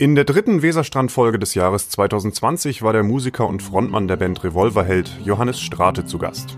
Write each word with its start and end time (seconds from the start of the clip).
In 0.00 0.14
der 0.14 0.22
dritten 0.22 0.62
Weserstrand-Folge 0.62 1.40
des 1.40 1.56
Jahres 1.56 1.88
2020 1.88 2.82
war 2.82 2.92
der 2.92 3.02
Musiker 3.02 3.48
und 3.48 3.64
Frontmann 3.64 4.06
der 4.06 4.14
Band 4.14 4.44
Revolverheld 4.44 5.10
Johannes 5.24 5.58
Strate 5.58 6.04
zu 6.04 6.18
Gast. 6.18 6.56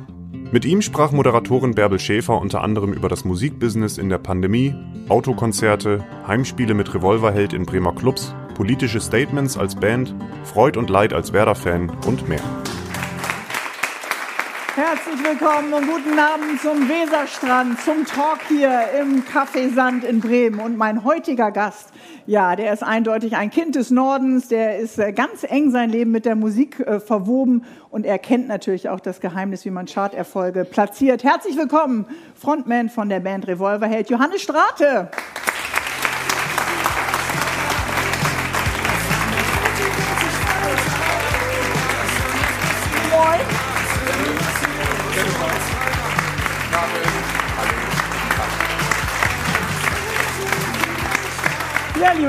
Mit 0.52 0.66
ihm 0.66 0.82
sprach 0.82 1.10
Moderatorin 1.10 1.74
Bärbel 1.74 1.98
Schäfer 1.98 2.38
unter 2.38 2.60
anderem 2.60 2.92
über 2.92 3.08
das 3.08 3.24
Musikbusiness 3.24 3.96
in 3.96 4.10
der 4.10 4.18
Pandemie, 4.18 4.74
Autokonzerte, 5.08 6.04
Heimspiele 6.26 6.74
mit 6.74 6.92
Revolverheld 6.92 7.54
in 7.54 7.64
Bremer 7.64 7.94
Clubs, 7.94 8.34
politische 8.56 9.00
Statements 9.00 9.56
als 9.56 9.74
Band, 9.74 10.14
Freud 10.44 10.78
und 10.78 10.90
Leid 10.90 11.14
als 11.14 11.32
Werder-Fan 11.32 11.90
und 12.06 12.28
mehr. 12.28 12.42
Herzlich 14.82 15.22
willkommen 15.22 15.74
und 15.74 15.86
guten 15.86 16.18
Abend 16.18 16.58
zum 16.62 16.88
Weserstrand, 16.88 17.78
zum 17.82 18.06
Talk 18.06 18.38
hier 18.48 18.80
im 18.98 19.22
Café 19.24 19.70
Sand 19.74 20.04
in 20.04 20.20
Bremen. 20.20 20.58
Und 20.58 20.78
mein 20.78 21.04
heutiger 21.04 21.50
Gast, 21.50 21.90
ja, 22.24 22.56
der 22.56 22.72
ist 22.72 22.82
eindeutig 22.82 23.36
ein 23.36 23.50
Kind 23.50 23.74
des 23.74 23.90
Nordens, 23.90 24.48
der 24.48 24.78
ist 24.78 24.98
äh, 24.98 25.12
ganz 25.12 25.44
eng 25.44 25.70
sein 25.70 25.90
Leben 25.90 26.12
mit 26.12 26.24
der 26.24 26.34
Musik 26.34 26.80
äh, 26.80 26.98
verwoben 26.98 27.66
und 27.90 28.06
er 28.06 28.18
kennt 28.18 28.48
natürlich 28.48 28.88
auch 28.88 29.00
das 29.00 29.20
Geheimnis, 29.20 29.66
wie 29.66 29.70
man 29.70 29.84
Charterfolge 29.84 30.64
platziert. 30.64 31.24
Herzlich 31.24 31.58
willkommen, 31.58 32.06
Frontman 32.34 32.88
von 32.88 33.10
der 33.10 33.20
Band 33.20 33.48
Revolverheld, 33.48 34.08
Johannes 34.08 34.40
Strate. 34.40 34.84
Ja, 34.84 35.10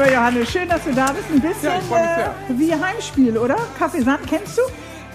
lieber 0.02 0.14
Johannes, 0.14 0.52
schön, 0.52 0.68
dass 0.68 0.84
du 0.84 0.94
da 0.94 1.12
bist. 1.12 1.26
Ein 1.32 1.41
bisschen 1.41 1.91
ja, 1.91 2.36
äh, 2.50 2.60
wie 2.60 2.73
Heimspiel, 2.73 3.38
oder? 3.38 3.58
Kaffee 3.78 4.02
Sand 4.02 4.22
kennst 4.27 4.58
du? 4.58 4.62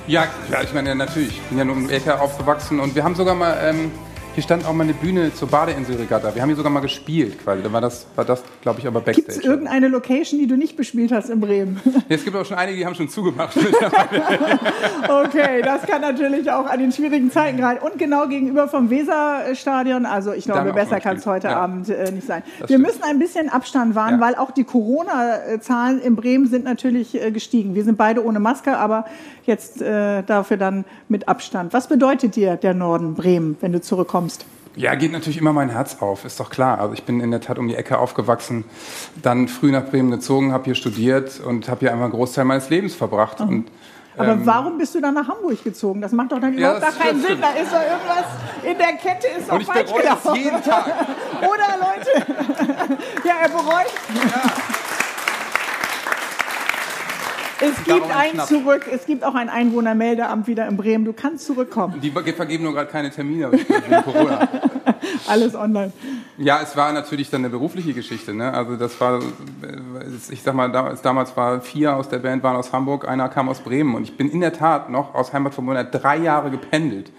Ja, 0.07 0.27
ja, 0.51 0.63
ich 0.63 0.73
meine, 0.73 0.95
natürlich. 0.95 1.39
Ich 1.39 1.43
bin 1.43 1.59
ja 1.59 1.65
nur 1.65 1.77
im 1.77 1.91
Ecke 1.91 2.21
aufgewachsen 2.21 2.79
und 2.79 2.95
wir 2.95 3.03
haben 3.03 3.15
sogar 3.15 3.35
mal 3.35 3.57
ähm, 3.63 3.91
hier 4.37 4.43
stand 4.43 4.67
auch 4.67 4.75
mal 4.75 4.85
eine 4.85 4.93
Bühne 4.93 5.33
zur 5.33 5.49
Badeinselregatta. 5.49 6.35
Wir 6.35 6.43
haben 6.43 6.51
hier 6.51 6.57
sogar 6.57 6.71
mal 6.71 6.81
gespielt 6.81 7.43
quasi. 7.43 7.63
Da 7.63 7.73
war 7.73 7.81
das, 7.81 8.07
war 8.17 8.27
das 8.27 8.43
glaube 8.61 8.81
ich, 8.81 8.87
aber 8.87 9.01
Backstage. 9.01 9.29
Gibt 9.29 9.39
es 9.39 9.43
irgendeine 9.43 9.89
Location, 9.89 10.39
die 10.39 10.47
du 10.47 10.59
nicht 10.59 10.77
bespielt 10.77 11.11
hast 11.11 11.31
in 11.31 11.41
Bremen? 11.41 11.81
Ja, 11.87 12.17
es 12.17 12.23
gibt 12.23 12.37
auch 12.37 12.45
schon 12.45 12.59
einige, 12.59 12.77
die 12.77 12.85
haben 12.85 12.95
schon 12.95 13.09
zugemacht. 13.09 13.57
okay, 15.09 15.63
das 15.63 15.87
kann 15.87 16.03
natürlich 16.03 16.51
auch 16.51 16.67
an 16.67 16.79
den 16.79 16.93
schwierigen 16.93 17.31
Zeiten 17.31 17.57
gerade. 17.57 17.81
Und 17.81 17.99
genau 17.99 18.29
gegenüber 18.29 18.69
vom 18.69 18.91
Weserstadion. 18.91 20.05
Also 20.05 20.35
ich 20.35 20.45
glaube, 20.45 20.75
besser 20.75 21.01
kann 21.01 21.17
es 21.17 21.25
heute 21.25 21.49
ja. 21.49 21.57
Abend 21.57 21.89
äh, 21.89 22.13
nicht 22.13 22.27
sein. 22.27 22.43
Das 22.61 22.69
Wir 22.69 22.77
stimmt. 22.77 22.87
müssen 22.87 23.03
ein 23.05 23.19
bisschen 23.19 23.49
Abstand 23.49 23.95
wahren, 23.95 24.17
ja. 24.17 24.21
weil 24.21 24.35
auch 24.35 24.51
die 24.51 24.65
Corona-Zahlen 24.65 26.03
in 26.03 26.15
Bremen 26.15 26.47
sind 26.47 26.65
natürlich 26.65 27.15
äh, 27.15 27.31
gestiegen. 27.31 27.75
Wir 27.75 27.85
sind 27.85 27.97
beide 27.97 28.23
ohne 28.23 28.39
Maske, 28.39 28.77
aber 28.77 29.07
jetzt 29.47 29.83
äh, 29.83 30.23
dafür 30.23 30.57
dann 30.57 30.85
mit 31.09 31.29
Abstand. 31.29 31.73
Was 31.73 31.89
bedeutet 31.89 32.37
dir 32.37 32.57
der 32.57 32.75
Norden 32.75 33.15
Bremen, 33.15 33.57
wenn 33.61 33.73
du 33.73 33.81
zurückkommst? 33.81 34.45
Ja, 34.77 34.95
geht 34.95 35.11
natürlich 35.11 35.39
immer 35.39 35.55
mein 35.55 35.71
Herz 35.71 35.97
auf, 36.01 36.27
ist 36.27 36.39
doch 36.39 36.51
klar. 36.51 36.81
Also 36.81 36.93
ich 36.93 37.05
bin 37.05 37.21
in 37.21 37.31
der 37.31 37.41
Tat 37.41 37.59
um 37.59 37.67
die 37.67 37.75
Ecke 37.75 37.99
aufgewachsen, 37.99 38.65
dann 39.23 39.49
früh 39.49 39.73
nach 39.73 39.87
Bremen 39.87 40.11
gezogen, 40.11 40.53
habe 40.53 40.65
hier 40.65 40.75
studiert 40.75 41.41
und 41.41 41.69
habe 41.69 41.81
hier 41.81 41.93
einfach 41.93 42.05
einen 42.05 42.13
Großteil 42.13 42.45
meines 42.45 42.69
Lebens 42.69 42.95
verbracht. 42.95 43.41
Mhm. 43.41 43.49
Und, 43.49 43.69
aber 44.19 44.33
ähm, 44.33 44.41
warum 44.45 44.77
bist 44.77 44.95
du 44.95 45.01
dann 45.01 45.15
nach 45.15 45.29
Hamburg 45.29 45.65
gezogen? 45.65 46.03
Das 46.03 46.13
macht 46.13 46.33
doch 46.33 46.41
dann 46.41 46.53
überhaupt 46.53 46.83
ja, 46.83 46.91
gar 46.91 46.99
keinen 46.99 47.21
Sinn. 47.23 47.39
Da 47.41 47.51
ist 47.53 47.73
doch 47.73 47.81
irgendwas 47.81 48.27
in 48.63 48.79
der 48.79 48.93
Kette 48.95 49.27
ist 49.39 49.51
doch 49.51 49.63
falsch 49.63 49.93
gelaufen. 49.93 50.35
jeden 50.35 50.63
Tag. 50.63 50.87
Oder 51.41 51.79
Leute, 51.79 52.33
ja, 53.25 53.35
er 53.43 53.49
bereut. 53.49 53.87
Ja. 54.15 54.53
Es 57.71 57.85
gibt 57.85 58.11
ein 58.11 58.41
zurück. 58.47 58.87
Es 58.93 59.07
gibt 59.07 59.25
auch 59.25 59.35
ein 59.35 59.49
Einwohnermeldeamt 59.49 60.47
wieder 60.47 60.67
in 60.69 60.77
Bremen. 60.77 61.05
Du 61.05 61.13
kannst 61.13 61.47
zurückkommen. 61.47 62.01
Die 62.01 62.11
vergeben 62.11 62.65
nur 62.65 62.75
gerade 62.75 62.91
keine 62.91 63.11
Termine 63.11 63.51
wegen 63.53 64.03
Corona. 64.05 64.49
Alles 65.27 65.55
online. 65.55 65.93
Ja, 66.39 66.61
es 66.63 66.77
war 66.77 66.93
natürlich 66.93 67.31
dann 67.31 67.43
eine 67.43 67.51
berufliche 67.51 67.93
Geschichte. 67.93 68.35
Ne? 68.35 68.53
Also 68.53 68.77
das 68.77 69.01
war, 69.01 69.21
ich 70.31 70.43
sag 70.43 70.55
mal, 70.55 70.71
damals 71.03 71.37
war 71.37 71.61
vier 71.61 71.97
aus 71.97 72.09
der 72.09 72.19
Band 72.19 72.43
waren 72.43 72.57
aus 72.57 72.73
Hamburg, 72.73 73.09
einer 73.09 73.29
kam 73.29 73.49
aus 73.49 73.61
Bremen 73.61 73.95
und 73.95 74.05
ich 74.05 74.17
bin 74.17 74.31
in 74.31 74.41
der 74.41 74.53
Tat 74.53 74.91
noch 74.91 75.15
aus 75.15 75.33
Heimat 75.33 75.55
vom 75.55 75.65
Monat 75.65 75.89
drei 75.93 76.19
Jahre 76.19 76.51
gependelt. 76.51 77.11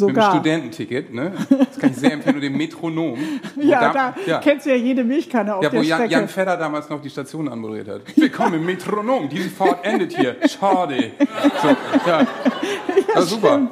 Sogar. 0.00 0.34
Mit 0.34 0.46
dem 0.46 0.52
Studententicket, 0.52 1.12
ne? 1.12 1.32
Das 1.50 1.78
kann 1.78 1.90
ich 1.90 1.96
sehr 1.96 2.12
empfehlen, 2.12 2.36
und 2.36 2.42
dem 2.42 2.56
Metronom. 2.56 3.18
Ja, 3.56 3.80
da, 3.80 3.92
da 3.92 4.14
ja. 4.26 4.38
kennst 4.38 4.64
du 4.64 4.70
ja 4.70 4.76
jede 4.76 5.04
Milchkanne 5.04 5.54
auf 5.54 5.62
ja, 5.62 5.68
der 5.68 5.82
Jan, 5.82 5.98
Strecke. 5.98 6.12
Jan 6.14 6.28
Fedder 6.28 6.56
damals 6.56 6.88
noch 6.88 7.02
die 7.02 7.10
Station 7.10 7.48
anmoderiert 7.48 7.88
hat. 7.88 8.00
Willkommen 8.16 8.54
im 8.54 8.64
Metronom, 8.64 9.28
diese 9.28 9.50
Fahrt 9.50 9.84
endet 9.84 10.16
hier. 10.16 10.36
Schade. 10.48 11.12
So, 11.60 11.68
ja. 12.08 12.26
ja 13.14 13.22
super. 13.22 13.68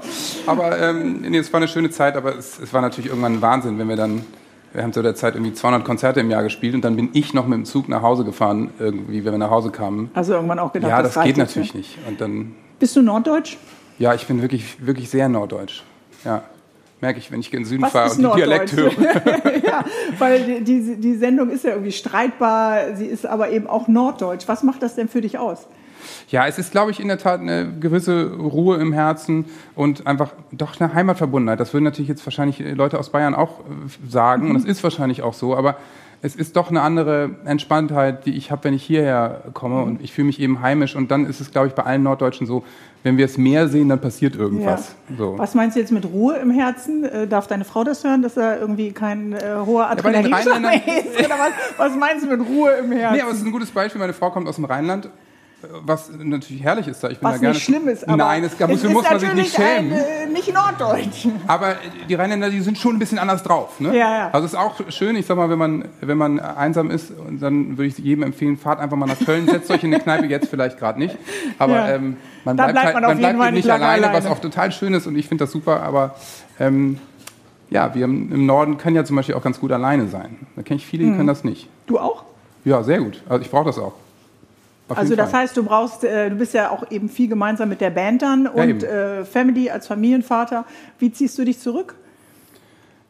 Aber 0.46 0.78
ähm, 0.78 1.22
nee, 1.22 1.38
es 1.38 1.50
war 1.52 1.58
eine 1.58 1.68
schöne 1.68 1.88
Zeit, 1.90 2.16
aber 2.16 2.36
es, 2.36 2.58
es 2.58 2.72
war 2.74 2.82
natürlich 2.82 3.08
irgendwann 3.08 3.34
ein 3.34 3.42
Wahnsinn, 3.42 3.78
wenn 3.78 3.88
wir 3.88 3.96
dann 3.96 4.22
wir 4.74 4.82
haben 4.82 4.92
zu 4.92 5.02
der 5.02 5.14
Zeit 5.14 5.34
irgendwie 5.34 5.54
200 5.54 5.82
Konzerte 5.82 6.20
im 6.20 6.30
Jahr 6.30 6.42
gespielt 6.42 6.74
und 6.74 6.84
dann 6.84 6.94
bin 6.94 7.08
ich 7.14 7.32
noch 7.32 7.46
mit 7.46 7.56
dem 7.56 7.64
Zug 7.64 7.88
nach 7.88 8.02
Hause 8.02 8.24
gefahren, 8.24 8.70
irgendwie, 8.78 9.24
wenn 9.24 9.32
wir 9.32 9.38
nach 9.38 9.50
Hause 9.50 9.70
kamen. 9.70 10.10
Also 10.12 10.34
irgendwann 10.34 10.58
auch 10.58 10.74
gedacht, 10.74 10.90
ja, 10.90 11.02
das, 11.02 11.14
das 11.14 11.24
geht 11.24 11.38
natürlich 11.38 11.74
nicht. 11.74 11.98
Und 12.06 12.20
dann 12.20 12.54
Bist 12.78 12.94
du 12.94 13.00
Norddeutsch? 13.00 13.56
Ja, 13.98 14.14
ich 14.14 14.26
bin 14.26 14.42
wirklich, 14.42 14.84
wirklich 14.84 15.08
sehr 15.08 15.28
Norddeutsch. 15.30 15.82
Ja. 16.24 16.42
Merke 17.00 17.20
ich, 17.20 17.30
wenn 17.30 17.38
ich 17.38 17.52
in 17.52 17.60
den 17.60 17.64
Süden 17.64 17.82
Was 17.82 17.92
fahre 17.92 18.10
und 18.10 18.22
die 18.22 18.40
Dialekt 18.40 18.72
höre. 18.72 18.92
ja, 19.64 19.84
weil 20.18 20.62
die, 20.62 20.96
die 20.96 21.14
Sendung 21.14 21.48
ist 21.48 21.62
ja 21.62 21.70
irgendwie 21.70 21.92
streitbar, 21.92 22.96
sie 22.96 23.06
ist 23.06 23.24
aber 23.24 23.50
eben 23.50 23.68
auch 23.68 23.86
Norddeutsch. 23.86 24.48
Was 24.48 24.64
macht 24.64 24.82
das 24.82 24.96
denn 24.96 25.08
für 25.08 25.20
dich 25.20 25.38
aus? 25.38 25.66
Ja, 26.28 26.46
es 26.46 26.58
ist, 26.58 26.72
glaube 26.72 26.90
ich, 26.90 27.00
in 27.00 27.08
der 27.08 27.18
Tat 27.18 27.40
eine 27.40 27.72
gewisse 27.80 28.32
Ruhe 28.32 28.78
im 28.78 28.92
Herzen 28.92 29.46
und 29.74 30.06
einfach 30.06 30.32
doch 30.52 30.80
eine 30.80 30.92
Heimatverbundenheit. 30.92 31.60
Das 31.60 31.72
würden 31.72 31.84
natürlich 31.84 32.08
jetzt 32.08 32.26
wahrscheinlich 32.26 32.58
Leute 32.58 32.98
aus 32.98 33.10
Bayern 33.10 33.34
auch 33.34 33.60
äh, 33.60 33.62
sagen 34.10 34.44
mhm. 34.44 34.50
und 34.50 34.56
es 34.56 34.64
ist 34.64 34.82
wahrscheinlich 34.82 35.22
auch 35.22 35.34
so, 35.34 35.56
aber 35.56 35.76
es 36.20 36.34
ist 36.34 36.56
doch 36.56 36.70
eine 36.70 36.80
andere 36.80 37.30
Entspanntheit, 37.44 38.26
die 38.26 38.36
ich 38.36 38.50
habe, 38.50 38.64
wenn 38.64 38.74
ich 38.74 38.82
hierher 38.82 39.42
komme 39.54 39.76
mhm. 39.76 39.82
und 39.84 40.02
ich 40.02 40.12
fühle 40.12 40.26
mich 40.26 40.40
eben 40.40 40.60
heimisch 40.60 40.96
und 40.96 41.10
dann 41.10 41.26
ist 41.26 41.40
es, 41.40 41.50
glaube 41.50 41.68
ich, 41.68 41.74
bei 41.74 41.84
allen 41.84 42.02
Norddeutschen 42.02 42.46
so, 42.46 42.64
wenn 43.04 43.16
wir 43.16 43.24
es 43.24 43.38
mehr 43.38 43.68
sehen, 43.68 43.88
dann 43.88 44.00
passiert 44.00 44.34
irgendwas. 44.34 44.96
Ja. 45.10 45.16
So. 45.16 45.38
Was 45.38 45.54
meinst 45.54 45.76
du 45.76 45.80
jetzt 45.80 45.92
mit 45.92 46.04
Ruhe 46.04 46.36
im 46.36 46.50
Herzen? 46.50 47.04
Äh, 47.04 47.28
darf 47.28 47.46
deine 47.46 47.64
Frau 47.64 47.84
das 47.84 48.02
hören, 48.02 48.22
dass 48.22 48.34
da 48.34 48.56
irgendwie 48.56 48.90
kein 48.90 49.32
äh, 49.32 49.38
hoher 49.64 49.88
Adrenalinschlag 49.88 50.62
ja, 50.62 50.70
ist? 50.98 51.24
Oder 51.24 51.36
was, 51.38 51.52
was 51.76 51.96
meinst 51.96 52.24
du 52.24 52.36
mit 52.36 52.46
Ruhe 52.46 52.72
im 52.72 52.90
Herzen? 52.90 53.16
Nee, 53.16 53.22
aber 53.22 53.30
es 53.30 53.38
ist 53.38 53.46
ein 53.46 53.52
gutes 53.52 53.70
Beispiel. 53.70 54.00
Meine 54.00 54.12
Frau 54.12 54.30
kommt 54.30 54.48
aus 54.48 54.56
dem 54.56 54.64
Rheinland 54.64 55.08
was 55.82 56.10
natürlich 56.16 56.62
herrlich 56.62 56.86
ist 56.86 57.02
da. 57.02 57.08
Ich 57.08 57.18
bin 57.18 57.28
was 57.28 57.34
da 57.34 57.40
gerne 57.40 57.54
nicht 57.54 57.64
schlimm 57.64 57.88
ist, 57.88 58.06
aber 58.06 58.16
Nein, 58.16 58.44
es, 58.44 58.52
es 58.58 58.84
muss 58.84 59.02
man 59.10 59.18
sich 59.18 59.34
nicht 59.34 59.54
schämen. 59.54 59.92
Ein, 59.92 59.98
äh, 59.98 60.26
nicht 60.32 60.52
Norddeutsch. 60.54 61.26
Aber 61.48 61.76
die 62.08 62.14
Rheinländer, 62.14 62.48
die 62.48 62.60
sind 62.60 62.78
schon 62.78 62.94
ein 62.94 62.98
bisschen 63.00 63.18
anders 63.18 63.42
drauf. 63.42 63.80
Ne? 63.80 63.88
Ja, 63.88 64.18
ja. 64.18 64.30
Also 64.30 64.46
es 64.46 64.52
ist 64.52 64.58
auch 64.58 64.76
schön, 64.90 65.16
ich 65.16 65.26
sag 65.26 65.36
mal, 65.36 65.50
wenn 65.50 65.58
man, 65.58 65.84
wenn 66.00 66.16
man 66.16 66.38
einsam 66.38 66.90
ist, 66.90 67.12
dann 67.40 67.76
würde 67.76 67.86
ich 67.86 67.98
jedem 67.98 68.22
empfehlen, 68.22 68.56
fahrt 68.56 68.78
einfach 68.78 68.96
mal 68.96 69.06
nach 69.06 69.18
Köln, 69.18 69.48
setzt 69.48 69.70
euch 69.70 69.82
in 69.82 69.92
eine 69.92 70.02
Kneipe, 70.02 70.26
jetzt 70.26 70.48
vielleicht 70.48 70.78
gerade 70.78 70.98
nicht. 71.00 71.16
Aber 71.58 71.74
ja. 71.74 71.94
ähm, 71.96 72.18
man 72.44 72.54
bleibt, 72.54 72.72
bleibt, 72.72 72.86
halt, 72.86 72.94
man, 72.94 73.20
man 73.20 73.36
bleibt 73.36 73.54
nicht 73.54 73.68
alleine, 73.68 74.06
alleine, 74.06 74.16
was 74.16 74.30
auch 74.30 74.38
total 74.38 74.70
schön 74.70 74.94
ist 74.94 75.08
und 75.08 75.16
ich 75.16 75.26
finde 75.26 75.44
das 75.44 75.52
super, 75.52 75.82
aber 75.82 76.14
ähm, 76.60 76.98
ja, 77.70 77.94
wir 77.94 78.04
im 78.04 78.46
Norden 78.46 78.78
können 78.78 78.94
ja 78.94 79.04
zum 79.04 79.16
Beispiel 79.16 79.34
auch 79.34 79.42
ganz 79.42 79.58
gut 79.58 79.72
alleine 79.72 80.06
sein. 80.08 80.46
Da 80.56 80.62
kenne 80.62 80.76
ich 80.76 80.86
viele, 80.86 81.04
die 81.04 81.10
mhm. 81.10 81.16
können 81.16 81.28
das 81.28 81.42
nicht. 81.42 81.68
Du 81.86 81.98
auch? 81.98 82.24
Ja, 82.64 82.82
sehr 82.82 83.00
gut. 83.00 83.22
Also 83.28 83.44
ich 83.44 83.50
brauche 83.50 83.66
das 83.66 83.78
auch. 83.78 83.94
Also 84.88 85.16
das 85.16 85.30
Fall. 85.30 85.42
heißt, 85.42 85.56
du 85.56 85.64
brauchst, 85.64 86.04
äh, 86.04 86.30
du 86.30 86.36
bist 86.36 86.54
ja 86.54 86.70
auch 86.70 86.90
eben 86.90 87.08
viel 87.08 87.28
gemeinsam 87.28 87.68
mit 87.68 87.80
der 87.80 87.90
Band 87.90 88.22
dann 88.22 88.46
und 88.46 88.82
ja, 88.82 88.88
äh, 88.88 89.24
Family 89.24 89.70
als 89.70 89.86
Familienvater. 89.86 90.64
Wie 90.98 91.12
ziehst 91.12 91.36
du 91.38 91.44
dich 91.44 91.58
zurück? 91.60 91.94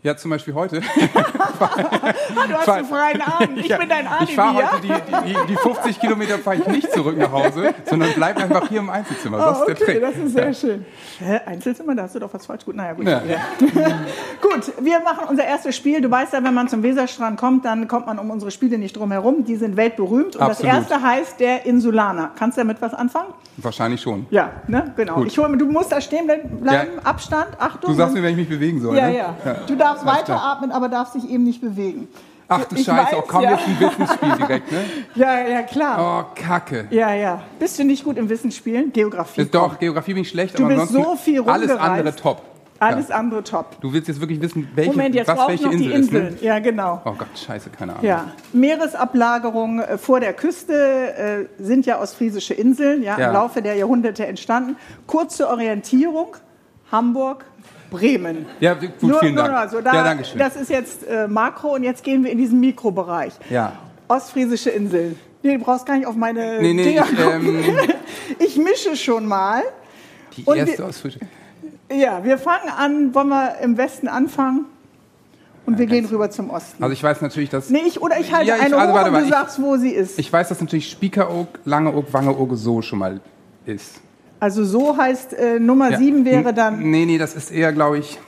Ja, 0.01 0.17
zum 0.17 0.31
Beispiel 0.31 0.55
heute. 0.55 0.81
du 1.59 2.55
hast 2.55 2.69
einen 2.69 2.87
freien 2.87 3.21
Abend. 3.21 3.59
Ich 3.59 3.67
ja, 3.67 3.79
bin 3.79 3.89
dein 3.89 4.07
Alibi. 4.07 4.31
Ich 4.31 4.37
fahre 4.37 4.71
heute 4.71 4.81
die, 4.81 4.89
die, 5.27 5.37
die, 5.49 5.57
50 5.57 5.99
Kilometer 5.99 6.39
fahre 6.39 6.59
ich 6.59 6.67
nicht 6.69 6.93
zurück 6.93 7.19
nach 7.19 7.33
Hause, 7.33 7.75
sondern 7.85 8.11
bleib 8.15 8.37
einfach 8.37 8.69
hier 8.69 8.79
im 8.79 8.91
Einzelzimmer. 8.91 9.39
Das 9.39 9.59
oh, 9.59 9.63
okay, 9.63 9.73
ist 9.73 9.81
der 9.81 9.87
Trick. 9.87 10.01
Das 10.01 10.17
ist 10.17 10.33
sehr 10.35 10.47
ja. 10.47 10.55
schön. 10.55 10.87
Hä, 11.19 11.41
Einzelzimmer, 11.47 11.97
da 11.97 12.05
hast 12.05 12.15
du 12.15 12.21
doch 12.21 12.33
was 12.33 12.47
falsch. 12.47 12.65
Gut, 12.65 12.77
naja, 12.77 12.93
gut. 12.93 13.09
Ja. 13.09 13.21
gut, 14.41 14.73
wir 14.81 15.01
machen 15.01 15.27
unser 15.29 15.45
erstes 15.45 15.75
Spiel. 15.75 16.01
Du 16.01 16.09
weißt 16.09 16.33
ja, 16.33 16.45
wenn 16.45 16.55
man 16.55 16.69
zum 16.69 16.85
Weserstrand 16.85 17.37
kommt, 17.41 17.65
dann 17.65 17.89
kommt 17.89 18.07
man 18.07 18.21
um 18.21 18.31
unsere 18.31 18.53
Spiele 18.53 18.79
nicht 18.79 18.97
drum 18.97 19.11
herum. 19.11 19.45
Die 19.45 19.57
sind 19.57 19.77
weltberühmt. 19.77 20.37
Und 20.37 20.43
Absolut. 20.43 20.73
das 20.73 20.79
erste 20.79 21.03
heißt 21.03 21.41
der 21.41 21.67
Insulaner. 21.67 22.31
Kannst 22.39 22.57
du 22.57 22.61
damit 22.61 22.81
was 22.81 22.95
anfangen? 22.95 23.35
Wahrscheinlich 23.57 24.01
schon. 24.01 24.27
Ja, 24.31 24.53
ne? 24.69 24.93
genau. 24.97 25.25
Ich 25.25 25.37
hol, 25.37 25.59
du 25.59 25.67
musst 25.67 25.91
da 25.91 26.01
stehen 26.01 26.29
bleiben, 26.61 27.01
Abstand, 27.03 27.49
Achtung. 27.59 27.91
Du 27.91 27.97
sagst 27.97 28.15
mir, 28.15 28.23
wenn 28.23 28.31
ich 28.31 28.37
mich 28.37 28.49
bewegen 28.49 28.81
soll. 28.81 28.97
Ja, 28.97 29.09
ne? 29.09 29.17
ja. 29.17 29.35
Du 29.67 29.77
darfst 29.89 30.07
darfst 30.07 30.29
weiteratmen, 30.29 30.73
aber 30.73 30.89
darfst 30.89 31.15
dich 31.15 31.29
eben 31.29 31.45
nicht 31.45 31.61
bewegen. 31.61 32.09
Ach 32.51 32.65
du 32.65 32.77
ich 32.77 32.87
Scheiße, 32.87 33.13
weiß, 33.13 33.19
oh, 33.19 33.25
komm 33.29 33.43
ja. 33.43 33.51
jetzt 33.51 33.67
ein 33.67 33.79
Wissensspiel 33.79 34.37
direkt, 34.37 34.73
ne? 34.73 34.85
Ja, 35.15 35.47
ja, 35.47 35.63
klar. 35.63 36.25
Oh, 36.27 36.35
Kacke. 36.35 36.87
Ja, 36.91 37.13
ja. 37.13 37.43
Bist 37.59 37.79
du 37.79 37.85
nicht 37.85 38.05
gut 38.05 38.17
im 38.17 38.31
Wissensspielen? 38.31 38.91
Geografie. 38.91 39.45
Doch, 39.45 39.79
Geografie 39.79 40.15
bin 40.15 40.23
ich 40.23 40.31
schlecht, 40.31 40.59
du 40.59 40.65
aber 40.65 40.77
bist 40.77 40.93
so 40.93 41.15
viel 41.17 41.43
alles 41.43 41.71
andere 41.71 42.17
top. 42.17 42.43
Alles 42.81 43.09
ja. 43.09 43.17
andere 43.17 43.43
top. 43.43 43.81
Du 43.81 43.93
willst 43.93 44.09
jetzt 44.09 44.21
wirklich 44.21 44.41
wissen, 44.41 44.69
welche, 44.75 44.93
Moment, 44.93 45.15
jetzt 45.15 45.29
was 45.29 45.49
welche 45.49 45.65
noch 45.65 45.73
Insel 45.73 45.89
die 45.89 45.95
Inseln. 45.95 46.29
ist. 46.29 46.43
Ne? 46.43 46.47
Ja, 46.47 46.59
genau. 46.61 47.03
Oh 47.05 47.13
Gott, 47.19 47.29
scheiße, 47.35 47.71
keine 47.71 47.93
Ahnung. 47.93 48.05
Ja, 48.05 48.33
Meeresablagerungen 48.53 49.81
äh, 49.81 49.99
vor 49.99 50.21
der 50.21 50.33
Küste 50.33 51.49
äh, 51.59 51.63
sind 51.63 51.87
ja 51.87 52.01
ostfriesische 52.01 52.55
Inseln, 52.55 53.03
ja, 53.03 53.19
ja, 53.19 53.29
im 53.29 53.35
Laufe 53.35 53.63
der 53.63 53.75
Jahrhunderte 53.75 54.27
entstanden. 54.27 54.77
Kurze 55.07 55.49
Orientierung, 55.49 56.37
Hamburg, 56.93 57.45
Bremen. 57.91 58.47
Ja, 58.61 58.75
gut, 58.75 59.03
nur, 59.03 59.21
vielen 59.21 59.37
Dank. 59.37 59.53
Also 59.53 59.81
da, 59.81 59.95
ja, 59.95 60.05
danke 60.05 60.25
schön. 60.25 60.39
Das 60.39 60.57
ist 60.57 60.71
jetzt 60.71 61.07
äh, 61.07 61.29
Makro 61.29 61.75
und 61.75 61.83
jetzt 61.83 62.03
gehen 62.03 62.25
wir 62.25 62.31
in 62.31 62.39
diesen 62.39 62.61
Mikrobereich. 62.61 63.33
Ja. 63.51 63.73
Ostfriesische 64.09 64.71
Inseln. 64.71 65.19
Nee, 65.43 65.57
du 65.57 65.65
brauchst 65.65 65.87
gar 65.87 65.97
nicht 65.97 66.07
auf 66.07 66.17
meine 66.17 66.61
nee, 66.61 66.75
nee, 66.75 66.85
Dinger 66.85 67.07
ich, 67.11 67.19
ähm, 67.19 67.65
ich 68.39 68.57
mische 68.57 68.97
schon 68.97 69.27
mal. 69.27 69.63
Die 70.37 70.45
erste 70.45 70.85
Ostfriesische. 70.85 71.27
Ja, 71.91 72.23
wir 72.25 72.39
fangen 72.39 72.69
an, 72.77 73.15
wollen 73.15 73.29
wir 73.29 73.59
im 73.63 73.77
Westen 73.77 74.09
anfangen? 74.09 74.67
Und 75.65 75.75
ja, 75.75 75.81
wir 75.81 75.87
gehen 75.87 76.05
rüber 76.07 76.31
zum 76.31 76.51
Osten. 76.51 76.83
Also 76.83 76.93
ich 76.93 77.03
weiß 77.03 77.21
natürlich, 77.21 77.51
dass... 77.51 77.71
Nee, 77.71 77.83
ich, 77.87 78.01
oder 78.01 78.19
ich 78.19 78.33
halte 78.33 78.49
ja, 78.49 78.57
ich, 78.57 78.63
eine 78.63 78.77
also, 78.77 78.95
warte, 78.95 79.11
und 79.11 79.19
du 79.19 79.25
ich, 79.25 79.31
sagst, 79.31 79.61
wo 79.61 79.77
sie 79.77 79.91
ist. 79.91 80.19
Ich 80.19 80.33
weiß, 80.33 80.49
dass 80.49 80.61
natürlich 80.61 80.91
Spiekeroog, 80.91 81.49
Langeoog, 81.65 82.13
Wangeoog 82.13 82.57
so 82.57 82.83
schon 82.83 82.99
mal 82.99 83.21
ist. 83.65 84.01
Also 84.41 84.65
so 84.65 84.97
heißt 84.97 85.35
äh, 85.35 85.59
Nummer 85.59 85.91
ja. 85.91 85.99
7 85.99 86.25
wäre 86.25 86.55
dann... 86.55 86.79
Nee, 86.91 87.07
nee, 87.07 87.19
das 87.19 87.35
ist 87.35 87.51
eher, 87.51 87.73
glaube 87.73 87.99
ich... 87.99 88.19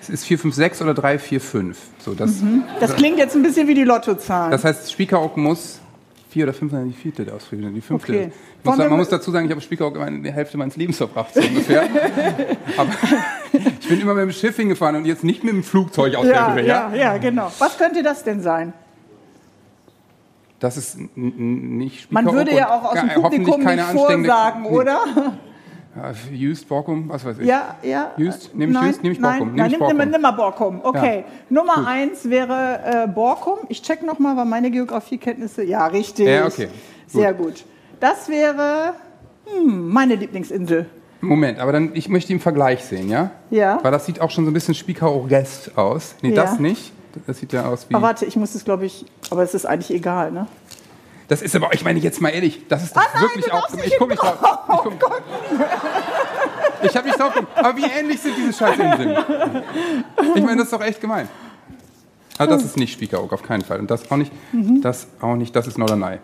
Es 0.00 0.10
ist 0.10 0.24
456 0.26 0.82
oder 0.82 0.94
345. 0.94 1.82
So, 1.98 2.12
das, 2.12 2.42
mhm. 2.42 2.64
das 2.78 2.94
klingt 2.94 3.16
jetzt 3.16 3.34
ein 3.34 3.42
bisschen 3.42 3.68
wie 3.68 3.74
die 3.74 3.84
Lottozahlen. 3.84 4.50
Das 4.50 4.62
heißt, 4.62 4.92
Spiekeroog 4.92 5.38
muss 5.38 5.80
vier 6.28 6.44
oder 6.44 6.52
fünf, 6.52 6.72
die 6.72 6.92
vierte 6.92 7.32
Ausflüge, 7.32 7.70
die 7.70 7.80
fünfte. 7.80 8.12
Okay. 8.12 8.32
Muss 8.64 8.76
sagen, 8.76 8.90
man 8.90 8.98
muss 8.98 9.08
dazu 9.08 9.30
sagen, 9.30 9.46
ich 9.46 9.52
habe 9.52 9.60
Spiekeroog 9.62 9.96
die 10.22 10.32
Hälfte 10.32 10.58
meines 10.58 10.76
Lebens 10.76 10.98
verbracht, 10.98 11.32
so 11.32 11.40
ungefähr. 11.40 11.84
Aber 12.76 12.90
ich 13.52 13.88
bin 13.88 14.00
immer 14.00 14.14
mit 14.14 14.24
dem 14.24 14.32
Schiff 14.32 14.56
hingefahren 14.56 14.96
und 14.96 15.06
jetzt 15.06 15.24
nicht 15.24 15.42
mit 15.42 15.54
dem 15.54 15.62
Flugzeug 15.62 16.16
aus 16.16 16.26
ja, 16.26 16.32
der 16.32 16.54
Höhe. 16.54 16.66
Ja, 16.66 16.94
ja, 16.94 17.16
genau. 17.18 17.50
Was 17.58 17.78
könnte 17.78 18.02
das 18.02 18.24
denn 18.24 18.42
sein? 18.42 18.74
Das 20.64 20.78
ist 20.78 20.96
nicht. 21.14 22.10
Man 22.10 22.24
würde 22.32 22.54
ja 22.54 22.70
auch 22.74 22.84
aus 22.84 22.98
dem 22.98 23.10
Publikum 23.10 23.62
nicht 23.62 23.82
vorsagen, 23.82 24.64
oder? 24.64 24.98
Just, 26.32 26.66
Borkum, 26.70 27.06
was 27.10 27.22
weiß 27.22 27.38
ich. 27.40 27.46
Ja, 27.46 27.76
ja. 27.82 28.12
Just, 28.16 28.54
nehme 28.54 28.72
ich 28.72 28.86
Just, 28.86 29.02
nehme 29.02 29.14
ich 29.14 29.20
Borkum. 29.20 29.54
Nein, 29.54 29.70
nehm 29.70 29.78
Borkum. 29.78 29.98
Nimm, 29.98 30.10
nimm 30.10 30.22
mal 30.22 30.30
Borkum. 30.30 30.80
Okay. 30.82 31.18
Ja. 31.18 31.24
Nummer 31.50 31.74
Gut. 31.74 31.86
eins 31.86 32.30
wäre 32.30 33.04
äh, 33.04 33.08
Borkum. 33.08 33.58
Ich 33.68 33.82
check 33.82 34.02
nochmal, 34.02 34.38
weil 34.38 34.46
meine 34.46 34.70
Geografiekenntnisse. 34.70 35.64
Ja, 35.64 35.86
richtig. 35.86 36.28
Ja, 36.28 36.46
okay. 36.46 36.68
Sehr 37.08 37.34
gut. 37.34 37.62
Das 38.00 38.30
wäre 38.30 38.94
hm, 39.44 39.90
meine 39.90 40.14
Lieblingsinsel. 40.14 40.86
Moment, 41.20 41.58
aber 41.58 41.72
dann, 41.72 41.90
ich 41.92 42.08
möchte 42.08 42.28
den 42.32 42.40
Vergleich 42.40 42.82
sehen, 42.84 43.10
ja? 43.10 43.32
Ja. 43.50 43.80
Weil 43.82 43.92
das 43.92 44.06
sieht 44.06 44.18
auch 44.18 44.30
schon 44.30 44.46
so 44.46 44.50
ein 44.50 44.54
bisschen 44.54 44.74
Spiekeroog-Rest 44.74 45.76
aus. 45.76 46.14
Nee, 46.22 46.30
ja. 46.30 46.42
das 46.42 46.58
nicht. 46.58 46.93
Das 47.26 47.38
sieht 47.38 47.52
ja 47.52 47.66
aus 47.66 47.86
wie. 47.88 47.94
Aber 47.94 48.06
warte, 48.06 48.24
ich 48.24 48.36
muss 48.36 48.54
es, 48.54 48.64
glaube 48.64 48.86
ich. 48.86 49.06
Aber 49.30 49.42
es 49.42 49.54
ist 49.54 49.66
eigentlich 49.66 49.90
egal, 49.90 50.32
ne? 50.32 50.46
Das 51.28 51.40
ist 51.40 51.56
aber, 51.56 51.72
ich 51.72 51.82
meine 51.84 51.98
jetzt 52.00 52.20
mal 52.20 52.28
ehrlich, 52.28 52.66
das 52.68 52.82
ist 52.82 52.94
doch 52.94 53.02
ah, 53.02 53.06
nein, 53.14 53.22
wirklich 53.22 53.52
auch. 53.52 53.68
Ich 53.72 53.96
gucke 53.96 54.10
mich 54.10 54.18
drauf. 54.18 54.34
Ich, 54.34 54.82
guck, 54.82 55.10
oh 55.10 55.14
ich 56.82 56.96
habe 56.96 57.08
mich 57.08 57.16
drauf. 57.16 57.32
Aber 57.54 57.76
wie 57.76 57.84
ähnlich 57.84 58.20
sind 58.20 58.36
diese 58.36 58.52
Scheißinseln? 58.52 59.16
Ich 60.34 60.42
meine, 60.42 60.56
das 60.56 60.64
ist 60.64 60.72
doch 60.72 60.82
echt 60.82 61.00
gemein. 61.00 61.28
Also 62.36 62.54
das 62.54 62.64
ist 62.64 62.76
nicht 62.76 62.92
Spiekeroog, 62.92 63.32
auf 63.32 63.42
keinen 63.42 63.62
Fall. 63.62 63.78
Und 63.78 63.90
das 63.90 64.10
auch 64.10 64.16
nicht, 64.16 64.32
mhm. 64.52 64.82
das 64.82 65.06
auch 65.20 65.36
nicht, 65.36 65.54
das 65.54 65.66
ist 65.66 65.78
Norderney. 65.78 66.18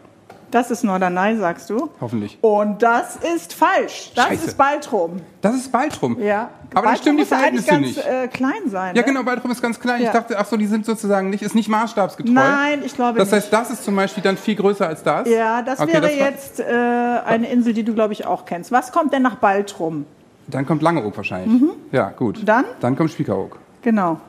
Das 0.50 0.70
ist 0.70 0.82
Norderney, 0.82 1.36
sagst 1.36 1.70
du? 1.70 1.90
Hoffentlich. 2.00 2.38
Und 2.40 2.82
das 2.82 3.16
ist 3.16 3.52
falsch. 3.52 4.12
Das 4.14 4.26
Scheiße. 4.26 4.46
ist 4.48 4.58
Baltrum. 4.58 5.20
Das 5.42 5.54
ist 5.54 5.70
Baltrum. 5.70 6.20
Ja. 6.20 6.50
Aber 6.74 6.82
Baltrum 6.82 6.90
das 6.90 7.00
stimmt 7.00 7.20
die 7.20 7.24
Verhältnisse 7.24 7.68
ganz, 7.68 7.86
nicht. 7.86 8.06
Äh, 8.06 8.28
klein 8.28 8.52
sein. 8.66 8.96
Ja, 8.96 9.02
ne? 9.02 9.06
genau. 9.06 9.22
Baltrum 9.22 9.50
ist 9.50 9.62
ganz 9.62 9.78
klein. 9.78 10.02
Ja. 10.02 10.08
Ich 10.08 10.12
dachte, 10.12 10.38
ach 10.38 10.46
so, 10.46 10.56
die 10.56 10.66
sind 10.66 10.84
sozusagen 10.86 11.30
nicht, 11.30 11.42
ist 11.42 11.54
nicht 11.54 11.68
maßstabsgetreu. 11.68 12.32
Nein, 12.32 12.82
ich 12.84 12.94
glaube 12.94 13.18
das 13.18 13.30
nicht. 13.30 13.36
Das 13.36 13.44
heißt, 13.44 13.52
das 13.52 13.70
ist 13.78 13.84
zum 13.84 13.94
Beispiel 13.96 14.22
dann 14.22 14.36
viel 14.36 14.56
größer 14.56 14.86
als 14.86 15.02
das. 15.02 15.28
Ja, 15.28 15.62
das 15.62 15.80
okay, 15.80 15.92
wäre 15.92 16.02
das 16.02 16.16
jetzt 16.16 16.60
äh, 16.60 16.64
eine 16.64 17.48
Insel, 17.48 17.72
die 17.72 17.84
du 17.84 17.94
glaube 17.94 18.12
ich 18.12 18.26
auch 18.26 18.44
kennst. 18.44 18.72
Was 18.72 18.92
kommt 18.92 19.12
denn 19.12 19.22
nach 19.22 19.36
Baltrum? 19.36 20.06
Dann 20.48 20.66
kommt 20.66 20.82
Langeoog 20.82 21.16
wahrscheinlich. 21.16 21.60
Mhm. 21.60 21.70
Ja, 21.92 22.10
gut. 22.10 22.40
Dann? 22.44 22.64
Dann 22.80 22.96
kommt 22.96 23.10
Spiekeroog. 23.10 23.56
Genau. 23.82 24.20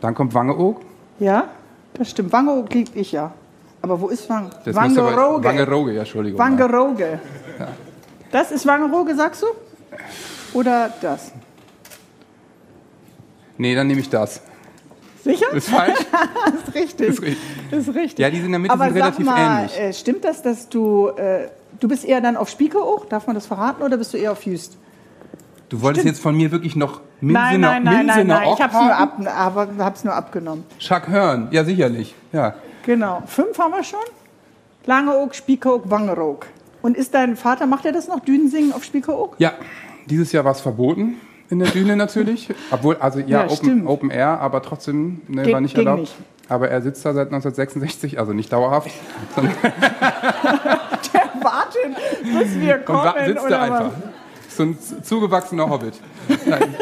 Dann 0.00 0.14
kommt 0.14 0.32
Wangeoog. 0.34 0.80
Ja, 1.18 1.48
das 1.94 2.10
stimmt. 2.10 2.32
Wangeoog 2.32 2.72
liebe 2.72 2.98
ich 2.98 3.12
ja. 3.12 3.32
Aber 3.86 4.00
wo 4.00 4.08
ist 4.08 4.28
Wang? 4.28 4.50
Das 4.64 4.74
Wangerooge. 4.74 5.44
Wangerooge, 5.44 5.92
ja, 5.92 6.00
Entschuldigung. 6.00 6.40
Wangerooge. 6.40 7.20
Ja. 7.56 7.68
Das 8.32 8.50
ist 8.50 8.66
Wangerooge, 8.66 9.14
sagst 9.14 9.42
du? 9.42 9.46
Oder 10.58 10.92
das? 11.00 11.30
Nee, 13.56 13.76
dann 13.76 13.86
nehme 13.86 14.00
ich 14.00 14.10
das. 14.10 14.40
Sicher? 15.22 15.52
Ist 15.52 15.68
falsch? 15.68 16.00
ist 16.66 16.74
richtig. 16.74 17.08
Ist 17.08 17.22
richtig. 17.22 17.38
Ist 17.70 17.94
richtig. 17.94 18.18
Ja, 18.18 18.28
die 18.28 18.38
sind 18.38 18.46
in 18.46 18.52
der 18.52 18.58
Mitte 18.58 18.74
Aber 18.74 18.86
sind 18.86 18.94
relativ 18.94 19.24
mal, 19.24 19.60
ähnlich. 19.60 19.78
Äh, 19.78 19.92
stimmt 19.92 20.24
das, 20.24 20.42
dass 20.42 20.68
du, 20.68 21.10
äh, 21.10 21.46
du 21.78 21.86
bist 21.86 22.04
eher 22.04 22.20
dann 22.20 22.36
auf 22.36 22.48
Spiekeroog, 22.48 23.08
darf 23.08 23.28
man 23.28 23.34
das 23.36 23.46
verraten, 23.46 23.84
oder 23.84 23.96
bist 23.98 24.12
du 24.14 24.18
eher 24.18 24.32
auf 24.32 24.44
Jüst? 24.44 24.76
Du 25.68 25.80
wolltest 25.80 26.02
Stimmt. 26.02 26.16
jetzt 26.16 26.22
von 26.22 26.36
mir 26.36 26.50
wirklich 26.50 26.74
noch 26.74 27.02
Minsener 27.20 27.40
Nein, 27.40 27.60
nein, 27.60 27.84
nein, 27.84 28.06
nein, 28.06 28.26
nein. 28.26 28.48
ich 28.52 28.60
habe 28.60 28.72
es 28.74 28.80
nur, 28.80 28.94
ab, 28.96 30.04
nur 30.04 30.14
abgenommen. 30.14 30.64
Chuck 30.80 31.06
Hearn, 31.08 31.48
ja 31.52 31.64
sicherlich. 31.64 32.14
Ja. 32.32 32.54
Genau. 32.86 33.22
Fünf 33.26 33.58
haben 33.58 33.72
wir 33.72 33.82
schon. 33.82 33.98
Langeoog, 34.86 35.34
Spiekeroog, 35.34 35.90
Wangeroog. 35.90 36.46
Und 36.82 36.96
ist 36.96 37.14
dein 37.14 37.36
Vater, 37.36 37.66
macht 37.66 37.84
er 37.84 37.90
das 37.90 38.06
noch, 38.06 38.20
Dünensingen 38.20 38.72
auf 38.72 38.84
Spiekeroog? 38.84 39.34
Ja, 39.38 39.54
dieses 40.06 40.30
Jahr 40.30 40.44
war 40.44 40.52
es 40.52 40.60
verboten 40.60 41.16
in 41.50 41.58
der 41.58 41.68
Düne 41.68 41.96
natürlich. 41.96 42.48
Obwohl, 42.70 42.96
also 42.98 43.18
ja, 43.18 43.44
ja 43.44 43.50
Open, 43.50 43.88
Open, 43.88 44.10
Air, 44.10 44.40
aber 44.40 44.62
trotzdem 44.62 45.20
ne, 45.26 45.42
Ge 45.42 45.52
war 45.52 45.60
nicht 45.60 45.76
erlaubt. 45.76 46.02
Nicht. 46.02 46.14
Aber 46.48 46.68
er 46.70 46.80
sitzt 46.80 47.04
da 47.04 47.12
seit 47.12 47.26
1966, 47.26 48.20
also 48.20 48.32
nicht 48.32 48.52
dauerhaft. 48.52 48.92
der 49.36 49.44
wartet, 51.42 51.96
bis 52.22 52.60
wir 52.60 52.78
kommen. 52.78 53.14
Und 53.18 53.26
sitzt 53.26 53.50
da 53.50 53.62
einfach. 53.62 53.90
So 54.48 54.62
ein 54.62 54.78
zugewachsener 55.02 55.68
Hobbit. 55.68 55.94
Nein. 56.46 56.76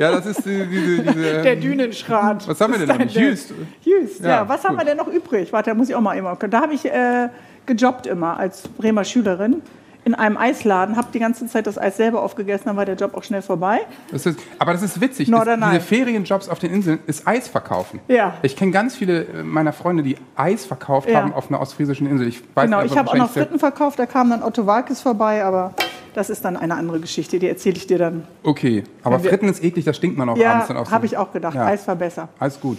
Ja, 0.00 0.12
das 0.12 0.24
ist 0.24 0.46
die, 0.46 0.66
diese, 0.66 1.02
diese 1.02 1.42
Der 1.42 1.56
Dünenschrat. 1.56 2.48
Was 2.48 2.58
haben 2.58 2.72
wir 2.72 2.86
denn 2.86 2.96
noch? 2.96 3.14
Jüst. 3.14 3.52
Jüst, 3.82 4.20
ja. 4.20 4.28
ja. 4.28 4.48
Was 4.48 4.62
gut. 4.62 4.70
haben 4.70 4.78
wir 4.78 4.84
denn 4.86 4.96
noch 4.96 5.08
übrig? 5.08 5.52
Warte, 5.52 5.70
da 5.70 5.74
muss 5.74 5.90
ich 5.90 5.94
auch 5.94 6.00
mal 6.00 6.14
immer. 6.14 6.34
Da 6.36 6.62
habe 6.62 6.72
ich 6.72 6.86
äh, 6.86 7.28
gejobbt 7.66 8.06
immer 8.06 8.38
als 8.38 8.62
Bremer 8.62 9.04
Schülerin 9.04 9.60
in 10.04 10.14
einem 10.14 10.38
Eisladen, 10.38 10.96
habe 10.96 11.08
die 11.12 11.18
ganze 11.18 11.46
Zeit 11.48 11.66
das 11.66 11.76
Eis 11.76 11.98
selber 11.98 12.22
aufgegessen, 12.22 12.64
dann 12.66 12.76
war 12.78 12.86
der 12.86 12.94
Job 12.94 13.14
auch 13.14 13.22
schnell 13.22 13.42
vorbei. 13.42 13.80
Das 14.10 14.24
ist, 14.24 14.40
aber 14.58 14.72
das 14.72 14.82
ist 14.82 15.02
witzig. 15.02 15.30
Das, 15.30 15.44
diese 15.44 15.80
Ferienjobs 15.80 16.48
auf 16.48 16.58
den 16.58 16.72
Inseln 16.72 17.00
ist 17.06 17.28
Eis 17.28 17.48
verkaufen. 17.48 18.00
Ja. 18.08 18.32
Ich 18.40 18.56
kenne 18.56 18.72
ganz 18.72 18.96
viele 18.96 19.26
meiner 19.44 19.74
Freunde, 19.74 20.02
die 20.02 20.16
Eis 20.34 20.64
verkauft 20.64 21.10
ja. 21.10 21.20
haben 21.20 21.34
auf 21.34 21.50
einer 21.50 21.60
ostfriesischen 21.60 22.06
Insel. 22.06 22.28
Ich 22.28 22.42
weiß 22.54 22.64
genau, 22.64 22.82
ich 22.82 22.96
habe 22.96 23.10
auch 23.10 23.16
noch 23.16 23.30
Fritten 23.30 23.58
verkauft, 23.58 23.98
da 23.98 24.06
kam 24.06 24.30
dann 24.30 24.42
Otto 24.42 24.64
Walkes 24.64 25.02
vorbei, 25.02 25.44
aber 25.44 25.74
das 26.14 26.30
ist 26.30 26.44
dann 26.44 26.56
eine 26.56 26.74
andere 26.74 27.00
Geschichte, 27.00 27.38
die 27.38 27.48
erzähle 27.48 27.76
ich 27.76 27.86
dir 27.86 27.98
dann. 27.98 28.26
Okay, 28.42 28.84
aber 29.02 29.20
Fritten 29.20 29.48
ist 29.48 29.62
eklig, 29.62 29.84
da 29.84 29.92
stinkt 29.92 30.18
man 30.18 30.28
auch 30.28 30.36
ja, 30.36 30.52
abends 30.52 30.68
dann 30.68 30.76
Ja, 30.76 30.90
habe 30.90 31.06
ich 31.06 31.16
auch 31.16 31.32
gedacht. 31.32 31.54
Ja. 31.54 31.66
Eis 31.66 31.86
war 31.86 31.96
besser. 31.96 32.28
Alles 32.38 32.60
gut. 32.60 32.78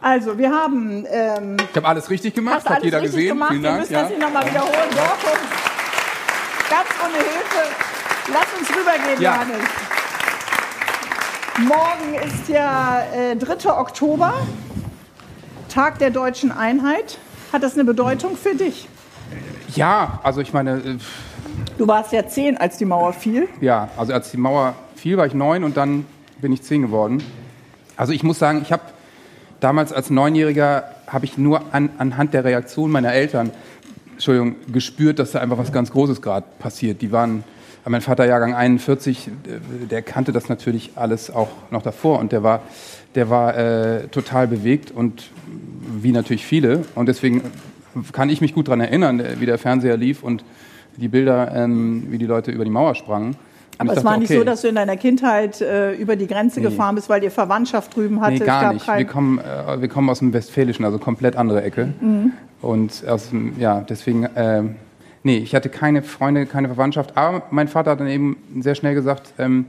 Also, 0.00 0.38
wir 0.38 0.50
haben. 0.50 1.04
Ähm, 1.10 1.56
ich 1.58 1.76
habe 1.76 1.86
alles 1.86 2.08
richtig 2.08 2.34
gemacht, 2.34 2.68
hat 2.68 2.82
jeder 2.82 3.00
gesehen. 3.00 3.28
Gemacht. 3.28 3.50
Vielen 3.50 3.62
Dank. 3.62 3.76
Wir 3.76 3.80
müssen 3.80 3.92
ja. 3.92 4.00
das 4.00 4.10
nicht 4.10 4.20
nochmal 4.20 4.46
wiederholen. 4.46 4.72
Dortmund, 4.72 5.40
ganz 6.70 6.88
ohne 7.04 7.16
Hilfe. 7.16 7.90
Lass 8.32 8.58
uns 8.58 8.70
rübergehen, 8.70 9.20
ja. 9.20 9.34
Johannes. 9.34 9.66
Morgen 11.58 12.14
ist 12.26 12.48
ja 12.48 13.02
äh, 13.14 13.36
3. 13.36 13.70
Oktober, 13.78 14.34
Tag 15.68 15.98
der 15.98 16.10
deutschen 16.10 16.50
Einheit. 16.50 17.18
Hat 17.52 17.62
das 17.62 17.74
eine 17.74 17.84
Bedeutung 17.84 18.36
für 18.36 18.54
dich? 18.54 18.88
Ja, 19.74 20.20
also 20.22 20.40
ich 20.40 20.52
meine. 20.52 20.98
Äh, 21.40 21.60
Du 21.78 21.88
warst 21.88 22.12
ja 22.12 22.26
zehn, 22.26 22.58
als 22.58 22.76
die 22.76 22.84
Mauer 22.84 23.14
fiel. 23.14 23.48
Ja, 23.62 23.88
also 23.96 24.12
als 24.12 24.30
die 24.30 24.36
Mauer 24.36 24.74
fiel, 24.96 25.16
war 25.16 25.24
ich 25.24 25.32
neun 25.32 25.64
und 25.64 25.78
dann 25.78 26.04
bin 26.38 26.52
ich 26.52 26.60
zehn 26.60 26.82
geworden. 26.82 27.22
Also 27.96 28.12
ich 28.12 28.22
muss 28.22 28.38
sagen, 28.38 28.60
ich 28.62 28.70
habe 28.70 28.82
damals 29.60 29.90
als 29.90 30.10
Neunjähriger 30.10 30.84
habe 31.06 31.24
ich 31.24 31.38
nur 31.38 31.62
an, 31.72 31.88
anhand 31.96 32.34
der 32.34 32.44
Reaktion 32.44 32.90
meiner 32.90 33.14
Eltern, 33.14 33.50
Entschuldigung, 34.12 34.56
gespürt, 34.70 35.18
dass 35.18 35.32
da 35.32 35.40
einfach 35.40 35.56
was 35.56 35.72
ganz 35.72 35.90
Großes 35.90 36.20
gerade 36.20 36.44
passiert. 36.58 37.00
Die 37.00 37.12
waren, 37.12 37.44
mein 37.86 38.02
Vater 38.02 38.26
Jahrgang 38.26 38.54
41, 38.54 39.30
der 39.90 40.02
kannte 40.02 40.32
das 40.32 40.50
natürlich 40.50 40.92
alles 40.96 41.30
auch 41.30 41.48
noch 41.70 41.80
davor 41.80 42.18
und 42.18 42.32
der 42.32 42.42
war, 42.42 42.60
der 43.14 43.30
war 43.30 43.56
äh, 43.56 44.08
total 44.08 44.48
bewegt 44.48 44.90
und 44.90 45.30
wie 46.02 46.12
natürlich 46.12 46.44
viele 46.44 46.84
und 46.94 47.06
deswegen 47.06 47.42
kann 48.12 48.28
ich 48.28 48.42
mich 48.42 48.54
gut 48.54 48.68
daran 48.68 48.80
erinnern, 48.82 49.22
wie 49.38 49.46
der 49.46 49.56
Fernseher 49.56 49.96
lief 49.96 50.22
und 50.22 50.44
die 50.96 51.08
Bilder, 51.08 51.54
ähm, 51.54 52.06
wie 52.08 52.18
die 52.18 52.26
Leute 52.26 52.50
über 52.50 52.64
die 52.64 52.70
Mauer 52.70 52.94
sprangen. 52.94 53.36
Aber 53.78 53.90
es 53.90 53.94
dachte, 53.96 54.08
war 54.08 54.18
nicht 54.18 54.30
okay. 54.30 54.38
so, 54.38 54.44
dass 54.44 54.60
du 54.60 54.68
in 54.68 54.74
deiner 54.74 54.96
Kindheit 54.96 55.60
äh, 55.62 55.94
über 55.94 56.14
die 56.14 56.26
Grenze 56.26 56.60
nee. 56.60 56.66
gefahren 56.66 56.96
bist, 56.96 57.08
weil 57.08 57.22
ihr 57.24 57.30
Verwandtschaft 57.30 57.96
drüben 57.96 58.20
hatte? 58.20 58.34
Nee, 58.34 58.40
gar 58.40 58.74
nicht. 58.74 58.86
Wir 58.86 59.06
kommen, 59.06 59.38
äh, 59.38 59.80
wir 59.80 59.88
kommen 59.88 60.10
aus 60.10 60.18
dem 60.18 60.34
Westfälischen, 60.34 60.84
also 60.84 60.98
komplett 60.98 61.34
andere 61.36 61.62
Ecke. 61.62 61.88
Mhm. 61.98 62.32
Und 62.60 63.08
aus 63.08 63.30
dem, 63.30 63.58
ja, 63.58 63.80
deswegen, 63.80 64.24
äh, 64.24 64.64
nee, 65.22 65.38
ich 65.38 65.54
hatte 65.54 65.70
keine 65.70 66.02
Freunde, 66.02 66.44
keine 66.44 66.68
Verwandtschaft. 66.68 67.16
Aber 67.16 67.44
mein 67.50 67.68
Vater 67.68 67.92
hat 67.92 68.00
dann 68.00 68.08
eben 68.08 68.36
sehr 68.60 68.74
schnell 68.74 68.94
gesagt, 68.94 69.32
ähm, 69.38 69.64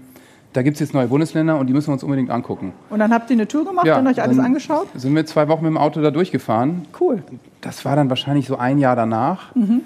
da 0.52 0.62
gibt 0.62 0.76
es 0.76 0.82
jetzt 0.82 0.94
neue 0.94 1.08
Bundesländer 1.08 1.58
und 1.58 1.68
die 1.68 1.74
müssen 1.74 1.88
wir 1.88 1.94
uns 1.94 2.04
unbedingt 2.04 2.30
angucken. 2.30 2.74
Und 2.90 3.00
dann 3.00 3.14
habt 3.14 3.30
ihr 3.30 3.36
eine 3.36 3.48
Tour 3.48 3.64
gemacht 3.64 3.86
ja, 3.86 3.98
und 3.98 4.08
euch 4.08 4.22
alles 4.22 4.38
angeschaut? 4.38 4.88
Sind 4.96 5.16
wir 5.16 5.26
zwei 5.26 5.48
Wochen 5.48 5.64
mit 5.64 5.70
dem 5.70 5.78
Auto 5.78 6.02
da 6.02 6.12
durchgefahren. 6.12 6.86
Cool. 7.00 7.24
Das 7.62 7.86
war 7.86 7.96
dann 7.96 8.10
wahrscheinlich 8.10 8.48
so 8.48 8.58
ein 8.58 8.78
Jahr 8.78 8.98
danach. 8.98 9.56
Mhm. 9.56 9.82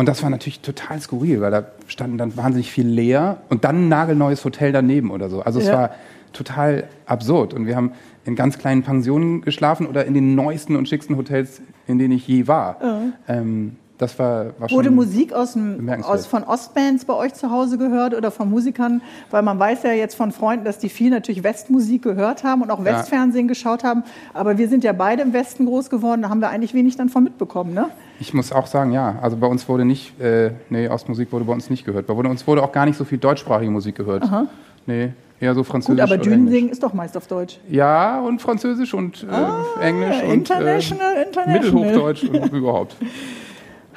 Und 0.00 0.06
das 0.06 0.22
war 0.22 0.30
natürlich 0.30 0.60
total 0.60 0.98
skurril, 0.98 1.42
weil 1.42 1.50
da 1.50 1.66
standen 1.86 2.16
dann 2.16 2.34
wahnsinnig 2.34 2.72
viel 2.72 2.86
leer 2.86 3.42
und 3.50 3.64
dann 3.64 3.84
ein 3.84 3.88
nagelneues 3.90 4.42
Hotel 4.46 4.72
daneben 4.72 5.10
oder 5.10 5.28
so. 5.28 5.42
Also 5.42 5.60
ja. 5.60 5.66
es 5.66 5.72
war 5.72 5.90
total 6.32 6.84
absurd. 7.04 7.52
Und 7.52 7.66
wir 7.66 7.76
haben 7.76 7.92
in 8.24 8.34
ganz 8.34 8.56
kleinen 8.56 8.82
Pensionen 8.82 9.42
geschlafen 9.42 9.86
oder 9.86 10.06
in 10.06 10.14
den 10.14 10.34
neuesten 10.34 10.74
und 10.76 10.88
schicksten 10.88 11.18
Hotels, 11.18 11.60
in 11.86 11.98
denen 11.98 12.14
ich 12.14 12.26
je 12.26 12.48
war. 12.48 12.82
Mhm. 12.82 13.12
Ähm, 13.28 13.76
das 14.00 14.18
war, 14.18 14.46
war 14.58 14.70
Wurde 14.70 14.90
Musik 14.90 15.34
aus, 15.34 15.58
aus 16.02 16.26
von 16.26 16.42
Ostbands 16.42 17.04
bei 17.04 17.12
euch 17.12 17.34
zu 17.34 17.50
Hause 17.50 17.76
gehört 17.76 18.14
oder 18.14 18.30
von 18.30 18.48
Musikern? 18.48 19.02
Weil 19.30 19.42
man 19.42 19.58
weiß 19.58 19.82
ja 19.82 19.92
jetzt 19.92 20.14
von 20.14 20.32
Freunden, 20.32 20.64
dass 20.64 20.78
die 20.78 20.88
viel 20.88 21.10
natürlich 21.10 21.42
Westmusik 21.42 22.02
gehört 22.02 22.42
haben 22.42 22.62
und 22.62 22.70
auch 22.70 22.82
Westfernsehen 22.82 23.44
ja. 23.44 23.48
geschaut 23.50 23.84
haben. 23.84 24.02
Aber 24.32 24.56
wir 24.56 24.70
sind 24.70 24.84
ja 24.84 24.94
beide 24.94 25.20
im 25.20 25.34
Westen 25.34 25.66
groß 25.66 25.90
geworden, 25.90 26.22
da 26.22 26.30
haben 26.30 26.40
wir 26.40 26.48
eigentlich 26.48 26.72
wenig 26.72 26.96
dann 26.96 27.10
von 27.10 27.24
mitbekommen, 27.24 27.74
ne? 27.74 27.90
Ich 28.20 28.32
muss 28.32 28.52
auch 28.52 28.66
sagen, 28.66 28.92
ja. 28.92 29.18
Also 29.20 29.36
bei 29.36 29.46
uns 29.46 29.68
wurde 29.68 29.84
nicht, 29.84 30.18
äh, 30.18 30.52
nee, 30.70 30.88
Ostmusik 30.88 31.30
wurde 31.30 31.44
bei 31.44 31.52
uns 31.52 31.68
nicht 31.68 31.84
gehört. 31.84 32.06
Bei 32.06 32.14
uns 32.14 32.46
wurde 32.46 32.62
auch 32.62 32.72
gar 32.72 32.86
nicht 32.86 32.96
so 32.96 33.04
viel 33.04 33.18
deutschsprachige 33.18 33.70
Musik 33.70 33.96
gehört. 33.96 34.22
Aha. 34.22 34.46
Nee, 34.86 35.12
eher 35.40 35.54
so 35.54 35.62
Französisch. 35.62 36.02
Gut, 36.02 36.10
aber 36.10 36.22
Dünensingen 36.22 36.70
ist 36.70 36.82
doch 36.82 36.94
meist 36.94 37.18
auf 37.18 37.26
Deutsch. 37.26 37.58
Ja, 37.68 38.18
und 38.20 38.40
Französisch 38.40 38.94
und 38.94 39.24
äh, 39.24 39.26
ah, 39.30 39.64
Englisch 39.82 40.22
und 40.22 40.32
international, 40.32 41.16
äh, 41.16 41.22
international. 41.24 41.60
Mittelhochdeutsch 41.60 42.24
und 42.24 42.52
überhaupt. 42.52 42.96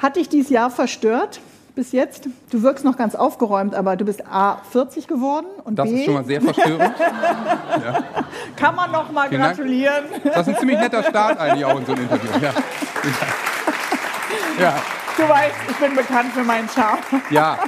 Hat 0.04 0.16
dich 0.16 0.28
dieses 0.28 0.50
Jahr 0.50 0.70
verstört 0.70 1.40
bis 1.74 1.92
jetzt? 1.92 2.28
Du 2.50 2.62
wirkst 2.62 2.84
noch 2.84 2.98
ganz 2.98 3.14
aufgeräumt, 3.14 3.74
aber 3.74 3.96
du 3.96 4.04
bist 4.04 4.22
A 4.30 4.58
40 4.70 5.06
geworden 5.06 5.46
und 5.64 5.78
das 5.78 5.88
B. 5.88 5.92
Das 5.92 6.00
ist 6.00 6.04
schon 6.04 6.14
mal 6.14 6.24
sehr 6.26 6.42
verstörend. 6.42 6.94
ja. 7.00 8.04
Kann 8.54 8.76
man 8.76 8.92
noch 8.92 9.10
mal 9.10 9.30
Vielen 9.30 9.40
gratulieren. 9.40 10.04
Dank. 10.10 10.24
Das 10.24 10.46
ist 10.46 10.48
ein 10.48 10.60
ziemlich 10.60 10.78
netter 10.78 11.04
Start 11.04 11.40
eigentlich 11.40 11.64
auch 11.64 11.78
in 11.78 11.86
so 11.86 11.92
einem 11.92 12.02
Interview. 12.02 12.28
Ja. 12.42 12.52
ja. 14.60 14.74
Du 15.16 15.22
weißt, 15.22 15.54
ich 15.70 15.76
bin 15.76 15.96
bekannt 15.96 16.32
für 16.34 16.44
meinen 16.44 16.68
Charme. 16.68 17.00
Ja. 17.30 17.58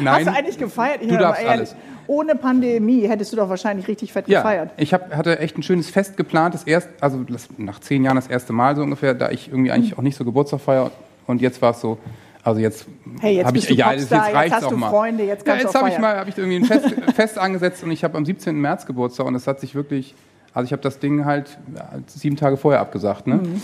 Nein. 0.00 0.26
Hast 0.26 0.26
du 0.26 0.32
eigentlich 0.32 0.58
gefeiert? 0.58 1.02
Ich 1.02 1.08
du 1.08 1.18
darfst 1.18 1.46
alles. 1.46 1.76
Ohne 2.08 2.34
Pandemie 2.34 3.06
hättest 3.06 3.32
du 3.32 3.36
doch 3.36 3.48
wahrscheinlich 3.48 3.86
richtig 3.86 4.12
fett 4.12 4.26
ja, 4.26 4.40
gefeiert. 4.40 4.70
Ich 4.76 4.92
hab, 4.92 5.14
hatte 5.14 5.38
echt 5.38 5.56
ein 5.56 5.62
schönes 5.62 5.88
Fest 5.88 6.16
geplant, 6.16 6.52
das 6.52 6.64
erst, 6.64 6.88
also 7.00 7.24
nach 7.58 7.78
zehn 7.78 8.02
Jahren 8.02 8.16
das 8.16 8.26
erste 8.26 8.52
Mal 8.52 8.74
so 8.74 8.82
ungefähr, 8.82 9.14
da 9.14 9.30
ich 9.30 9.46
irgendwie 9.46 9.70
eigentlich 9.70 9.96
auch 9.96 10.02
nicht 10.02 10.16
so 10.16 10.24
Geburtstag 10.24 10.60
feiere 10.60 10.90
und 11.26 11.40
jetzt 11.40 11.60
war 11.62 11.70
es 11.70 11.80
so, 11.80 11.98
also 12.42 12.60
jetzt, 12.60 12.86
hey, 13.20 13.36
jetzt 13.36 13.46
habe 13.46 13.56
ich, 13.56 13.68
ja, 13.70 13.92
jetzt, 13.92 14.10
jetzt 14.10 14.12
reicht 14.12 14.54
hast 14.54 14.64
auch 14.64 14.70
du 14.70 14.76
mal. 14.76 14.90
Freunde, 14.90 15.24
jetzt 15.24 15.46
kannst 15.46 15.62
ja, 15.62 15.68
jetzt 15.68 15.74
habe 15.74 15.88
ich 15.88 15.98
mal, 15.98 16.16
habe 16.16 16.28
ich 16.28 16.36
irgendwie 16.36 16.56
ein 16.56 16.64
Fest, 16.64 16.94
Fest 17.14 17.38
angesetzt 17.38 17.82
und 17.82 17.90
ich 17.90 18.04
habe 18.04 18.18
am 18.18 18.26
17. 18.26 18.60
März 18.60 18.84
Geburtstag 18.84 19.26
und 19.26 19.34
es 19.34 19.46
hat 19.46 19.60
sich 19.60 19.74
wirklich, 19.74 20.14
also 20.52 20.66
ich 20.66 20.72
habe 20.72 20.82
das 20.82 20.98
Ding 20.98 21.24
halt 21.24 21.58
sieben 22.06 22.36
Tage 22.36 22.58
vorher 22.58 22.80
abgesagt, 22.80 23.26
ne? 23.26 23.36
Mhm. 23.36 23.62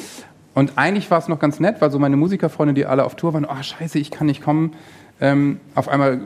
Und 0.52 0.73
eigentlich 0.76 1.11
war 1.11 1.19
es 1.19 1.29
noch 1.29 1.38
ganz 1.38 1.61
nett, 1.61 1.76
weil 1.81 1.90
so 1.90 1.99
meine 1.99 2.17
Musikerfreunde, 2.17 2.75
die 2.75 2.85
alle 2.85 3.05
auf 3.05 3.14
Tour 3.14 3.35
waren, 3.35 3.45
oh 3.45 3.62
scheiße, 3.62 3.99
ich 3.99 4.11
kann 4.11 4.26
nicht 4.26 4.43
kommen. 4.43 4.75
Ähm, 5.21 5.61
auf 5.75 5.88
einmal, 5.88 6.23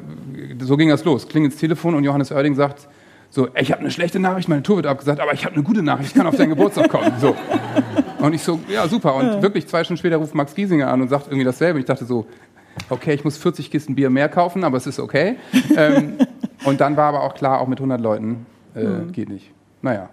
so 0.60 0.76
ging 0.76 0.88
das 0.88 1.04
los, 1.04 1.28
klingt 1.28 1.46
ins 1.46 1.56
Telefon 1.56 1.94
und 1.94 2.04
Johannes 2.04 2.30
Oerding 2.30 2.54
sagt, 2.54 2.88
so, 3.34 3.48
ich 3.56 3.72
habe 3.72 3.80
eine 3.80 3.90
schlechte 3.90 4.20
Nachricht, 4.20 4.48
meine 4.48 4.62
Tour 4.62 4.76
wird 4.76 4.86
abgesagt, 4.86 5.18
aber 5.18 5.32
ich 5.32 5.44
habe 5.44 5.56
eine 5.56 5.64
gute 5.64 5.82
Nachricht, 5.82 6.10
ich 6.10 6.14
kann 6.14 6.24
auf 6.24 6.36
deinen 6.36 6.50
Geburtstag 6.50 6.88
kommen. 6.88 7.12
So. 7.18 7.34
Und 8.20 8.32
ich 8.32 8.44
so, 8.44 8.60
ja, 8.68 8.86
super. 8.86 9.16
Und 9.16 9.26
ja. 9.26 9.42
wirklich 9.42 9.66
zwei 9.66 9.82
Stunden 9.82 9.98
später 9.98 10.18
ruft 10.18 10.36
Max 10.36 10.54
Giesinger 10.54 10.86
an 10.86 11.02
und 11.02 11.08
sagt 11.08 11.26
irgendwie 11.26 11.44
dasselbe. 11.44 11.80
Ich 11.80 11.84
dachte 11.84 12.04
so, 12.04 12.26
okay, 12.90 13.12
ich 13.12 13.24
muss 13.24 13.36
40 13.36 13.72
Kisten 13.72 13.96
Bier 13.96 14.08
mehr 14.08 14.28
kaufen, 14.28 14.62
aber 14.62 14.76
es 14.76 14.86
ist 14.86 15.00
okay. 15.00 15.34
ähm, 15.76 16.14
und 16.64 16.80
dann 16.80 16.96
war 16.96 17.08
aber 17.08 17.24
auch 17.24 17.34
klar, 17.34 17.60
auch 17.60 17.66
mit 17.66 17.80
100 17.80 18.00
Leuten 18.00 18.46
äh, 18.76 18.84
mhm. 18.84 19.10
geht 19.10 19.28
nicht. 19.28 19.50
Naja. 19.82 20.10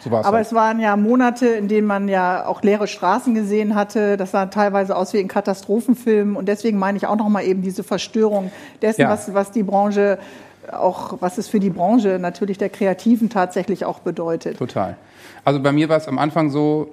So 0.00 0.08
aber 0.08 0.24
halt. 0.24 0.46
es 0.46 0.54
waren 0.54 0.80
ja 0.80 0.96
Monate, 0.96 1.46
in 1.46 1.68
denen 1.68 1.86
man 1.86 2.08
ja 2.08 2.46
auch 2.46 2.62
leere 2.62 2.86
Straßen 2.86 3.34
gesehen 3.34 3.74
hatte. 3.74 4.16
Das 4.16 4.30
sah 4.30 4.46
teilweise 4.46 4.96
aus 4.96 5.12
wie 5.12 5.18
in 5.18 5.28
Katastrophenfilmen. 5.28 6.34
Und 6.34 6.48
deswegen 6.48 6.78
meine 6.78 6.96
ich 6.96 7.06
auch 7.06 7.16
noch 7.16 7.28
mal 7.28 7.44
eben 7.44 7.60
diese 7.60 7.84
Verstörung 7.84 8.50
dessen, 8.80 9.02
ja. 9.02 9.10
was, 9.10 9.34
was 9.34 9.50
die 9.50 9.62
Branche 9.62 10.18
auch, 10.72 11.20
was 11.20 11.38
es 11.38 11.48
für 11.48 11.60
die 11.60 11.70
Branche 11.70 12.18
natürlich 12.20 12.58
der 12.58 12.68
Kreativen 12.68 13.30
tatsächlich 13.30 13.84
auch 13.84 14.00
bedeutet. 14.00 14.58
Total. 14.58 14.96
Also 15.44 15.60
bei 15.60 15.72
mir 15.72 15.88
war 15.88 15.96
es 15.96 16.08
am 16.08 16.18
Anfang 16.18 16.50
so, 16.50 16.90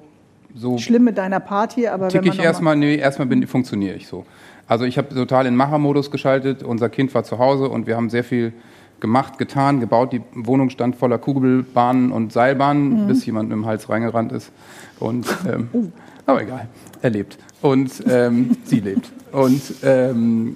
so 0.56 0.78
schlimm 0.78 1.04
mit 1.04 1.18
deiner 1.18 1.40
Party, 1.40 1.88
aber 1.88 2.10
tick 2.10 2.22
wenn 2.22 2.28
man 2.28 2.38
ich 2.38 2.44
erstmal, 2.44 2.76
nee, 2.76 2.96
erstmal 2.96 3.28
bin, 3.28 3.46
funktioniere 3.48 3.96
ich 3.96 4.08
so. 4.08 4.26
Also 4.68 4.86
ich 4.86 4.98
habe 4.98 5.14
total 5.14 5.46
in 5.48 5.56
Machermodus 5.56 6.12
geschaltet. 6.12 6.64
Unser 6.64 6.90
Kind 6.90 7.14
war 7.14 7.24
zu 7.24 7.40
Hause 7.40 7.68
und 7.70 7.88
wir 7.88 7.98
haben 7.98 8.10
sehr 8.10 8.24
viel 8.24 8.54
gemacht, 9.00 9.38
getan, 9.38 9.80
gebaut. 9.80 10.14
Die 10.14 10.22
Wohnung 10.34 10.70
stand 10.70 10.96
voller 10.96 11.18
Kugelbahnen 11.18 12.12
und 12.12 12.32
Seilbahnen, 12.32 13.04
mhm. 13.04 13.08
bis 13.08 13.26
jemand 13.26 13.50
mit 13.50 13.58
dem 13.58 13.66
Hals 13.66 13.90
reingerannt 13.90 14.32
ist. 14.32 14.52
Und 15.00 15.28
ähm, 15.52 15.70
uh. 15.74 15.88
aber 16.26 16.44
egal, 16.44 16.68
er 17.02 17.10
lebt 17.10 17.38
und 17.62 17.92
ähm, 18.08 18.58
sie 18.64 18.80
lebt. 18.80 19.12
Und 19.32 19.62
ähm, 19.84 20.56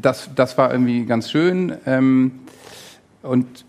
das, 0.00 0.30
das 0.34 0.58
war 0.58 0.72
irgendwie 0.72 1.04
ganz 1.04 1.30
schön. 1.30 1.74
Ähm, 1.86 2.32
und 3.22 3.64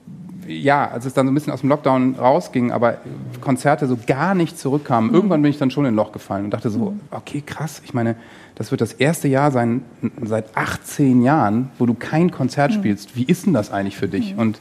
ja, 0.47 0.89
als 0.89 1.05
es 1.05 1.13
dann 1.13 1.25
so 1.27 1.31
ein 1.31 1.35
bisschen 1.35 1.53
aus 1.53 1.61
dem 1.61 1.69
Lockdown 1.69 2.15
rausging, 2.15 2.71
aber 2.71 2.97
Konzerte 3.41 3.87
so 3.87 3.97
gar 4.05 4.35
nicht 4.35 4.57
zurückkamen, 4.57 5.09
mhm. 5.09 5.15
irgendwann 5.15 5.41
bin 5.41 5.51
ich 5.51 5.57
dann 5.57 5.71
schon 5.71 5.85
in 5.85 5.93
ein 5.93 5.95
Loch 5.95 6.11
gefallen 6.11 6.45
und 6.45 6.51
dachte 6.51 6.69
so, 6.69 6.91
mhm. 6.91 6.99
okay, 7.11 7.41
krass, 7.45 7.81
ich 7.85 7.93
meine, 7.93 8.15
das 8.55 8.71
wird 8.71 8.81
das 8.81 8.93
erste 8.93 9.27
Jahr 9.27 9.51
sein 9.51 9.83
seit 10.21 10.55
18 10.55 11.21
Jahren, 11.21 11.71
wo 11.79 11.85
du 11.85 11.93
kein 11.93 12.31
Konzert 12.31 12.71
mhm. 12.71 12.75
spielst. 12.75 13.15
Wie 13.15 13.23
ist 13.23 13.45
denn 13.45 13.53
das 13.53 13.71
eigentlich 13.71 13.97
für 13.97 14.07
dich? 14.07 14.35
Und 14.37 14.59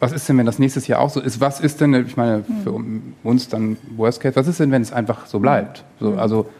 was 0.00 0.12
ist 0.12 0.28
denn, 0.28 0.36
wenn 0.36 0.46
das 0.46 0.58
nächstes 0.58 0.86
Jahr 0.86 1.00
auch 1.00 1.10
so 1.10 1.20
ist? 1.20 1.40
Was 1.40 1.60
ist 1.60 1.80
denn, 1.80 1.94
ich 1.94 2.16
meine, 2.16 2.44
für 2.62 2.74
uns 3.22 3.48
dann 3.48 3.76
Worst 3.96 4.20
Case, 4.20 4.36
was 4.36 4.48
ist 4.48 4.60
denn, 4.60 4.70
wenn 4.70 4.82
es 4.82 4.92
einfach 4.92 5.26
so 5.26 5.38
bleibt? 5.38 5.84
So, 6.00 6.14
also, 6.14 6.50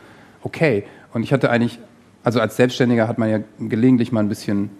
okay. 0.42 0.84
Und 1.12 1.22
ich 1.22 1.32
hatte 1.32 1.50
eigentlich, 1.50 1.78
also 2.24 2.40
als 2.40 2.56
Selbstständiger 2.56 3.06
hat 3.06 3.18
man 3.18 3.30
ja 3.30 3.38
gelegentlich 3.60 4.10
mal 4.10 4.20
ein 4.20 4.28
bisschen 4.28 4.70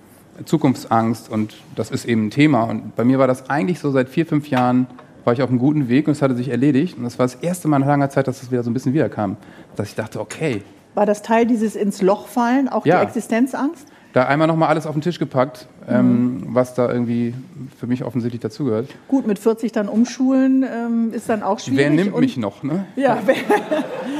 Zukunftsangst 0.44 1.30
und 1.30 1.54
das 1.76 1.90
ist 1.90 2.06
eben 2.06 2.26
ein 2.26 2.30
Thema. 2.30 2.64
Und 2.64 2.96
bei 2.96 3.04
mir 3.04 3.18
war 3.18 3.28
das 3.28 3.48
eigentlich 3.48 3.78
so 3.78 3.90
seit 3.90 4.08
vier, 4.08 4.26
fünf 4.26 4.48
Jahren, 4.48 4.86
war 5.24 5.32
ich 5.32 5.42
auf 5.42 5.48
einem 5.48 5.58
guten 5.58 5.88
Weg 5.88 6.08
und 6.08 6.12
es 6.12 6.22
hatte 6.22 6.34
sich 6.34 6.48
erledigt. 6.48 6.96
Und 6.98 7.04
das 7.04 7.18
war 7.18 7.26
das 7.26 7.36
erste 7.36 7.68
Mal 7.68 7.80
in 7.80 7.86
langer 7.86 8.10
Zeit, 8.10 8.26
dass 8.26 8.42
es 8.42 8.50
wieder 8.50 8.62
so 8.62 8.70
ein 8.70 8.74
bisschen 8.74 8.94
wiederkam. 8.94 9.36
Dass 9.76 9.88
ich 9.88 9.94
dachte, 9.94 10.20
okay. 10.20 10.62
War 10.94 11.06
das 11.06 11.22
Teil 11.22 11.46
dieses 11.46 11.76
ins 11.76 12.02
Loch 12.02 12.26
fallen, 12.26 12.68
auch 12.68 12.84
ja. 12.86 13.00
die 13.00 13.06
Existenzangst? 13.06 13.86
Da 14.14 14.26
einmal 14.26 14.46
nochmal 14.46 14.68
alles 14.68 14.86
auf 14.86 14.92
den 14.92 15.02
Tisch 15.02 15.18
gepackt, 15.18 15.66
ähm, 15.88 16.06
mhm. 16.06 16.46
was 16.54 16.74
da 16.74 16.88
irgendwie 16.88 17.34
für 17.78 17.88
mich 17.88 18.04
offensichtlich 18.04 18.40
dazugehört. 18.40 18.88
Gut, 19.08 19.26
mit 19.26 19.40
40 19.40 19.72
dann 19.72 19.88
umschulen 19.88 20.62
ähm, 20.62 21.12
ist 21.12 21.28
dann 21.28 21.42
auch 21.42 21.58
schwierig. 21.58 21.78
Wer 21.78 21.90
nimmt 21.90 22.18
mich 22.20 22.36
noch, 22.36 22.62
ne? 22.62 22.86
Ja. 22.94 23.18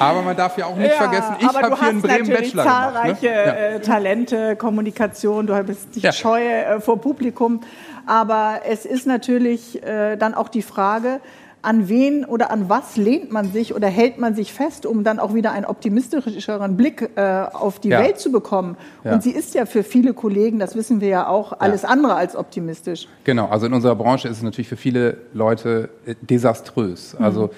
aber 0.00 0.22
man 0.22 0.36
darf 0.36 0.58
ja 0.58 0.66
auch 0.66 0.76
nicht 0.76 0.90
ja, 0.90 0.96
vergessen, 0.96 1.36
ich 1.38 1.46
habe 1.46 1.78
hier 1.78 1.90
in 1.90 2.02
Bremen 2.02 2.28
Bachelor 2.28 2.64
zahlreiche 2.64 3.20
gemacht, 3.20 3.22
ne? 3.22 3.28
ja. 3.46 3.52
Äh, 3.76 3.80
Talente, 3.80 4.56
Kommunikation, 4.56 5.46
du 5.46 5.62
bist 5.62 5.94
nicht 5.94 6.04
ja. 6.04 6.12
scheu 6.12 6.42
äh, 6.44 6.80
vor 6.80 7.00
Publikum. 7.00 7.60
Aber 8.06 8.60
es 8.68 8.84
ist 8.84 9.06
natürlich 9.06 9.82
äh, 9.82 10.16
dann 10.16 10.34
auch 10.34 10.48
die 10.48 10.60
Frage, 10.60 11.20
an 11.64 11.88
wen 11.88 12.24
oder 12.24 12.50
an 12.50 12.68
was 12.68 12.96
lehnt 12.96 13.32
man 13.32 13.52
sich 13.52 13.74
oder 13.74 13.88
hält 13.88 14.18
man 14.18 14.34
sich 14.34 14.52
fest, 14.52 14.86
um 14.86 15.04
dann 15.04 15.18
auch 15.18 15.34
wieder 15.34 15.52
einen 15.52 15.64
optimistischeren 15.64 16.76
Blick 16.76 17.10
äh, 17.16 17.46
auf 17.52 17.80
die 17.80 17.88
ja. 17.88 18.00
Welt 18.00 18.18
zu 18.18 18.30
bekommen. 18.30 18.76
Ja. 19.02 19.14
Und 19.14 19.22
sie 19.22 19.30
ist 19.30 19.54
ja 19.54 19.66
für 19.66 19.82
viele 19.82 20.14
Kollegen, 20.14 20.58
das 20.58 20.76
wissen 20.76 21.00
wir 21.00 21.08
ja 21.08 21.28
auch, 21.28 21.58
alles 21.58 21.82
ja. 21.82 21.88
andere 21.88 22.14
als 22.14 22.36
optimistisch. 22.36 23.08
Genau, 23.24 23.46
also 23.48 23.66
in 23.66 23.72
unserer 23.72 23.96
Branche 23.96 24.28
ist 24.28 24.38
es 24.38 24.42
natürlich 24.42 24.68
für 24.68 24.76
viele 24.76 25.18
Leute 25.32 25.90
äh, 26.06 26.14
desaströs. 26.20 27.16
Mhm. 27.18 27.24
Also 27.24 27.50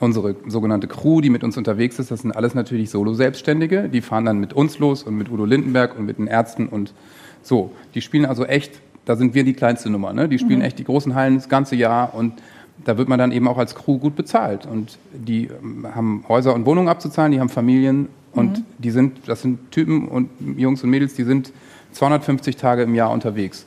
unsere 0.00 0.34
sogenannte 0.48 0.88
Crew, 0.88 1.20
die 1.20 1.30
mit 1.30 1.44
uns 1.44 1.56
unterwegs 1.56 1.98
ist, 1.98 2.10
das 2.10 2.20
sind 2.20 2.32
alles 2.32 2.54
natürlich 2.54 2.90
Solo-Selbstständige. 2.90 3.88
Die 3.88 4.00
fahren 4.00 4.24
dann 4.24 4.38
mit 4.38 4.54
uns 4.54 4.78
los 4.78 5.02
und 5.02 5.16
mit 5.16 5.30
Udo 5.30 5.44
Lindenberg 5.44 5.98
und 5.98 6.06
mit 6.06 6.18
den 6.18 6.26
Ärzten 6.26 6.66
und 6.66 6.94
so. 7.42 7.70
Die 7.94 8.00
spielen 8.00 8.24
also 8.24 8.44
echt, 8.44 8.80
da 9.04 9.16
sind 9.16 9.34
wir 9.34 9.44
die 9.44 9.52
kleinste 9.52 9.90
Nummer. 9.90 10.12
Ne? 10.12 10.28
Die 10.28 10.38
spielen 10.38 10.60
mhm. 10.60 10.64
echt 10.64 10.78
die 10.78 10.84
großen 10.84 11.14
Hallen 11.14 11.36
das 11.36 11.48
ganze 11.48 11.76
Jahr 11.76 12.14
und 12.14 12.34
da 12.84 12.98
wird 12.98 13.08
man 13.08 13.18
dann 13.18 13.32
eben 13.32 13.48
auch 13.48 13.58
als 13.58 13.74
Crew 13.74 13.98
gut 13.98 14.16
bezahlt. 14.16 14.66
Und 14.66 14.98
die 15.12 15.46
ähm, 15.46 15.86
haben 15.94 16.24
Häuser 16.28 16.54
und 16.54 16.66
Wohnungen 16.66 16.88
abzuzahlen, 16.88 17.32
die 17.32 17.40
haben 17.40 17.48
Familien 17.48 18.08
und 18.32 18.58
mhm. 18.58 18.64
die 18.78 18.90
sind, 18.90 19.28
das 19.28 19.42
sind 19.42 19.70
Typen 19.70 20.08
und 20.08 20.30
Jungs 20.56 20.82
und 20.82 20.90
Mädels, 20.90 21.14
die 21.14 21.24
sind 21.24 21.52
250 21.92 22.56
Tage 22.56 22.82
im 22.82 22.94
Jahr 22.94 23.10
unterwegs. 23.10 23.66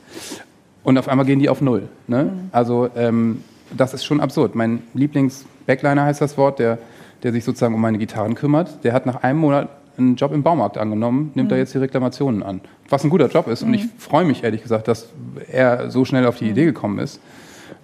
Und 0.82 0.98
auf 0.98 1.08
einmal 1.08 1.26
gehen 1.26 1.38
die 1.38 1.48
auf 1.48 1.60
Null. 1.60 1.88
Ne? 2.06 2.24
Mhm. 2.24 2.48
Also 2.52 2.88
ähm, 2.96 3.42
das 3.76 3.94
ist 3.94 4.04
schon 4.04 4.20
absurd. 4.20 4.54
Mein 4.54 4.82
Lieblings-Backliner 4.94 6.04
heißt 6.04 6.20
das 6.20 6.36
Wort, 6.36 6.58
der, 6.58 6.78
der 7.22 7.32
sich 7.32 7.44
sozusagen 7.44 7.74
um 7.74 7.80
meine 7.80 7.98
Gitarren 7.98 8.34
kümmert, 8.34 8.84
der 8.84 8.92
hat 8.92 9.06
nach 9.06 9.22
einem 9.22 9.40
Monat 9.40 9.68
einen 9.96 10.16
Job 10.16 10.32
im 10.32 10.42
Baumarkt 10.42 10.76
angenommen, 10.76 11.30
nimmt 11.34 11.48
mhm. 11.48 11.50
da 11.50 11.56
jetzt 11.56 11.72
die 11.72 11.78
Reklamationen 11.78 12.42
an. 12.42 12.60
Was 12.88 13.04
ein 13.04 13.10
guter 13.10 13.28
Job 13.28 13.46
ist. 13.46 13.62
Und 13.62 13.68
mhm. 13.68 13.74
ich 13.74 13.86
freue 13.98 14.24
mich 14.24 14.42
ehrlich 14.42 14.62
gesagt, 14.62 14.88
dass 14.88 15.08
er 15.50 15.90
so 15.90 16.04
schnell 16.04 16.26
auf 16.26 16.36
die 16.36 16.46
mhm. 16.46 16.50
Idee 16.50 16.64
gekommen 16.64 16.98
ist 16.98 17.20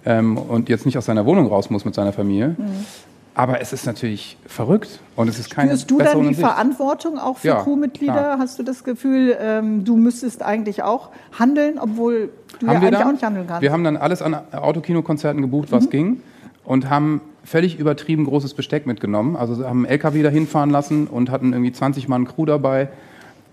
ähm, 0.05 0.37
und 0.37 0.69
jetzt 0.69 0.85
nicht 0.85 0.97
aus 0.97 1.05
seiner 1.05 1.25
Wohnung 1.25 1.47
raus 1.47 1.69
muss 1.69 1.85
mit 1.85 1.95
seiner 1.95 2.13
Familie. 2.13 2.55
Mhm. 2.57 2.85
Aber 3.33 3.61
es 3.61 3.71
ist 3.71 3.85
natürlich 3.85 4.37
verrückt 4.45 4.99
und 5.15 5.29
es 5.29 5.39
ist 5.39 5.49
keine 5.49 5.69
Spürst 5.71 5.89
du 5.89 5.99
dann 5.99 6.27
die 6.27 6.33
Verantwortung 6.33 7.17
auch 7.17 7.37
für 7.37 7.47
ja, 7.47 7.63
Crewmitglieder? 7.63 8.13
Klar. 8.13 8.39
Hast 8.39 8.59
du 8.59 8.63
das 8.63 8.83
Gefühl, 8.83 9.37
ähm, 9.39 9.85
du 9.85 9.95
müsstest 9.95 10.43
eigentlich 10.43 10.83
auch 10.83 11.11
handeln, 11.39 11.79
obwohl 11.79 12.29
du 12.59 12.67
haben 12.67 12.73
ja 12.73 12.79
eigentlich 12.79 12.91
dann, 12.91 13.07
auch 13.07 13.11
nicht 13.13 13.23
handeln 13.23 13.47
kannst? 13.47 13.61
Wir 13.61 13.71
haben 13.71 13.85
dann 13.85 13.95
alles 13.95 14.21
an 14.21 14.35
Autokinokonzerten 14.51 15.41
gebucht, 15.41 15.71
was 15.71 15.85
mhm. 15.85 15.89
ging 15.89 16.21
und 16.65 16.89
haben 16.89 17.21
völlig 17.43 17.79
übertrieben 17.79 18.25
großes 18.25 18.53
Besteck 18.53 18.85
mitgenommen. 18.85 19.37
Also 19.37 19.65
haben 19.65 19.85
einen 19.85 19.85
LKW 19.85 20.23
dahin 20.23 20.45
fahren 20.45 20.69
lassen 20.69 21.07
und 21.07 21.31
hatten 21.31 21.53
irgendwie 21.53 21.71
20 21.71 22.07
Mann 22.07 22.25
Crew 22.25 22.45
dabei. 22.45 22.89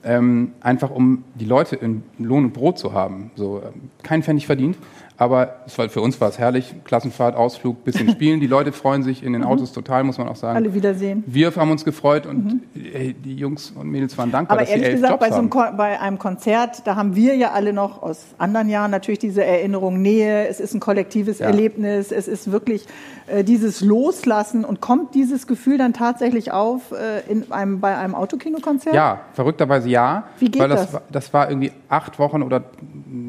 Ähm, 0.04 0.52
einfach 0.60 0.90
um 0.90 1.24
die 1.34 1.44
Leute 1.44 1.76
in 1.76 2.04
Lohn 2.18 2.46
und 2.46 2.52
Brot 2.52 2.78
zu 2.78 2.92
haben. 2.92 3.32
So, 3.34 3.60
ähm, 3.64 3.90
kein 4.02 4.22
Pfennig 4.22 4.46
verdient. 4.46 4.76
Aber 5.20 5.56
war, 5.76 5.88
für 5.88 6.00
uns 6.00 6.20
war 6.20 6.28
es 6.28 6.38
herrlich. 6.38 6.72
Klassenfahrt, 6.84 7.34
Ausflug, 7.34 7.82
bisschen 7.82 8.08
spielen. 8.12 8.38
Die 8.38 8.46
Leute 8.46 8.70
freuen 8.70 9.02
sich 9.02 9.24
in 9.24 9.32
den 9.32 9.42
mhm. 9.42 9.48
Autos 9.48 9.72
total, 9.72 10.04
muss 10.04 10.16
man 10.16 10.28
auch 10.28 10.36
sagen. 10.36 10.56
Alle 10.56 10.72
wiedersehen. 10.74 11.24
Wir 11.26 11.54
haben 11.56 11.72
uns 11.72 11.84
gefreut 11.84 12.24
und 12.24 12.44
mhm. 12.44 12.60
ey, 12.94 13.14
die 13.14 13.34
Jungs 13.34 13.72
und 13.72 13.88
Mädels 13.88 14.16
waren 14.16 14.30
dankbar, 14.30 14.56
Aber 14.56 14.64
dass 14.64 14.72
ehrlich 14.72 14.92
gesagt, 14.92 15.10
Jobs 15.10 15.20
bei, 15.20 15.30
so 15.30 15.38
einem 15.38 15.76
bei 15.76 16.00
einem 16.00 16.18
Konzert, 16.18 16.86
da 16.86 16.94
haben 16.94 17.16
wir 17.16 17.34
ja 17.34 17.50
alle 17.50 17.72
noch 17.72 18.00
aus 18.00 18.26
anderen 18.38 18.68
Jahren 18.68 18.92
natürlich 18.92 19.18
diese 19.18 19.44
Erinnerung, 19.44 20.00
Nähe. 20.00 20.46
Es 20.46 20.60
ist 20.60 20.74
ein 20.74 20.80
kollektives 20.80 21.40
ja. 21.40 21.46
Erlebnis. 21.46 22.12
Es 22.12 22.28
ist 22.28 22.52
wirklich 22.52 22.86
äh, 23.26 23.42
dieses 23.42 23.80
Loslassen. 23.80 24.64
Und 24.64 24.80
kommt 24.80 25.14
dieses 25.14 25.46
Gefühl 25.48 25.78
dann 25.78 25.92
tatsächlich 25.92 26.52
auf 26.52 26.92
äh, 26.92 27.30
in 27.30 27.50
einem, 27.50 27.80
bei 27.80 27.96
einem 27.96 28.14
Autokinokonzert? 28.14 28.94
Ja, 28.94 29.20
verrückterweise 29.32 29.88
ja. 29.88 30.28
Wie 30.38 30.48
geht 30.48 30.62
weil 30.62 30.68
das? 30.68 30.92
Das, 30.92 31.02
das 31.10 31.34
war 31.34 31.50
irgendwie 31.50 31.72
acht 31.88 32.18
Wochen 32.20 32.42
oder 32.42 32.62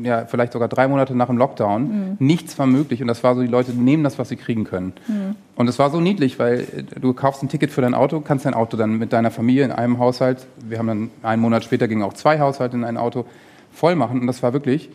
ja, 0.04 0.26
vielleicht 0.26 0.54
sogar 0.54 0.68
drei 0.68 0.88
Monate 0.88 1.16
nach 1.16 1.28
dem 1.28 1.38
Lockdown. 1.38 1.79
Mhm. 1.88 2.18
Nichts 2.20 2.58
war 2.60 2.66
möglich 2.66 3.02
und 3.02 3.08
das 3.08 3.24
war 3.24 3.36
so, 3.36 3.42
die 3.42 3.48
Leute 3.48 3.72
nehmen 3.72 4.04
das, 4.04 4.20
was 4.20 4.30
sie 4.30 4.36
kriegen 4.36 4.64
können. 4.64 4.94
Mhm. 5.08 5.36
Und 5.56 5.68
es 5.68 5.80
war 5.80 5.90
so 5.90 6.00
niedlich, 6.00 6.40
weil 6.40 6.62
äh, 6.62 7.00
du 7.00 7.14
kaufst 7.14 7.44
ein 7.44 7.50
Ticket 7.50 7.72
für 7.72 7.82
dein 7.82 7.94
Auto, 7.94 8.20
kannst 8.22 8.46
dein 8.46 8.54
Auto 8.54 8.78
dann 8.78 8.98
mit 8.98 9.14
deiner 9.14 9.32
Familie 9.32 9.66
in 9.66 9.72
einem 9.72 10.00
Haushalt, 10.00 10.46
wir 10.68 10.78
haben 10.78 10.88
dann 10.88 11.12
einen 11.24 11.42
Monat 11.42 11.64
später 11.64 11.88
gingen 11.88 12.04
auch 12.04 12.14
zwei 12.14 12.40
Haushalte 12.40 12.78
in 12.78 12.84
ein 12.84 12.98
Auto, 12.98 13.26
voll 13.72 13.96
machen 13.96 14.22
und 14.22 14.28
das 14.28 14.44
war 14.44 14.54
wirklich 14.54 14.90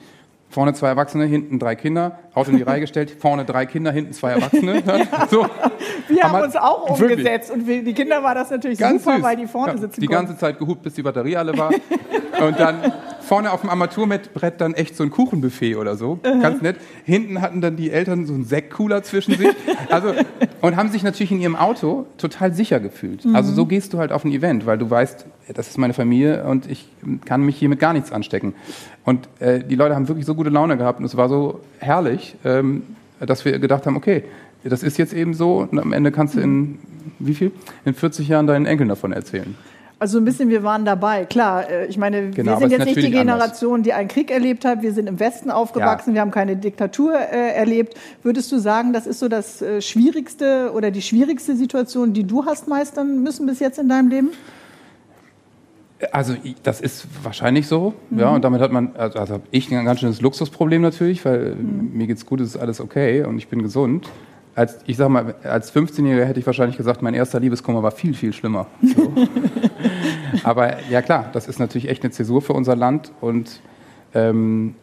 vorne 0.54 0.72
zwei 0.72 0.88
Erwachsene, 0.88 1.24
hinten 1.24 1.58
drei 1.58 1.74
Kinder, 1.74 2.18
Auto 2.32 2.52
in 2.52 2.56
die 2.58 2.62
Reihe 2.62 2.80
gestellt, 2.80 3.10
vorne 3.18 3.44
drei 3.44 3.66
Kinder, 3.66 3.90
hinten 3.90 4.12
zwei 4.12 4.32
Erwachsene. 4.32 4.82
So. 5.30 5.46
Wir 6.08 6.22
haben, 6.22 6.32
haben 6.32 6.44
uns 6.44 6.56
auch 6.56 6.90
umgesetzt 6.90 7.50
und 7.50 7.66
für 7.66 7.82
die 7.82 7.94
Kinder 7.94 8.22
war 8.22 8.34
das 8.34 8.50
natürlich 8.50 8.78
Ganz 8.78 9.02
super, 9.02 9.16
süß. 9.16 9.24
weil 9.24 9.36
die 9.36 9.46
vorne 9.46 9.78
sitzen 9.78 10.00
Die 10.00 10.06
konnten. 10.06 10.26
ganze 10.26 10.38
Zeit 10.38 10.58
gehupt, 10.58 10.82
bis 10.82 10.94
die 10.94 11.02
Batterie 11.02 11.36
alle 11.36 11.56
war. 11.56 11.70
und 12.40 12.60
dann 12.60 12.92
vorne 13.24 13.50
auf 13.50 13.62
dem 13.62 13.70
Armaturbrett 13.70 14.60
dann 14.60 14.74
echt 14.74 14.96
so 14.96 15.02
ein 15.02 15.10
Kuchenbuffet 15.10 15.76
oder 15.76 15.96
so. 15.96 16.12
Uh 16.12 16.18
-huh. 16.22 16.42
Ganz 16.42 16.62
nett. 16.62 16.76
Hinten 17.04 17.40
hatten 17.40 17.60
dann 17.60 17.76
die 17.76 17.90
Eltern 17.90 18.26
so 18.26 18.34
einen 18.34 18.44
Sektkooler 18.44 19.02
zwischen 19.02 19.36
sich. 19.36 19.48
Also, 19.90 20.14
und 20.60 20.76
haben 20.76 20.90
sich 20.90 21.02
natürlich 21.02 21.32
in 21.32 21.40
ihrem 21.40 21.56
Auto 21.56 22.06
total 22.18 22.52
sicher 22.54 22.80
gefühlt. 22.80 23.24
Mhm. 23.24 23.34
Also 23.34 23.52
so 23.52 23.66
gehst 23.66 23.92
du 23.92 23.98
halt 23.98 24.12
auf 24.12 24.24
ein 24.24 24.32
Event, 24.32 24.66
weil 24.66 24.78
du 24.78 24.88
weißt, 24.88 25.26
das 25.52 25.68
ist 25.68 25.78
meine 25.78 25.94
Familie 25.94 26.44
und 26.44 26.70
ich 26.70 26.88
kann 27.24 27.42
mich 27.42 27.56
hier 27.56 27.68
mit 27.68 27.80
gar 27.80 27.92
nichts 27.92 28.12
anstecken. 28.12 28.54
Und 29.04 29.28
äh, 29.40 29.62
die 29.62 29.74
Leute 29.74 29.94
haben 29.94 30.08
wirklich 30.08 30.26
so 30.26 30.34
gute 30.34 30.50
Laune 30.50 30.76
gehabt 30.76 31.00
und 31.00 31.04
es 31.04 31.16
war 31.16 31.28
so 31.28 31.60
herrlich, 31.78 32.36
ähm, 32.44 32.82
dass 33.20 33.44
wir 33.44 33.58
gedacht 33.58 33.86
haben, 33.86 33.96
okay, 33.96 34.24
das 34.64 34.82
ist 34.82 34.96
jetzt 34.96 35.12
eben 35.12 35.34
so 35.34 35.66
und 35.70 35.78
am 35.78 35.92
Ende 35.92 36.10
kannst 36.10 36.36
du 36.36 36.40
in, 36.40 36.78
wie 37.18 37.34
viel? 37.34 37.52
In 37.84 37.94
40 37.94 38.28
Jahren 38.28 38.46
deinen 38.46 38.66
Enkeln 38.66 38.88
davon 38.88 39.12
erzählen. 39.12 39.54
Also 39.98 40.18
ein 40.18 40.24
bisschen, 40.24 40.48
wir 40.48 40.62
waren 40.64 40.84
dabei. 40.84 41.24
Klar, 41.24 41.70
äh, 41.70 41.86
ich 41.86 41.96
meine, 41.96 42.30
genau, 42.30 42.52
wir 42.52 42.58
sind 42.58 42.70
jetzt 42.72 42.86
nicht 42.86 42.96
die 42.96 43.10
Generation, 43.10 43.74
anders. 43.74 43.84
die 43.84 43.92
einen 43.92 44.08
Krieg 44.08 44.30
erlebt 44.30 44.64
hat. 44.64 44.82
Wir 44.82 44.92
sind 44.92 45.08
im 45.08 45.20
Westen 45.20 45.50
aufgewachsen, 45.50 46.10
ja. 46.10 46.14
wir 46.14 46.20
haben 46.22 46.30
keine 46.30 46.56
Diktatur 46.56 47.14
äh, 47.14 47.54
erlebt. 47.54 47.94
Würdest 48.22 48.50
du 48.50 48.58
sagen, 48.58 48.92
das 48.92 49.06
ist 49.06 49.20
so 49.20 49.28
das 49.28 49.62
äh, 49.62 49.80
Schwierigste 49.80 50.72
oder 50.74 50.90
die 50.90 51.02
schwierigste 51.02 51.56
Situation, 51.56 52.12
die 52.12 52.24
du 52.24 52.44
hast 52.44 52.66
meistern 52.66 53.22
müssen 53.22 53.46
bis 53.46 53.60
jetzt 53.60 53.78
in 53.78 53.88
deinem 53.88 54.08
Leben? 54.08 54.30
Also 56.12 56.34
das 56.64 56.80
ist 56.80 57.06
wahrscheinlich 57.22 57.66
so, 57.66 57.94
mhm. 58.10 58.18
ja, 58.18 58.28
und 58.30 58.44
damit 58.44 58.60
hat 58.60 58.72
man, 58.72 58.94
also, 58.96 59.18
also 59.18 59.34
habe 59.34 59.44
ich 59.52 59.72
ein 59.72 59.84
ganz 59.84 60.00
schönes 60.00 60.20
Luxusproblem 60.20 60.82
natürlich, 60.82 61.24
weil 61.24 61.54
mhm. 61.54 61.92
mir 61.94 62.08
geht's 62.08 62.26
gut, 62.26 62.40
es 62.40 62.48
ist 62.48 62.56
alles 62.56 62.80
okay 62.80 63.22
und 63.22 63.38
ich 63.38 63.48
bin 63.48 63.62
gesund 63.62 64.08
als, 64.54 64.78
ich 64.86 64.96
sag 64.96 65.08
mal, 65.08 65.34
als 65.42 65.74
15-Jähriger 65.74 66.24
hätte 66.24 66.40
ich 66.40 66.46
wahrscheinlich 66.46 66.76
gesagt, 66.76 67.02
mein 67.02 67.14
erster 67.14 67.40
Liebeskummer 67.40 67.82
war 67.82 67.90
viel, 67.90 68.14
viel 68.14 68.32
schlimmer. 68.32 68.66
So. 68.82 69.12
Aber 70.44 70.82
ja 70.88 71.02
klar, 71.02 71.30
das 71.32 71.48
ist 71.48 71.58
natürlich 71.58 71.88
echt 71.88 72.02
eine 72.04 72.12
Zäsur 72.12 72.42
für 72.42 72.52
unser 72.52 72.76
Land 72.76 73.12
und 73.20 73.60
ähm, 74.14 74.74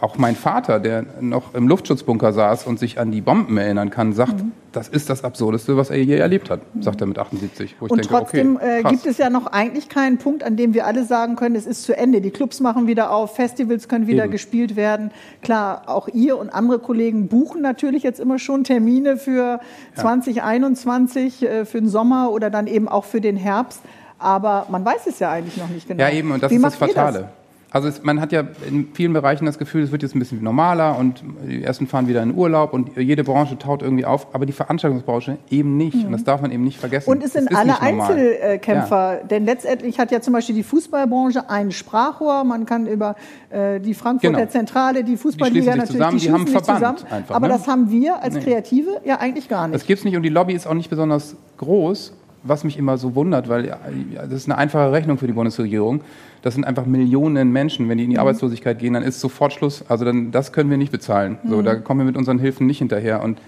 auch 0.00 0.18
mein 0.18 0.34
Vater, 0.34 0.80
der 0.80 1.04
noch 1.20 1.54
im 1.54 1.68
Luftschutzbunker 1.68 2.32
saß 2.32 2.66
und 2.66 2.80
sich 2.80 2.98
an 2.98 3.12
die 3.12 3.20
Bomben 3.20 3.56
erinnern 3.56 3.90
kann, 3.90 4.12
sagt, 4.12 4.42
mhm. 4.42 4.50
das 4.72 4.88
ist 4.88 5.08
das 5.08 5.22
Absurdeste, 5.22 5.76
was 5.76 5.90
er 5.90 6.02
je 6.02 6.16
erlebt 6.16 6.50
hat, 6.50 6.60
sagt 6.80 7.00
er 7.00 7.06
mit 7.06 7.18
78. 7.18 7.76
und 7.78 7.92
denke, 7.92 8.08
trotzdem 8.08 8.56
okay, 8.56 8.80
äh, 8.80 8.82
gibt 8.82 9.06
es 9.06 9.18
ja 9.18 9.30
noch 9.30 9.46
eigentlich 9.46 9.88
keinen 9.88 10.18
Punkt, 10.18 10.42
an 10.42 10.56
dem 10.56 10.74
wir 10.74 10.84
alle 10.86 11.04
sagen 11.04 11.36
können, 11.36 11.54
es 11.54 11.64
ist 11.64 11.84
zu 11.84 11.96
Ende. 11.96 12.20
Die 12.20 12.32
Clubs 12.32 12.58
machen 12.58 12.88
wieder 12.88 13.12
auf, 13.12 13.36
Festivals 13.36 13.88
können 13.88 14.08
wieder 14.08 14.24
Eben. 14.24 14.32
gespielt 14.32 14.74
werden. 14.74 15.12
Klar, 15.42 15.82
auch 15.86 16.08
ihr 16.08 16.36
und 16.36 16.50
andere 16.50 16.80
Kollegen 16.80 17.28
buchen 17.28 17.62
natürlich 17.62 18.02
jetzt 18.02 18.18
immer 18.18 18.40
schon 18.40 18.64
Termine 18.64 19.16
für 19.16 19.60
ja. 19.96 20.02
2021, 20.02 21.42
äh, 21.42 21.64
für 21.64 21.78
den 21.78 21.88
Sommer 21.88 22.32
oder 22.32 22.50
dann 22.50 22.66
eben 22.66 22.88
auch 22.88 23.04
für 23.04 23.20
den 23.20 23.36
Herbst. 23.36 23.80
Aber 24.18 24.66
man 24.70 24.84
weiß 24.84 25.06
es 25.06 25.20
ja 25.20 25.30
eigentlich 25.30 25.56
noch 25.56 25.68
nicht 25.68 25.86
genau. 25.86 26.02
Ja, 26.02 26.10
eben, 26.10 26.32
und 26.32 26.42
das 26.42 26.50
Wie 26.50 26.56
ist 26.56 26.64
das 26.64 26.74
Fatale. 26.76 27.20
Das? 27.20 27.43
Also 27.74 27.88
es, 27.88 28.04
man 28.04 28.20
hat 28.20 28.30
ja 28.30 28.44
in 28.68 28.90
vielen 28.94 29.12
Bereichen 29.12 29.46
das 29.46 29.58
Gefühl, 29.58 29.82
es 29.82 29.90
wird 29.90 30.04
jetzt 30.04 30.14
ein 30.14 30.20
bisschen 30.20 30.40
normaler 30.44 30.96
und 30.96 31.24
die 31.44 31.64
ersten 31.64 31.88
fahren 31.88 32.06
wieder 32.06 32.22
in 32.22 32.32
Urlaub 32.32 32.72
und 32.72 32.96
jede 32.96 33.24
Branche 33.24 33.58
taut 33.58 33.82
irgendwie 33.82 34.04
auf, 34.04 34.32
aber 34.32 34.46
die 34.46 34.52
Veranstaltungsbranche 34.52 35.38
eben 35.50 35.76
nicht. 35.76 35.96
Mhm. 35.96 36.04
Und 36.04 36.12
das 36.12 36.22
darf 36.22 36.40
man 36.40 36.52
eben 36.52 36.62
nicht 36.62 36.78
vergessen. 36.78 37.10
Und 37.10 37.24
es 37.24 37.32
sind 37.32 37.52
alle 37.52 37.80
Einzelkämpfer, 37.80 39.18
ja. 39.18 39.26
denn 39.26 39.44
letztendlich 39.44 39.98
hat 39.98 40.12
ja 40.12 40.20
zum 40.20 40.34
Beispiel 40.34 40.54
die 40.54 40.62
Fußballbranche 40.62 41.50
ein 41.50 41.72
Sprachrohr. 41.72 42.44
Man 42.44 42.64
kann 42.64 42.86
über 42.86 43.16
äh, 43.50 43.80
die 43.80 43.94
Frankfurter 43.94 44.36
genau. 44.36 44.50
Zentrale, 44.52 45.02
die 45.02 45.16
Fußballliga 45.16 45.74
natürlich, 45.74 45.90
zusammen, 45.94 46.18
die, 46.18 46.26
die 46.26 46.32
haben 46.32 46.46
Verband 46.46 47.00
zusammen. 47.00 47.12
Einfach, 47.12 47.34
aber 47.34 47.48
ne? 47.48 47.54
das 47.54 47.66
haben 47.66 47.90
wir 47.90 48.22
als 48.22 48.38
Kreative 48.38 49.00
ja 49.04 49.18
eigentlich 49.18 49.48
gar 49.48 49.66
nicht. 49.66 49.74
Das 49.74 49.84
gibt 49.84 49.98
es 49.98 50.04
nicht 50.04 50.16
und 50.16 50.22
die 50.22 50.28
Lobby 50.28 50.52
ist 50.52 50.68
auch 50.68 50.74
nicht 50.74 50.90
besonders 50.90 51.34
groß 51.56 52.12
was 52.44 52.62
mich 52.62 52.78
immer 52.78 52.98
so 52.98 53.14
wundert, 53.14 53.48
weil 53.48 53.76
das 54.14 54.32
ist 54.32 54.46
eine 54.46 54.58
einfache 54.58 54.92
Rechnung 54.92 55.18
für 55.18 55.26
die 55.26 55.32
Bundesregierung. 55.32 56.02
Das 56.42 56.54
sind 56.54 56.64
einfach 56.64 56.86
Millionen 56.86 57.50
Menschen. 57.52 57.88
Wenn 57.88 57.98
die 57.98 58.04
in 58.04 58.10
die 58.10 58.16
mhm. 58.16 58.20
Arbeitslosigkeit 58.20 58.78
gehen, 58.78 58.92
dann 58.92 59.02
ist 59.02 59.18
sofort 59.20 59.52
Schluss. 59.52 59.84
Also 59.88 60.04
dann, 60.04 60.30
das 60.30 60.52
können 60.52 60.70
wir 60.70 60.76
nicht 60.76 60.92
bezahlen. 60.92 61.38
Mhm. 61.42 61.48
So, 61.48 61.62
da 61.62 61.74
kommen 61.74 62.00
wir 62.00 62.04
mit 62.04 62.16
unseren 62.16 62.38
Hilfen 62.38 62.66
nicht 62.66 62.78
hinterher. 62.78 63.22
Und 63.22 63.40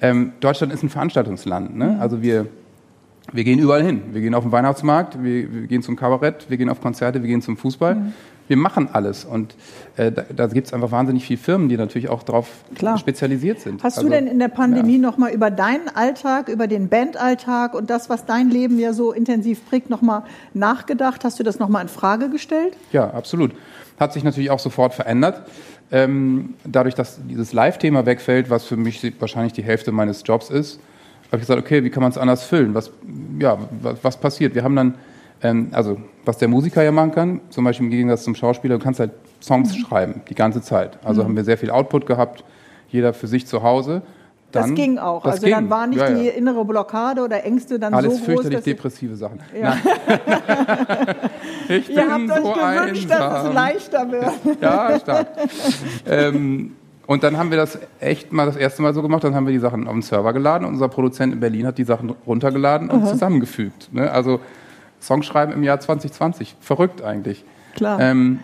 ähm, 0.00 0.32
Deutschland 0.40 0.72
ist 0.72 0.82
ein 0.82 0.90
Veranstaltungsland. 0.90 1.76
Ne? 1.76 1.92
Mhm. 1.92 2.00
Also 2.00 2.22
wir, 2.22 2.46
wir 3.32 3.42
gehen 3.42 3.58
überall 3.58 3.82
hin. 3.82 4.02
Wir 4.12 4.20
gehen 4.20 4.34
auf 4.34 4.44
den 4.44 4.52
Weihnachtsmarkt, 4.52 5.22
wir, 5.22 5.52
wir, 5.52 5.66
gehen 5.66 5.82
zum 5.82 5.96
Kabarett, 5.96 6.46
wir 6.50 6.58
gehen 6.58 6.68
auf 6.68 6.80
Konzerte, 6.80 7.22
wir 7.22 7.28
gehen 7.28 7.42
zum 7.42 7.56
Fußball. 7.56 7.94
Mhm 7.94 8.12
wir 8.48 8.56
machen 8.56 8.88
alles. 8.92 9.24
Und 9.24 9.54
äh, 9.96 10.12
da, 10.12 10.24
da 10.34 10.46
gibt 10.46 10.68
es 10.68 10.72
einfach 10.72 10.90
wahnsinnig 10.90 11.24
viele 11.24 11.38
Firmen, 11.38 11.68
die 11.68 11.76
natürlich 11.76 12.08
auch 12.08 12.22
darauf 12.22 12.48
spezialisiert 12.98 13.60
sind. 13.60 13.82
Hast 13.82 13.98
also, 13.98 14.08
du 14.08 14.14
denn 14.14 14.26
in 14.26 14.38
der 14.38 14.48
Pandemie 14.48 14.96
ja. 14.96 15.02
nochmal 15.02 15.32
über 15.32 15.50
deinen 15.50 15.88
Alltag, 15.88 16.48
über 16.48 16.66
den 16.66 16.88
Bandalltag 16.88 17.74
und 17.74 17.90
das, 17.90 18.08
was 18.08 18.26
dein 18.26 18.50
Leben 18.50 18.78
ja 18.78 18.92
so 18.92 19.12
intensiv 19.12 19.66
prägt, 19.68 19.90
nochmal 19.90 20.22
nachgedacht? 20.54 21.24
Hast 21.24 21.38
du 21.38 21.42
das 21.42 21.58
nochmal 21.58 21.82
in 21.82 21.88
Frage 21.88 22.30
gestellt? 22.30 22.76
Ja, 22.92 23.10
absolut. 23.10 23.52
Hat 23.98 24.12
sich 24.12 24.24
natürlich 24.24 24.50
auch 24.50 24.58
sofort 24.58 24.94
verändert. 24.94 25.42
Ähm, 25.90 26.54
dadurch, 26.64 26.94
dass 26.94 27.20
dieses 27.28 27.52
Live-Thema 27.52 28.06
wegfällt, 28.06 28.50
was 28.50 28.64
für 28.64 28.76
mich 28.76 29.12
wahrscheinlich 29.20 29.52
die 29.52 29.62
Hälfte 29.62 29.92
meines 29.92 30.22
Jobs 30.24 30.50
ist, 30.50 30.80
habe 31.28 31.36
ich 31.36 31.42
gesagt, 31.42 31.60
okay, 31.60 31.82
wie 31.84 31.90
kann 31.90 32.02
man 32.02 32.10
es 32.10 32.18
anders 32.18 32.44
füllen? 32.44 32.74
Was, 32.74 32.90
ja, 33.38 33.58
was, 33.82 33.98
was 34.02 34.16
passiert? 34.16 34.54
Wir 34.54 34.62
haben 34.62 34.76
dann 34.76 34.94
ähm, 35.42 35.68
also 35.72 35.98
was 36.24 36.38
der 36.38 36.48
Musiker 36.48 36.82
ja 36.82 36.92
machen 36.92 37.12
kann, 37.12 37.40
zum 37.50 37.64
Beispiel 37.64 37.86
im 37.86 37.90
Gegensatz 37.90 38.24
zum 38.24 38.34
Schauspieler, 38.34 38.78
du 38.78 38.84
kannst 38.84 39.00
halt 39.00 39.12
Songs 39.40 39.72
mhm. 39.72 39.80
schreiben, 39.80 40.20
die 40.28 40.34
ganze 40.34 40.62
Zeit. 40.62 40.98
Also 41.04 41.22
mhm. 41.22 41.26
haben 41.26 41.36
wir 41.36 41.44
sehr 41.44 41.58
viel 41.58 41.70
Output 41.70 42.06
gehabt, 42.06 42.44
jeder 42.88 43.12
für 43.12 43.26
sich 43.26 43.46
zu 43.46 43.62
Hause. 43.62 44.02
Dann, 44.52 44.70
das 44.70 44.74
ging 44.74 44.98
auch. 44.98 45.22
Das 45.22 45.34
also 45.34 45.46
ging. 45.46 45.54
dann 45.54 45.70
war 45.70 45.86
nicht 45.86 45.98
ja, 45.98 46.08
ja. 46.08 46.18
die 46.18 46.28
innere 46.28 46.64
Blockade 46.64 47.22
oder 47.22 47.44
Ängste 47.44 47.78
dann 47.78 47.92
Alles 47.92 48.14
so 48.14 48.18
groß. 48.18 48.28
Alles 48.28 48.40
fürchterlich 48.40 48.64
depressive 48.64 49.16
Sachen. 49.16 49.40
Ja. 49.60 49.76
ich 51.68 51.90
Ihr 51.90 52.08
habt 52.08 52.30
euch 52.30 52.36
so 52.36 52.52
gewünscht, 52.52 53.10
einsam. 53.10 53.18
dass 53.18 53.44
es 53.44 53.54
leichter 53.54 54.12
wird. 54.12 54.32
ja, 54.60 55.00
stark. 55.00 55.26
ähm, 56.06 56.72
und 57.06 57.22
dann 57.22 57.36
haben 57.36 57.50
wir 57.50 57.58
das 57.58 57.78
echt 58.00 58.32
mal 58.32 58.46
das 58.46 58.56
erste 58.56 58.82
Mal 58.82 58.94
so 58.94 59.02
gemacht. 59.02 59.24
Dann 59.24 59.34
haben 59.34 59.46
wir 59.46 59.52
die 59.52 59.58
Sachen 59.58 59.86
auf 59.86 59.92
den 59.92 60.02
Server 60.02 60.32
geladen. 60.32 60.66
Unser 60.66 60.88
Produzent 60.88 61.32
in 61.32 61.40
Berlin 61.40 61.66
hat 61.66 61.78
die 61.78 61.84
Sachen 61.84 62.14
runtergeladen 62.26 62.88
und 62.88 63.02
uh 63.02 63.04
-huh. 63.04 63.10
zusammengefügt. 63.10 63.92
Ne? 63.92 64.10
Also 64.10 64.40
Songschreiben 65.00 65.54
im 65.54 65.62
Jahr 65.62 65.80
2020. 65.80 66.56
Verrückt 66.60 67.02
eigentlich. 67.02 67.44
Klar. 67.74 68.00
Ähm, 68.00 68.40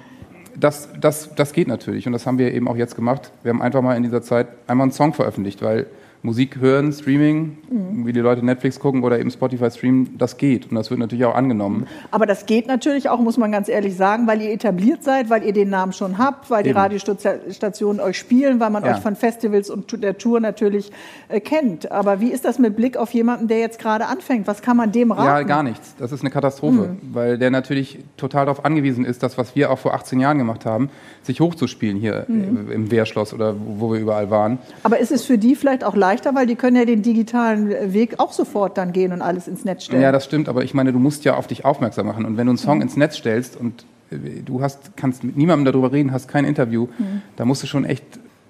das, 0.54 0.88
das, 1.00 1.34
das 1.34 1.52
geht 1.52 1.68
natürlich 1.68 2.06
und 2.06 2.12
das 2.12 2.26
haben 2.26 2.38
wir 2.38 2.52
eben 2.52 2.68
auch 2.68 2.76
jetzt 2.76 2.94
gemacht. 2.94 3.30
Wir 3.42 3.50
haben 3.50 3.62
einfach 3.62 3.80
mal 3.80 3.96
in 3.96 4.02
dieser 4.02 4.22
Zeit 4.22 4.48
einmal 4.66 4.86
einen 4.86 4.92
Song 4.92 5.14
veröffentlicht, 5.14 5.62
weil 5.62 5.86
Musik 6.24 6.58
hören, 6.60 6.92
Streaming, 6.92 7.58
mhm. 7.68 8.06
wie 8.06 8.12
die 8.12 8.20
Leute 8.20 8.44
Netflix 8.44 8.78
gucken 8.78 9.02
oder 9.02 9.18
eben 9.18 9.30
Spotify 9.30 9.70
streamen, 9.70 10.16
das 10.18 10.36
geht 10.36 10.70
und 10.70 10.76
das 10.76 10.88
wird 10.88 11.00
natürlich 11.00 11.24
auch 11.24 11.34
angenommen. 11.34 11.88
Aber 12.12 12.26
das 12.26 12.46
geht 12.46 12.68
natürlich 12.68 13.08
auch, 13.08 13.18
muss 13.18 13.38
man 13.38 13.50
ganz 13.50 13.68
ehrlich 13.68 13.96
sagen, 13.96 14.28
weil 14.28 14.40
ihr 14.40 14.52
etabliert 14.52 15.02
seid, 15.02 15.30
weil 15.30 15.42
ihr 15.42 15.52
den 15.52 15.70
Namen 15.70 15.92
schon 15.92 16.18
habt, 16.18 16.48
weil 16.48 16.60
eben. 16.60 16.74
die 16.74 16.78
Radiostationen 16.78 18.00
euch 18.00 18.18
spielen, 18.18 18.60
weil 18.60 18.70
man 18.70 18.84
ja. 18.84 18.94
euch 18.94 19.00
von 19.00 19.16
Festivals 19.16 19.68
und 19.68 20.00
der 20.00 20.16
Tour 20.16 20.38
natürlich 20.38 20.92
äh, 21.28 21.40
kennt. 21.40 21.90
Aber 21.90 22.20
wie 22.20 22.28
ist 22.28 22.44
das 22.44 22.60
mit 22.60 22.76
Blick 22.76 22.96
auf 22.96 23.12
jemanden, 23.12 23.48
der 23.48 23.58
jetzt 23.58 23.80
gerade 23.80 24.06
anfängt? 24.06 24.46
Was 24.46 24.62
kann 24.62 24.76
man 24.76 24.92
dem 24.92 25.10
raten? 25.10 25.26
Ja, 25.26 25.42
gar 25.42 25.64
nichts. 25.64 25.96
Das 25.98 26.12
ist 26.12 26.20
eine 26.20 26.30
Katastrophe, 26.30 26.88
mhm. 26.88 26.98
weil 27.12 27.36
der 27.36 27.50
natürlich 27.50 27.98
total 28.16 28.46
darauf 28.46 28.64
angewiesen 28.64 29.04
ist, 29.04 29.24
das, 29.24 29.38
was 29.38 29.56
wir 29.56 29.72
auch 29.72 29.78
vor 29.78 29.94
18 29.94 30.20
Jahren 30.20 30.38
gemacht 30.38 30.66
haben, 30.66 30.88
sich 31.22 31.40
hochzuspielen 31.40 31.96
hier 31.96 32.26
mhm. 32.28 32.70
im 32.70 32.90
Wehrschloss 32.92 33.34
oder 33.34 33.56
wo 33.58 33.92
wir 33.92 33.98
überall 33.98 34.30
waren. 34.30 34.58
Aber 34.84 34.98
ist 34.98 35.10
es 35.10 35.24
für 35.24 35.38
die 35.38 35.56
vielleicht 35.56 35.82
auch 35.82 35.96
leichter, 36.12 36.34
weil 36.34 36.46
die 36.46 36.56
können 36.56 36.76
ja 36.76 36.84
den 36.84 37.02
digitalen 37.02 37.92
Weg 37.92 38.18
auch 38.18 38.32
sofort 38.32 38.76
dann 38.76 38.92
gehen 38.92 39.12
und 39.12 39.22
alles 39.22 39.48
ins 39.48 39.64
Netz 39.64 39.84
stellen? 39.84 40.02
Ja, 40.02 40.12
das 40.12 40.24
stimmt, 40.24 40.48
aber 40.48 40.62
ich 40.64 40.74
meine, 40.74 40.92
du 40.92 40.98
musst 40.98 41.24
ja 41.24 41.36
auf 41.36 41.46
dich 41.46 41.64
aufmerksam 41.64 42.06
machen. 42.06 42.24
Und 42.24 42.36
wenn 42.36 42.46
du 42.46 42.52
einen 42.52 42.58
Song 42.58 42.76
mhm. 42.76 42.82
ins 42.82 42.96
Netz 42.96 43.16
stellst 43.16 43.56
und 43.56 43.84
äh, 44.10 44.16
du 44.44 44.60
hast, 44.60 44.96
kannst 44.96 45.24
mit 45.24 45.36
niemandem 45.36 45.72
darüber 45.72 45.92
reden, 45.92 46.12
hast 46.12 46.28
kein 46.28 46.44
Interview, 46.44 46.88
mhm. 46.98 47.22
da 47.36 47.44
musst 47.44 47.62
du 47.62 47.66
schon 47.66 47.84
echt 47.84 48.04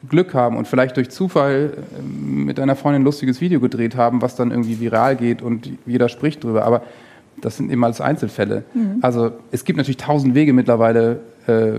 Glück 0.08 0.34
haben 0.34 0.56
und 0.56 0.66
vielleicht 0.66 0.96
durch 0.96 1.10
Zufall 1.10 1.74
äh, 1.76 2.02
mit 2.02 2.58
deiner 2.58 2.74
Freundin 2.74 3.02
ein 3.02 3.04
lustiges 3.04 3.40
Video 3.40 3.60
gedreht 3.60 3.96
haben, 3.96 4.22
was 4.22 4.34
dann 4.34 4.50
irgendwie 4.50 4.80
viral 4.80 5.16
geht 5.16 5.42
und 5.42 5.70
jeder 5.86 6.08
spricht 6.08 6.42
drüber. 6.42 6.64
Aber 6.64 6.82
das 7.40 7.56
sind 7.56 7.70
eben 7.70 7.82
alles 7.84 8.00
Einzelfälle. 8.00 8.64
Mhm. 8.74 8.98
Also 9.00 9.32
es 9.52 9.64
gibt 9.64 9.76
natürlich 9.76 9.98
tausend 9.98 10.34
Wege 10.34 10.52
mittlerweile, 10.52 11.20
äh, 11.46 11.78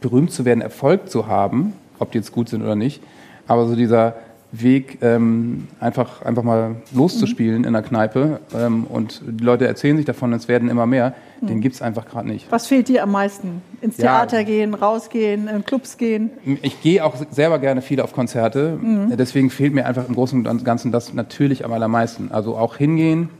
berühmt 0.00 0.32
zu 0.32 0.44
werden, 0.44 0.60
Erfolg 0.60 1.08
zu 1.08 1.28
haben, 1.28 1.72
ob 1.98 2.12
die 2.12 2.18
jetzt 2.18 2.30
gut 2.30 2.50
sind 2.50 2.62
oder 2.62 2.76
nicht. 2.76 3.00
Aber 3.46 3.66
so 3.66 3.76
dieser 3.76 4.14
Weg, 4.52 4.98
ähm, 5.02 5.68
einfach, 5.80 6.22
einfach 6.22 6.42
mal 6.42 6.76
loszuspielen 6.94 7.58
mhm. 7.58 7.64
in 7.64 7.72
der 7.72 7.82
Kneipe 7.82 8.40
ähm, 8.54 8.84
und 8.84 9.20
die 9.26 9.44
Leute 9.44 9.66
erzählen 9.66 9.96
sich 9.96 10.06
davon, 10.06 10.32
es 10.32 10.48
werden 10.48 10.68
immer 10.68 10.86
mehr, 10.86 11.14
mhm. 11.40 11.46
den 11.48 11.60
gibt 11.60 11.74
es 11.74 11.82
einfach 11.82 12.06
gerade 12.06 12.28
nicht. 12.28 12.50
Was 12.50 12.66
fehlt 12.66 12.88
dir 12.88 13.02
am 13.02 13.12
meisten? 13.12 13.62
Ins 13.80 13.96
Theater 13.96 14.38
ja, 14.38 14.44
gehen, 14.44 14.74
rausgehen, 14.74 15.48
in 15.48 15.64
Clubs 15.64 15.96
gehen? 15.96 16.30
Ich 16.62 16.80
gehe 16.80 17.04
auch 17.04 17.14
selber 17.30 17.58
gerne 17.58 17.82
viel 17.82 18.00
auf 18.00 18.12
Konzerte, 18.12 18.78
mhm. 18.80 19.16
deswegen 19.16 19.50
fehlt 19.50 19.74
mir 19.74 19.84
einfach 19.84 20.08
im 20.08 20.14
Großen 20.14 20.46
und 20.46 20.64
Ganzen 20.64 20.92
das 20.92 21.12
natürlich 21.12 21.64
am 21.64 21.72
allermeisten. 21.72 22.30
Also 22.32 22.56
auch 22.56 22.76
hingehen, 22.76 23.30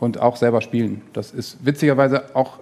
und 0.00 0.18
auch 0.18 0.36
selber 0.36 0.62
spielen. 0.62 1.02
Das 1.12 1.30
ist 1.30 1.58
witzigerweise 1.64 2.34
auch, 2.34 2.58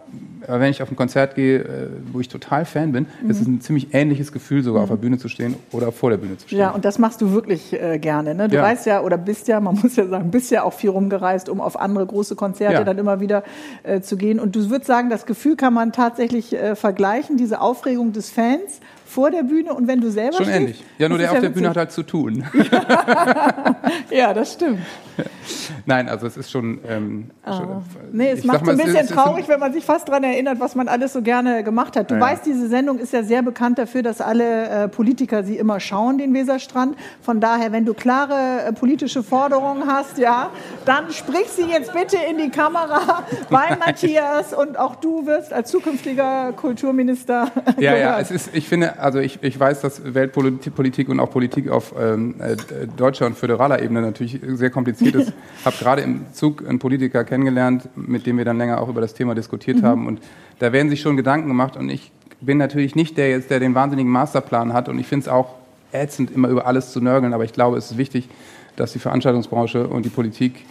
wenn 0.47 0.71
ich 0.71 0.83
auf 0.83 0.91
ein 0.91 0.97
Konzert 0.97 1.37
gehe, 1.37 1.61
äh, 1.61 1.89
wo 2.13 2.21
ich 2.21 2.29
total 2.29 2.65
Fan 2.65 2.93
bin, 2.93 3.07
mhm. 3.23 3.31
ist 3.31 3.41
es 3.41 3.47
ein 3.47 3.61
ziemlich 3.61 3.95
ähnliches 3.95 4.33
Gefühl, 4.33 4.63
sogar 4.63 4.81
mhm. 4.81 4.85
auf 4.85 4.91
der 4.91 4.97
Bühne 4.97 5.19
zu 5.19 5.29
stehen 5.29 5.55
oder 5.71 5.93
vor 5.93 6.11
der 6.11 6.17
Bühne 6.17 6.37
zu 6.37 6.49
stehen. 6.49 6.59
Ja, 6.59 6.71
und 6.71 6.85
das 6.85 6.99
machst 6.99 7.21
du 7.21 7.33
wirklich 7.33 7.73
äh, 7.73 7.99
gerne. 7.99 8.35
Ne? 8.35 8.49
Du 8.49 8.57
ja. 8.57 8.63
weißt 8.63 8.87
ja 8.87 9.03
oder 9.03 9.17
bist 9.17 9.47
ja, 9.47 9.61
man 9.61 9.77
muss 9.83 9.97
ja 9.97 10.07
sagen, 10.07 10.31
bist 10.31 10.51
ja 10.51 10.65
auch 10.65 10.73
viel 10.73 10.91
rumgereist, 10.91 11.49
um 11.49 11.61
auf 11.61 11.79
andere 11.79 12.07
große 12.07 12.35
Konzerte 12.35 12.75
ja. 12.75 12.85
dann 12.85 12.99
immer 12.99 13.21
wieder 13.21 13.45
äh, 13.85 14.01
zu 14.01 14.17
gehen. 14.17 14.41
Und 14.41 14.57
du 14.57 14.69
würdest 14.69 14.87
sagen, 14.87 15.09
das 15.09 15.25
Gefühl 15.25 15.55
kann 15.57 15.73
man 15.73 15.93
tatsächlich 15.93 16.55
äh, 16.55 16.75
vergleichen, 16.75 17.37
diese 17.37 17.61
Aufregung 17.61 18.13
des 18.13 18.31
Fans 18.31 18.81
vor 19.09 19.31
der 19.31 19.43
Bühne 19.43 19.73
und 19.73 19.89
wenn 19.89 20.01
du 20.01 20.11
selber 20.11 20.37
Schon 20.37 20.47
stehst, 20.47 20.61
ähnlich. 20.61 20.85
Ja, 20.99 21.09
nur 21.09 21.19
der 21.19 21.33
auf 21.33 21.41
der 21.41 21.49
Bühne 21.49 21.71
hat 21.71 21.77
halt 21.77 21.93
zu 21.93 22.03
tun. 22.03 22.45
ja, 24.11 24.35
das 24.35 24.53
stimmt. 24.53 24.81
Nein, 25.87 26.09
also 26.09 26.27
es 26.27 26.37
ist 26.37 26.51
schon. 26.51 26.79
Ähm, 26.87 27.31
schon 27.45 27.83
nee, 28.13 28.31
es 28.31 28.45
macht 28.45 28.65
mal, 28.65 28.73
ein 28.73 28.79
bisschen 28.79 29.07
traurig, 29.07 29.45
ein 29.45 29.49
wenn 29.49 29.61
man 29.61 29.73
sich 29.73 29.85
fast 29.85 30.09
daran 30.09 30.25
erinnert, 30.25 30.61
was 30.61 30.75
man 30.75 30.89
alles 30.89 31.13
so 31.13 31.23
gerne 31.23 31.65
gemacht 31.65 31.97
hat. 31.97 32.11
Du 32.11 32.15
ja. 32.15 32.21
weißt, 32.21 32.47
diese 32.47 32.69
Sendung 32.69 32.99
ist 32.99 33.13
ja 33.13 33.23
sehr 33.23 33.43
bekannt 33.43 33.79
dafür, 33.79 34.03
dass 34.03 34.21
alle 34.21 34.69
äh, 34.69 34.89
Politiker 34.89 35.43
sie 35.43 35.57
immer 35.57 35.81
schauen, 35.81 36.19
den 36.19 36.35
Weserstrand. 36.35 36.97
Von 37.23 37.41
daher, 37.41 37.73
wenn 37.73 37.85
du 37.85 37.95
klare 37.95 38.65
äh, 38.67 38.73
politische 38.73 39.23
Forderungen 39.23 39.87
hast, 39.87 40.19
ja, 40.19 40.51
dann 40.85 41.11
sprich 41.11 41.49
sie 41.49 41.65
jetzt 41.65 41.93
bitte 41.93 42.19
in 42.31 42.39
die 42.39 42.51
Kamera 42.51 43.25
bei 43.51 43.77
Matthias 43.79 44.53
und 44.53 44.79
auch 44.79 44.97
du 44.97 45.27
wirst 45.27 45.53
als 45.53 45.71
zukünftiger 45.71 46.53
Kulturminister. 46.53 47.51
Ja, 47.79 47.93
gehört. 47.93 48.01
ja, 48.01 48.21
es 48.21 48.31
ist, 48.31 48.51
ich 48.55 48.69
finde, 48.69 48.98
also 48.99 49.19
ich, 49.19 49.39
ich 49.43 49.59
weiß, 49.59 49.81
dass 49.81 50.15
Weltpolitik 50.15 51.09
und 51.09 51.21
auch 51.21 51.31
Politik 51.31 51.71
auf 51.71 51.95
ähm, 51.99 52.35
äh, 52.41 52.57
deutscher 52.97 53.27
und 53.27 53.37
föderaler 53.37 53.83
Ebene 53.83 54.03
natürlich 54.03 54.41
sehr 54.43 54.71
kompliziert 54.71 55.15
ist. 55.15 55.33
Ich 55.61 55.67
habe 55.67 55.77
gerade 55.77 56.03
im 56.03 56.27
Zug 56.33 56.67
einen 56.67 56.79
Politiker 56.79 57.25
kennengelernt, 57.25 57.89
mit 57.97 58.27
dem 58.27 58.39
wir 58.39 58.45
dann 58.45 58.59
länger 58.59 58.81
auch 58.81 58.89
über 58.89 59.01
das 59.01 59.15
Thema 59.15 59.35
diskutiert 59.35 59.79
mhm. 59.79 59.87
haben. 59.87 60.07
Und 60.07 60.21
da 60.61 60.73
werden 60.73 60.89
sich 60.89 61.01
schon 61.01 61.17
Gedanken 61.17 61.49
gemacht. 61.49 61.77
Und 61.77 61.89
ich 61.91 62.13
bin 62.41 62.59
natürlich 62.59 62.95
nicht 62.95 63.17
der 63.17 63.31
jetzt, 63.31 63.51
der 63.51 63.61
den 63.61 63.75
wahnsinnigen 63.75 64.11
Masterplan 64.11 64.73
hat. 64.73 64.89
Und 64.89 64.99
ich 64.99 65.07
finde 65.07 65.25
es 65.25 65.29
auch 65.29 65.55
ätzend, 65.93 66.31
immer 66.31 66.49
über 66.49 66.67
alles 66.67 66.93
zu 66.93 67.01
nörgeln. 67.01 67.33
Aber 67.35 67.45
ich 67.45 67.53
glaube, 67.53 67.77
es 67.77 67.91
ist 67.91 67.99
wichtig, 67.99 68.29
dass 68.77 68.93
die 68.93 68.99
Veranstaltungsbranche 68.99 69.89
und 69.89 70.05
die 70.05 70.11
Politik 70.11 70.65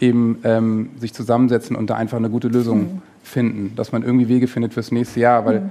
eben 0.00 0.40
ähm, 0.44 0.90
sich 0.98 1.14
zusammensetzen 1.14 1.76
und 1.76 1.88
da 1.88 1.94
einfach 1.94 2.18
eine 2.18 2.30
gute 2.30 2.48
Lösung 2.48 2.80
mhm. 2.80 3.02
finden, 3.22 3.76
dass 3.76 3.92
man 3.92 4.02
irgendwie 4.02 4.28
Wege 4.28 4.48
findet 4.48 4.74
fürs 4.74 4.92
nächste 4.92 5.20
Jahr, 5.20 5.46
weil 5.46 5.60
mhm. 5.60 5.70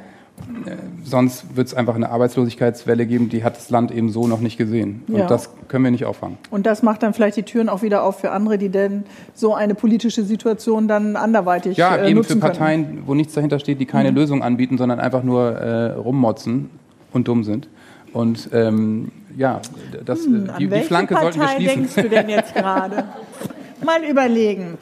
Äh, 0.66 0.76
sonst 1.04 1.56
wird 1.56 1.68
es 1.68 1.74
einfach 1.74 1.96
eine 1.96 2.10
Arbeitslosigkeitswelle 2.10 3.06
geben, 3.06 3.30
die 3.30 3.44
hat 3.44 3.56
das 3.56 3.70
Land 3.70 3.92
eben 3.92 4.10
so 4.10 4.28
noch 4.28 4.40
nicht 4.40 4.58
gesehen. 4.58 5.04
Und 5.08 5.18
ja. 5.18 5.28
das 5.28 5.50
können 5.68 5.84
wir 5.84 5.92
nicht 5.92 6.06
auffangen. 6.06 6.38
Und 6.50 6.66
das 6.66 6.84
macht 6.84 7.04
dann 7.04 7.14
vielleicht 7.14 7.38
die 7.38 7.44
Türen 7.44 7.70
auch 7.70 7.82
wieder 7.82 8.04
auf 8.04 8.20
für 8.20 8.32
andere, 8.32 8.58
die 8.58 8.70
denn 8.70 9.04
so 9.34 9.54
eine 9.54 9.76
politische 9.76 10.24
Situation 10.24 10.88
dann 10.88 11.16
anderweitig 11.16 11.78
Ja, 11.78 11.96
äh, 11.96 12.10
eben 12.10 12.24
für 12.24 12.36
Parteien, 12.38 12.86
können. 12.86 13.04
wo 13.06 13.14
nichts 13.14 13.34
dahinter 13.34 13.60
steht, 13.60 13.80
die 13.80 13.86
keine 13.86 14.12
mhm. 14.12 14.18
Lösung 14.18 14.44
anbieten, 14.44 14.78
sondern 14.78 15.00
einfach 15.00 15.24
nur 15.24 15.52
äh, 15.52 15.92
rummotzen 15.94 16.70
und 17.12 17.28
dumm 17.28 17.44
sind. 17.44 17.68
Und 18.12 18.50
ähm, 18.54 19.12
ja, 19.36 19.62
das, 20.06 20.26
hm, 20.26 20.50
die, 20.60 20.68
die 20.68 20.82
Flanke 20.82 21.16
Partei 21.16 21.32
sollten 21.32 21.40
wir 21.40 21.48
schließen. 21.50 21.76
denkst 21.76 21.96
du 21.96 22.10
denn 22.10 22.30
jetzt 22.30 22.54
gerade? 22.54 23.06
Mal 23.86 24.04
überlegen. 24.04 24.78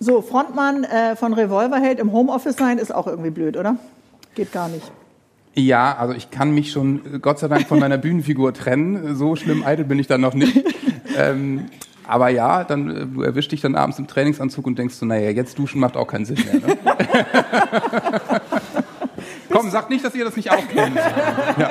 So, 0.00 0.20
Frontmann 0.20 0.84
äh, 0.84 1.14
von 1.14 1.32
Revolverheld 1.32 2.00
im 2.00 2.12
Homeoffice 2.12 2.56
sein 2.56 2.78
ist 2.78 2.92
auch 2.92 3.06
irgendwie 3.06 3.30
blöd, 3.30 3.56
oder? 3.56 3.76
Geht 4.34 4.52
gar 4.52 4.68
nicht. 4.68 4.90
Ja, 5.54 5.96
also 5.96 6.14
ich 6.14 6.30
kann 6.30 6.52
mich 6.52 6.72
schon 6.72 7.14
äh, 7.14 7.18
Gott 7.18 7.38
sei 7.38 7.48
Dank 7.48 7.66
von 7.68 7.78
meiner 7.78 7.98
Bühnenfigur 7.98 8.54
trennen. 8.54 9.16
So 9.16 9.36
schlimm 9.36 9.64
eitel 9.64 9.84
bin 9.84 9.98
ich 9.98 10.06
dann 10.06 10.20
noch 10.20 10.34
nicht. 10.34 10.64
ähm, 11.16 11.66
aber 12.06 12.30
ja, 12.30 12.64
dann 12.64 12.90
äh, 12.90 13.06
du 13.06 13.22
erwischst 13.22 13.52
dich 13.52 13.60
dann 13.60 13.74
abends 13.74 13.98
im 13.98 14.06
Trainingsanzug 14.06 14.66
und 14.66 14.78
denkst 14.78 14.94
so, 14.94 15.04
naja, 15.04 15.30
jetzt 15.30 15.58
duschen 15.58 15.80
macht 15.80 15.96
auch 15.96 16.06
keinen 16.06 16.24
Sinn 16.24 16.38
mehr. 16.44 16.54
Ne? 16.54 16.78
Komm, 19.50 19.61
sag 19.72 19.90
nicht, 19.90 20.04
dass 20.04 20.14
ihr 20.14 20.24
das 20.24 20.36
nicht 20.36 20.50
auch 20.50 20.68
kennt. 20.68 20.96
Ja. 20.96 21.70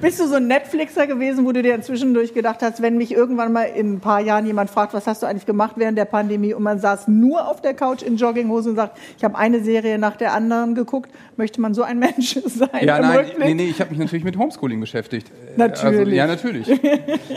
Bist 0.00 0.20
du 0.20 0.28
so 0.28 0.36
ein 0.36 0.46
Netflixer 0.46 1.06
gewesen, 1.06 1.44
wo 1.44 1.52
du 1.52 1.62
dir 1.62 1.80
zwischendurch 1.82 2.34
gedacht 2.34 2.62
hast, 2.62 2.80
wenn 2.80 2.96
mich 2.96 3.12
irgendwann 3.12 3.52
mal 3.52 3.64
in 3.64 3.94
ein 3.94 4.00
paar 4.00 4.20
Jahren 4.20 4.46
jemand 4.46 4.70
fragt, 4.70 4.94
was 4.94 5.06
hast 5.06 5.22
du 5.22 5.26
eigentlich 5.26 5.46
gemacht 5.46 5.72
während 5.76 5.98
der 5.98 6.04
Pandemie 6.04 6.54
und 6.54 6.62
man 6.62 6.78
saß 6.78 7.08
nur 7.08 7.48
auf 7.48 7.60
der 7.60 7.74
Couch 7.74 8.02
in 8.02 8.16
Jogginghose 8.16 8.70
und 8.70 8.76
sagt, 8.76 8.96
ich 9.16 9.24
habe 9.24 9.36
eine 9.36 9.60
Serie 9.60 9.98
nach 9.98 10.16
der 10.16 10.32
anderen 10.32 10.74
geguckt, 10.74 11.10
möchte 11.36 11.60
man 11.60 11.74
so 11.74 11.82
ein 11.82 11.98
Mensch 11.98 12.38
sein? 12.44 12.68
Ja, 12.82 13.00
nein, 13.00 13.26
nee, 13.38 13.54
nee, 13.54 13.68
ich 13.68 13.80
habe 13.80 13.90
mich 13.90 13.98
natürlich 13.98 14.24
mit 14.24 14.36
Homeschooling 14.38 14.78
beschäftigt. 14.80 15.32
Natürlich. 15.56 15.98
Also, 15.98 16.10
ja, 16.10 16.26
natürlich. 16.26 16.80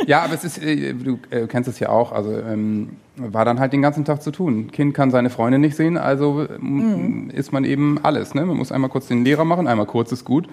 ja, 0.06 0.22
aber 0.22 0.34
es 0.36 0.44
ist, 0.44 0.62
äh, 0.62 0.94
du 0.94 1.20
äh, 1.30 1.48
kennst 1.48 1.70
es 1.70 1.80
ja 1.80 1.90
auch, 1.90 2.12
also 2.12 2.32
ähm, 2.32 2.98
war 3.16 3.46
dann 3.46 3.60
halt 3.60 3.74
den 3.74 3.82
ganzen 3.82 4.06
Tag 4.06 4.22
zu 4.22 4.32
tun. 4.32 4.72
Kind 4.72 4.94
kann 4.94 5.12
seine 5.12 5.30
Freunde 5.30 5.60
nicht 5.60 5.76
sehen, 5.76 5.98
also 5.98 6.48
mhm. 6.60 7.30
ist 7.34 7.52
man 7.52 7.66
eben 7.66 8.00
alles. 8.04 8.34
Ne? 8.34 8.46
Man 8.46 8.58
muss 8.58 8.72
einmal 8.72 8.90
kurz 8.90 9.08
den 9.08 9.21
Lehrer 9.24 9.46
machen, 9.46 9.68
einmal 9.68 9.86
kurz 9.86 10.12
ist 10.12 10.26
gut 10.26 10.48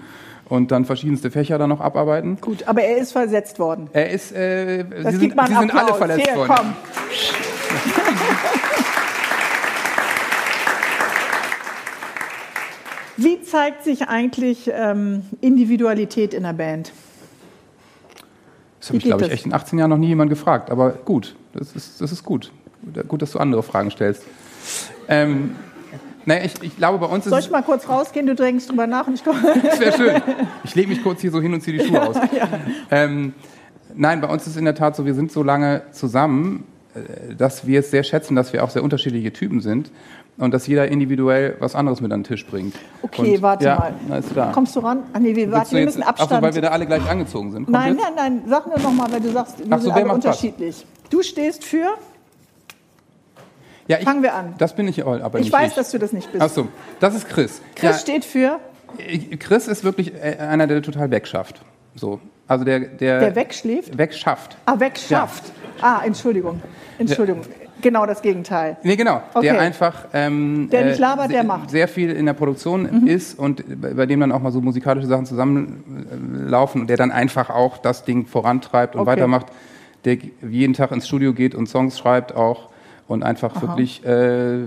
und 0.49 0.71
dann 0.71 0.85
verschiedenste 0.85 1.31
Fächer 1.31 1.59
dann 1.59 1.71
noch 1.71 1.81
abarbeiten. 1.81 2.39
Gut, 2.41 2.67
aber 2.67 2.83
er 2.83 2.99
ist 2.99 3.13
versetzt 3.13 3.59
worden. 3.59 3.89
Er 3.93 4.11
ist, 4.11 4.33
äh, 4.33 4.85
das 4.85 5.15
sie, 5.15 5.21
sind, 5.21 5.35
sie 5.47 5.55
sind 5.55 5.75
alle 5.75 5.95
verletzt 5.95 6.27
Hier, 6.27 6.37
worden. 6.37 6.53
Komm. 6.55 6.75
Wie 13.19 13.43
zeigt 13.43 13.83
sich 13.83 14.09
eigentlich 14.09 14.71
ähm, 14.73 15.25
Individualität 15.41 16.33
in 16.33 16.45
der 16.45 16.53
Band? 16.53 16.93
Das 18.79 18.91
habe 18.91 18.99
ich, 18.99 19.05
glaube 19.05 19.27
ich, 19.27 19.33
echt 19.33 19.45
in 19.45 19.53
18 19.53 19.77
Jahren 19.77 19.91
noch 19.91 19.99
nie 19.99 20.07
jemand 20.07 20.31
gefragt. 20.31 20.71
Aber 20.71 20.93
gut, 20.93 21.35
das 21.53 21.73
ist, 21.73 22.01
das 22.01 22.13
ist 22.13 22.23
gut. 22.23 22.53
Gut, 23.09 23.21
dass 23.21 23.33
du 23.33 23.41
andere 23.41 23.65
Fragen 23.65 23.91
stellst. 23.91 24.23
Ähm, 25.09 25.57
naja, 26.29 26.45
ich, 26.45 26.63
ich 26.63 26.77
glaube, 26.77 26.99
bei 26.99 27.07
uns 27.07 27.25
ist 27.25 27.31
Soll 27.31 27.41
ich 27.41 27.51
mal 27.51 27.63
kurz 27.63 27.89
rausgehen? 27.89 28.27
Du 28.27 28.35
drängst 28.35 28.69
drüber 28.69 28.87
nach 28.87 29.07
und 29.07 29.15
ich 29.15 29.25
komme. 29.25 29.41
das 29.63 29.81
wäre 29.81 29.97
schön. 29.97 30.23
Ich 30.63 30.75
lege 30.75 30.89
mich 30.91 31.03
kurz 31.03 31.23
hier 31.23 31.31
so 31.31 31.41
hin 31.41 31.55
und 31.55 31.63
ziehe 31.63 31.79
die 31.79 31.87
Schuhe 31.87 31.97
ja, 31.97 32.07
aus. 32.07 32.17
Ja. 32.33 32.49
Ähm, 32.91 33.33
nein, 33.95 34.21
bei 34.21 34.29
uns 34.29 34.47
ist 34.47 34.59
in 34.59 34.67
der 34.67 34.75
Tat 34.75 34.95
so, 34.95 35.07
wir 35.07 35.15
sind 35.15 35.33
so 35.33 35.43
lange 35.43 35.85
zusammen, 35.93 36.65
äh, 36.95 37.35
dass 37.35 37.67
wir 37.67 37.81
es 37.81 37.91
sehr 37.91 38.03
schätzen, 38.03 38.37
dass 38.37 38.53
wir 38.53 38.63
auch 38.63 38.69
sehr 38.69 38.85
unterschiedliche 38.85 39.33
Typen 39.33 39.63
sind 39.63 39.91
und 40.37 40.53
dass 40.53 40.67
jeder 40.67 40.89
individuell 40.89 41.57
was 41.61 41.75
anderes 41.75 42.03
mit 42.03 42.13
an 42.13 42.21
den 42.21 42.25
Tisch 42.25 42.45
bringt. 42.45 42.75
Okay, 43.01 43.37
und, 43.37 43.43
warte 43.43 43.65
ja, 43.65 43.79
mal. 43.79 43.95
Na, 44.07 44.17
ist 44.19 44.29
da. 44.35 44.53
Kommst 44.53 44.77
du 44.77 44.81
ran? 44.81 45.05
Ah, 45.15 45.21
nee, 45.21 45.35
wir, 45.35 45.51
warten, 45.51 45.75
wir 45.75 45.85
müssen 45.87 46.03
Abstand. 46.03 46.31
Ach 46.31 46.37
so, 46.37 46.43
weil 46.43 46.55
wir 46.55 46.61
da 46.61 46.69
alle 46.69 46.85
gleich 46.85 47.09
angezogen 47.09 47.53
sind. 47.53 47.65
Kommt 47.65 47.75
nein, 47.75 47.95
jetzt? 47.95 48.05
nein, 48.05 48.35
nein, 48.35 48.43
sag 48.47 48.67
mir 48.67 48.79
noch 48.83 48.93
mal, 48.93 49.11
weil 49.11 49.21
du 49.21 49.31
sagst, 49.33 49.61
wir 49.61 49.67
Ach 49.71 49.79
so, 49.79 49.85
sind 49.85 49.95
alle 49.95 50.13
unterschiedlich. 50.13 50.77
Was? 50.77 51.09
Du 51.09 51.23
stehst 51.23 51.65
für? 51.65 51.95
Ja, 53.89 53.99
ich, 53.99 54.05
Fangen 54.05 54.23
wir 54.23 54.35
an. 54.35 54.55
Das 54.59 54.77
bin 54.77 54.87
ich 54.87 55.05
aber 55.05 55.39
Ich 55.39 55.47
nicht 55.47 55.53
weiß, 55.53 55.71
ich. 55.71 55.75
dass 55.75 55.91
du 55.91 55.99
das 55.99 56.13
nicht 56.13 56.31
bist. 56.31 56.45
Ach 56.45 56.51
so, 56.51 56.69
das 57.01 57.15
ist 57.15 57.29
Chris. 57.29 57.63
Chris 57.75 57.91
ja, 57.91 57.99
steht 57.99 58.25
für? 58.25 58.61
Chris 59.39 59.67
ist 59.67 59.83
wirklich 59.83 60.15
äh, 60.15 60.37
einer, 60.39 60.67
der 60.67 60.83
total 60.83 61.11
wegschafft. 61.11 61.63
So. 61.95 62.21
Also 62.47 62.65
der, 62.65 62.81
der, 62.81 63.21
der 63.21 63.37
wegschläft? 63.37 63.97
Wegschafft. 63.97 64.57
Ah, 64.67 64.79
wegschafft. 64.79 65.45
Ja. 65.81 65.99
Ah, 66.01 66.03
Entschuldigung. 66.05 66.63
Entschuldigung. 66.99 67.43
Genau 67.81 68.07
das 68.07 68.23
Gegenteil. 68.23 68.77
Nee, 68.83 68.97
genau. 68.97 69.23
Okay. 69.35 69.47
Der 69.47 69.61
einfach. 69.61 70.07
Ähm, 70.13 70.69
der 70.71 70.87
nicht 70.87 70.99
labert, 70.99 71.31
der 71.31 71.45
macht. 71.45 71.71
Sehr 71.71 71.87
viel 71.87 72.11
in 72.11 72.27
der 72.27 72.33
Produktion 72.33 73.03
mhm. 73.03 73.07
ist 73.07 73.39
und 73.39 73.63
bei 73.81 74.07
dem 74.07 74.21
dann 74.21 74.33
auch 74.33 74.41
mal 74.41 74.51
so 74.51 74.61
musikalische 74.61 75.07
Sachen 75.07 75.27
zusammenlaufen 75.27 76.81
und 76.81 76.91
der 76.91 76.97
dann 76.97 77.13
einfach 77.13 77.51
auch 77.51 77.79
das 77.79 78.05
Ding 78.05 78.27
vorantreibt 78.27 78.97
und 78.97 79.03
okay. 79.03 79.13
weitermacht. 79.13 79.47
Der 80.05 80.17
jeden 80.49 80.75
Tag 80.75 80.91
ins 80.91 81.07
Studio 81.07 81.33
geht 81.33 81.55
und 81.55 81.69
Songs 81.69 81.99
schreibt 81.99 82.35
auch 82.35 82.69
und 83.09 83.23
einfach 83.23 83.57
Aha. 83.57 83.63
wirklich 83.63 84.05
äh, 84.05 84.67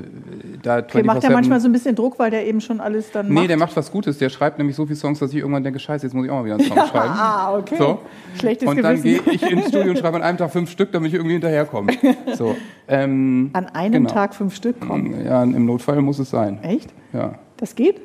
da 0.63 0.80
okay, 0.80 1.04
Macht 1.04 1.21
der 1.21 1.30
manchmal 1.30 1.60
so 1.60 1.69
ein 1.69 1.71
bisschen 1.71 1.95
Druck, 1.95 2.17
weil 2.17 2.32
der 2.32 2.47
eben 2.47 2.60
schon 2.60 2.82
alles 2.82 3.12
dann 3.12 3.27
Nee, 3.27 3.34
macht? 3.34 3.49
der 3.49 3.58
macht 3.58 3.75
was 3.77 3.91
Gutes. 3.91 4.17
Der 4.17 4.30
schreibt 4.30 4.58
nämlich 4.58 4.75
so 4.75 4.88
viele 4.88 4.95
Songs, 4.95 5.19
dass 5.19 5.32
ich 5.32 5.38
irgendwann 5.38 5.63
denke, 5.63 5.77
scheiße, 5.80 6.08
jetzt 6.08 6.13
muss 6.15 6.25
ich 6.25 6.32
auch 6.32 6.39
mal 6.39 6.45
wieder 6.45 6.56
einen 6.56 6.67
Song 6.67 6.75
ja, 6.75 6.88
schreiben. 6.91 7.13
Ah, 7.13 7.56
okay. 7.56 7.75
So. 7.77 7.99
Schlechtes 8.39 8.67
und 8.67 8.82
dann 8.82 9.01
gehe 9.01 9.21
ich 9.32 9.43
ins 9.43 9.67
Studio 9.67 9.91
und 9.91 9.99
schreibe 9.99 10.17
an 10.17 10.23
einem 10.23 10.39
Tag 10.39 10.51
fünf 10.51 10.71
Stück, 10.71 10.91
damit 10.91 11.10
ich 11.10 11.13
irgendwie 11.13 11.34
hinterherkomme. 11.34 11.93
So. 12.36 12.56
Ähm, 12.88 13.51
an 13.54 13.67
einem 13.67 14.04
genau. 14.04 14.10
Tag 14.10 14.34
fünf 14.34 14.56
Stück 14.56 14.80
kommen? 14.80 15.25
Ja, 15.25 15.43
im 15.43 15.65
Notfall 15.65 16.01
muss 16.01 16.17
es 16.17 16.30
sein. 16.30 16.63
Echt? 16.63 16.91
Ja. 17.13 17.36
Das 17.58 17.75
geht? 17.75 18.01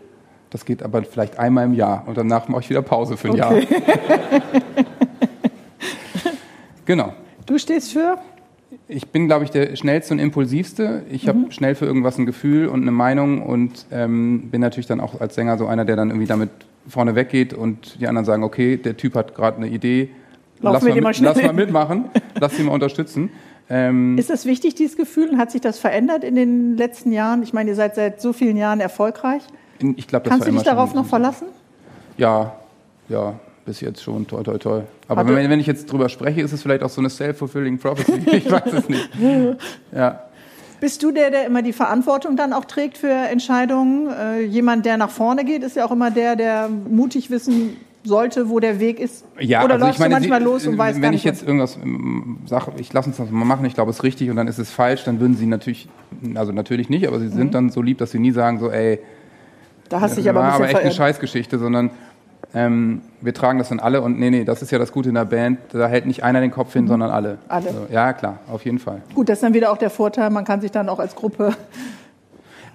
Das 0.51 0.64
geht 0.64 0.83
aber 0.83 1.03
vielleicht 1.05 1.38
einmal 1.38 1.64
im 1.64 1.75
Jahr 1.75 2.05
und 2.07 2.18
danach 2.18 2.49
mache 2.49 2.62
ich 2.62 2.70
wieder 2.70 2.83
Pause 2.83 3.16
für 3.16 3.29
ein 3.29 3.40
okay. 3.40 3.66
Jahr. 3.68 4.42
genau. 6.85 7.12
Du 7.46 7.59
stehst 7.59 7.92
für? 7.92 8.18
Ich 8.88 9.09
bin, 9.09 9.26
glaube 9.26 9.44
ich, 9.44 9.50
der 9.50 9.76
schnellste 9.76 10.14
und 10.14 10.20
impulsivste. 10.20 11.05
Ich 11.11 11.24
mhm. 11.24 11.29
habe 11.29 11.52
schnell 11.52 11.74
für 11.74 11.87
irgendwas 11.87 12.18
ein 12.18 12.26
Gefühl 12.26 12.68
und 12.68 12.83
eine 12.83 12.90
Meinung 12.90 13.42
und 13.42 13.87
ähm, 13.90 14.48
bin 14.50 14.61
natürlich 14.61 14.87
dann 14.87 15.00
auch 15.00 15.20
als 15.20 15.35
Sänger 15.35 15.59
so 15.59 15.66
einer, 15.66 15.85
der 15.85 15.96
dann 15.96 16.11
irgendwie 16.11 16.26
damit 16.26 16.50
vorne 16.88 17.14
weggeht 17.14 17.52
und 17.52 18.00
die 18.00 18.07
anderen 18.07 18.24
sagen, 18.24 18.44
okay, 18.44 18.76
der 18.76 18.96
Typ 18.96 19.14
hat 19.14 19.35
gerade 19.35 19.57
eine 19.57 19.68
Idee, 19.68 20.11
lass 20.61 20.83
mal, 20.83 20.94
mit, 20.94 21.20
lass 21.20 21.42
mal, 21.42 21.52
mitmachen, 21.52 22.07
lass 22.40 22.59
ihn 22.59 22.66
mal 22.66 22.72
unterstützen. 22.72 23.31
Ähm, 23.68 24.16
ist 24.18 24.31
das 24.31 24.46
wichtig, 24.46 24.74
dieses 24.76 24.96
Gefühl? 24.96 25.31
Und 25.31 25.38
hat 25.38 25.50
sich 25.50 25.61
das 25.61 25.79
verändert 25.79 26.22
in 26.22 26.37
den 26.37 26.76
letzten 26.76 27.12
Jahren? 27.12 27.42
Ich 27.42 27.52
meine, 27.52 27.70
ihr 27.70 27.76
seid 27.76 27.96
seit 27.96 28.20
so 28.20 28.33
vielen 28.33 28.57
Jahren 28.57 28.81
erfolgreich. 28.81 29.42
Ich 29.96 30.07
glaub, 30.07 30.24
das 30.24 30.31
Kannst 30.31 30.48
du 30.48 30.52
dich 30.52 30.62
darauf 30.62 30.94
noch 30.94 31.07
verlassen? 31.07 31.48
Ja, 32.16 32.57
ja, 33.09 33.35
bis 33.66 33.81
jetzt 33.81 34.02
schon, 34.02 34.26
toll, 34.26 34.44
toll, 34.44 34.59
toll. 34.59 34.85
Aber 35.09 35.26
wenn, 35.26 35.50
wenn, 35.50 35.61
ich 35.61 35.66
jetzt 35.66 35.90
drüber 35.90 36.09
spreche, 36.09 36.40
ist 36.40 36.52
es 36.52 36.62
vielleicht 36.62 36.83
auch 36.83 36.88
so 36.88 37.00
eine 37.00 37.11
self-fulfilling 37.11 37.79
prophecy. 37.79 38.22
Ich 38.33 38.50
weiß 38.50 38.72
es 38.72 38.88
nicht. 38.88 39.11
Ja. 39.94 40.22
Bist 40.79 41.02
du 41.02 41.11
der, 41.11 41.31
der 41.31 41.46
immer 41.46 41.62
die 41.62 41.72
Verantwortung 41.72 42.37
dann 42.37 42.52
auch 42.52 42.66
trägt 42.66 42.98
für 42.98 43.11
Entscheidungen? 43.11 44.09
Äh, 44.09 44.42
jemand, 44.42 44.85
der 44.85 44.98
nach 44.98 45.11
vorne 45.11 45.44
geht, 45.44 45.62
ist 45.62 45.74
ja 45.74 45.87
auch 45.87 45.90
immer 45.90 46.11
der, 46.11 46.37
der 46.37 46.68
mutig 46.68 47.31
wissen 47.31 47.76
sollte, 48.05 48.50
wo 48.50 48.61
der 48.61 48.79
Weg 48.79 49.00
ist? 49.00 49.24
Ja, 49.40 49.64
Oder 49.64 49.74
also 49.74 49.87
läufst 49.87 50.00
meine, 50.00 50.14
du 50.14 50.20
manchmal 50.20 50.40
Sie, 50.40 50.44
los 50.44 50.66
und 50.66 50.79
weißt 50.79 51.00
Wenn 51.00 51.14
ich 51.14 51.24
jetzt 51.24 51.42
irgendwas 51.42 51.76
ähm, 51.83 52.38
sage, 52.46 52.72
ich 52.76 52.92
lasse 52.92 53.09
uns 53.09 53.16
das 53.16 53.31
mal 53.31 53.44
machen, 53.44 53.64
ich 53.64 53.74
glaube, 53.74 53.90
es 53.90 53.98
ist 53.98 54.02
richtig 54.02 54.31
und 54.31 54.37
dann 54.37 54.48
ist 54.48 54.59
es 54.59 54.70
falsch, 54.70 55.05
dann 55.05 55.18
würden 55.18 55.37
Sie 55.37 55.46
natürlich, 55.46 55.88
also 56.35 56.52
natürlich 56.52 56.88
nicht, 56.88 57.09
aber 57.09 57.18
Sie 57.20 57.29
sind 57.29 57.48
mhm. 57.48 57.52
dann 57.52 57.70
so 57.70 57.81
lieb, 57.83 57.98
dass 57.98 58.11
Sie 58.11 58.18
nie 58.18 58.33
sagen 58.33 58.61
so, 58.61 58.70
ey, 58.70 59.00
da 59.88 60.00
hast 60.00 60.16
du 60.16 60.20
dich 60.20 60.29
aber 60.29 60.40
ein 60.40 60.46
bisschen 60.46 60.57
aber 60.57 60.64
echt 60.64 60.72
verirrt. 60.72 60.92
eine 60.92 60.94
Scheißgeschichte, 60.94 61.59
sondern 61.59 61.90
ähm, 62.54 63.02
wir 63.20 63.35
tragen 63.35 63.59
das 63.59 63.68
dann 63.68 63.80
alle 63.80 64.00
und 64.02 64.18
nee, 64.18 64.30
nee, 64.30 64.44
das 64.44 64.62
ist 64.62 64.70
ja 64.70 64.78
das 64.78 64.92
Gute 64.92 65.09
in 65.09 65.14
der 65.14 65.24
Band, 65.24 65.59
da 65.72 65.88
hält 65.88 66.06
nicht 66.06 66.22
einer 66.22 66.40
den 66.40 66.50
Kopf 66.50 66.72
hin, 66.72 66.85
mhm. 66.85 66.88
sondern 66.88 67.11
alle. 67.11 67.38
Alle. 67.48 67.68
Also, 67.68 67.87
ja, 67.90 68.12
klar, 68.12 68.38
auf 68.50 68.64
jeden 68.64 68.78
Fall. 68.78 69.02
Gut, 69.14 69.28
das 69.28 69.38
ist 69.38 69.42
dann 69.42 69.54
wieder 69.54 69.70
auch 69.72 69.78
der 69.78 69.90
Vorteil, 69.90 70.30
man 70.30 70.44
kann 70.44 70.61
sich 70.61 70.70
dann 70.70 70.88
auch 70.88 70.98
als 70.98 71.14
Gruppe 71.14 71.54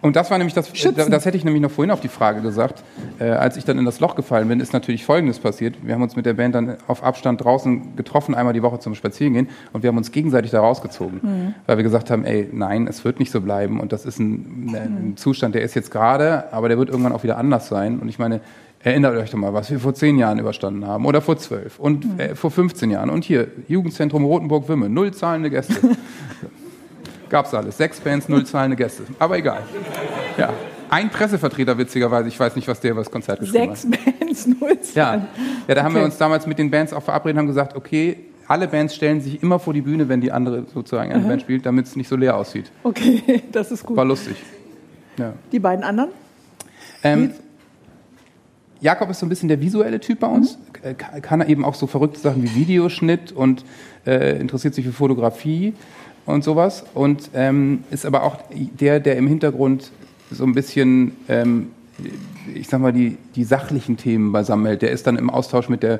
und 0.01 0.15
das 0.15 0.31
war 0.31 0.37
nämlich 0.37 0.53
das, 0.53 0.75
Schützen. 0.75 1.11
das 1.11 1.25
hätte 1.25 1.37
ich 1.37 1.45
nämlich 1.45 1.61
noch 1.61 1.69
vorhin 1.69 1.91
auf 1.91 1.99
die 1.99 2.07
Frage 2.07 2.41
gesagt. 2.41 2.83
Äh, 3.19 3.25
als 3.25 3.55
ich 3.57 3.65
dann 3.65 3.77
in 3.77 3.85
das 3.85 3.99
Loch 3.99 4.15
gefallen 4.15 4.47
bin, 4.47 4.59
ist 4.59 4.73
natürlich 4.73 5.05
Folgendes 5.05 5.39
passiert. 5.39 5.75
Wir 5.83 5.93
haben 5.93 6.01
uns 6.01 6.15
mit 6.15 6.25
der 6.25 6.33
Band 6.33 6.55
dann 6.55 6.77
auf 6.87 7.03
Abstand 7.03 7.43
draußen 7.43 7.95
getroffen, 7.95 8.33
einmal 8.33 8.53
die 8.53 8.63
Woche 8.63 8.79
zum 8.79 8.95
Spazierengehen 8.95 9.49
und 9.73 9.83
wir 9.83 9.89
haben 9.89 9.97
uns 9.97 10.11
gegenseitig 10.11 10.51
da 10.51 10.59
rausgezogen, 10.59 11.19
mhm. 11.21 11.55
weil 11.67 11.77
wir 11.77 11.83
gesagt 11.83 12.09
haben, 12.09 12.25
ey, 12.25 12.49
nein, 12.51 12.87
es 12.87 13.05
wird 13.05 13.19
nicht 13.19 13.31
so 13.31 13.41
bleiben 13.41 13.79
und 13.79 13.93
das 13.93 14.05
ist 14.05 14.19
ein, 14.19 14.75
ein. 14.75 15.13
Zustand, 15.17 15.55
der 15.55 15.61
ist 15.61 15.75
jetzt 15.75 15.91
gerade, 15.91 16.51
aber 16.51 16.67
der 16.67 16.77
wird 16.77 16.89
irgendwann 16.89 17.11
auch 17.11 17.23
wieder 17.23 17.37
anders 17.37 17.67
sein. 17.67 17.99
Und 17.99 18.09
ich 18.09 18.17
meine, 18.17 18.41
Erinnert 18.83 19.15
euch 19.15 19.29
doch 19.29 19.37
mal, 19.37 19.53
was 19.53 19.69
wir 19.69 19.79
vor 19.79 19.93
zehn 19.93 20.17
Jahren 20.17 20.39
überstanden 20.39 20.87
haben 20.87 21.05
oder 21.05 21.21
vor 21.21 21.37
zwölf 21.37 21.79
und 21.79 22.13
mhm. 22.13 22.19
äh, 22.19 22.35
vor 22.35 22.49
15 22.49 22.89
Jahren. 22.89 23.09
Und 23.09 23.23
hier, 23.23 23.47
Jugendzentrum 23.67 24.25
Rotenburg-Wimme, 24.25 24.89
null 24.89 25.13
zahlende 25.13 25.49
Gäste. 25.51 25.75
Gab's 27.29 27.53
alles. 27.53 27.77
Sechs 27.77 27.99
Bands, 27.99 28.27
null 28.27 28.45
zahlende 28.45 28.75
Gäste. 28.75 29.03
Aber 29.19 29.37
egal. 29.37 29.61
Ja. 30.37 30.49
Ein 30.89 31.09
Pressevertreter, 31.09 31.77
witzigerweise, 31.77 32.27
ich 32.27 32.37
weiß 32.37 32.55
nicht, 32.55 32.67
was 32.67 32.81
der 32.81 32.91
über 32.91 33.01
das 33.01 33.11
Konzert 33.11 33.39
geschrieben 33.39 33.73
Sechs 33.75 33.85
hat. 33.85 33.91
Sechs 33.91 34.19
Bands, 34.19 34.47
null 34.47 34.81
zahlende. 34.81 35.27
Ja. 35.37 35.43
ja, 35.67 35.75
da 35.75 35.83
haben 35.83 35.95
wir 35.95 36.03
uns 36.03 36.17
damals 36.17 36.47
mit 36.47 36.57
den 36.57 36.71
Bands 36.71 36.91
auch 36.91 37.03
verabredet 37.03 37.35
und 37.35 37.39
haben 37.39 37.47
gesagt, 37.47 37.75
okay, 37.75 38.17
alle 38.47 38.67
Bands 38.67 38.95
stellen 38.95 39.21
sich 39.21 39.41
immer 39.41 39.59
vor 39.59 39.73
die 39.73 39.81
Bühne, 39.81 40.09
wenn 40.09 40.19
die 40.19 40.31
andere 40.31 40.65
sozusagen 40.73 41.11
eine 41.11 41.23
mhm. 41.23 41.27
Band 41.29 41.41
spielt, 41.43 41.65
damit 41.65 41.85
es 41.85 41.95
nicht 41.95 42.09
so 42.09 42.17
leer 42.17 42.35
aussieht. 42.35 42.69
Okay, 42.83 43.43
das 43.51 43.71
ist 43.71 43.85
gut. 43.85 43.95
War 43.95 44.03
lustig. 44.03 44.35
Ja. 45.17 45.33
Die 45.51 45.59
beiden 45.59 45.85
anderen? 45.85 46.09
Ähm, 47.03 47.31
Jakob 48.81 49.11
ist 49.11 49.19
so 49.19 49.27
ein 49.27 49.29
bisschen 49.29 49.47
der 49.47 49.61
visuelle 49.61 49.99
Typ 49.99 50.19
bei 50.19 50.27
uns, 50.27 50.57
mhm. 50.83 50.97
kann 51.21 51.47
eben 51.47 51.63
auch 51.63 51.75
so 51.75 51.87
verrückte 51.87 52.19
Sachen 52.19 52.43
wie 52.43 52.55
Videoschnitt 52.55 53.31
und 53.31 53.63
äh, 54.05 54.39
interessiert 54.39 54.73
sich 54.73 54.85
für 54.85 54.91
Fotografie 54.91 55.73
und 56.25 56.43
sowas 56.43 56.83
und 56.95 57.29
ähm, 57.33 57.83
ist 57.91 58.05
aber 58.05 58.23
auch 58.23 58.37
der, 58.51 58.99
der 58.99 59.17
im 59.17 59.27
Hintergrund 59.27 59.91
so 60.31 60.43
ein 60.45 60.53
bisschen, 60.53 61.15
ähm, 61.29 61.71
ich 62.53 62.67
sag 62.69 62.81
mal, 62.81 62.91
die, 62.91 63.17
die 63.35 63.43
sachlichen 63.43 63.97
Themen 63.97 64.31
beisammen 64.31 64.65
hält. 64.65 64.81
Der 64.81 64.91
ist 64.91 65.05
dann 65.05 65.17
im 65.17 65.29
Austausch 65.29 65.69
mit 65.69 65.83
der 65.83 65.99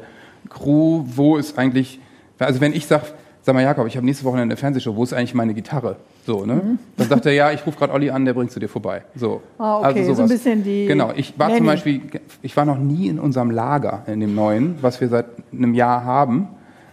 Crew, 0.50 1.04
wo 1.06 1.38
ist 1.38 1.60
eigentlich, 1.60 2.00
also 2.39 2.62
wenn 2.62 2.74
ich 2.74 2.88
sage, 2.88 3.08
sag 3.44 3.54
mal 3.54 3.62
Jakob, 3.62 3.86
ich 3.88 3.96
habe 3.96 4.06
nächste 4.06 4.26
Woche 4.26 4.38
eine 4.38 4.58
Fernsehshow, 4.58 4.96
wo 4.96 5.04
ist 5.04 5.13
eigentlich 5.13 5.36
meine 5.36 5.54
Gitarre? 5.54 5.98
So, 6.25 6.45
ne? 6.45 6.55
Mhm. 6.55 6.79
Dann 6.97 7.10
sagt 7.10 7.25
er, 7.25 7.34
ja, 7.34 7.51
ich 7.51 7.65
rufe 7.65 7.77
gerade 7.77 7.93
Olli 7.93 8.10
an, 8.10 8.25
der 8.25 8.34
bringt 8.34 8.51
sie 8.51 8.60
dir 8.60 8.67
vorbei. 8.67 9.03
So. 9.15 9.41
Ah, 9.57 9.79
okay, 9.79 9.88
also 9.88 10.03
sowas. 10.03 10.17
so 10.17 10.23
ein 10.23 10.29
bisschen 10.29 10.63
die. 10.63 10.86
Genau, 10.86 11.12
ich 11.15 11.38
war 11.38 11.47
Nanny. 11.47 11.60
zum 11.60 11.67
Beispiel, 11.67 12.01
ich 12.41 12.55
war 12.55 12.65
noch 12.65 12.77
nie 12.77 13.07
in 13.07 13.19
unserem 13.19 13.49
Lager, 13.49 14.03
in 14.07 14.19
dem 14.19 14.36
neuen, 14.36 14.75
was 14.81 15.01
wir 15.01 15.10
seit 15.10 15.25
einem 15.51 15.73
Jahr 15.73 16.03
haben. 16.03 16.49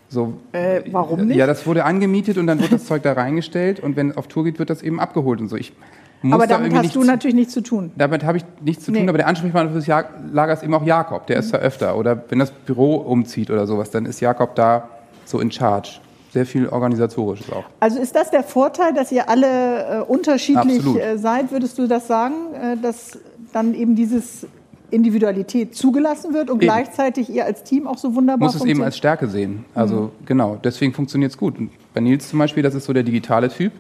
So, 0.09 0.35
äh, 0.53 0.81
warum 0.91 1.27
nicht? 1.27 1.37
Ja, 1.37 1.47
das 1.47 1.67
wurde 1.67 1.85
angemietet 1.85 2.39
und 2.39 2.47
dann 2.47 2.61
wird 2.61 2.73
das 2.73 2.87
Zeug 2.87 3.03
da 3.03 3.13
reingestellt 3.13 3.81
und 3.81 3.97
wenn 3.97 4.11
es 4.11 4.17
auf 4.17 4.27
Tour 4.27 4.45
geht, 4.45 4.59
wird 4.59 4.71
das 4.71 4.83
eben 4.83 5.01
abgeholt 5.01 5.41
und 5.41 5.49
so. 5.49 5.57
Ich 5.57 5.75
aber 6.23 6.47
damit 6.47 6.73
da 6.73 6.79
hast 6.79 6.97
du 6.97 7.05
natürlich 7.05 7.37
nichts 7.37 7.53
zu 7.53 7.61
tun. 7.61 7.93
Damit 7.97 8.25
habe 8.25 8.39
ich 8.39 8.45
nichts 8.61 8.85
zu 8.85 8.91
tun, 8.91 9.03
nee. 9.03 9.09
aber 9.09 9.19
der 9.19 9.29
Ansprechpartner 9.29 9.71
für 9.71 9.79
das 9.79 10.05
Lager 10.33 10.53
ist 10.53 10.65
eben 10.65 10.75
auch 10.75 10.85
Jakob, 10.85 11.27
der 11.29 11.37
mhm. 11.37 11.41
ist 11.41 11.55
da 11.55 11.59
öfter. 11.59 11.97
Oder 11.97 12.25
wenn 12.29 12.41
das 12.41 12.51
Büro 12.51 12.97
umzieht 12.97 13.51
oder 13.51 13.67
sowas, 13.67 13.91
dann 13.91 14.05
ist 14.05 14.21
Jakob 14.21 14.57
da 14.57 14.89
so 15.25 15.39
in 15.39 15.53
charge 15.53 16.01
sehr 16.33 16.47
viel 16.47 16.69
organisatorisches 16.69 17.51
auch. 17.53 17.65
Also 17.81 17.99
ist 17.99 18.15
das 18.15 18.31
der 18.31 18.43
Vorteil, 18.43 18.93
dass 18.93 19.11
ihr 19.13 19.29
alle 19.29 20.01
äh, 20.01 20.03
unterschiedlich 20.03 20.85
äh, 20.97 21.17
seid? 21.17 21.51
Würdest 21.51 21.79
du 21.79 21.87
das 21.87 22.07
sagen, 22.07 22.35
äh, 22.55 22.77
dass 22.77 23.19
dann 23.53 23.75
eben 23.75 23.97
dieses 23.97 24.47
Individualität 24.91 25.75
zugelassen 25.75 26.33
wird 26.33 26.51
und 26.51 26.57
eben. 26.57 26.67
gleichzeitig 26.67 27.29
ihr 27.31 27.45
als 27.45 27.63
Team 27.63 27.87
auch 27.87 27.99
so 27.99 28.15
wunderbar 28.15 28.47
Muss 28.47 28.57
es 28.57 28.65
eben 28.65 28.83
als 28.83 28.97
Stärke 28.97 29.29
sehen. 29.29 29.65
Also 29.75 29.97
mhm. 29.97 30.27
genau, 30.27 30.59
deswegen 30.63 30.95
funktioniert 30.95 31.33
es 31.33 31.39
gut. 31.39 31.59
Und 31.59 31.71
bei 31.93 32.01
Nils 32.01 32.29
zum 32.29 32.39
Beispiel, 32.39 32.63
das 32.63 32.75
ist 32.75 32.85
so 32.85 32.93
der 32.93 33.03
digitale 33.03 33.49
Typ, 33.49 33.73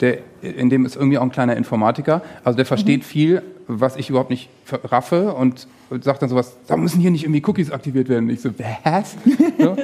der, 0.00 0.18
in 0.40 0.70
dem 0.70 0.86
ist 0.86 0.96
irgendwie 0.96 1.18
auch 1.18 1.22
ein 1.22 1.30
kleiner 1.30 1.56
Informatiker. 1.56 2.22
Also 2.42 2.56
der 2.56 2.64
versteht 2.64 3.00
mhm. 3.00 3.04
viel, 3.04 3.42
was 3.78 3.96
ich 3.96 4.10
überhaupt 4.10 4.30
nicht 4.30 4.48
raffe 4.84 5.32
und 5.34 5.66
sagt 6.00 6.22
dann 6.22 6.28
sowas, 6.28 6.56
da 6.66 6.76
müssen 6.76 7.00
hier 7.00 7.10
nicht 7.10 7.24
irgendwie 7.24 7.42
Cookies 7.46 7.70
aktiviert 7.70 8.08
werden. 8.08 8.24
Und 8.24 8.30
ich 8.30 8.40
so, 8.40 8.50
was? 8.84 9.16
so. 9.58 9.76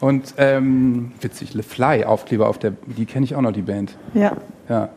Und 0.00 0.34
ähm, 0.36 1.12
witzig, 1.20 1.54
Le 1.54 1.62
Fly 1.62 2.04
Aufkleber 2.04 2.48
auf 2.48 2.58
der, 2.58 2.72
die 2.86 3.06
kenne 3.06 3.24
ich 3.24 3.34
auch 3.34 3.40
noch, 3.40 3.52
die 3.52 3.62
Band. 3.62 3.96
Ja. 4.14 4.36
Ja, 4.68 4.88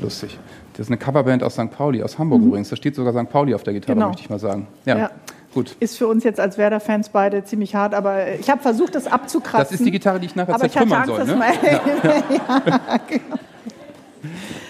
lustig. 0.00 0.38
Das 0.72 0.86
ist 0.86 0.90
eine 0.90 0.98
Coverband 0.98 1.42
aus 1.42 1.54
St. 1.54 1.70
Pauli, 1.70 2.02
aus 2.02 2.18
Hamburg 2.18 2.40
mhm. 2.40 2.48
übrigens. 2.48 2.68
Da 2.68 2.76
steht 2.76 2.94
sogar 2.94 3.12
St. 3.12 3.30
Pauli 3.30 3.54
auf 3.54 3.62
der 3.62 3.74
Gitarre, 3.74 3.94
genau. 3.94 4.08
möchte 4.08 4.22
ich 4.22 4.30
mal 4.30 4.40
sagen. 4.40 4.66
Ja. 4.84 4.98
ja. 4.98 5.10
Gut. 5.54 5.76
Ist 5.78 5.98
für 5.98 6.08
uns 6.08 6.24
jetzt 6.24 6.40
als 6.40 6.58
Werder-Fans 6.58 7.10
beide 7.10 7.44
ziemlich 7.44 7.76
hart, 7.76 7.94
aber 7.94 8.32
ich 8.32 8.50
habe 8.50 8.60
versucht, 8.60 8.96
das 8.96 9.06
abzukratzen. 9.06 9.60
Das 9.60 9.70
ist 9.70 9.86
die 9.86 9.92
Gitarre, 9.92 10.18
die 10.18 10.26
ich 10.26 10.34
nachher 10.34 10.58
zertrümmern 10.58 11.06
soll, 11.06 11.24
ne? 11.26 11.40
ja. 11.62 11.80
ja, 12.66 13.00
genau. 13.06 13.36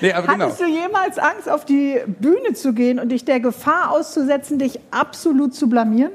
Nee, 0.00 0.12
aber 0.12 0.28
Hattest 0.28 0.58
genau. 0.58 0.70
du 0.70 0.76
jemals 0.76 1.18
Angst, 1.18 1.48
auf 1.48 1.64
die 1.64 2.00
Bühne 2.06 2.54
zu 2.54 2.72
gehen 2.72 2.98
und 2.98 3.10
dich 3.10 3.24
der 3.24 3.40
Gefahr 3.40 3.90
auszusetzen, 3.90 4.58
dich 4.58 4.80
absolut 4.90 5.54
zu 5.54 5.68
blamieren? 5.68 6.12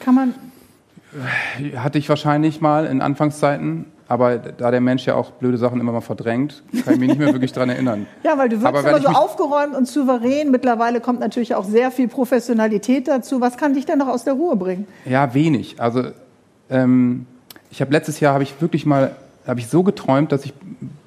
Kann 0.00 0.14
man. 0.14 0.34
Hatte 1.76 1.98
ich 1.98 2.08
wahrscheinlich 2.08 2.60
mal 2.60 2.86
in 2.86 3.00
Anfangszeiten, 3.00 3.86
aber 4.08 4.38
da 4.38 4.70
der 4.70 4.80
Mensch 4.80 5.06
ja 5.06 5.14
auch 5.14 5.30
blöde 5.32 5.58
Sachen 5.58 5.80
immer 5.80 5.92
mal 5.92 6.00
verdrängt, 6.00 6.62
kann 6.84 6.94
ich 6.94 7.00
mich 7.00 7.08
nicht 7.08 7.18
mehr 7.18 7.32
wirklich 7.32 7.52
daran 7.52 7.70
erinnern. 7.70 8.06
Ja, 8.22 8.36
weil 8.36 8.48
du 8.48 8.60
wirkst 8.60 8.86
immer 8.86 9.00
so 9.00 9.08
aufgeräumt 9.08 9.74
und 9.74 9.88
souverän. 9.88 10.50
Mittlerweile 10.50 11.00
kommt 11.00 11.20
natürlich 11.20 11.54
auch 11.54 11.64
sehr 11.64 11.90
viel 11.90 12.08
Professionalität 12.08 13.08
dazu. 13.08 13.40
Was 13.40 13.56
kann 13.56 13.74
dich 13.74 13.86
denn 13.86 13.98
noch 13.98 14.08
aus 14.08 14.24
der 14.24 14.34
Ruhe 14.34 14.56
bringen? 14.56 14.86
Ja, 15.04 15.32
wenig. 15.34 15.80
Also 15.80 16.04
ähm, 16.68 17.26
ich 17.70 17.80
habe 17.80 17.92
letztes 17.92 18.20
Jahr 18.20 18.34
habe 18.34 18.42
ich 18.42 18.60
wirklich 18.60 18.86
mal 18.86 19.14
habe 19.48 19.60
ich 19.60 19.68
so 19.68 19.82
geträumt, 19.82 20.30
dass 20.30 20.44
ich 20.44 20.52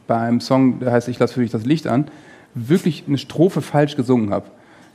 bei 0.07 0.17
einem 0.17 0.39
Song, 0.39 0.79
der 0.79 0.91
heißt 0.91 1.07
Ich 1.07 1.19
lasse 1.19 1.35
für 1.35 1.41
dich 1.41 1.51
das 1.51 1.65
Licht 1.65 1.87
an, 1.87 2.05
wirklich 2.53 3.05
eine 3.07 3.17
Strophe 3.17 3.61
falsch 3.61 3.95
gesungen 3.95 4.31
habe. 4.31 4.45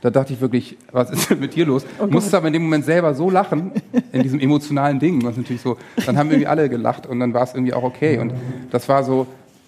Da 0.01 0.11
dachte 0.11 0.31
ich 0.31 0.41
wirklich, 0.41 0.77
was 0.91 1.09
ist 1.09 1.29
denn 1.29 1.39
mit 1.39 1.55
dir 1.55 1.65
los? 1.65 1.83
Oh 1.99 2.05
Musste 2.05 2.37
aber 2.37 2.47
in 2.47 2.53
dem 2.53 2.63
Moment 2.63 2.85
selber 2.85 3.15
so 3.15 3.31
lachen, 3.31 3.71
in 4.11 4.21
diesem 4.21 4.39
emotionalen 4.39 4.99
Ding, 4.99 5.23
was 5.23 5.37
natürlich 5.37 5.61
so, 5.61 5.75
dann 6.05 6.17
haben 6.17 6.29
irgendwie 6.29 6.47
alle 6.47 6.69
gelacht 6.69 7.07
und 7.07 7.19
dann 7.19 7.33
war 7.33 7.43
es 7.43 7.55
irgendwie 7.55 7.73
auch 7.73 7.83
okay. 7.83 8.19
Und 8.19 8.33
das 8.69 8.87
war 8.87 9.03
so, 9.03 9.25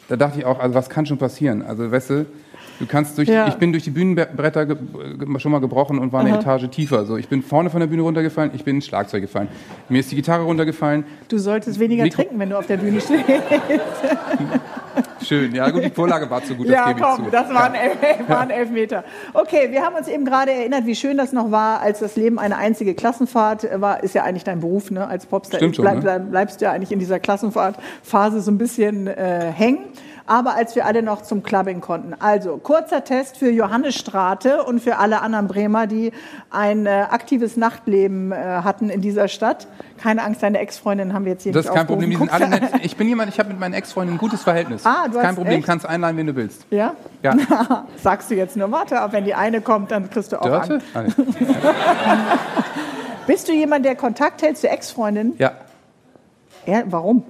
da 0.08 0.16
dachte 0.16 0.40
ich 0.40 0.46
auch, 0.46 0.60
also 0.60 0.76
was 0.76 0.88
kann 0.90 1.08
schon 1.08 1.18
passieren? 1.18 1.64
Also, 1.64 1.92
weißt 1.92 2.10
du, 2.12 2.26
Du 2.80 2.86
kannst 2.86 3.18
durch, 3.18 3.28
ja. 3.28 3.46
ich 3.50 3.56
bin 3.56 3.74
durch 3.74 3.84
die 3.84 3.90
Bühnenbretter 3.90 4.66
schon 5.38 5.52
mal 5.52 5.60
gebrochen 5.60 6.00
und 6.00 6.14
war 6.14 6.22
eine 6.22 6.32
Aha. 6.32 6.40
Etage 6.40 6.70
tiefer. 6.70 7.06
So, 7.06 7.18
ich 7.18 7.28
bin 7.28 7.44
vorne 7.44 7.70
von 7.70 7.82
der 7.82 7.88
Bühne 7.88 8.04
runtergefallen, 8.04 8.52
ich 8.56 8.64
bin 8.64 8.78
ins 8.78 8.86
Schlagzeug 8.86 9.22
gefallen. 9.22 9.50
Mir 9.90 10.00
ist 10.00 10.10
die 10.12 10.16
Gitarre 10.16 10.44
runtergefallen. 10.44 11.04
Du 11.28 11.38
solltest 11.38 11.78
weniger 11.78 12.04
Mikro 12.04 12.22
trinken, 12.22 12.40
wenn 12.40 12.50
du 12.50 12.58
auf 12.58 12.68
der 12.68 12.78
Bühne 12.78 13.02
stehst. 13.02 13.26
Schön, 15.24 15.54
ja 15.54 15.70
gut, 15.70 15.84
die 15.84 15.90
Vorlage 15.90 16.30
war 16.30 16.44
zu 16.44 16.56
gut, 16.56 16.68
das 16.68 16.74
ja, 16.74 16.88
gebe 16.88 17.02
komm, 17.02 17.20
ich 17.20 17.26
zu. 17.26 17.32
das 17.32 17.54
waren, 17.54 17.74
ja. 17.74 17.82
elf, 17.82 17.98
waren 18.30 18.50
elf 18.50 18.70
Meter. 18.70 19.04
Okay, 19.34 19.72
wir 19.72 19.84
haben 19.84 19.96
uns 19.96 20.08
eben 20.08 20.26
gerade 20.26 20.52
erinnert, 20.52 20.86
wie 20.86 20.96
schön 20.96 21.18
das 21.18 21.34
noch 21.34 21.52
war, 21.52 21.82
als 21.82 22.00
das 22.00 22.16
Leben 22.16 22.40
eine 22.40 22.58
einzige 22.58 22.96
Klassenfahrt 22.96 23.68
war. 23.80 24.04
Ist 24.04 24.16
ja 24.16 24.24
eigentlich 24.24 24.44
dein 24.44 24.60
Beruf, 24.60 24.92
ne? 24.92 25.08
als 25.08 25.26
Popstar. 25.26 25.60
Stimmt 25.60 25.76
schon, 25.76 25.84
bleib, 25.84 26.02
bleib, 26.02 26.30
bleibst 26.30 26.62
du 26.62 26.66
ja 26.66 26.72
eigentlich 26.72 26.92
in 26.92 27.00
dieser 27.00 27.20
Klassenfahrtphase 27.20 28.42
so 28.42 28.52
ein 28.52 28.58
bisschen 28.58 29.08
äh, 29.08 29.52
hängen 29.54 29.80
aber 30.30 30.56
als 30.56 30.76
wir 30.76 30.86
alle 30.86 31.02
noch 31.02 31.24
zum 31.24 31.42
Clubbing 31.42 31.82
konnten. 31.82 32.14
Also 32.20 32.58
kurzer 32.58 33.04
Test 33.04 33.38
für 33.38 33.50
Johannes 33.50 33.96
Strate 33.96 34.64
und 34.64 34.80
für 34.80 34.98
alle 34.98 35.22
anderen 35.22 35.48
Bremer, 35.48 35.88
die 35.88 36.12
ein 36.52 36.86
äh, 36.86 37.08
aktives 37.10 37.58
Nachtleben 37.58 38.32
äh, 38.32 38.36
hatten 38.36 38.92
in 38.92 39.02
dieser 39.02 39.28
Stadt. 39.28 39.66
Keine 39.98 40.24
Angst, 40.24 40.44
deine 40.44 40.60
Ex-Freundin 40.60 41.14
haben 41.14 41.26
wir 41.26 41.32
jetzt 41.32 41.44
hier 41.44 41.52
das 41.52 41.66
nicht 41.66 41.70
Das 41.70 41.76
ist 41.76 41.78
kein 41.80 41.88
Problem, 41.88 42.12
die 42.12 42.16
sind 42.16 42.32
alle 42.32 42.48
nett. 42.48 42.62
Ich 42.84 42.96
bin 42.96 43.08
jemand, 43.08 43.30
ich 43.34 43.40
habe 43.40 43.50
mit 43.50 43.60
meinen 43.60 43.74
Ex-Freundinnen 43.74 44.18
ein 44.18 44.20
gutes 44.20 44.44
Verhältnis. 44.44 44.86
Ah, 44.86 45.08
du 45.08 45.16
kein 45.16 45.30
hast 45.30 45.36
Problem, 45.36 45.60
echt? 45.60 45.66
kannst 45.66 45.88
einladen, 45.88 46.16
wen 46.18 46.28
du 46.28 46.36
willst. 46.36 46.64
Ja? 46.70 46.94
Ja. 47.24 47.36
Sagst 47.98 48.30
du 48.30 48.36
jetzt 48.36 48.56
nur, 48.56 48.72
warte, 48.72 49.02
aber 49.02 49.14
wenn 49.14 49.26
die 49.26 49.34
eine 49.34 49.62
kommt, 49.62 49.90
dann 49.90 50.12
kriegst 50.12 50.32
du 50.32 50.40
auch 50.40 50.46
Dörte? 50.46 50.80
an. 50.94 51.12
Bist 53.26 53.48
du 53.48 53.52
jemand, 53.52 53.84
der 53.84 53.96
Kontakt 53.96 54.44
hält 54.44 54.60
zu 54.60 54.70
Ex-Freundinnen? 54.70 55.34
Ja. 55.40 55.54
ja. 56.68 56.84
Warum? 56.86 57.24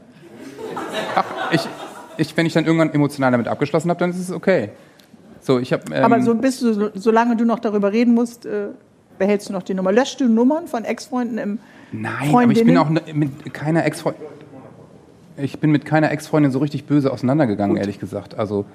Ach, 1.16 1.24
ich, 1.52 1.68
ich, 2.20 2.36
wenn 2.38 2.46
ich 2.46 2.54
dann 2.54 2.66
irgendwann 2.66 2.94
emotional 2.94 3.32
damit 3.32 3.48
abgeschlossen 3.48 3.90
habe, 3.90 4.00
dann 4.00 4.12
ist 4.12 4.20
es 4.20 4.32
okay. 4.32 4.70
So, 5.42 5.60
ich 5.60 5.74
hab, 5.74 5.90
ähm, 5.90 6.04
Aber 6.04 6.22
so 6.22 6.36
bist 6.36 6.62
du, 6.62 6.92
solange 6.96 7.36
du 7.36 7.46
noch 7.46 7.60
darüber 7.60 7.92
reden 7.92 8.14
musst, 8.14 8.46
äh, 8.46 8.68
behältst 9.18 9.50
du 9.50 9.54
noch 9.54 9.64
die 9.64 9.74
Nummer. 9.74 9.92
Löschst 9.92 10.20
du 10.20 10.28
Nummern 10.28 10.68
von 10.68 10.84
Ex-Freunden 10.84 11.38
im 11.38 11.60
Nein, 11.92 12.36
aber 12.36 12.52
ich 12.52 12.64
bin 12.64 12.78
auch 12.78 12.90
mit 12.90 13.54
keiner 13.54 13.86
Ex-Freundin. 13.86 14.22
Ich 15.38 15.60
bin 15.60 15.72
mit 15.72 15.86
keiner 15.86 16.12
Ex-Freundin 16.12 16.52
so 16.52 16.60
richtig 16.60 16.86
böse 16.86 17.12
auseinandergegangen, 17.12 17.76
Gut. 17.76 17.82
ehrlich 17.82 18.00
gesagt. 18.00 18.38
Also, 18.38 18.66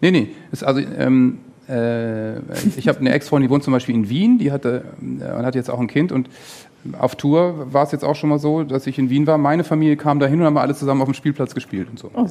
nee, 0.00 0.10
nee. 0.10 0.28
Ist 0.52 0.62
also, 0.62 0.80
ähm, 0.80 1.40
äh, 1.68 2.36
ich 2.76 2.88
habe 2.88 3.00
eine 3.00 3.12
Ex-Freundin, 3.12 3.48
die 3.48 3.52
wohnt 3.52 3.64
zum 3.64 3.72
Beispiel 3.72 3.94
in 3.94 4.08
Wien, 4.08 4.38
die 4.38 4.52
hatte 4.52 4.84
äh, 5.00 5.32
und 5.32 5.46
hat 5.46 5.54
jetzt 5.54 5.70
auch 5.70 5.80
ein 5.80 5.86
Kind 5.86 6.12
und 6.12 6.28
auf 6.98 7.16
Tour 7.16 7.72
war 7.72 7.84
es 7.84 7.92
jetzt 7.92 8.04
auch 8.04 8.14
schon 8.14 8.28
mal 8.30 8.38
so, 8.38 8.62
dass 8.62 8.86
ich 8.86 8.98
in 8.98 9.08
Wien 9.08 9.26
war. 9.26 9.38
Meine 9.38 9.64
Familie 9.64 9.96
kam 9.96 10.20
dahin 10.20 10.40
und 10.40 10.46
haben 10.46 10.58
alle 10.58 10.74
zusammen 10.74 11.00
auf 11.00 11.08
dem 11.08 11.14
Spielplatz 11.14 11.54
gespielt 11.54 11.88
und 11.88 11.98
so. 11.98 12.10
Oh, 12.14 12.26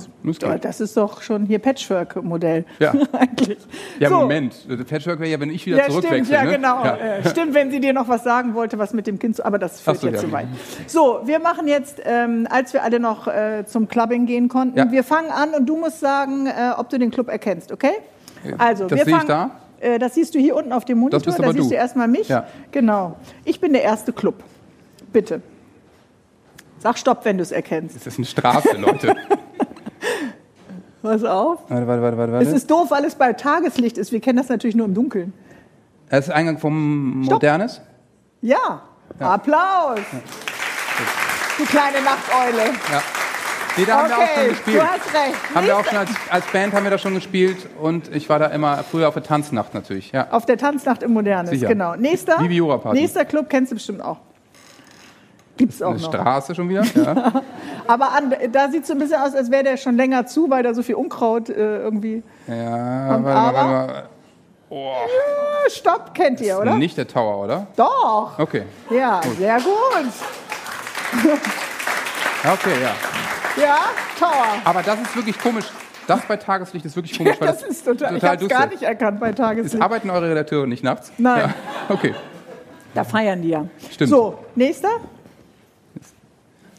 das 0.61 0.79
ist 0.79 0.95
doch 0.95 1.21
schon 1.21 1.45
hier 1.45 1.59
Patchwork-Modell. 1.59 2.65
Ja. 2.79 2.93
Eigentlich. 3.13 3.57
Ja, 3.99 4.09
so. 4.09 4.19
Moment. 4.19 4.55
Patchwork 4.87 5.19
wäre 5.19 5.31
ja, 5.31 5.39
wenn 5.39 5.49
ich 5.49 5.65
wieder 5.65 5.77
ja, 5.77 5.89
zurückwechsel. 5.89 6.25
Stimmt, 6.25 6.39
ja, 6.39 6.43
ne? 6.43 6.51
genau. 6.51 6.85
Ja. 6.85 6.97
Äh, 6.97 7.29
stimmt, 7.29 7.53
wenn 7.53 7.71
sie 7.71 7.79
dir 7.79 7.93
noch 7.93 8.07
was 8.07 8.23
sagen 8.23 8.53
wollte, 8.53 8.77
was 8.77 8.93
mit 8.93 9.07
dem 9.07 9.17
Kind, 9.17 9.43
aber 9.43 9.57
das 9.57 9.81
führt 9.81 9.97
so, 9.97 10.07
jetzt 10.07 10.21
ja. 10.21 10.27
zu 10.27 10.31
weit. 10.31 10.47
So, 10.87 11.21
wir 11.25 11.39
machen 11.39 11.67
jetzt, 11.67 12.01
ähm, 12.05 12.47
als 12.49 12.73
wir 12.73 12.83
alle 12.83 12.99
noch 12.99 13.27
äh, 13.27 13.65
zum 13.65 13.87
Clubbing 13.87 14.25
gehen 14.25 14.49
konnten, 14.49 14.77
ja. 14.77 14.91
wir 14.91 15.03
fangen 15.03 15.31
an 15.31 15.49
und 15.57 15.67
du 15.67 15.77
musst 15.77 15.99
sagen, 15.99 16.45
äh, 16.45 16.71
ob 16.77 16.89
du 16.89 16.99
den 16.99 17.09
Club 17.09 17.29
erkennst, 17.29 17.71
okay? 17.71 17.93
Also, 18.57 18.87
das 18.87 19.03
sehe 19.03 19.17
ich 19.17 19.23
da. 19.23 19.51
Äh, 19.83 19.99
das 19.99 20.15
siehst 20.15 20.33
du 20.33 20.39
hier 20.39 20.55
unten 20.55 20.71
auf 20.71 20.85
dem 20.85 20.97
Monitor. 20.99 21.19
Das 21.19 21.25
bist 21.25 21.39
da 21.39 21.51
siehst 21.51 21.71
du 21.71 21.75
erstmal 21.75 22.07
mich. 22.07 22.29
Ja. 22.29 22.47
Genau. 22.71 23.17
Ich 23.43 23.59
bin 23.59 23.73
der 23.73 23.83
erste 23.83 24.13
Club. 24.13 24.43
Bitte. 25.11 25.41
Sag 26.79 26.97
Stopp, 26.97 27.25
wenn 27.25 27.37
du 27.37 27.43
es 27.43 27.51
erkennst. 27.51 27.95
Das 27.95 28.07
ist 28.07 28.17
eine 28.17 28.25
Strafe, 28.25 28.77
Leute. 28.77 29.15
Pass 31.01 31.23
auf. 31.25 31.59
Warte, 31.67 31.87
warte, 31.87 32.01
warte, 32.01 32.31
warte. 32.31 32.45
Es 32.45 32.53
ist 32.53 32.71
doof, 32.71 32.91
weil 32.91 33.03
es 33.03 33.15
bei 33.15 33.33
Tageslicht 33.33 33.97
ist. 33.97 34.13
Wir 34.13 34.21
kennen 34.21 34.37
das 34.37 34.47
natürlich 34.47 34.75
nur 34.75 34.85
im 34.85 34.93
Dunkeln. 34.93 35.33
Das 36.09 36.27
ist 36.27 36.33
Eingang 36.33 36.59
vom 36.59 37.23
Stopp. 37.23 37.35
Modernes? 37.35 37.81
Ja. 38.41 38.83
ja. 39.19 39.33
Applaus. 39.33 39.99
Ja. 39.99 40.19
Du 41.57 41.65
kleine 41.65 42.01
Nachteule. 42.01 42.71
Ja. 42.91 43.01
Nee, 43.75 43.85
da 43.85 44.03
okay, 44.03 44.03
haben 44.03 44.09
wir 44.09 44.17
auch 44.17 44.35
schon 44.35 44.49
gespielt. 44.49 44.77
Du 44.77 44.81
hast 44.81 45.13
recht. 45.13 45.55
Haben 45.55 45.65
wir 45.65 45.77
auch 45.77 45.85
schon 45.85 45.97
als, 45.97 46.09
als, 46.29 46.45
Band 46.47 46.73
haben 46.73 46.83
wir 46.83 46.91
da 46.91 46.97
schon 46.97 47.15
gespielt 47.15 47.57
und 47.81 48.13
ich 48.15 48.29
war 48.29 48.39
da 48.39 48.47
immer 48.47 48.83
früher 48.83 49.07
auf 49.07 49.15
der 49.15 49.23
Tanznacht 49.23 49.73
natürlich. 49.73 50.11
Ja. 50.11 50.27
Auf 50.31 50.45
der 50.45 50.57
Tanznacht 50.57 51.01
im 51.03 51.13
Modernes, 51.13 51.51
Sicher. 51.51 51.67
genau. 51.67 51.95
Nächster, 51.95 52.41
nächster 52.41 53.25
Club 53.25 53.49
kennst 53.49 53.71
du 53.71 53.75
bestimmt 53.75 54.03
auch. 54.03 54.17
Gibt's 55.57 55.81
auch 55.81 55.91
Eine 55.91 56.01
noch. 56.01 56.09
Straße 56.09 56.55
schon 56.55 56.69
wieder. 56.69 56.83
Ja. 56.95 57.41
Aber 57.85 58.13
an, 58.13 58.33
da 58.51 58.69
sieht 58.69 58.83
es 58.83 58.87
so 58.87 58.93
ein 58.93 58.99
bisschen 58.99 59.19
aus, 59.19 59.35
als 59.35 59.51
wäre 59.51 59.63
der 59.63 59.77
schon 59.77 59.97
länger 59.97 60.25
zu, 60.25 60.49
weil 60.49 60.63
da 60.63 60.73
so 60.73 60.83
viel 60.83 60.95
Unkraut 60.95 61.49
äh, 61.49 61.79
irgendwie. 61.79 62.23
Ja, 62.47 63.09
kommt. 63.09 63.25
warte 63.25 63.53
mal. 63.57 64.09
Oh. 64.69 64.93
Ja, 65.05 65.69
stopp, 65.69 66.13
kennt 66.13 66.39
ihr, 66.41 66.57
oder? 66.57 66.75
Nicht 66.75 66.97
der 66.97 67.07
Tower, 67.07 67.43
oder? 67.43 67.67
Doch. 67.75 68.39
Okay. 68.39 68.63
Ja, 68.89 69.19
gut. 69.21 69.37
sehr 69.37 69.57
gut. 69.57 70.07
okay, 72.43 72.81
ja. 72.81 73.22
Ja, 73.61 73.79
Tower. 74.19 74.45
Aber 74.63 74.81
das 74.81 75.01
ist 75.01 75.15
wirklich 75.15 75.37
komisch. 75.39 75.65
Das 76.07 76.21
bei 76.25 76.35
Tageslicht 76.37 76.85
ist 76.85 76.95
wirklich 76.95 77.17
komisch. 77.17 77.37
Ja, 77.39 77.47
das, 77.47 77.61
das, 77.61 77.69
ist 77.69 77.85
total, 77.85 78.13
total 78.13 78.35
ich 78.35 78.41
habe 78.41 78.47
gar 78.47 78.67
nicht 78.67 78.83
erkannt 78.83 79.19
bei 79.19 79.31
Tageslicht. 79.31 79.75
Ist, 79.75 79.81
arbeiten 79.81 80.09
eure 80.09 80.29
Redakteure 80.29 80.67
nicht 80.67 80.83
nachts? 80.83 81.11
Nein. 81.17 81.53
Ja. 81.89 81.93
Okay. 81.93 82.13
Da 82.93 83.03
feiern 83.03 83.41
die 83.41 83.49
ja. 83.49 83.65
Stimmt. 83.91 84.09
So, 84.09 84.37
nächster. 84.55 84.89
Das 85.95 86.11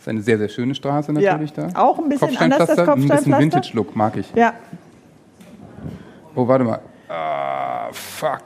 ist 0.00 0.08
eine 0.08 0.20
sehr, 0.20 0.38
sehr 0.38 0.48
schöne 0.48 0.74
Straße 0.74 1.12
natürlich 1.12 1.56
ja. 1.56 1.68
da. 1.68 1.80
Auch 1.80 1.98
ein 1.98 2.08
bisschen 2.08 2.36
anders, 2.36 2.66
das 2.66 2.88
Ein 2.88 3.08
bisschen 3.08 3.38
Vintage-Look, 3.38 3.96
mag 3.96 4.16
ich. 4.16 4.30
Ja. 4.34 4.52
Oh, 6.34 6.46
warte 6.46 6.64
mal. 6.64 6.80
Ah, 7.08 7.88
fuck. 7.92 8.42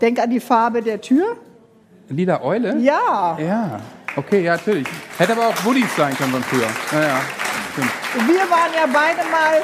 Denk 0.00 0.18
an 0.18 0.30
die 0.30 0.40
Farbe 0.40 0.82
der 0.82 1.00
Tür. 1.00 1.36
Lila 2.08 2.42
Eule? 2.42 2.78
Ja. 2.78 3.36
Ja. 3.38 3.80
Okay, 4.16 4.42
ja, 4.42 4.56
natürlich. 4.56 4.86
Hätte 5.18 5.32
aber 5.32 5.48
auch 5.48 5.64
Woodies 5.64 5.94
sein 5.94 6.16
können 6.16 6.32
von 6.32 6.42
früher. 6.42 6.66
Naja, 6.90 7.20
stimmt. 7.72 7.90
Wir 8.26 8.50
waren 8.50 8.72
ja 8.74 8.86
beide 8.90 9.30
mal. 9.30 9.60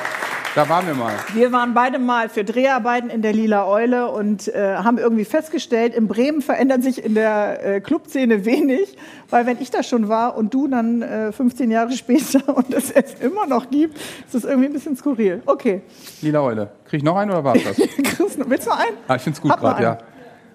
Da 0.54 0.68
waren 0.68 0.86
wir 0.86 0.94
mal. 0.94 1.14
Wir 1.32 1.50
waren 1.52 1.72
beide 1.72 1.98
mal 1.98 2.28
für 2.28 2.44
Dreharbeiten 2.44 3.08
in 3.08 3.22
der 3.22 3.32
Lila 3.32 3.66
Eule 3.66 4.10
und 4.10 4.48
äh, 4.48 4.76
haben 4.76 4.98
irgendwie 4.98 5.24
festgestellt, 5.24 5.94
in 5.94 6.06
Bremen 6.06 6.42
verändert 6.42 6.82
sich 6.82 7.02
in 7.02 7.14
der 7.14 7.64
äh, 7.64 7.80
Clubszene 7.80 8.44
wenig, 8.44 8.98
weil 9.30 9.46
wenn 9.46 9.58
ich 9.58 9.70
da 9.70 9.82
schon 9.82 10.08
war 10.10 10.36
und 10.36 10.52
du 10.52 10.68
dann 10.68 11.00
äh, 11.00 11.32
15 11.32 11.70
Jahre 11.70 11.92
später 11.92 12.46
und 12.54 12.74
es 12.74 12.90
es 12.90 13.14
immer 13.20 13.46
noch 13.46 13.70
gibt, 13.70 13.96
ist 13.96 14.34
das 14.34 14.44
irgendwie 14.44 14.66
ein 14.66 14.74
bisschen 14.74 14.98
skurril. 14.98 15.40
Okay. 15.46 15.80
Lila 16.20 16.42
Eule. 16.42 16.68
Krieg 16.84 16.98
ich 16.98 17.04
noch 17.04 17.16
einen 17.16 17.30
oder 17.30 17.42
war 17.42 17.56
es 17.56 17.64
das? 17.64 17.78
Willst 18.46 18.66
du 18.66 18.70
noch 18.70 18.78
einen? 18.78 18.98
Ah, 19.08 19.16
ich 19.16 19.22
finde 19.22 19.36
es 19.38 19.40
gut 19.40 19.56
gerade, 19.56 19.82
ja. 19.82 19.98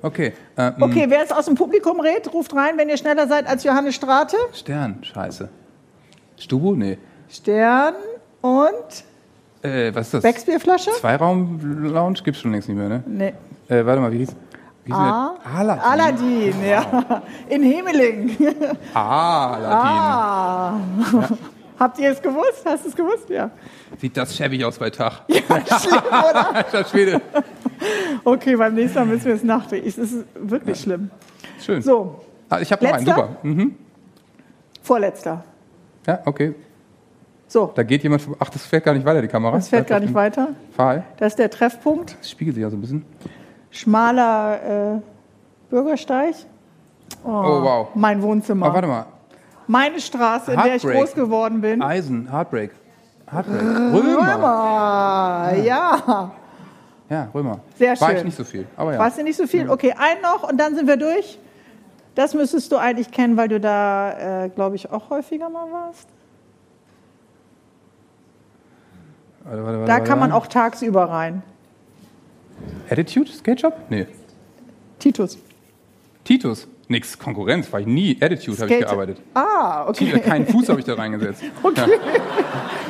Okay. 0.07 0.33
Äh, 0.55 0.71
okay, 0.79 1.05
wer 1.09 1.21
es 1.23 1.31
aus 1.31 1.45
dem 1.45 1.55
Publikum 1.55 1.99
redet, 1.99 2.33
ruft 2.33 2.55
rein, 2.55 2.77
wenn 2.77 2.87
ihr 2.87 2.97
schneller 2.97 3.27
seid 3.27 3.45
als 3.45 3.63
Johannes 3.65 3.95
Strate. 3.95 4.37
Stern, 4.53 4.99
scheiße. 5.01 5.49
Stubu? 6.37 6.75
Nee. 6.75 6.97
Stern 7.29 7.95
und? 8.41 9.03
Äh, 9.61 9.93
was 9.93 10.07
ist 10.07 10.13
das? 10.15 10.23
Becksbierflasche? 10.23 10.91
Zweiraum-Lounge 10.91 12.19
gibt's 12.23 12.39
schon 12.39 12.51
längst 12.51 12.69
nicht 12.69 12.77
mehr, 12.77 12.87
ne? 12.87 13.03
Nee. 13.05 13.33
Äh, 13.67 13.85
warte 13.85 13.99
mal, 13.99 14.11
wie 14.13 14.19
hieß, 14.19 14.35
wie 14.85 14.93
ah, 14.93 15.35
Aladdin. 15.43 15.83
Aladdin, 15.83 16.65
ja. 16.65 17.21
In 17.49 17.63
Hemeling. 17.63 18.37
Ah, 18.93 19.53
Aladdin. 19.55 19.73
Ah. 19.73 20.79
Ja. 21.11 21.37
Habt 21.79 21.99
ihr 21.99 22.09
es 22.11 22.21
gewusst? 22.21 22.63
Hast 22.65 22.85
du 22.85 22.89
es 22.89 22.95
gewusst? 22.95 23.29
Ja. 23.29 23.51
Sieht 23.99 24.17
das 24.17 24.35
schäbig 24.35 24.65
aus 24.65 24.79
bei 24.79 24.89
Tag. 24.89 25.21
Ja, 25.27 25.41
schlimm, 25.79 26.01
oder? 26.07 26.85
Schwede. 26.89 27.21
Okay, 28.23 28.55
beim 28.55 28.75
nächsten 28.75 28.99
Mal 28.99 29.05
müssen 29.05 29.25
wir 29.25 29.35
es 29.35 29.43
nachträgen. 29.43 29.87
Es 29.87 29.97
ist 29.97 30.25
wirklich 30.35 30.77
ja. 30.77 30.83
schlimm. 30.83 31.11
Schön. 31.59 31.81
So. 31.81 32.21
Ah, 32.49 32.59
ich 32.59 32.71
habe 32.71 32.85
noch 32.85 32.93
einen, 32.93 33.05
super. 33.05 33.29
Mhm. 33.43 33.75
Vorletzter. 34.81 35.43
Ja, 36.05 36.19
okay. 36.25 36.55
So. 37.47 37.71
Da 37.75 37.83
geht 37.83 38.03
jemand. 38.03 38.27
Ach, 38.39 38.49
das 38.49 38.65
fährt 38.65 38.83
gar 38.83 38.93
nicht 38.93 39.05
weiter, 39.05 39.21
die 39.21 39.27
Kamera. 39.27 39.55
Das 39.55 39.69
fährt 39.69 39.87
gar 39.87 39.99
nicht 39.99 40.13
weiter. 40.13 40.49
Fahl. 40.75 41.03
Das 41.17 41.33
ist 41.33 41.39
der 41.39 41.49
Treffpunkt. 41.49 42.17
Das 42.19 42.29
spiegelt 42.29 42.55
sich 42.55 42.61
ja 42.61 42.69
so 42.69 42.77
ein 42.77 42.81
bisschen. 42.81 43.05
Schmaler 43.69 44.95
äh, 44.95 45.01
Bürgersteig. 45.69 46.35
Oh, 47.23 47.29
oh, 47.29 47.61
wow. 47.63 47.87
Mein 47.95 48.21
Wohnzimmer. 48.21 48.69
Oh, 48.69 48.73
warte 48.73 48.87
mal. 48.87 49.05
Meine 49.67 49.99
Straße, 49.99 50.53
in 50.53 50.61
der 50.61 50.75
ich 50.75 50.83
groß 50.83 51.13
geworden 51.13 51.61
bin. 51.61 51.81
Eisen, 51.81 52.31
Heartbreak. 52.31 52.71
Heartbreak. 53.29 53.61
Römer. 53.61 54.35
Römer. 54.35 55.63
Ja. 55.63 56.31
Ja, 57.09 57.29
Römer. 57.33 57.59
Sehr 57.77 57.95
schön. 57.95 58.07
War 58.07 58.17
ich 58.17 58.23
nicht 58.23 58.37
so 58.37 58.43
viel. 58.43 58.65
Aber 58.75 58.93
ja. 58.93 58.99
Warst 58.99 59.17
du 59.17 59.23
nicht 59.23 59.37
so 59.37 59.47
viel? 59.47 59.69
Okay, 59.69 59.93
ein 59.97 60.21
noch 60.21 60.49
und 60.49 60.57
dann 60.57 60.75
sind 60.75 60.87
wir 60.87 60.97
durch. 60.97 61.39
Das 62.15 62.33
müsstest 62.33 62.71
du 62.71 62.77
eigentlich 62.77 63.11
kennen, 63.11 63.37
weil 63.37 63.47
du 63.47 63.59
da, 63.59 64.45
äh, 64.45 64.49
glaube 64.49 64.75
ich, 64.75 64.91
auch 64.91 65.09
häufiger 65.09 65.49
mal 65.49 65.71
warst. 65.71 66.09
Warte, 69.43 69.63
warte, 69.63 69.79
warte, 69.79 69.91
da 69.91 69.99
kann 69.99 70.19
man 70.19 70.31
auch 70.31 70.47
tagsüber 70.47 71.05
rein. 71.05 71.43
Attitude? 72.89 73.31
Skate 73.31 73.61
Shop? 73.61 73.73
Nee. 73.89 74.07
Titus. 74.99 75.37
Titus? 76.23 76.67
Nix, 76.89 77.17
Konkurrenz, 77.19 77.71
war 77.71 77.81
ich 77.81 77.87
nie. 77.87 78.17
Attitude 78.19 78.61
habe 78.61 78.73
ich 78.73 78.79
gearbeitet. 78.79 79.21
Ah, 79.33 79.85
okay. 79.87 80.19
Keinen 80.19 80.47
Fuß 80.47 80.69
habe 80.69 80.79
ich 80.79 80.85
da 80.85 80.93
reingesetzt. 80.95 81.43
Okay. 81.61 81.81
Ja. 81.81 81.87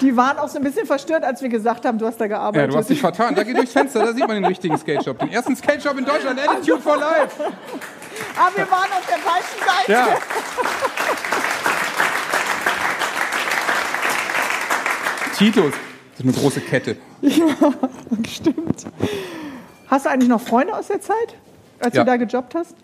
Die 0.00 0.16
waren 0.16 0.38
auch 0.38 0.48
so 0.48 0.58
ein 0.58 0.64
bisschen 0.64 0.86
verstört, 0.86 1.24
als 1.24 1.42
wir 1.42 1.50
gesagt 1.50 1.84
haben, 1.84 1.98
du 1.98 2.06
hast 2.06 2.20
da 2.20 2.26
gearbeitet. 2.26 2.68
Ja, 2.68 2.72
du 2.72 2.78
hast 2.78 2.88
dich 2.88 3.00
vertan. 3.00 3.34
Da 3.34 3.42
geht 3.42 3.56
durchs 3.56 3.72
Fenster, 3.72 4.04
da 4.04 4.12
sieht 4.12 4.26
man 4.26 4.36
den 4.36 4.46
richtigen 4.46 4.78
Skate 4.78 5.04
Shop. 5.04 5.18
Den 5.18 5.30
ersten 5.30 5.54
Skate 5.56 5.82
Shop 5.82 5.98
in 5.98 6.04
Deutschland, 6.04 6.40
Attitude 6.40 6.80
for 6.80 6.96
Life. 6.96 7.42
Ah, 8.36 8.48
wir 8.54 8.70
waren 8.70 8.90
auf 8.92 9.06
der 9.06 9.18
falschen 9.18 9.58
Seite. 9.66 9.92
Ja. 9.92 10.18
Titus, 15.36 15.72
das 15.72 16.20
ist 16.20 16.24
eine 16.24 16.32
große 16.32 16.60
Kette. 16.60 16.96
Ja, 17.22 17.54
stimmt. 18.28 18.86
Hast 19.86 20.06
du 20.06 20.10
eigentlich 20.10 20.28
noch 20.28 20.40
Freunde 20.40 20.74
aus 20.74 20.86
der 20.86 21.00
Zeit, 21.00 21.34
als 21.78 21.94
ja. 21.94 22.04
du 22.04 22.10
da 22.10 22.16
gejobbt 22.16 22.54
hast? 22.54 22.74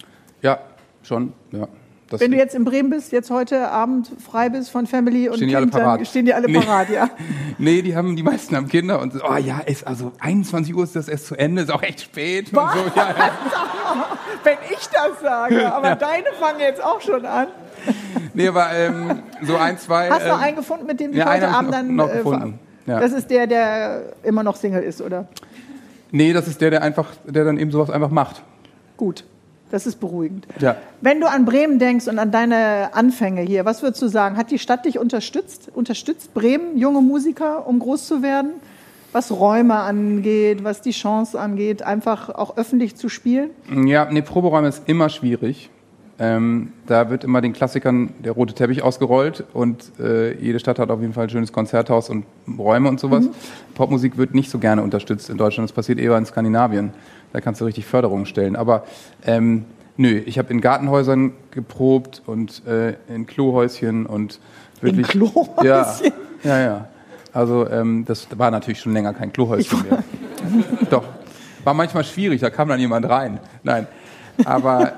Ja, 0.43 0.61
schon, 1.03 1.33
ja. 1.53 1.69
Das 2.09 2.21
Wenn 2.21 2.31
du 2.31 2.37
jetzt 2.37 2.55
in 2.55 2.65
Bremen 2.65 2.89
bist, 2.89 3.11
jetzt 3.11 3.31
heute 3.31 3.69
Abend 3.69 4.09
frei 4.25 4.49
bist 4.49 4.71
von 4.71 4.87
Family 4.87 5.29
und 5.29 5.37
stehen 5.37 5.49
kind, 5.49 5.51
die 5.51 5.57
alle 5.57 5.67
parat. 5.67 6.07
stehen 6.07 6.25
die 6.25 6.35
alle 6.35 6.47
nee. 6.47 6.61
parat, 6.61 6.89
ja? 6.89 7.11
nee, 7.59 7.83
die 7.83 7.97
haben 7.97 8.15
die 8.15 8.23
meisten 8.23 8.55
haben 8.55 8.69
Kinder 8.69 9.01
und 9.01 9.15
oh 9.25 9.37
ja, 9.37 9.59
ist 9.59 9.85
also 9.85 10.13
21 10.21 10.73
Uhr 10.75 10.85
ist 10.85 10.95
das 10.95 11.09
erst 11.09 11.27
zu 11.27 11.35
Ende, 11.35 11.63
ist 11.63 11.71
auch 11.73 11.83
echt 11.83 12.03
spät 12.03 12.51
so. 12.51 12.57
Ja, 12.57 12.85
ja. 12.95 13.15
Wenn 14.45 14.59
ich 14.71 14.87
das 14.87 15.21
sage, 15.21 15.73
aber 15.75 15.89
ja. 15.89 15.95
deine 15.97 16.27
fangen 16.39 16.61
jetzt 16.61 16.83
auch 16.83 17.01
schon 17.01 17.27
an. 17.27 17.49
nee, 18.35 18.47
aber 18.47 18.73
ähm, 18.73 19.23
so 19.43 19.57
ein, 19.57 19.77
zwei. 19.77 20.09
Hast 20.09 20.27
du 20.27 20.31
ähm, 20.31 20.37
einen 20.37 20.57
gefunden, 20.57 20.87
mit 20.87 21.01
dem 21.01 21.11
du 21.11 21.19
ja, 21.19 21.33
heute 21.33 21.49
Abend 21.49 21.75
dann. 21.75 21.97
Noch 21.97 22.09
äh, 22.09 22.19
gefunden. 22.19 22.61
Ja. 22.87 23.01
Das 23.01 23.13
ist 23.13 23.29
der, 23.31 23.49
der 23.49 24.13
immer 24.23 24.45
noch 24.45 24.55
Single 24.55 24.85
ist, 24.85 25.03
oder? 25.03 25.27
Nee, 26.13 26.33
das 26.33 26.47
ist 26.47 26.61
der, 26.61 26.71
der 26.71 26.83
einfach, 26.83 27.09
der 27.25 27.45
dann 27.45 27.59
eben 27.59 27.73
sowas 27.73 27.91
einfach 27.91 28.11
macht. 28.11 28.45
Gut. 28.97 29.25
Das 29.71 29.87
ist 29.87 29.99
beruhigend. 29.99 30.47
Ja. 30.61 30.77
Wenn 31.01 31.21
du 31.21 31.29
an 31.29 31.45
Bremen 31.45 31.79
denkst 31.79 32.07
und 32.07 32.19
an 32.19 32.31
deine 32.31 32.95
Anfänge 32.95 33.43
hier, 33.43 33.65
was 33.65 33.83
würdest 33.83 34.01
du 34.01 34.09
sagen? 34.09 34.37
Hat 34.37 34.51
die 34.51 34.59
Stadt 34.59 34.85
dich 34.85 34.99
unterstützt? 34.99 35.71
Unterstützt 35.75 36.35
Bremen 36.35 36.79
junge 36.79 37.01
Musiker, 37.01 37.67
um 37.67 37.81
groß 37.81 38.07
zu 38.07 38.23
werden? 38.23 38.53
Was 39.13 39.33
Räume 39.33 39.75
angeht, 39.75 40.63
was 40.63 40.83
die 40.83 40.91
Chance 40.91 41.41
angeht, 41.41 41.83
einfach 41.83 42.29
auch 42.29 42.57
öffentlich 42.57 42.97
zu 42.97 43.09
spielen? 43.09 43.51
Ja, 43.87 44.07
nee, 44.11 44.23
Proberäume 44.23 44.69
ist 44.69 44.83
immer 44.87 45.09
schwierig. 45.09 45.71
Ähm, 46.19 46.73
da 46.87 47.11
wird 47.11 47.25
immer 47.25 47.43
den 47.43 47.53
Klassikern 47.53 48.15
der 48.25 48.33
rote 48.33 48.55
Teppich 48.55 48.83
ausgerollt 48.83 49.45
und 49.53 49.93
äh, 50.01 50.35
jede 50.41 50.59
Stadt 50.59 50.79
hat 50.79 50.91
auf 50.91 51.01
jeden 51.01 51.13
Fall 51.13 51.25
ein 51.25 51.31
schönes 51.31 51.53
Konzerthaus 51.53 52.09
und 52.09 52.25
Räume 52.59 52.89
und 52.89 52.99
sowas. 52.99 53.25
Mhm. 53.25 53.31
Popmusik 53.75 54.17
wird 54.17 54.35
nicht 54.35 54.51
so 54.51 54.59
gerne 54.59 54.83
unterstützt 54.83 55.29
in 55.29 55.37
Deutschland. 55.37 55.69
Das 55.69 55.75
passiert 55.75 55.99
eher 55.99 56.17
in 56.17 56.25
Skandinavien. 56.25 56.93
Da 57.37 57.43
kannst 57.43 57.61
du 57.61 57.67
richtig 57.67 57.85
Förderungen 57.85 58.25
stellen. 58.25 58.57
Aber 58.57 58.87
ähm, 59.27 59.67
nö, 59.99 60.23
ich 60.25 60.39
habe 60.39 60.51
in 60.51 60.63
Gartenhäusern 60.63 61.33
geprobt 61.51 62.23
und 62.25 62.67
äh, 62.67 62.95
in 63.15 63.27
Klohäuschen 63.27 64.07
und 64.07 64.41
wirklich. 64.81 65.13
In 65.15 65.21
Klohäuschen? 65.21 65.63
Ja, 65.63 65.97
ja, 66.45 66.61
ja. 66.61 66.89
Also 67.35 67.69
ähm, 67.69 68.07
das 68.07 68.27
war 68.39 68.51
natürlich 68.51 68.81
schon 68.81 68.95
länger 68.95 69.13
kein 69.13 69.35
Klohäuschen 69.35 69.83
mehr. 69.87 70.03
Doch, 70.89 71.05
war 71.63 71.75
manchmal 71.75 72.05
schwierig, 72.05 72.41
da 72.41 72.49
kam 72.49 72.71
dann 72.71 72.81
jemand 72.81 73.07
rein. 73.07 73.39
Nein, 73.63 73.87
aber 74.47 74.95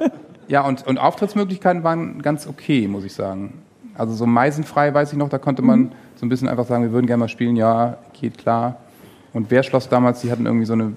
ja, 0.46 0.60
und, 0.60 0.86
und 0.86 0.98
Auftrittsmöglichkeiten 0.98 1.82
waren 1.82 2.22
ganz 2.22 2.46
okay, 2.46 2.86
muss 2.86 3.02
ich 3.02 3.14
sagen. 3.14 3.62
Also 3.96 4.14
so 4.14 4.26
meisenfrei, 4.26 4.94
weiß 4.94 5.10
ich 5.10 5.18
noch, 5.18 5.28
da 5.28 5.38
konnte 5.38 5.62
man 5.62 5.80
mhm. 5.80 5.92
so 6.14 6.24
ein 6.24 6.28
bisschen 6.28 6.46
einfach 6.46 6.66
sagen, 6.66 6.84
wir 6.84 6.92
würden 6.92 7.08
gerne 7.08 7.18
mal 7.18 7.28
spielen, 7.28 7.56
ja, 7.56 7.98
geht 8.12 8.38
klar. 8.38 8.76
Und 9.32 9.50
wer 9.50 9.64
schloss 9.64 9.88
damals, 9.88 10.20
die 10.20 10.30
hatten 10.30 10.46
irgendwie 10.46 10.66
so 10.66 10.74
eine 10.74 10.92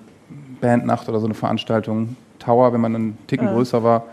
Bandnacht 0.62 1.09
oder 1.09 1.20
so 1.20 1.26
eine 1.26 1.34
Veranstaltung, 1.34 2.16
Tower, 2.39 2.74
wenn 2.74 2.82
man 2.82 2.95
einen 2.95 3.18
Ticken 3.28 3.47
ja. 3.47 3.53
größer 3.53 3.84
war. 3.84 4.05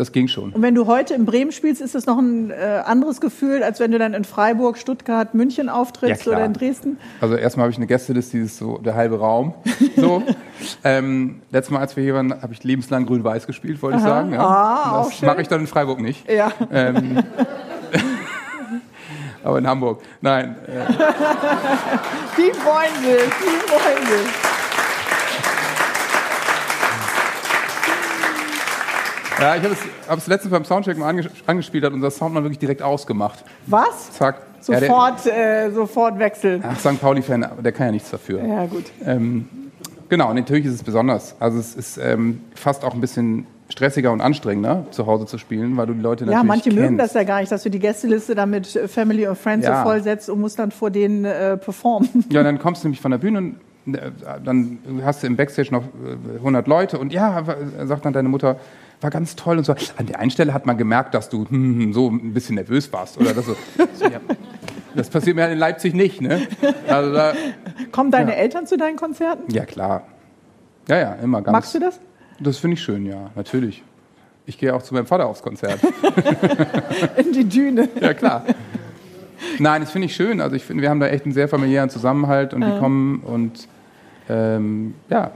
Das 0.00 0.12
ging 0.12 0.28
schon. 0.28 0.52
Und 0.52 0.62
wenn 0.62 0.74
du 0.74 0.86
heute 0.86 1.12
in 1.12 1.26
Bremen 1.26 1.52
spielst, 1.52 1.82
ist 1.82 1.94
das 1.94 2.06
noch 2.06 2.16
ein 2.16 2.50
äh, 2.50 2.54
anderes 2.86 3.20
Gefühl, 3.20 3.62
als 3.62 3.80
wenn 3.80 3.90
du 3.90 3.98
dann 3.98 4.14
in 4.14 4.24
Freiburg, 4.24 4.78
Stuttgart, 4.78 5.34
München 5.34 5.68
auftrittst 5.68 6.24
ja, 6.24 6.32
oder 6.32 6.46
in 6.46 6.54
Dresden? 6.54 6.98
Also 7.20 7.34
erstmal 7.34 7.64
habe 7.64 7.72
ich 7.72 7.76
eine 7.76 7.86
Gästeliste, 7.86 8.38
die 8.38 8.44
ist 8.44 8.56
so 8.56 8.78
der 8.78 8.94
halbe 8.94 9.18
Raum. 9.18 9.52
So. 9.96 10.22
ähm, 10.84 11.42
letztes 11.50 11.70
Mal, 11.70 11.80
als 11.80 11.96
wir 11.96 12.02
hier 12.02 12.14
waren, 12.14 12.32
habe 12.40 12.54
ich 12.54 12.64
lebenslang 12.64 13.04
Grün-Weiß 13.04 13.46
gespielt, 13.46 13.82
wollte 13.82 13.98
Aha. 13.98 14.06
ich 14.06 14.08
sagen. 14.08 14.32
Ja. 14.32 14.40
Ah, 14.40 15.04
das 15.04 15.20
mache 15.20 15.42
ich 15.42 15.48
dann 15.48 15.60
in 15.60 15.66
Freiburg 15.66 16.00
nicht. 16.00 16.26
Ja. 16.30 16.50
Ähm, 16.72 17.22
aber 19.44 19.58
in 19.58 19.66
Hamburg. 19.66 20.00
Nein. 20.22 20.56
Äh. 20.66 20.92
die 22.38 22.52
Freunde, 22.54 23.18
die 23.38 23.68
Freunde. 23.68 24.49
Ja, 29.40 29.56
ich 29.56 29.62
habe 29.62 29.74
es, 30.18 30.26
letztens 30.26 30.50
beim 30.50 30.64
Soundcheck 30.64 30.98
mal 30.98 31.08
anges 31.08 31.26
angespielt, 31.46 31.84
hat 31.84 31.92
unser 31.92 32.10
Soundmann 32.10 32.44
wirklich 32.44 32.58
direkt 32.58 32.82
ausgemacht. 32.82 33.42
Was? 33.66 34.12
Zack. 34.12 34.42
Sofort, 34.60 35.24
ja, 35.24 35.32
der, 35.32 35.64
äh, 35.64 35.70
sofort 35.70 36.18
wechseln. 36.18 36.62
Ach, 36.66 36.78
St. 36.78 37.00
Pauli-Fan, 37.00 37.48
der 37.64 37.72
kann 37.72 37.86
ja 37.86 37.92
nichts 37.92 38.10
dafür. 38.10 38.44
Ja, 38.44 38.66
gut. 38.66 38.84
Ähm, 39.06 39.48
genau, 40.10 40.28
und 40.28 40.36
natürlich 40.36 40.66
ist 40.66 40.74
es 40.74 40.82
besonders. 40.82 41.34
Also 41.40 41.58
es 41.58 41.74
ist 41.74 41.96
ähm, 41.96 42.42
fast 42.54 42.84
auch 42.84 42.92
ein 42.92 43.00
bisschen 43.00 43.46
stressiger 43.70 44.12
und 44.12 44.20
anstrengender, 44.20 44.84
zu 44.90 45.06
Hause 45.06 45.24
zu 45.24 45.38
spielen, 45.38 45.78
weil 45.78 45.86
du 45.86 45.94
die 45.94 46.00
Leute 46.00 46.24
natürlich 46.24 46.38
Ja, 46.38 46.44
manche 46.44 46.64
kennst. 46.64 46.78
mögen 46.78 46.98
das 46.98 47.14
ja 47.14 47.22
gar 47.24 47.40
nicht, 47.40 47.50
dass 47.50 47.62
du 47.62 47.70
die 47.70 47.78
Gästeliste 47.78 48.34
dann 48.34 48.50
mit 48.50 48.66
Family 48.66 49.26
und 49.26 49.38
Friends 49.38 49.64
ja. 49.66 49.78
so 49.78 49.88
vollsetzt 49.88 50.28
und 50.28 50.40
musst 50.40 50.58
dann 50.58 50.72
vor 50.72 50.90
denen 50.90 51.24
äh, 51.24 51.56
performen. 51.56 52.26
Ja, 52.30 52.42
dann 52.42 52.58
kommst 52.58 52.82
du 52.84 52.88
nämlich 52.88 53.00
von 53.00 53.12
der 53.12 53.18
Bühne 53.18 53.38
und 53.38 53.60
dann 53.86 54.78
hast 55.04 55.22
du 55.22 55.26
im 55.26 55.36
Backstage 55.36 55.68
noch 55.72 55.84
100 56.36 56.66
äh, 56.66 56.70
Leute 56.70 56.98
und 56.98 57.12
ja, 57.12 57.44
sagt 57.84 58.04
dann 58.04 58.12
deine 58.12 58.28
Mutter, 58.28 58.56
war 59.00 59.10
ganz 59.10 59.36
toll 59.36 59.58
und 59.58 59.64
so. 59.64 59.74
An 59.96 60.06
der 60.06 60.18
einen 60.18 60.30
Stelle 60.30 60.52
hat 60.52 60.66
man 60.66 60.76
gemerkt, 60.76 61.14
dass 61.14 61.28
du 61.28 61.48
hm, 61.48 61.80
hm 61.80 61.92
so 61.92 62.10
ein 62.10 62.34
bisschen 62.34 62.56
nervös 62.56 62.92
warst 62.92 63.18
oder 63.18 63.32
das 63.32 63.46
so. 63.46 63.56
ja. 64.04 64.20
Das 64.94 65.08
passiert 65.08 65.36
mir 65.36 65.42
halt 65.42 65.52
in 65.52 65.58
Leipzig 65.58 65.94
nicht, 65.94 66.20
ne? 66.20 66.46
Also 66.88 67.12
da, 67.12 67.32
Kommen 67.92 68.10
deine 68.10 68.32
ja. 68.32 68.38
Eltern 68.38 68.66
zu 68.66 68.76
deinen 68.76 68.96
Konzerten? 68.96 69.52
Ja, 69.52 69.64
klar. 69.64 70.02
Ja, 70.88 70.98
ja, 70.98 71.14
immer 71.14 71.42
ganz. 71.42 71.52
Magst 71.52 71.74
du 71.74 71.78
das? 71.78 72.00
Das 72.40 72.58
finde 72.58 72.74
ich 72.74 72.82
schön, 72.82 73.06
ja, 73.06 73.30
natürlich. 73.36 73.82
Ich 74.46 74.58
gehe 74.58 74.74
auch 74.74 74.82
zu 74.82 74.94
meinem 74.94 75.06
Vater 75.06 75.26
aufs 75.26 75.42
Konzert. 75.42 75.78
in 77.16 77.32
die 77.32 77.44
Düne. 77.44 77.88
Ja, 78.00 78.14
klar. 78.14 78.44
Nein, 79.58 79.82
das 79.82 79.90
finde 79.90 80.06
ich 80.06 80.14
schön. 80.14 80.40
Also 80.40 80.56
ich 80.56 80.64
finde, 80.64 80.82
wir 80.82 80.90
haben 80.90 81.00
da 81.00 81.08
echt 81.08 81.24
einen 81.24 81.34
sehr 81.34 81.48
familiären 81.48 81.90
Zusammenhalt 81.90 82.54
und 82.54 82.62
die 82.62 82.78
kommen 82.78 83.20
und 83.20 83.68
ähm, 84.30 84.94
ja, 85.08 85.32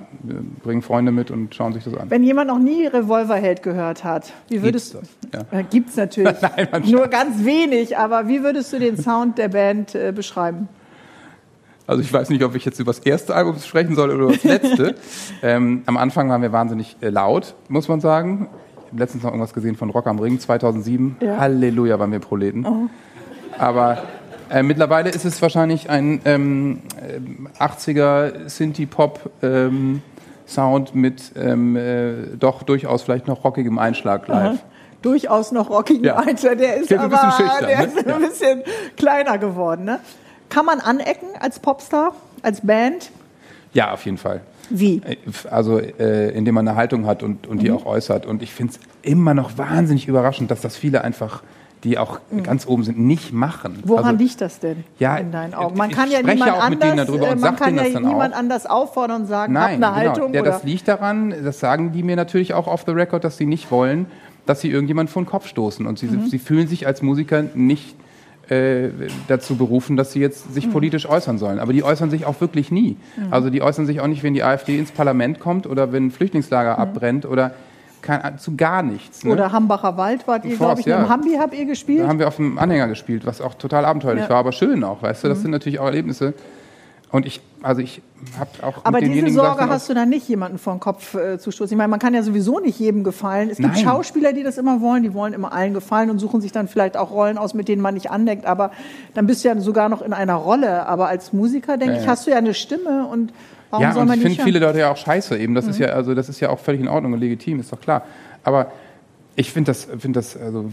bringen 0.63 0.81
Freunde 0.81 1.11
mit 1.11 1.33
und 1.33 1.53
schauen 1.53 1.73
sich 1.73 1.83
das 1.83 1.95
an. 1.95 2.11
Wenn 2.11 2.23
jemand 2.23 2.49
noch 2.49 2.61
nie 2.61 2.87
Revolverheld 2.87 3.63
gehört 3.63 4.05
hat, 4.05 4.33
wie 4.49 4.63
würdest 4.63 4.95
du. 4.95 4.99
Ja. 5.33 5.59
Äh, 5.59 5.65
gibt's 5.65 5.97
natürlich. 5.97 6.37
Nein, 6.41 6.69
Nur 6.87 7.09
ganz 7.09 7.45
wenig, 7.45 7.99
aber 7.99 8.29
wie 8.29 8.45
würdest 8.45 8.73
du 8.73 8.79
den 8.79 8.97
Sound 8.97 9.39
der 9.39 9.49
Band 9.49 9.97
äh, 9.97 10.13
beschreiben? 10.13 10.69
Also 11.89 12.03
ich 12.03 12.13
weiß 12.13 12.31
nicht, 12.31 12.43
ob 12.45 12.55
ich 12.55 12.65
jetzt 12.65 12.79
über 12.79 12.93
das 12.93 13.01
erste 13.01 13.35
Album 13.35 13.59
sprechen 13.59 13.97
soll 13.97 14.11
oder 14.11 14.25
über 14.25 14.33
das 14.33 14.45
letzte. 14.45 14.95
ähm, 15.43 15.83
am 15.87 15.97
Anfang 15.97 16.31
waren 16.31 16.43
wir 16.43 16.53
wahnsinnig 16.53 16.97
äh, 17.01 17.09
laut, 17.09 17.55
muss 17.69 17.89
man 17.89 18.01
sagen. 18.01 18.49
Ich 18.77 18.91
habe 18.93 19.01
letztens 19.01 19.25
noch 19.25 19.31
irgendwas 19.31 19.53
gesehen 19.53 19.75
von 19.75 19.91
Rock 19.91 20.07
am 20.07 20.21
Ring 20.21 20.39
2007. 20.39 21.17
Ja. 21.21 21.39
Halleluja, 21.39 21.99
waren 21.99 22.13
wir 22.13 22.21
Proleten. 22.21 22.65
Oh. 22.65 22.89
Aber 23.59 24.03
äh, 24.51 24.63
mittlerweile 24.63 25.11
ist 25.11 25.25
es 25.25 25.41
wahrscheinlich 25.41 25.91
ein 25.91 26.21
ähm, 26.25 26.83
80er 27.59 28.49
Synthie-Pop 28.49 29.31
ähm, 29.43 30.03
Sound 30.47 30.95
mit 30.95 31.33
ähm, 31.37 31.77
äh, 31.77 32.37
doch 32.39 32.63
durchaus 32.63 33.03
vielleicht 33.03 33.27
noch 33.27 33.45
rockigem 33.45 33.79
Einschlag 33.79 34.29
live. 34.29 34.55
Aha. 34.55 34.59
Durchaus 35.03 35.53
noch 35.53 35.71
rockigem 35.71 36.05
ja. 36.05 36.17
Einschlag. 36.17 36.59
Der 36.59 36.77
ist, 36.77 36.93
aber, 36.93 37.23
ein 37.23 37.33
schüchtern, 37.33 37.67
der 37.67 37.79
ne? 37.79 37.85
ist 37.85 38.07
ein 38.07 38.21
bisschen 38.21 38.63
kleiner 38.97 39.39
geworden. 39.39 39.85
Ne? 39.85 40.01
Kann 40.49 40.67
man 40.67 40.81
anecken 40.81 41.29
als 41.41 41.59
Popstar, 41.59 42.15
als 42.43 42.61
Band? 42.61 43.11
Ja, 43.73 43.93
auf 43.93 44.05
jeden 44.05 44.19
Fall. 44.19 44.43
Wie? 44.71 45.03
Äh, 45.05 45.17
also, 45.51 45.79
äh, 45.79 46.31
indem 46.31 46.55
man 46.55 46.69
eine 46.69 46.77
Haltung 46.77 47.07
hat 47.07 47.23
und, 47.23 47.47
und 47.47 47.63
die 47.63 47.71
mhm. 47.71 47.77
auch 47.77 47.87
äußert. 47.87 48.27
Und 48.27 48.43
ich 48.43 48.53
finde 48.53 48.75
es 48.75 48.81
immer 49.03 49.35
noch 49.35 49.59
wahnsinnig 49.59 50.09
überraschend, 50.09 50.51
dass 50.51 50.61
das 50.61 50.77
viele 50.77 51.03
einfach 51.03 51.43
die 51.85 51.99
auch 51.99 52.19
mhm. 52.31 52.43
ganz 52.43 52.67
oben 52.67 52.83
sind, 52.83 52.99
nicht 52.99 53.33
machen. 53.33 53.83
Woran 53.85 54.05
also, 54.05 54.19
liegt 54.19 54.41
das 54.41 54.59
denn 54.59 54.85
ja, 54.99 55.17
in 55.19 55.31
deinen 55.31 55.55
Augen? 55.55 55.77
Man 55.77 55.91
kann 55.91 56.11
ja 56.11 56.23
niemand 56.23 56.53
anders, 56.53 57.09
äh, 57.09 57.37
man 57.37 57.57
kann 57.57 57.77
ja 57.77 58.01
niemand 58.01 58.35
anders 58.35 58.67
auffordern 58.67 59.23
und 59.23 59.29
sagen, 59.29 59.53
Nein, 59.53 59.63
hab 59.63 59.69
eine 59.69 59.77
genau. 59.77 59.95
Haltung. 59.95 60.35
Ja, 60.35 60.41
oder? 60.41 60.51
das 60.53 60.65
liegt 60.65 60.89
daran, 60.89 61.35
das 61.45 61.61
sagen 61.61 61.93
die 61.93 62.03
mir 62.03 62.17
natürlich 62.17 62.55
auch 62.55 62.67
off 62.67 62.85
the 62.87 62.93
record, 62.93 63.23
dass 63.23 63.37
sie 63.37 63.47
nicht 63.47 63.71
wollen, 63.71 64.07
dass 64.47 64.63
sie 64.63 64.71
irgendjemand 64.71 65.11
vor 65.11 65.23
den 65.23 65.27
Kopf 65.27 65.47
stoßen. 65.47 65.87
Und 65.87 65.99
sie, 65.99 66.07
mhm. 66.07 66.27
sie 66.27 66.39
fühlen 66.39 66.67
sich 66.67 66.87
als 66.87 67.03
Musiker 67.03 67.45
nicht 67.55 67.95
äh, 68.49 68.89
dazu 69.29 69.57
berufen, 69.57 69.97
dass 69.97 70.13
sie 70.13 70.21
jetzt 70.21 70.55
sich 70.55 70.67
mhm. 70.67 70.73
politisch 70.73 71.09
äußern 71.09 71.39
sollen. 71.39 71.59
Aber 71.59 71.73
die 71.73 71.83
äußern 71.83 72.11
sich 72.11 72.25
auch 72.25 72.41
wirklich 72.41 72.71
nie. 72.71 72.97
Mhm. 73.17 73.27
Also 73.31 73.51
die 73.51 73.63
äußern 73.63 73.87
sich 73.87 74.01
auch 74.01 74.07
nicht, 74.07 74.23
wenn 74.23 74.35
die 74.35 74.43
AfD 74.43 74.79
ins 74.79 74.91
Parlament 74.91 75.39
kommt 75.39 75.67
oder 75.67 75.93
wenn 75.93 76.07
ein 76.07 76.11
Flüchtlingslager 76.11 76.75
mhm. 76.75 76.83
abbrennt 76.83 77.27
oder 77.27 77.55
kein, 78.05 78.39
zu 78.39 78.57
gar 78.57 78.83
nichts. 78.83 79.25
Ne? 79.25 79.33
Oder 79.33 79.51
Hambacher 79.51 79.97
Wald 79.97 80.29
wart 80.29 80.45
ihr, 80.45 80.57
glaube 80.57 80.81
ich, 80.81 80.87
ja. 80.87 81.03
im 81.03 81.09
Hambi 81.09 81.37
habt 81.39 81.55
ihr 81.55 81.65
gespielt? 81.65 82.03
Da 82.03 82.09
haben 82.09 82.19
wir 82.19 82.29
auf 82.29 82.37
dem 82.37 82.59
Anhänger 82.59 82.87
gespielt, 82.87 83.27
was 83.27 83.41
auch 83.41 83.55
total 83.55 83.85
abenteuerlich 83.85 84.25
ja. 84.25 84.31
war, 84.31 84.37
aber 84.37 84.53
schön 84.53 84.85
auch, 84.85 85.03
weißt 85.03 85.25
du, 85.25 85.29
das 85.29 85.39
mhm. 85.39 85.43
sind 85.43 85.51
natürlich 85.53 85.79
auch 85.79 85.87
Erlebnisse. 85.87 86.35
Und 87.11 87.27
ich, 87.27 87.41
also 87.63 87.81
ich 87.81 88.03
habe 88.41 88.51
auch. 88.63 88.85
Aber 88.85 89.01
diese 89.01 89.31
Sorge 89.31 89.53
gesagt, 89.53 89.71
hast 89.71 89.89
du 89.89 89.95
dann 89.95 90.09
nicht, 90.09 90.29
jemanden 90.29 90.59
vor 90.59 90.75
den 90.75 90.81
Kopf 90.81 91.15
äh, 91.15 91.39
zu 91.39 91.53
stoßen. 91.53 91.73
Ich 91.73 91.79
meine, 91.79 91.89
man 91.89 92.01
kann 92.01 92.13
ja 92.13 92.25
sowieso 92.25 92.59
nicht 92.59 92.81
jedem 92.81 93.05
gefallen. 93.05 93.51
Es 93.51 93.59
gibt 93.59 93.73
Nein. 93.73 93.85
Schauspieler, 93.85 94.33
die 94.33 94.43
das 94.43 94.59
immer 94.59 94.81
wollen, 94.81 95.05
die 95.05 95.15
wollen 95.15 95.33
immer 95.33 95.53
allen 95.53 95.75
gefallen 95.75 96.11
und 96.11 96.19
suchen 96.19 96.41
sich 96.41 96.51
dann 96.51 96.67
vielleicht 96.67 96.97
auch 96.97 97.13
Rollen 97.13 97.39
aus, 97.39 97.55
mit 97.55 97.69
denen 97.69 97.83
man 97.83 97.95
nicht 97.95 98.11
andeckt. 98.11 98.47
Aber 98.47 98.73
dann 99.15 99.29
bist 99.29 99.45
du 99.45 99.49
ja 99.49 99.61
sogar 99.61 99.89
noch 99.89 100.03
in 100.03 100.13
einer 100.13 100.35
Rolle. 100.35 100.87
Aber 100.87 101.07
als 101.07 101.33
Musiker, 101.33 101.77
denke 101.77 101.95
ja, 101.95 102.01
ich, 102.01 102.09
hast 102.09 102.27
du 102.27 102.33
ja 102.33 102.37
eine 102.39 102.53
Stimme 102.53 103.07
und 103.07 103.33
warum 103.75 103.83
ja, 103.83 103.93
soll 103.93 104.05
man 104.05 104.19
und 104.19 104.27
ich 104.27 104.37
finde 104.37 104.45
viele 104.45 104.59
Leute 104.59 104.79
ja 104.79 104.91
auch 104.91 104.97
scheiße 104.97 105.37
eben. 105.39 105.55
Das 105.55 105.65
mhm. 105.65 105.71
ist 105.73 105.79
ja, 105.79 105.89
also 105.89 106.15
das 106.15 106.29
ist 106.29 106.41
ja 106.41 106.51
auch 106.51 106.59
völlig 106.59 106.81
in 106.81 106.89
Ordnung 106.89 107.13
und 107.13 107.21
legitim, 107.21 107.61
ist 107.61 107.73
doch 107.73 107.81
klar. 107.81 108.03
Aber 108.43 108.73
ich 109.37 109.51
finde 109.51 109.71
das, 109.71 109.85
finde 109.85 110.19
das, 110.19 110.37
also 110.37 110.71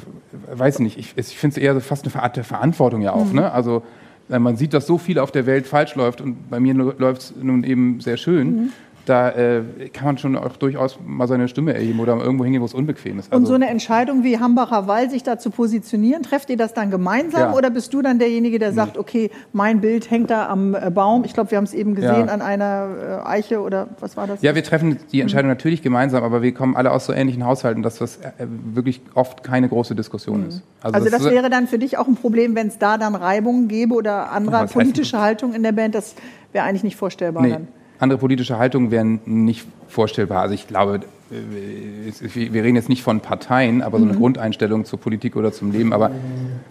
weiß 0.53 0.79
nicht, 0.79 0.97
ich, 0.97 1.13
ich 1.15 1.37
finde 1.37 1.57
es 1.57 1.63
eher 1.63 1.73
so 1.73 1.79
fast 1.79 2.05
eine 2.05 2.23
Art 2.23 2.37
der 2.37 2.43
Verantwortung 2.43 3.01
ja 3.01 3.13
auch. 3.13 3.25
Mhm. 3.25 3.35
Ne? 3.35 3.51
Also 3.51 3.83
man 4.29 4.55
sieht, 4.55 4.73
dass 4.73 4.87
so 4.87 4.97
viel 4.97 5.19
auf 5.19 5.31
der 5.31 5.45
Welt 5.45 5.67
falsch 5.67 5.95
läuft 5.95 6.21
und 6.21 6.49
bei 6.49 6.59
mir 6.59 6.73
läuft 6.73 7.21
es 7.21 7.33
nun 7.41 7.63
eben 7.63 7.99
sehr 7.99 8.17
schön. 8.17 8.55
Mhm 8.55 8.69
da 9.05 9.29
äh, 9.29 9.63
kann 9.93 10.05
man 10.05 10.17
schon 10.17 10.37
auch 10.37 10.55
durchaus 10.57 10.99
mal 11.05 11.27
seine 11.27 11.47
Stimme 11.47 11.73
erheben 11.73 11.99
oder 11.99 12.17
irgendwo 12.17 12.43
hingehen, 12.43 12.61
wo 12.61 12.65
es 12.65 12.73
unbequem 12.73 13.19
ist. 13.19 13.31
Also 13.31 13.39
und 13.39 13.45
so 13.45 13.53
eine 13.53 13.69
Entscheidung 13.69 14.23
wie 14.23 14.39
Hambacher 14.39 14.87
Wall, 14.87 15.09
sich 15.09 15.23
da 15.23 15.39
zu 15.39 15.49
positionieren, 15.49 16.23
trefft 16.23 16.49
ihr 16.49 16.57
das 16.57 16.73
dann 16.73 16.91
gemeinsam 16.91 17.51
ja. 17.51 17.53
oder 17.53 17.69
bist 17.69 17.93
du 17.93 18.01
dann 18.01 18.19
derjenige, 18.19 18.59
der 18.59 18.73
sagt, 18.73 18.97
okay, 18.97 19.31
mein 19.53 19.81
Bild 19.81 20.11
hängt 20.11 20.29
da 20.29 20.47
am 20.47 20.75
äh, 20.75 20.91
Baum? 20.91 21.23
Ich 21.25 21.33
glaube, 21.33 21.51
wir 21.51 21.57
haben 21.57 21.65
es 21.65 21.73
eben 21.73 21.95
gesehen 21.95 22.27
ja. 22.27 22.33
an 22.33 22.41
einer 22.41 23.21
äh, 23.25 23.27
Eiche 23.27 23.61
oder 23.61 23.89
was 23.99 24.17
war 24.17 24.27
das? 24.27 24.41
Ja, 24.41 24.55
wir 24.55 24.63
treffen 24.63 24.97
die 25.11 25.21
Entscheidung 25.21 25.47
mhm. 25.49 25.55
natürlich 25.55 25.81
gemeinsam, 25.81 26.23
aber 26.23 26.41
wir 26.41 26.53
kommen 26.53 26.75
alle 26.75 26.91
aus 26.91 27.05
so 27.05 27.13
ähnlichen 27.13 27.45
Haushalten, 27.45 27.83
dass 27.83 27.97
das 27.97 28.17
äh, 28.17 28.31
wirklich 28.73 29.01
oft 29.15 29.43
keine 29.43 29.67
große 29.67 29.95
Diskussion 29.95 30.41
mhm. 30.41 30.47
ist. 30.47 30.63
Also, 30.81 30.95
also 30.95 31.09
das, 31.09 31.23
das, 31.23 31.31
wäre 31.31 31.49
dann 31.49 31.67
für 31.67 31.79
dich 31.79 31.97
auch 31.97 32.07
ein 32.07 32.15
Problem, 32.15 32.55
wenn 32.55 32.67
es 32.67 32.77
da 32.77 32.97
dann 32.97 33.15
Reibungen 33.15 33.67
gäbe 33.67 33.95
oder 33.95 34.31
andere 34.31 34.67
politische 34.67 35.19
Haltung 35.19 35.53
in 35.53 35.63
der 35.63 35.71
Band, 35.71 35.95
das 35.95 36.15
wäre 36.51 36.65
eigentlich 36.65 36.83
nicht 36.83 36.95
vorstellbar 36.95 37.43
nee. 37.43 37.49
dann 37.51 37.67
andere 38.01 38.19
politische 38.19 38.57
Haltungen 38.57 38.91
wären 38.91 39.21
nicht 39.25 39.65
vorstellbar. 39.87 40.41
Also 40.41 40.55
ich 40.55 40.67
glaube, 40.67 41.01
äh, 41.31 42.51
wir 42.51 42.63
reden 42.63 42.75
jetzt 42.75 42.89
nicht 42.89 43.03
von 43.03 43.19
Parteien, 43.19 43.81
aber 43.81 43.99
so 43.99 44.05
eine 44.05 44.13
mhm. 44.13 44.19
Grundeinstellung 44.19 44.85
zur 44.85 44.99
Politik 44.99 45.35
oder 45.35 45.51
zum 45.51 45.71
Leben. 45.71 45.93
Aber 45.93 46.11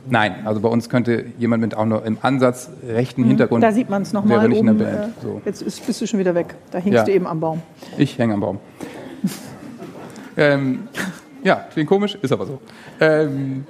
nein, 0.08 0.44
also 0.44 0.60
bei 0.60 0.68
uns 0.68 0.88
könnte 0.88 1.26
jemand 1.38 1.62
mit 1.62 1.74
auch 1.76 1.84
nur 1.84 2.04
im 2.04 2.18
Ansatz 2.20 2.70
rechten 2.86 3.22
mhm. 3.22 3.28
Hintergrund. 3.28 3.62
Da 3.62 3.72
sieht 3.72 3.88
man 3.88 4.02
es 4.02 4.12
nochmal. 4.12 4.48
Nicht 4.48 4.58
oben, 4.58 4.68
in 4.68 4.78
der 4.78 4.84
Band. 4.84 5.14
So. 5.22 5.40
Jetzt 5.44 5.86
bist 5.86 6.00
du 6.00 6.06
schon 6.06 6.18
wieder 6.18 6.34
weg. 6.34 6.54
Da 6.72 6.78
hängst 6.78 6.96
ja. 6.96 7.04
du 7.04 7.12
eben 7.12 7.26
am 7.26 7.40
Baum. 7.40 7.62
Ich 7.96 8.18
hänge 8.18 8.34
am 8.34 8.40
Baum. 8.40 8.58
ähm, 10.36 10.88
ja, 11.44 11.66
klingt 11.72 11.88
komisch, 11.88 12.18
ist 12.20 12.32
aber 12.32 12.46
so. 12.46 12.60
Ähm, 13.00 13.64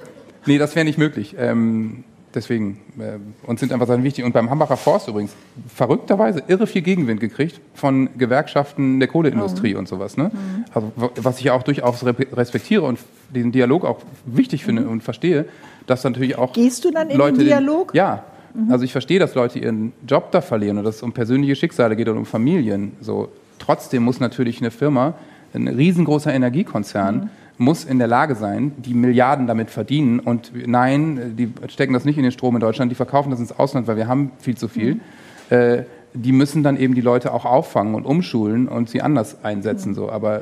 nee, 0.45 0.57
das 0.57 0.75
wäre 0.75 0.85
nicht 0.85 0.97
möglich. 0.97 1.35
Ähm, 1.37 2.03
Deswegen, 2.33 2.79
äh, 2.97 3.17
uns 3.47 3.59
sind 3.59 3.73
einfach 3.73 3.87
Sachen 3.87 4.03
wichtig. 4.03 4.23
Und 4.23 4.31
beim 4.31 4.49
Hambacher 4.49 4.77
Forst 4.77 5.07
übrigens, 5.07 5.33
verrückterweise 5.67 6.43
irre 6.47 6.65
viel 6.65 6.81
Gegenwind 6.81 7.19
gekriegt 7.19 7.59
von 7.73 8.09
Gewerkschaften 8.17 8.99
der 8.99 9.09
Kohleindustrie 9.09 9.73
mhm. 9.73 9.79
und 9.79 9.87
sowas. 9.87 10.17
Ne? 10.17 10.31
Mhm. 10.33 10.65
Also, 10.73 10.91
was 11.17 11.39
ich 11.39 11.45
ja 11.45 11.53
auch 11.53 11.63
durchaus 11.63 12.05
respektiere 12.05 12.83
und 12.83 12.99
den 13.29 13.51
Dialog 13.51 13.85
auch 13.85 13.99
wichtig 14.25 14.63
finde 14.63 14.83
mhm. 14.83 14.89
und 14.89 15.03
verstehe, 15.03 15.45
dass 15.87 16.03
natürlich 16.03 16.37
auch. 16.37 16.53
Gehst 16.53 16.85
du 16.85 16.91
dann 16.91 17.09
in 17.09 17.17
Leute 17.17 17.39
den 17.39 17.47
Dialog? 17.47 17.91
Den, 17.91 17.97
ja. 17.97 18.23
Mhm. 18.53 18.71
Also 18.71 18.85
ich 18.85 18.91
verstehe, 18.91 19.19
dass 19.19 19.35
Leute 19.35 19.59
ihren 19.59 19.93
Job 20.07 20.31
da 20.31 20.41
verlieren 20.41 20.77
und 20.77 20.83
dass 20.85 20.97
es 20.97 21.03
um 21.03 21.11
persönliche 21.11 21.55
Schicksale 21.55 21.95
geht 21.95 22.07
und 22.07 22.17
um 22.17 22.25
Familien. 22.25 22.93
So. 23.01 23.29
Trotzdem 23.59 24.03
muss 24.03 24.19
natürlich 24.19 24.59
eine 24.59 24.71
Firma, 24.71 25.13
ein 25.53 25.67
riesengroßer 25.67 26.33
Energiekonzern, 26.33 27.15
mhm 27.15 27.29
muss 27.61 27.85
in 27.85 27.99
der 27.99 28.07
Lage 28.07 28.35
sein, 28.35 28.73
die 28.77 28.93
Milliarden 28.93 29.47
damit 29.47 29.69
verdienen. 29.69 30.19
Und 30.19 30.51
nein, 30.67 31.35
die 31.37 31.53
stecken 31.69 31.93
das 31.93 32.05
nicht 32.05 32.17
in 32.17 32.23
den 32.23 32.31
Strom 32.31 32.55
in 32.55 32.59
Deutschland, 32.59 32.91
die 32.91 32.95
verkaufen 32.95 33.29
das 33.29 33.39
ins 33.39 33.57
Ausland, 33.57 33.87
weil 33.87 33.97
wir 33.97 34.07
haben 34.07 34.31
viel 34.39 34.57
zu 34.57 34.67
viel. 34.67 34.95
Mhm. 34.95 35.01
Äh, 35.49 35.83
die 36.13 36.33
müssen 36.33 36.61
dann 36.63 36.75
eben 36.75 36.93
die 36.93 37.01
Leute 37.01 37.33
auch 37.33 37.45
auffangen 37.45 37.95
und 37.95 38.05
umschulen 38.05 38.67
und 38.67 38.89
sie 38.89 39.01
anders 39.01 39.45
einsetzen. 39.45 39.93
So. 39.93 40.09
Aber 40.11 40.41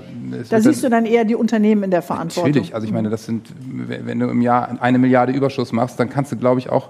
da 0.49 0.61
siehst 0.61 0.84
du 0.84 0.89
dann 0.89 1.05
eher 1.05 1.26
die 1.26 1.36
Unternehmen 1.36 1.84
in 1.84 1.91
der 1.91 2.01
Verantwortung. 2.01 2.49
Natürlich. 2.49 2.74
Also 2.74 2.88
ich 2.88 2.93
meine, 2.93 3.09
das 3.09 3.26
sind, 3.26 3.47
wenn 3.67 4.17
du 4.17 4.28
im 4.30 4.41
Jahr 4.41 4.82
eine 4.82 4.97
Milliarde 4.97 5.32
Überschuss 5.32 5.72
machst, 5.72 5.99
dann 5.99 6.09
kannst 6.09 6.32
du, 6.32 6.38
glaube 6.38 6.59
ich, 6.59 6.72
auch 6.72 6.89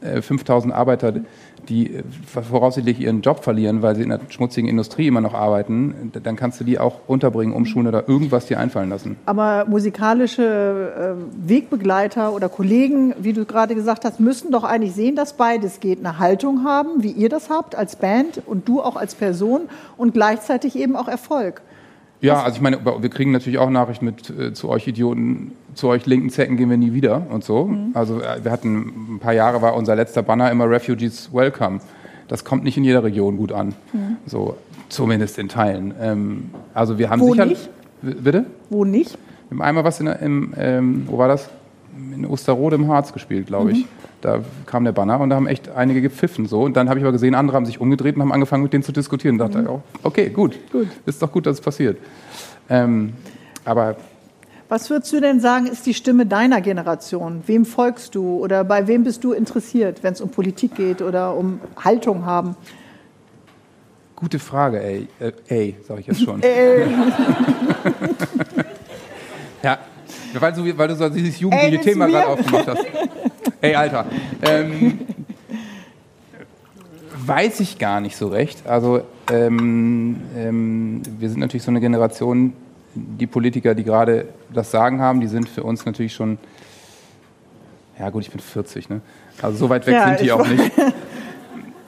5000 0.00 0.72
äh, 0.72 0.76
Arbeiter 0.76 1.12
die 1.68 1.96
äh, 1.96 2.02
voraussichtlich 2.32 3.00
ihren 3.00 3.20
Job 3.20 3.44
verlieren, 3.44 3.82
weil 3.82 3.96
sie 3.96 4.02
in 4.02 4.08
der 4.08 4.20
schmutzigen 4.28 4.68
Industrie 4.68 5.06
immer 5.06 5.20
noch 5.20 5.34
arbeiten, 5.34 6.12
dann 6.22 6.36
kannst 6.36 6.60
du 6.60 6.64
die 6.64 6.78
auch 6.78 7.00
unterbringen, 7.06 7.54
umschulen 7.54 7.86
oder 7.86 8.08
irgendwas 8.08 8.46
dir 8.46 8.58
einfallen 8.58 8.90
lassen. 8.90 9.16
Aber 9.26 9.66
musikalische 9.66 11.16
äh, 11.18 11.48
Wegbegleiter 11.48 12.32
oder 12.32 12.48
Kollegen, 12.48 13.14
wie 13.18 13.32
du 13.32 13.44
gerade 13.44 13.74
gesagt 13.74 14.04
hast, 14.04 14.20
müssen 14.20 14.50
doch 14.50 14.64
eigentlich 14.64 14.94
sehen, 14.94 15.16
dass 15.16 15.34
beides 15.34 15.80
geht. 15.80 15.98
Eine 15.98 16.18
Haltung 16.18 16.64
haben, 16.64 17.02
wie 17.02 17.12
ihr 17.12 17.28
das 17.28 17.50
habt 17.50 17.74
als 17.74 17.96
Band 17.96 18.42
und 18.46 18.68
du 18.68 18.80
auch 18.80 18.96
als 18.96 19.14
Person 19.14 19.62
und 19.96 20.14
gleichzeitig 20.14 20.76
eben 20.76 20.96
auch 20.96 21.08
Erfolg. 21.08 21.62
Ja, 22.20 22.42
also 22.42 22.56
ich 22.56 22.62
meine, 22.62 22.84
wir 22.84 23.08
kriegen 23.10 23.30
natürlich 23.30 23.58
auch 23.58 23.70
Nachrichten 23.70 24.04
mit 24.04 24.30
äh, 24.30 24.52
zu 24.52 24.68
euch 24.68 24.88
Idioten, 24.88 25.52
zu 25.74 25.88
euch 25.88 26.04
linken 26.06 26.30
Zecken 26.30 26.56
gehen 26.56 26.68
wir 26.68 26.76
nie 26.76 26.92
wieder 26.92 27.26
und 27.30 27.44
so. 27.44 27.66
Mhm. 27.66 27.90
Also 27.94 28.20
äh, 28.20 28.42
wir 28.42 28.50
hatten 28.50 29.14
ein 29.14 29.18
paar 29.20 29.34
Jahre 29.34 29.62
war 29.62 29.74
unser 29.76 29.94
letzter 29.94 30.22
Banner 30.22 30.50
immer 30.50 30.68
Refugees 30.68 31.32
Welcome. 31.32 31.80
Das 32.26 32.44
kommt 32.44 32.64
nicht 32.64 32.76
in 32.76 32.84
jeder 32.84 33.04
Region 33.04 33.36
gut 33.36 33.52
an. 33.52 33.74
Mhm. 33.92 34.16
So, 34.26 34.56
zumindest 34.88 35.38
in 35.38 35.48
Teilen. 35.48 35.94
Ähm, 36.00 36.50
also 36.74 36.98
wir 36.98 37.08
haben 37.10 37.20
Wo 37.20 37.32
sicher. 37.32 37.46
Nicht? 37.46 37.70
Bitte? 38.02 38.46
Wo 38.68 38.84
nicht? 38.84 39.16
Wir 39.48 39.56
haben 39.56 39.62
einmal 39.62 39.84
was 39.84 40.00
in, 40.00 40.06
im, 40.08 40.54
ähm, 40.56 41.04
wo 41.06 41.18
war 41.18 41.28
das? 41.28 41.48
In 42.14 42.26
Osterrode 42.26 42.76
im 42.76 42.88
Harz 42.88 43.12
gespielt, 43.12 43.46
glaube 43.46 43.72
ich. 43.72 43.78
Mhm. 43.78 43.88
Da 44.20 44.40
kam 44.66 44.84
der 44.84 44.92
Banner 44.92 45.20
und 45.20 45.30
da 45.30 45.36
haben 45.36 45.46
echt 45.46 45.68
einige 45.68 46.00
gepfiffen. 46.00 46.46
So. 46.46 46.62
Und 46.62 46.76
dann 46.76 46.88
habe 46.88 46.98
ich 46.98 47.04
aber 47.04 47.12
gesehen, 47.12 47.34
andere 47.34 47.56
haben 47.56 47.66
sich 47.66 47.80
umgedreht 47.80 48.16
und 48.16 48.22
haben 48.22 48.32
angefangen, 48.32 48.62
mit 48.62 48.72
denen 48.72 48.82
zu 48.82 48.92
diskutieren. 48.92 49.34
Und 49.34 49.38
dachte, 49.38 49.62
mhm. 49.62 49.80
okay, 50.02 50.30
gut, 50.30 50.58
gut, 50.70 50.88
ist 51.06 51.22
doch 51.22 51.32
gut, 51.32 51.46
dass 51.46 51.56
es 51.56 51.60
passiert. 51.60 51.98
Ähm, 52.68 53.14
aber 53.64 53.96
was 54.68 54.90
würdest 54.90 55.12
du 55.14 55.20
denn 55.20 55.40
sagen, 55.40 55.66
ist 55.66 55.86
die 55.86 55.94
Stimme 55.94 56.26
deiner 56.26 56.60
Generation? 56.60 57.42
Wem 57.46 57.64
folgst 57.64 58.14
du 58.14 58.36
oder 58.36 58.64
bei 58.64 58.86
wem 58.86 59.02
bist 59.02 59.24
du 59.24 59.32
interessiert, 59.32 60.02
wenn 60.02 60.12
es 60.12 60.20
um 60.20 60.28
Politik 60.28 60.74
geht 60.74 61.00
oder 61.00 61.34
um 61.34 61.60
Haltung 61.82 62.26
haben? 62.26 62.54
Gute 64.14 64.38
Frage, 64.38 64.82
ey. 64.82 65.08
Äh, 65.20 65.32
ey, 65.48 65.76
sage 65.86 66.00
ich 66.00 66.06
jetzt 66.08 66.20
schon. 66.22 66.42
Ja, 69.62 69.78
weil 70.38 70.52
du, 70.52 70.78
weil 70.78 70.88
du 70.88 70.96
so 70.96 71.08
dieses 71.08 71.40
jugendliche 71.40 71.80
Thema 71.80 72.06
gerade 72.06 72.28
aufgemacht 72.28 72.66
hast. 72.68 72.86
Ey, 73.60 73.74
Alter. 73.74 74.06
Ähm, 74.42 75.00
weiß 77.26 77.60
ich 77.60 77.78
gar 77.78 78.00
nicht 78.00 78.16
so 78.16 78.28
recht. 78.28 78.66
Also 78.66 79.02
ähm, 79.30 80.16
ähm, 80.36 81.02
wir 81.18 81.28
sind 81.28 81.40
natürlich 81.40 81.62
so 81.62 81.70
eine 81.70 81.80
Generation, 81.80 82.52
die 82.94 83.26
Politiker, 83.26 83.74
die 83.74 83.84
gerade 83.84 84.28
das 84.52 84.70
Sagen 84.70 85.00
haben, 85.00 85.20
die 85.20 85.26
sind 85.26 85.48
für 85.48 85.62
uns 85.62 85.84
natürlich 85.84 86.14
schon, 86.14 86.38
ja 87.98 88.10
gut, 88.10 88.22
ich 88.22 88.30
bin 88.30 88.40
40, 88.40 88.88
ne? 88.88 89.00
Also 89.42 89.58
so 89.58 89.68
weit 89.68 89.86
weg 89.86 89.94
ja, 89.94 90.08
sind 90.08 90.20
die 90.20 90.32
auch 90.32 90.46
nicht. 90.46 90.72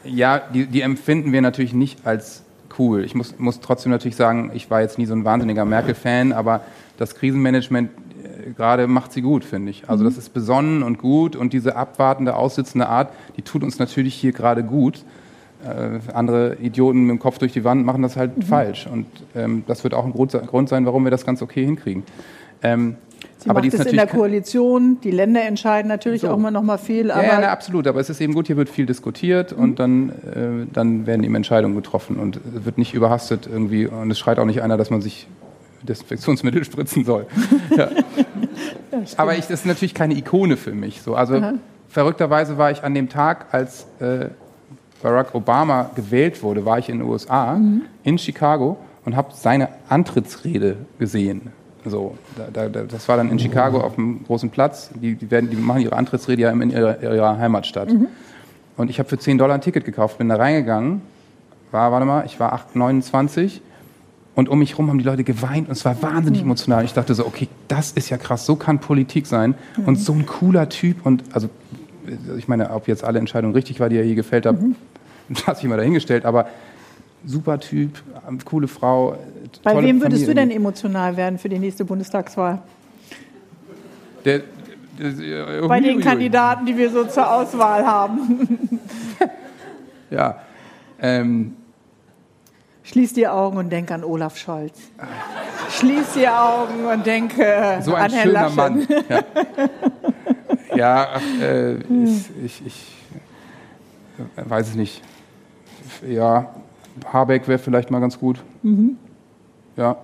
Ja, 0.02 0.40
die, 0.52 0.64
die, 0.64 0.80
empfinden 0.80 1.30
wir 1.30 1.42
natürlich 1.42 1.74
nicht 1.74 2.06
als 2.06 2.42
cool. 2.78 3.04
Ich 3.04 3.14
muss, 3.14 3.38
muss 3.38 3.60
trotzdem 3.60 3.92
natürlich 3.92 4.16
sagen, 4.16 4.50
ich 4.54 4.70
war 4.70 4.80
jetzt 4.80 4.96
nie 4.96 5.04
so 5.04 5.12
ein 5.12 5.26
wahnsinniger 5.26 5.66
Merkel-Fan, 5.66 6.32
aber 6.32 6.62
das 6.96 7.14
Krisenmanagement 7.14 7.90
gerade 8.56 8.86
macht 8.86 9.12
sie 9.12 9.22
gut, 9.22 9.44
finde 9.44 9.70
ich. 9.70 9.88
Also 9.88 10.04
das 10.04 10.16
ist 10.16 10.32
besonnen 10.32 10.82
und 10.82 10.98
gut 10.98 11.36
und 11.36 11.52
diese 11.52 11.76
abwartende, 11.76 12.36
aussitzende 12.36 12.88
Art, 12.88 13.12
die 13.36 13.42
tut 13.42 13.62
uns 13.62 13.78
natürlich 13.78 14.14
hier 14.14 14.32
gerade 14.32 14.62
gut. 14.62 15.04
Äh, 15.64 15.98
andere 16.14 16.56
Idioten 16.56 17.02
mit 17.02 17.10
dem 17.10 17.18
Kopf 17.18 17.38
durch 17.38 17.52
die 17.52 17.64
Wand 17.64 17.84
machen 17.84 18.02
das 18.02 18.16
halt 18.16 18.36
mhm. 18.38 18.42
falsch. 18.42 18.86
Und 18.86 19.06
ähm, 19.34 19.64
das 19.66 19.84
wird 19.84 19.92
auch 19.94 20.04
ein 20.04 20.12
Grund, 20.12 20.32
Grund, 20.46 20.68
sein, 20.68 20.86
warum 20.86 21.04
wir 21.04 21.10
das 21.10 21.26
ganz 21.26 21.42
okay 21.42 21.64
hinkriegen. 21.64 22.02
Ähm, 22.62 22.96
Sie 23.36 23.48
aber 23.48 23.62
macht 23.62 23.72
es 23.72 23.86
in 23.86 23.96
der 23.96 24.06
Koalition, 24.06 24.98
die 25.02 25.10
Länder 25.10 25.42
entscheiden 25.42 25.88
natürlich 25.88 26.22
so. 26.22 26.28
auch 26.28 26.36
immer 26.36 26.50
noch 26.50 26.62
mal 26.62 26.78
viel. 26.78 27.10
Aber 27.10 27.22
ja, 27.22 27.40
ja 27.40 27.52
absolut, 27.52 27.86
aber 27.86 28.00
es 28.00 28.10
ist 28.10 28.20
eben 28.20 28.34
gut, 28.34 28.46
hier 28.46 28.56
wird 28.56 28.68
viel 28.68 28.86
diskutiert 28.86 29.56
mhm. 29.56 29.62
und 29.62 29.78
dann, 29.78 30.08
äh, 30.10 30.66
dann 30.72 31.06
werden 31.06 31.24
eben 31.24 31.34
Entscheidungen 31.34 31.74
getroffen 31.74 32.16
und 32.16 32.36
es 32.36 32.64
wird 32.64 32.76
nicht 32.76 32.92
überhastet 32.92 33.48
irgendwie 33.50 33.86
und 33.86 34.10
es 34.10 34.18
schreit 34.18 34.38
auch 34.38 34.44
nicht 34.44 34.62
einer, 34.62 34.76
dass 34.76 34.90
man 34.90 35.00
sich 35.00 35.26
Desinfektionsmittel 35.82 36.64
spritzen 36.66 37.04
soll. 37.04 37.26
ja. 37.76 37.88
Aber 39.16 39.34
ich, 39.34 39.46
das 39.46 39.60
ist 39.60 39.66
natürlich 39.66 39.94
keine 39.94 40.14
Ikone 40.14 40.56
für 40.56 40.72
mich. 40.72 41.02
So. 41.02 41.14
Also 41.14 41.36
Aha. 41.36 41.54
verrückterweise 41.88 42.58
war 42.58 42.70
ich 42.70 42.82
an 42.82 42.94
dem 42.94 43.08
Tag, 43.08 43.46
als 43.52 43.86
äh, 44.00 44.26
Barack 45.02 45.34
Obama 45.34 45.90
gewählt 45.94 46.42
wurde, 46.42 46.64
war 46.64 46.78
ich 46.78 46.88
in 46.88 46.98
den 46.98 47.08
USA, 47.08 47.54
mhm. 47.54 47.82
in 48.02 48.18
Chicago 48.18 48.76
und 49.04 49.16
habe 49.16 49.28
seine 49.34 49.68
Antrittsrede 49.88 50.76
gesehen. 50.98 51.52
So, 51.86 52.18
da, 52.36 52.68
da, 52.68 52.82
das 52.82 53.08
war 53.08 53.16
dann 53.16 53.30
in 53.30 53.38
Chicago 53.38 53.80
auf 53.80 53.94
dem 53.94 54.24
großen 54.24 54.50
Platz. 54.50 54.90
Die, 54.94 55.14
die, 55.14 55.30
werden, 55.30 55.48
die 55.48 55.56
machen 55.56 55.80
ihre 55.80 55.96
Antrittsrede 55.96 56.42
ja 56.42 56.50
in 56.50 56.70
ihrer, 56.70 57.02
ihrer 57.02 57.38
Heimatstadt. 57.38 57.90
Mhm. 57.90 58.08
Und 58.76 58.90
ich 58.90 58.98
habe 58.98 59.08
für 59.08 59.18
10 59.18 59.38
Dollar 59.38 59.54
ein 59.54 59.62
Ticket 59.62 59.84
gekauft, 59.84 60.18
bin 60.18 60.28
da 60.28 60.36
reingegangen, 60.36 61.00
war, 61.70 61.90
warte 61.92 62.04
mal, 62.04 62.26
ich 62.26 62.38
war 62.38 62.52
8, 62.52 62.76
29 62.76 63.62
und 64.34 64.48
um 64.48 64.60
mich 64.60 64.72
herum 64.72 64.88
haben 64.88 64.98
die 64.98 65.04
Leute 65.04 65.24
geweint 65.24 65.68
und 65.68 65.72
es 65.72 65.84
war 65.84 66.00
wahnsinnig 66.02 66.42
mhm. 66.42 66.48
emotional. 66.48 66.84
Ich 66.84 66.92
dachte 66.92 67.14
so, 67.14 67.26
okay, 67.26 67.48
das 67.68 67.92
ist 67.92 68.10
ja 68.10 68.16
krass, 68.16 68.46
so 68.46 68.56
kann 68.56 68.78
Politik 68.78 69.26
sein. 69.26 69.54
Mhm. 69.76 69.84
Und 69.84 69.96
so 69.96 70.12
ein 70.12 70.26
cooler 70.26 70.68
Typ 70.68 71.04
und 71.04 71.24
also 71.32 71.48
ich 72.38 72.48
meine, 72.48 72.70
ob 72.70 72.88
jetzt 72.88 73.04
alle 73.04 73.18
Entscheidungen 73.18 73.54
richtig 73.54 73.80
war, 73.80 73.88
die 73.88 73.96
er 73.96 74.04
hier 74.04 74.14
gefällt 74.14 74.46
hat, 74.46 74.60
mhm. 74.60 74.76
lasse 75.46 75.62
ich 75.62 75.68
mal 75.68 75.76
dahingestellt, 75.76 76.24
aber 76.24 76.48
super 77.24 77.58
Typ, 77.60 78.02
coole 78.44 78.68
Frau. 78.68 79.18
Bei 79.62 79.76
wem 79.82 80.00
würdest 80.00 80.24
Familie. 80.24 80.26
du 80.26 80.34
denn 80.34 80.50
emotional 80.50 81.16
werden 81.16 81.38
für 81.38 81.48
die 81.48 81.58
nächste 81.58 81.84
Bundestagswahl? 81.84 82.62
Der, 84.24 84.42
der, 84.98 85.10
der, 85.10 85.68
Bei 85.68 85.80
den 85.80 86.00
Kandidaten, 86.00 86.66
die 86.66 86.76
wir 86.76 86.90
so 86.90 87.04
zur 87.04 87.30
Auswahl 87.30 87.86
haben. 87.86 88.80
ja. 90.10 90.40
Ähm, 91.00 91.56
Schließ 92.82 93.12
die 93.12 93.28
Augen 93.28 93.58
und 93.58 93.70
denk 93.70 93.90
an 93.90 94.04
Olaf 94.04 94.36
Scholz. 94.36 94.78
Schließ 95.70 96.14
die 96.14 96.28
Augen 96.28 96.86
und 96.86 97.06
denke 97.06 97.80
so 97.82 97.94
an 97.94 98.10
Herrn 98.10 98.30
Laschet. 98.30 98.56
Mann. 98.56 98.88
Ja, 100.74 100.76
ja 100.76 101.20
äh, 101.40 101.74
ich, 101.74 102.30
ich, 102.44 102.66
ich 102.66 102.96
weiß 104.36 104.68
es 104.68 104.74
nicht. 104.74 105.02
Ja, 106.06 106.54
Habeck 107.12 107.48
wäre 107.48 107.58
vielleicht 107.58 107.90
mal 107.90 108.00
ganz 108.00 108.18
gut. 108.18 108.42
Mhm. 108.62 108.96
Ja. 109.76 109.96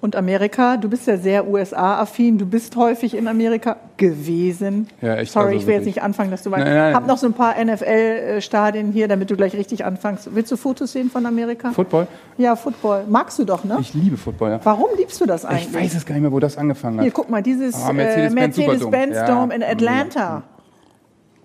Und 0.00 0.14
Amerika, 0.14 0.76
du 0.76 0.88
bist 0.88 1.08
ja 1.08 1.16
sehr 1.16 1.48
USA-affin, 1.48 2.38
du 2.38 2.46
bist 2.46 2.76
häufig 2.76 3.14
in 3.14 3.26
Amerika 3.26 3.76
gewesen. 3.96 4.86
Ja, 5.02 5.16
echt, 5.16 5.32
Sorry, 5.32 5.46
also 5.46 5.58
ich 5.58 5.66
will 5.66 5.74
jetzt 5.74 5.86
nicht 5.86 6.02
anfangen, 6.02 6.30
dass 6.30 6.44
du 6.44 6.52
weißt. 6.52 6.66
Ich 6.66 6.94
habe 6.94 7.06
noch 7.08 7.18
so 7.18 7.26
ein 7.26 7.32
paar 7.32 7.56
NFL-Stadien 7.62 8.92
hier, 8.92 9.08
damit 9.08 9.30
du 9.30 9.36
gleich 9.36 9.54
richtig 9.54 9.84
anfängst. 9.84 10.34
Willst 10.34 10.52
du 10.52 10.56
Fotos 10.56 10.92
sehen 10.92 11.10
von 11.10 11.26
Amerika? 11.26 11.72
Football? 11.72 12.06
Ja, 12.36 12.54
Football. 12.54 13.04
Magst 13.08 13.40
du 13.40 13.44
doch, 13.44 13.64
ne? 13.64 13.78
Ich 13.80 13.92
liebe 13.92 14.16
Football, 14.16 14.50
ja. 14.50 14.60
Warum 14.62 14.90
liebst 14.96 15.20
du 15.20 15.26
das 15.26 15.44
eigentlich? 15.44 15.68
Ich 15.68 15.74
weiß 15.74 15.94
es 15.96 16.06
gar 16.06 16.14
nicht 16.14 16.22
mehr, 16.22 16.32
wo 16.32 16.38
das 16.38 16.56
angefangen 16.56 16.98
hat. 16.98 17.02
Hier, 17.02 17.12
guck 17.12 17.28
mal, 17.28 17.42
dieses 17.42 17.74
oh, 17.74 17.92
Mercedes-Benz 17.92 18.56
Mercedes 18.56 19.24
Dome 19.26 19.52
in 19.52 19.64
Atlanta. 19.64 20.44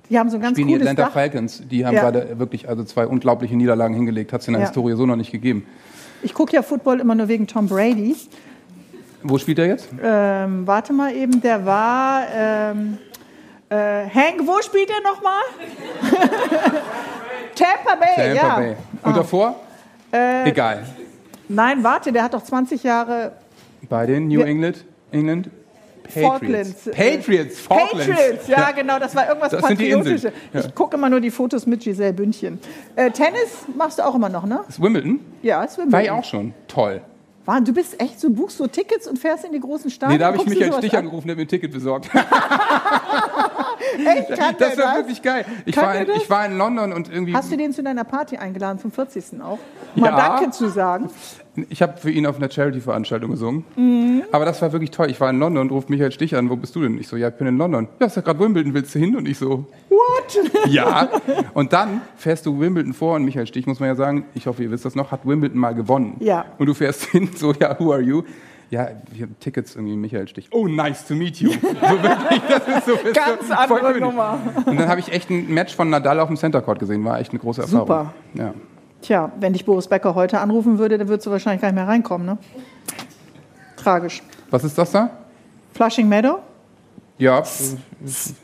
Die 0.10 0.20
haben 0.20 0.30
so 0.30 0.38
ein 0.38 0.42
ganz 0.42 0.58
Spielen 0.58 0.68
cooles 0.68 0.84
die 0.84 0.90
Atlanta 0.90 1.04
Dach. 1.06 1.14
Falcons, 1.14 1.64
die 1.72 1.86
haben 1.88 1.96
ja. 1.96 2.02
gerade 2.02 2.38
wirklich 2.38 2.70
also 2.70 2.84
zwei 2.84 3.08
unglaubliche 3.08 3.56
Niederlagen 3.56 3.96
hingelegt. 3.96 4.32
Hat 4.32 4.42
es 4.42 4.48
in 4.48 4.54
der 4.54 4.62
ja. 4.62 4.68
Historie 4.68 4.96
so 4.96 5.08
noch 5.08 5.16
nicht 5.16 5.32
gegeben. 5.32 5.66
Ich 6.24 6.34
gucke 6.34 6.54
ja 6.54 6.62
Football 6.62 7.00
immer 7.00 7.16
nur 7.16 7.28
wegen 7.28 7.48
Tom 7.48 7.68
Brady. 7.68 8.16
Wo 9.24 9.38
spielt 9.38 9.60
er 9.60 9.68
jetzt? 9.68 9.90
Ähm, 10.02 10.66
warte 10.66 10.94
mal 10.94 11.14
eben, 11.14 11.42
der 11.42 11.66
war. 11.66 12.24
Ähm, 12.34 12.98
äh, 13.70 13.76
Hank, 13.76 14.46
wo 14.46 14.62
spielt 14.62 14.90
er 14.90 15.02
nochmal? 15.02 15.42
Tampa 17.56 17.96
Bay, 17.96 18.16
Tampa 18.16 18.34
ja. 18.34 18.56
Bay. 18.56 18.76
Und 19.04 19.12
ah. 19.12 19.14
davor? 19.14 19.56
Äh, 20.12 20.50
Egal. 20.50 20.86
Nein, 21.48 21.84
warte, 21.84 22.12
der 22.12 22.24
hat 22.24 22.34
doch 22.34 22.44
20 22.44 22.84
Jahre. 22.84 23.34
Bei 23.90 24.06
den 24.06 24.28
New 24.28 24.42
England? 24.42 24.86
England? 25.12 25.50
Patriots. 26.14 26.90
Patriots, 26.92 27.60
Falklands. 27.60 28.08
Patriots, 28.08 28.48
ja, 28.48 28.72
genau, 28.72 29.00
das 29.00 29.16
war 29.16 29.28
irgendwas 29.28 29.52
das 29.52 29.62
Patriotisches. 29.62 30.32
Ja. 30.54 30.60
Ich 30.60 30.76
gucke 30.76 30.98
immer 30.98 31.10
nur 31.10 31.20
die 31.20 31.32
Fotos 31.32 31.66
mit 31.66 31.82
Giselle 31.82 32.14
Bündchen. 32.14 32.60
Äh, 32.96 33.12
Tennis 33.12 33.66
machst 33.76 34.00
du 34.00 34.06
auch 34.06 34.16
immer 34.16 34.30
noch, 34.30 34.46
ne? 34.46 34.62
Ist 34.68 34.82
Wimbledon? 34.82 35.20
Ja, 35.42 35.64
ist 35.64 35.78
Wimbledon. 35.78 35.94
War 35.94 36.04
ich 36.04 36.12
auch 36.12 36.24
schon. 36.24 36.54
Toll. 36.68 37.02
Mann, 37.46 37.66
du 37.66 37.74
bist 37.74 38.00
echt, 38.00 38.22
so 38.22 38.30
buchst 38.30 38.58
so 38.58 38.68
Tickets 38.68 39.06
und 39.06 39.20
fährst 39.20 39.44
in 39.44 39.52
die 39.52 39.60
großen 39.60 39.92
Stadien. 39.92 40.18
Nee, 40.18 40.20
da 40.20 40.28
habe 40.28 40.38
ich 40.38 40.46
mich 40.46 40.64
als 40.64 40.78
Stich 40.78 40.94
an? 40.94 41.00
angerufen, 41.00 41.28
der 41.28 41.36
mir 41.36 41.42
ein 41.42 41.48
Ticket 41.48 41.74
besorgt. 41.74 42.10
echt? 44.06 44.30
Kann 44.30 44.56
das 44.58 44.78
war 44.78 44.86
das? 44.86 44.96
wirklich 44.98 45.22
geil. 45.22 45.46
Ich 45.66 45.76
war, 45.76 45.96
in, 45.96 46.10
ich 46.10 46.30
war 46.30 46.46
in 46.46 46.58
London 46.58 46.94
und 46.94 47.12
irgendwie. 47.12 47.34
Hast 47.34 47.52
du 47.52 47.58
den 47.58 47.74
zu 47.74 47.84
deiner 47.84 48.06
Party 48.06 48.38
eingeladen, 48.38 48.80
zum 48.80 48.92
40. 48.92 49.42
auch? 49.42 49.60
Mal 49.96 50.12
ja. 50.12 50.16
Danke 50.16 50.52
zu 50.52 50.70
sagen. 50.70 51.10
Ich 51.70 51.82
habe 51.82 51.98
für 51.98 52.10
ihn 52.10 52.26
auf 52.26 52.38
einer 52.38 52.50
Charity-Veranstaltung 52.50 53.32
gesungen. 53.32 53.64
Mhm. 53.76 54.24
Aber 54.32 54.46
das 54.46 54.62
war 54.62 54.72
wirklich 54.72 54.92
toll. 54.92 55.10
Ich 55.12 55.22
war 55.22 55.30
in 55.30 55.40
London 55.40 55.62
und 55.62 55.72
ruft 55.72 55.90
Michael 55.90 56.12
Stich 56.12 56.36
an. 56.36 56.50
Wo 56.50 56.56
bist 56.56 56.76
du 56.76 56.82
denn? 56.82 56.98
Ich 56.98 57.08
so, 57.08 57.16
ja, 57.16 57.30
ich 57.30 57.36
bin 57.36 57.46
in 57.48 57.58
London. 57.58 57.88
Ja, 58.00 58.08
ist 58.08 58.16
ja 58.16 58.22
gerade 58.24 58.40
Wimbledon, 58.40 58.74
willst 58.74 58.96
du 58.96 59.00
hin? 59.00 59.16
Und 59.16 59.28
ich 59.28 59.38
so, 59.38 59.66
what? 59.90 60.52
ja. 60.68 61.10
Und 61.54 61.74
dann 61.74 62.02
fährst 62.16 62.46
du 62.46 62.60
Wimbledon 62.60 62.94
vor 62.94 63.16
und 63.16 63.26
Michael 63.26 63.46
Stich, 63.46 63.68
muss 63.68 63.80
man 63.80 63.90
ja 63.90 63.96
sagen, 63.96 64.26
ich 64.34 64.48
hoffe, 64.48 64.64
ihr 64.64 64.72
wisst 64.72 64.86
das 64.86 64.96
noch, 64.96 65.12
hat 65.12 65.28
Wimbledon 65.28 65.60
mal 65.60 65.76
gewonnen. 65.76 66.16
Ja. 66.20 66.46
Und 66.58 66.66
du 66.66 66.74
fährst 66.74 67.06
hin, 67.12 67.30
so, 67.36 67.54
ja, 67.54 67.80
who 67.80 67.92
are 67.92 68.02
you? 68.02 68.24
ja, 68.74 68.90
wir 69.12 69.28
haben 69.28 69.36
Tickets 69.40 69.76
irgendwie 69.76 69.96
Michael 69.96 70.28
Stich. 70.28 70.48
Oh, 70.52 70.68
nice 70.68 71.06
to 71.06 71.14
meet 71.14 71.40
you. 71.40 71.52
So 71.62 72.02
wirklich, 72.02 72.42
das 72.50 72.68
ist 72.68 72.86
so 72.88 72.98
Ganz 73.14 73.48
so, 73.48 73.54
andere 73.54 74.00
Nummer. 74.00 74.40
Und 74.66 74.80
dann 74.80 74.88
habe 74.88 75.00
ich 75.00 75.12
echt 75.12 75.30
ein 75.30 75.54
Match 75.54 75.76
von 75.76 75.92
Nadal 75.92 76.20
auf 76.20 76.28
dem 76.28 76.38
Center 76.38 76.62
Court 76.62 76.80
gesehen. 76.80 77.06
War 77.06 77.20
echt 77.20 77.32
eine 77.32 77.40
große 77.40 77.62
Erfahrung. 77.62 77.88
Super. 77.88 78.14
Ja. 78.34 78.54
Tja, 79.04 79.34
wenn 79.38 79.52
dich 79.52 79.66
Boris 79.66 79.88
Becker 79.88 80.16
heute 80.16 80.40
anrufen 80.40 80.80
würde, 80.80 80.98
dann 80.98 81.10
würdest 81.10 81.28
du 81.28 81.32
wahrscheinlich 81.32 81.62
gar 81.62 81.68
nicht 81.68 81.76
mehr 81.76 81.88
reinkommen, 81.88 82.26
ne? 82.26 82.38
Tragisch. 83.76 84.24
Was 84.50 84.64
ist 84.64 84.78
das 84.78 84.92
da? 84.92 85.10
Flushing 85.74 86.08
Meadow? 86.08 86.40
Ja, 87.18 87.44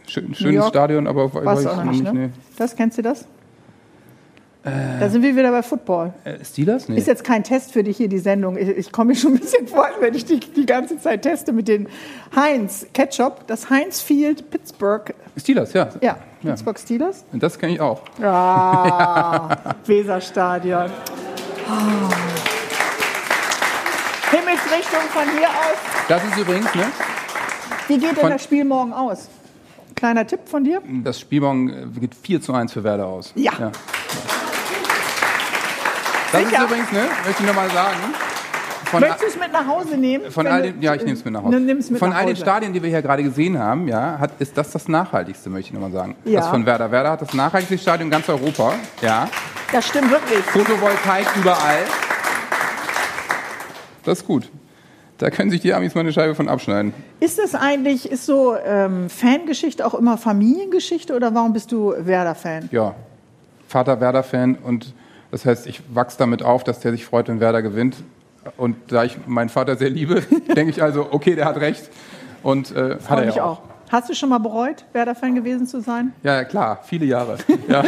schön, 0.05 0.35
schönes 0.35 0.67
Stadion, 0.67 1.07
aber 1.07 1.33
weiß 1.33 1.61
ich 1.61 1.65
noch 1.65 1.83
nicht. 1.85 2.03
Ne? 2.13 2.33
Das, 2.57 2.75
kennst 2.75 2.97
du 2.97 3.01
das? 3.01 3.25
Äh, 4.63 4.99
da 4.99 5.07
sind 5.09 5.21
wir 5.21 5.35
wieder 5.37 5.51
bei 5.51 5.63
Football. 5.63 6.13
Äh, 6.25 6.43
Steelers? 6.43 6.89
Nee. 6.89 6.97
Ist 6.97 7.07
jetzt 7.07 7.23
kein 7.23 7.45
Test 7.45 7.71
für 7.71 7.81
dich 7.81 7.95
hier, 7.95 8.09
die 8.09 8.19
Sendung. 8.19 8.57
Ich, 8.57 8.67
ich 8.67 8.91
komme 8.91 9.11
mir 9.11 9.15
schon 9.15 9.33
ein 9.33 9.39
bisschen 9.39 9.67
vor, 9.67 9.87
wenn 10.01 10.13
ich 10.13 10.25
die, 10.25 10.39
die 10.41 10.65
ganze 10.65 10.99
Zeit 10.99 11.21
teste 11.21 11.53
mit 11.53 11.69
den 11.69 11.87
Heinz 12.35 12.85
Ketchup. 12.93 13.47
Das 13.47 13.69
Heinz 13.69 14.01
Field 14.01 14.49
Pittsburgh. 14.51 15.13
Steelers, 15.37 15.71
ja. 15.71 15.87
Ja, 16.01 16.17
ja. 16.41 16.49
Pittsburgh 16.51 16.77
Steelers. 16.77 17.23
Und 17.31 17.41
das 17.41 17.57
kenne 17.57 17.73
ich 17.73 17.79
auch. 17.79 18.01
Ah, 18.21 19.55
Weserstadion. 19.85 20.89
Ah. 21.69 22.09
Himmelsrichtung 24.31 25.01
von 25.09 25.23
hier 25.37 25.47
aus. 25.47 25.77
Das 26.09 26.23
ist 26.25 26.37
übrigens, 26.37 26.75
ne? 26.75 26.83
Wie 27.87 27.97
geht 27.97 28.21
denn 28.21 28.29
das 28.29 28.43
Spiel 28.43 28.65
morgen 28.65 28.91
aus? 28.91 29.29
Kleiner 29.95 30.27
Tipp 30.27 30.41
von 30.45 30.63
dir? 30.65 30.81
Das 31.03 31.19
Spiel 31.19 31.41
morgen 31.41 31.69
äh, 31.69 31.99
geht 31.99 32.13
4 32.13 32.41
zu 32.41 32.53
1 32.53 32.73
für 32.73 32.83
Werder 32.83 33.07
aus. 33.07 33.31
ja. 33.35 33.53
ja. 33.57 33.71
Das 36.31 36.41
Sicher? 36.41 36.57
ist 36.57 36.65
übrigens, 36.65 36.91
ne, 36.91 37.03
möchte 37.25 37.41
ich 37.43 37.47
nochmal 37.47 37.69
sagen. 37.71 37.97
Von 38.85 39.01
Möchtest 39.01 39.21
du 39.21 39.27
es 39.27 39.39
mit 39.39 39.51
nach 39.51 39.67
Hause 39.67 39.97
nehmen? 39.97 40.31
Von 40.31 40.47
all 40.47 40.63
den, 40.63 40.81
ja, 40.81 40.95
ich 40.95 41.01
nehme 41.01 41.13
es 41.13 41.23
mit 41.23 41.33
nach 41.33 41.43
Hause. 41.43 41.59
Mit 41.59 41.97
von 41.99 42.11
all 42.11 42.25
den 42.25 42.35
Stadien, 42.35 42.73
die 42.73 42.81
wir 42.81 42.89
hier 42.89 43.03
gerade 43.03 43.21
gesehen 43.21 43.59
haben, 43.59 43.87
ja, 43.87 44.17
hat, 44.19 44.31
ist 44.39 44.57
das 44.57 44.71
das 44.71 44.87
nachhaltigste, 44.87 45.49
möchte 45.49 45.67
ich 45.67 45.73
nochmal 45.73 45.91
sagen. 45.91 46.15
Ja. 46.25 46.39
Das 46.39 46.49
von 46.49 46.65
Werder. 46.65 46.89
Werder 46.91 47.11
hat 47.11 47.21
das 47.21 47.33
nachhaltigste 47.33 47.77
Stadion 47.77 48.07
in 48.07 48.11
ganz 48.11 48.27
Europa. 48.27 48.73
Ja. 49.01 49.29
Das 49.71 49.87
stimmt 49.87 50.09
wirklich. 50.09 50.39
Photovoltaik 50.39 51.27
überall. 51.35 51.85
Das 54.03 54.19
ist 54.19 54.27
gut. 54.27 54.49
Da 55.19 55.29
können 55.29 55.51
sich 55.51 55.61
die 55.61 55.73
Amis 55.73 55.93
mal 55.93 56.01
eine 56.01 56.13
Scheibe 56.13 56.33
von 56.33 56.49
abschneiden. 56.49 56.93
Ist 57.19 57.37
das 57.37 57.53
eigentlich, 57.53 58.09
ist 58.09 58.25
so 58.25 58.55
ähm, 58.55 59.09
Fangeschichte 59.09 59.85
auch 59.85 59.93
immer 59.93 60.17
Familiengeschichte 60.17 61.15
oder 61.15 61.35
warum 61.35 61.53
bist 61.53 61.71
du 61.71 61.93
Werder-Fan? 61.95 62.69
Ja, 62.71 62.95
Vater 63.67 63.99
Werder-Fan 63.99 64.55
und 64.63 64.95
das 65.31 65.45
heißt, 65.45 65.67
ich 65.67 65.81
wachse 65.93 66.17
damit 66.17 66.43
auf, 66.43 66.63
dass 66.63 66.79
der 66.79 66.91
sich 66.91 67.05
freut, 67.05 67.27
wenn 67.27 67.39
Werder 67.39 67.61
gewinnt. 67.61 67.97
Und 68.57 68.75
da 68.91 69.03
ich 69.03 69.17
meinen 69.27 69.49
Vater 69.49 69.75
sehr 69.75 69.89
liebe, 69.89 70.21
denke 70.55 70.71
ich 70.71 70.81
also, 70.81 71.07
okay, 71.11 71.35
der 71.35 71.45
hat 71.45 71.57
recht. 71.57 71.89
Und 72.41 72.71
äh, 72.71 72.97
hat 73.07 73.19
er 73.19 73.35
ja 73.35 73.43
auch. 73.43 73.59
auch. 73.59 73.61
Hast 73.91 74.09
du 74.09 74.13
schon 74.13 74.29
mal 74.29 74.37
bereut, 74.37 74.85
Werder-Fan 74.93 75.33
gewesen 75.35 75.65
zu 75.65 75.81
sein? 75.81 76.13
Ja, 76.21 76.43
klar, 76.43 76.79
viele 76.83 77.05
Jahre. 77.05 77.37
Ja. 77.67 77.83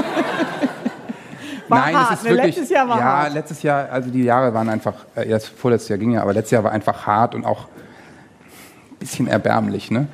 Nein, 1.70 1.96
hart, 1.96 2.12
es 2.12 2.18
ist 2.18 2.24
ne? 2.26 2.30
wirklich. 2.32 2.56
Letztes 2.58 2.70
Jahr 2.70 2.90
war 2.90 2.98
ja, 2.98 3.04
hart. 3.04 3.34
letztes 3.34 3.64
Jahr, 3.64 3.90
also 3.90 4.10
die 4.10 4.24
Jahre 4.24 4.54
waren 4.54 4.68
einfach, 4.68 4.94
äh, 5.16 5.30
erst 5.30 5.48
vorletztes 5.48 5.88
Jahr 5.88 6.00
ging 6.00 6.12
ja, 6.12 6.22
aber 6.22 6.34
letztes 6.34 6.52
Jahr 6.52 6.66
war 6.66 6.72
einfach 6.74 7.08
hart 7.08 7.34
und 7.34 7.46
auch 7.46 7.68
ein 8.92 8.98
bisschen 9.00 9.28
erbärmlich. 9.28 9.90
Ne? 9.90 10.08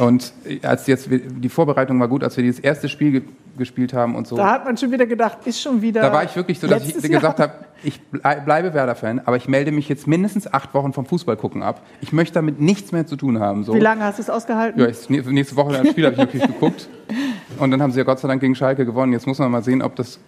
Und 0.00 0.32
als 0.62 0.86
jetzt 0.86 1.08
die 1.10 1.48
Vorbereitung 1.48 2.00
war 2.00 2.08
gut, 2.08 2.24
als 2.24 2.36
wir 2.36 2.42
dieses 2.42 2.60
erste 2.60 2.88
Spiel 2.88 3.22
gespielt 3.58 3.92
haben 3.92 4.14
und 4.14 4.26
so. 4.26 4.36
Da 4.36 4.50
hat 4.50 4.64
man 4.64 4.76
schon 4.76 4.90
wieder 4.90 5.04
gedacht, 5.04 5.38
ist 5.44 5.60
schon 5.60 5.82
wieder. 5.82 6.00
Da 6.00 6.12
war 6.12 6.24
ich 6.24 6.34
wirklich 6.34 6.58
so, 6.58 6.66
dass 6.66 6.88
ich 6.88 7.02
gesagt 7.02 7.38
habe, 7.38 7.52
ich 7.82 8.00
bleibe 8.00 8.72
Werder-Fan, 8.72 9.20
aber 9.26 9.36
ich 9.36 9.46
melde 9.46 9.72
mich 9.72 9.88
jetzt 9.88 10.06
mindestens 10.06 10.52
acht 10.52 10.72
Wochen 10.74 10.92
vom 10.92 11.04
Fußball 11.04 11.36
gucken 11.36 11.62
ab. 11.62 11.82
Ich 12.00 12.12
möchte 12.12 12.34
damit 12.34 12.60
nichts 12.60 12.92
mehr 12.92 13.06
zu 13.06 13.16
tun 13.16 13.40
haben. 13.40 13.64
So. 13.64 13.74
Wie 13.74 13.80
lange 13.80 14.02
hast 14.02 14.18
du 14.18 14.22
es 14.22 14.30
ausgehalten? 14.30 14.80
Ja, 14.80 14.86
nächste 15.30 15.56
Woche 15.56 15.78
ein 15.78 15.86
Spiel 15.86 16.06
habe 16.06 16.14
ich 16.14 16.20
wirklich 16.20 16.46
geguckt. 16.46 16.88
Und 17.58 17.70
dann 17.70 17.82
haben 17.82 17.92
sie 17.92 17.98
ja 17.98 18.04
Gott 18.04 18.20
sei 18.20 18.28
Dank 18.28 18.40
gegen 18.40 18.54
Schalke 18.54 18.86
gewonnen. 18.86 19.12
Jetzt 19.12 19.26
muss 19.26 19.38
man 19.38 19.50
mal 19.50 19.62
sehen, 19.62 19.82
ob 19.82 19.96
das 19.96 20.18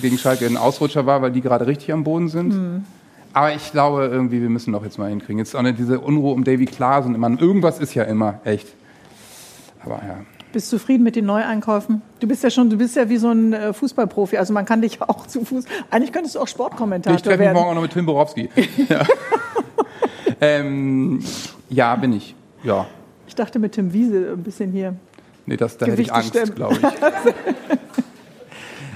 gegen 0.00 0.18
Schalke 0.18 0.44
ein 0.44 0.58
Ausrutscher 0.58 1.06
war, 1.06 1.22
weil 1.22 1.32
die 1.32 1.40
gerade 1.40 1.66
richtig 1.66 1.92
am 1.92 2.04
Boden 2.04 2.28
sind. 2.28 2.52
Hm. 2.52 2.84
Aber 3.32 3.54
ich 3.54 3.72
glaube 3.72 4.04
irgendwie, 4.12 4.42
wir 4.42 4.50
müssen 4.50 4.72
doch 4.72 4.84
jetzt 4.84 4.98
mal 4.98 5.08
hinkriegen. 5.08 5.38
Jetzt 5.38 5.56
auch 5.56 5.62
nicht 5.62 5.78
diese 5.78 6.00
Unruhe 6.00 6.34
um 6.34 6.44
Davy 6.44 6.66
Klaasen. 6.66 7.14
Irgendwas 7.38 7.78
ist 7.78 7.94
ja 7.94 8.02
immer, 8.04 8.40
echt. 8.44 8.68
Aber 9.84 9.96
ja. 9.96 10.20
Bist 10.52 10.70
du 10.70 10.76
zufrieden 10.76 11.02
mit 11.02 11.16
den 11.16 11.24
Neueinkäufen? 11.24 12.02
Du 12.20 12.28
bist 12.28 12.42
ja 12.44 12.50
schon, 12.50 12.68
du 12.68 12.76
bist 12.76 12.94
ja 12.94 13.08
wie 13.08 13.16
so 13.16 13.30
ein 13.30 13.54
äh, 13.54 13.72
Fußballprofi, 13.72 14.36
also 14.36 14.52
man 14.52 14.66
kann 14.66 14.82
dich 14.82 15.00
auch 15.00 15.26
zu 15.26 15.44
Fuß. 15.44 15.64
Eigentlich 15.90 16.12
könntest 16.12 16.34
du 16.34 16.40
auch 16.40 16.48
Sportkommentator 16.48 17.18
ich 17.18 17.24
werden. 17.24 17.32
Ich 17.32 17.38
treffe 17.38 17.54
mich 17.54 17.58
morgen 17.58 17.70
auch 17.70 17.74
noch 17.74 17.82
mit 17.82 17.92
Tim 17.92 18.04
Borowski. 18.04 18.50
ja. 18.88 19.02
ähm, 20.40 21.24
ja, 21.70 21.96
bin 21.96 22.12
ich. 22.12 22.34
Ja. 22.62 22.86
Ich 23.26 23.34
dachte 23.34 23.58
mit 23.58 23.72
Tim 23.72 23.94
Wiese 23.94 24.32
ein 24.32 24.42
bisschen 24.42 24.72
hier. 24.72 24.94
Nee, 25.46 25.56
das, 25.56 25.78
da 25.78 25.86
hätte 25.86 26.02
ich 26.02 26.12
Angst, 26.12 26.54
glaube 26.54 26.76
ich. 26.76 26.82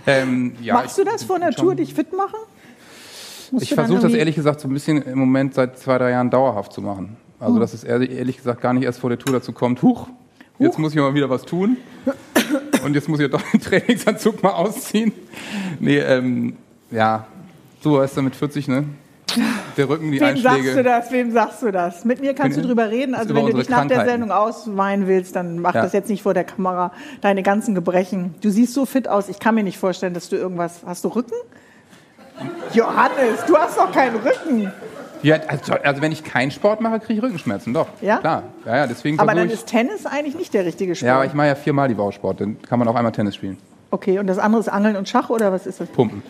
ähm, 0.07 0.53
ja, 0.61 0.75
Machst 0.75 0.99
du 0.99 1.05
das 1.05 1.25
vor 1.25 1.39
Natur, 1.39 1.75
dich 1.75 1.95
fit 1.95 2.13
machen? 2.13 2.39
Musst 3.51 3.65
ich 3.65 3.75
versuche 3.75 4.01
das 4.01 4.13
ehrlich 4.13 4.35
gesagt 4.35 4.61
so 4.61 4.69
ein 4.69 4.75
bisschen 4.75 5.01
im 5.03 5.19
Moment 5.19 5.55
seit 5.55 5.79
zwei, 5.79 5.97
drei 5.97 6.11
Jahren 6.11 6.29
dauerhaft 6.31 6.73
zu 6.73 6.83
machen. 6.83 7.17
Also, 7.41 7.55
hm. 7.55 7.61
dass 7.61 7.73
es 7.73 7.83
ehrlich 7.83 8.37
gesagt 8.37 8.61
gar 8.61 8.75
nicht 8.75 8.85
erst 8.85 9.01
vor 9.01 9.09
der 9.09 9.19
Tour 9.19 9.33
dazu 9.33 9.53
kommt, 9.53 9.83
huch, 9.83 10.09
Jetzt 10.59 10.79
muss 10.79 10.93
ich 10.93 10.99
mal 10.99 11.15
wieder 11.15 11.29
was 11.29 11.45
tun. 11.45 11.77
und 12.85 12.95
jetzt 12.95 13.09
muss 13.09 13.21
ich 13.21 13.31
doch 13.31 13.43
den 13.43 13.61
Trainingsanzug 13.61 14.43
mal 14.43 14.53
ausziehen. 14.53 15.13
Nee, 15.81 15.99
ähm, 15.99 16.57
ja, 16.91 17.27
du 17.83 17.99
weißt 17.99 18.17
ja 18.17 18.23
mit 18.23 18.37
40, 18.37 18.69
ne? 18.69 18.85
Der 19.77 19.89
Rücken, 19.89 20.11
die 20.13 20.21
Wem 20.21 20.29
Einschläge. 20.29 20.63
sagst 20.63 20.77
du 20.77 20.83
das? 20.83 21.13
Wem 21.13 21.33
sagst 21.33 21.63
du 21.63 21.71
das? 21.71 22.05
Mit 22.05 22.21
mir 22.21 22.33
kannst 22.33 22.57
du 22.57 22.63
drüber 22.63 22.91
reden. 22.91 23.15
Also 23.15 23.35
wenn 23.35 23.47
du 23.47 23.53
dich 23.53 23.69
nach 23.69 23.87
der 23.87 24.05
Sendung 24.05 24.31
ausweinen 24.31 25.07
willst, 25.07 25.37
dann 25.37 25.59
mach 25.59 25.75
ja. 25.75 25.83
das 25.83 25.93
jetzt 25.93 26.09
nicht 26.09 26.23
vor 26.23 26.33
der 26.33 26.45
Kamera. 26.45 26.93
Deine 27.21 27.43
ganzen 27.43 27.75
Gebrechen. 27.75 28.35
Du 28.41 28.51
siehst 28.51 28.73
so 28.73 28.87
fit 28.87 29.09
aus. 29.09 29.29
Ich 29.29 29.39
kann 29.39 29.55
mir 29.55 29.65
nicht 29.65 29.79
vorstellen, 29.79 30.15
dass 30.15 30.29
du 30.29 30.37
irgendwas. 30.37 30.81
Hast 30.87 31.05
du 31.05 31.09
Rücken? 31.09 31.35
Johannes, 32.73 33.45
du 33.47 33.57
hast 33.57 33.77
doch 33.77 33.93
keinen 33.93 34.17
Rücken. 34.17 34.73
Ja, 35.23 35.37
also, 35.49 35.75
also, 35.75 36.03
wenn 36.03 36.13
ich 36.13 36.25
keinen 36.25 36.51
Sport 36.51 36.81
mache, 36.81 37.01
kriege 37.01 37.15
ich 37.15 37.23
Rückenschmerzen, 37.23 37.73
doch. 37.75 37.89
Ja? 38.01 38.19
Klar. 38.19 38.43
Ja, 38.65 38.77
ja, 38.77 38.87
deswegen 38.87 39.19
aber 39.19 39.35
dann 39.35 39.51
ist 39.51 39.67
Tennis 39.67 40.07
eigentlich 40.07 40.37
nicht 40.37 40.55
der 40.55 40.65
richtige 40.65 40.95
Sport. 40.95 41.07
Ja, 41.07 41.17
aber 41.17 41.27
ich 41.27 41.35
mache 41.35 41.49
ja 41.49 41.55
viermal 41.55 41.89
die 41.89 41.97
Woche 41.97 42.13
Sport, 42.13 42.41
dann 42.41 42.61
kann 42.63 42.79
man 42.79 42.89
auch 42.89 42.95
einmal 42.95 43.13
Tennis 43.13 43.35
spielen. 43.35 43.59
Okay, 43.91 44.19
und 44.19 44.27
das 44.27 44.39
andere 44.39 44.61
ist 44.61 44.69
Angeln 44.69 44.97
und 44.97 45.09
Schach 45.09 45.31
oder 45.31 45.53
was 45.53 45.67
ist 45.67 45.81
das? 45.81 45.89
Pumpen. 45.89 46.23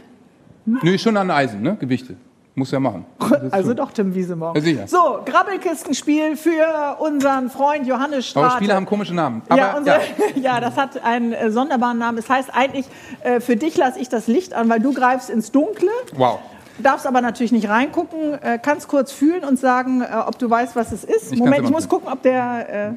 Hm? 0.66 0.80
Nö, 0.82 0.98
schon 0.98 1.16
an 1.16 1.30
Eisen, 1.30 1.62
ne? 1.62 1.76
Gewichte. 1.78 2.16
Muss 2.56 2.70
ja 2.70 2.80
machen. 2.80 3.04
Also 3.50 3.74
doch 3.74 3.92
Tim 3.92 4.14
Wiesemorgen. 4.14 4.64
Ja, 4.64 4.86
so, 4.86 5.20
Grabbelkistenspiel 5.26 6.36
für 6.36 6.96
unseren 7.00 7.50
Freund 7.50 7.86
Johannes 7.86 8.28
Strate. 8.28 8.46
Eure 8.46 8.56
Spiele 8.56 8.74
haben 8.74 8.86
komische 8.86 9.14
Namen. 9.14 9.42
Aber, 9.48 9.60
ja, 9.60 9.76
unser, 9.76 9.98
ja. 9.98 10.04
ja, 10.36 10.60
das 10.60 10.76
hat 10.76 11.04
einen 11.04 11.34
äh, 11.34 11.50
sonderbaren 11.50 11.98
Namen. 11.98 12.16
Es 12.16 12.26
das 12.26 12.36
heißt 12.36 12.50
eigentlich, 12.54 12.86
äh, 13.22 13.40
für 13.40 13.56
dich 13.56 13.76
lasse 13.76 13.98
ich 14.00 14.08
das 14.08 14.26
Licht 14.26 14.54
an, 14.54 14.70
weil 14.70 14.80
du 14.80 14.94
greifst 14.94 15.28
ins 15.28 15.52
Dunkle. 15.52 15.90
Wow. 16.14 16.38
Darfst 16.78 17.06
aber 17.06 17.20
natürlich 17.20 17.52
nicht 17.52 17.68
reingucken, 17.68 18.34
äh, 18.42 18.58
kannst 18.60 18.88
kurz 18.88 19.12
fühlen 19.12 19.44
und 19.44 19.58
sagen, 19.58 20.02
äh, 20.02 20.06
ob 20.26 20.38
du 20.38 20.48
weißt, 20.50 20.76
was 20.76 20.92
es 20.92 21.04
ist. 21.04 21.32
Ich 21.32 21.38
Moment, 21.38 21.64
ich 21.64 21.70
muss 21.70 21.88
gucken, 21.88 22.08
ob 22.12 22.22
der 22.22 22.88
äh, 22.88 22.92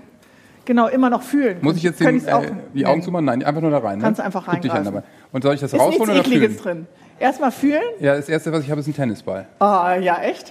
genau 0.66 0.88
immer 0.88 1.10
noch 1.10 1.22
fühlen. 1.22 1.60
Muss 1.62 1.78
ich 1.78 1.84
jetzt 1.84 2.00
den, 2.00 2.26
äh, 2.26 2.52
die 2.74 2.86
Augen 2.86 3.02
zumachen? 3.02 3.26
Nein, 3.26 3.44
einfach 3.44 3.62
nur 3.62 3.72
da 3.72 3.78
rein. 3.78 4.00
Ne? 4.00 4.04
Kannst 4.04 4.20
einfach 4.20 4.48
rein. 4.48 4.62
Und 5.32 5.44
soll 5.44 5.56
ich 5.56 5.62
das 5.62 5.74
ist 5.74 5.80
rausholen 5.80 6.12
oder 6.12 6.24
fühlen? 6.24 6.58
drin. 6.58 6.88
Erstmal 7.20 7.52
fühlen? 7.52 7.82
Ja, 8.00 8.16
das 8.16 8.30
erste, 8.30 8.52
was 8.52 8.64
ich 8.64 8.72
habe, 8.72 8.82
ist 8.82 8.88
ein 8.88 8.94
Tennisball. 8.94 9.48
Ah, 9.60 9.96
ja, 9.96 10.22
echt? 10.22 10.50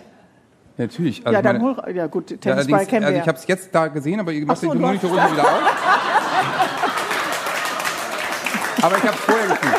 Ja, 0.76 0.85
natürlich. 0.85 1.26
Also 1.26 1.35
ja, 1.35 1.43
dann 1.43 1.62
hol, 1.62 1.76
ja 1.95 2.07
gut, 2.07 2.41
Tennisball 2.41 2.81
ja, 2.81 2.87
kennen 2.87 3.05
also 3.05 3.16
wir. 3.16 3.22
Ich 3.22 3.29
habe 3.29 3.39
es 3.39 3.47
jetzt 3.47 3.74
da 3.74 3.89
gesehen, 3.89 4.20
aber 4.20 4.33
ihr 4.33 4.47
macht 4.47 4.59
so, 4.59 4.72
den 4.72 4.81
Monitor 4.81 5.11
runter 5.11 5.33
wieder 5.33 5.43
auf. 5.43 5.62
aber 8.83 8.97
ich 8.97 9.03
habe 9.03 9.14
es 9.14 9.20
vorher 9.20 9.49
gefühlt. 9.49 9.78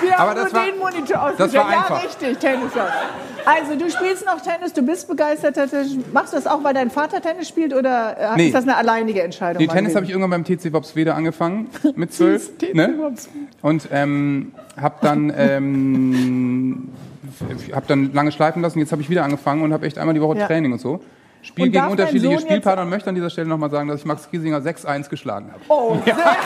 Wir 0.00 0.16
haben 0.16 0.34
nur 0.34 0.52
war, 0.52 0.64
den 0.64 0.78
Monitor 0.78 1.22
ausgestellt. 1.22 1.54
War 1.54 1.68
einfach. 1.68 2.02
Ja, 2.02 2.08
richtig, 2.08 2.38
Tennis. 2.38 2.72
Also, 3.44 3.76
du 3.76 3.90
spielst 3.90 4.26
noch 4.26 4.40
Tennis, 4.40 4.72
du 4.72 4.82
bist 4.82 5.08
begeisterter 5.08 5.68
Tennis. 5.68 5.96
Machst 6.12 6.32
du 6.32 6.36
das 6.36 6.46
auch, 6.46 6.62
weil 6.62 6.74
dein 6.74 6.90
Vater 6.90 7.20
Tennis 7.20 7.48
spielt 7.48 7.74
oder 7.74 8.16
äh, 8.18 8.36
nee. 8.36 8.46
ist 8.46 8.54
das 8.54 8.64
eine 8.64 8.76
alleinige 8.76 9.22
Entscheidung? 9.22 9.62
Nee, 9.62 9.68
Tennis 9.68 9.94
habe 9.94 10.04
ich 10.04 10.10
irgendwann 10.10 10.30
beim 10.30 10.44
TC 10.44 10.72
Wopswede 10.72 11.14
angefangen, 11.14 11.68
mit 11.94 12.12
zwölf. 12.12 12.50
ne? 12.72 13.12
Und 13.62 13.88
ähm, 13.92 14.52
habe 14.80 14.94
dann, 15.00 15.32
ähm, 15.36 16.88
hab 17.72 17.86
dann 17.86 18.12
lange 18.12 18.32
schleifen 18.32 18.62
lassen. 18.62 18.78
Jetzt 18.78 18.92
habe 18.92 19.02
ich 19.02 19.10
wieder 19.10 19.24
angefangen 19.24 19.62
und 19.62 19.72
habe 19.72 19.86
echt 19.86 19.98
einmal 19.98 20.14
die 20.14 20.20
Woche 20.20 20.38
ja. 20.38 20.46
Training 20.46 20.72
und 20.72 20.80
so. 20.80 21.00
Spiel 21.42 21.66
und 21.66 21.72
gegen 21.72 21.86
unterschiedliche 21.86 22.40
Spielpartner 22.40 22.82
und 22.82 22.90
möchte 22.90 23.08
an 23.08 23.14
dieser 23.14 23.30
Stelle 23.30 23.48
nochmal 23.48 23.70
sagen, 23.70 23.88
dass 23.88 24.00
ich 24.00 24.06
Max 24.06 24.30
Giesinger 24.30 24.58
6-1 24.58 25.08
geschlagen 25.08 25.50
habe. 25.52 25.62
Oh, 25.68 25.96
ja. 26.04 26.16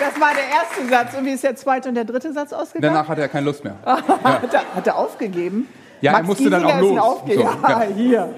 das 0.00 0.20
war 0.20 0.32
der 0.34 0.48
erste 0.48 0.88
Satz. 0.88 1.18
Und 1.18 1.24
wie 1.24 1.30
ist 1.30 1.44
der 1.44 1.56
zweite 1.56 1.88
und 1.88 1.94
der 1.94 2.04
dritte 2.04 2.32
Satz 2.32 2.52
ausgegangen? 2.52 2.94
Danach 2.94 3.08
hatte 3.08 3.20
er 3.22 3.28
keine 3.28 3.46
Lust 3.46 3.64
mehr. 3.64 3.76
ja. 3.84 3.96
hat, 4.24 4.54
er, 4.54 4.74
hat, 4.74 4.86
er, 4.86 4.96
aufgegeben? 4.96 5.68
Ja, 6.00 6.12
Max 6.12 6.22
er 6.22 6.26
musste 6.26 6.44
Giesinger 6.44 6.68
dann 6.68 6.76
auch 6.76 6.80
los. 6.80 6.98
Aufge 6.98 7.34
so, 7.34 7.40
ja, 7.40 7.58
ja, 7.62 7.82
hier. 7.94 8.34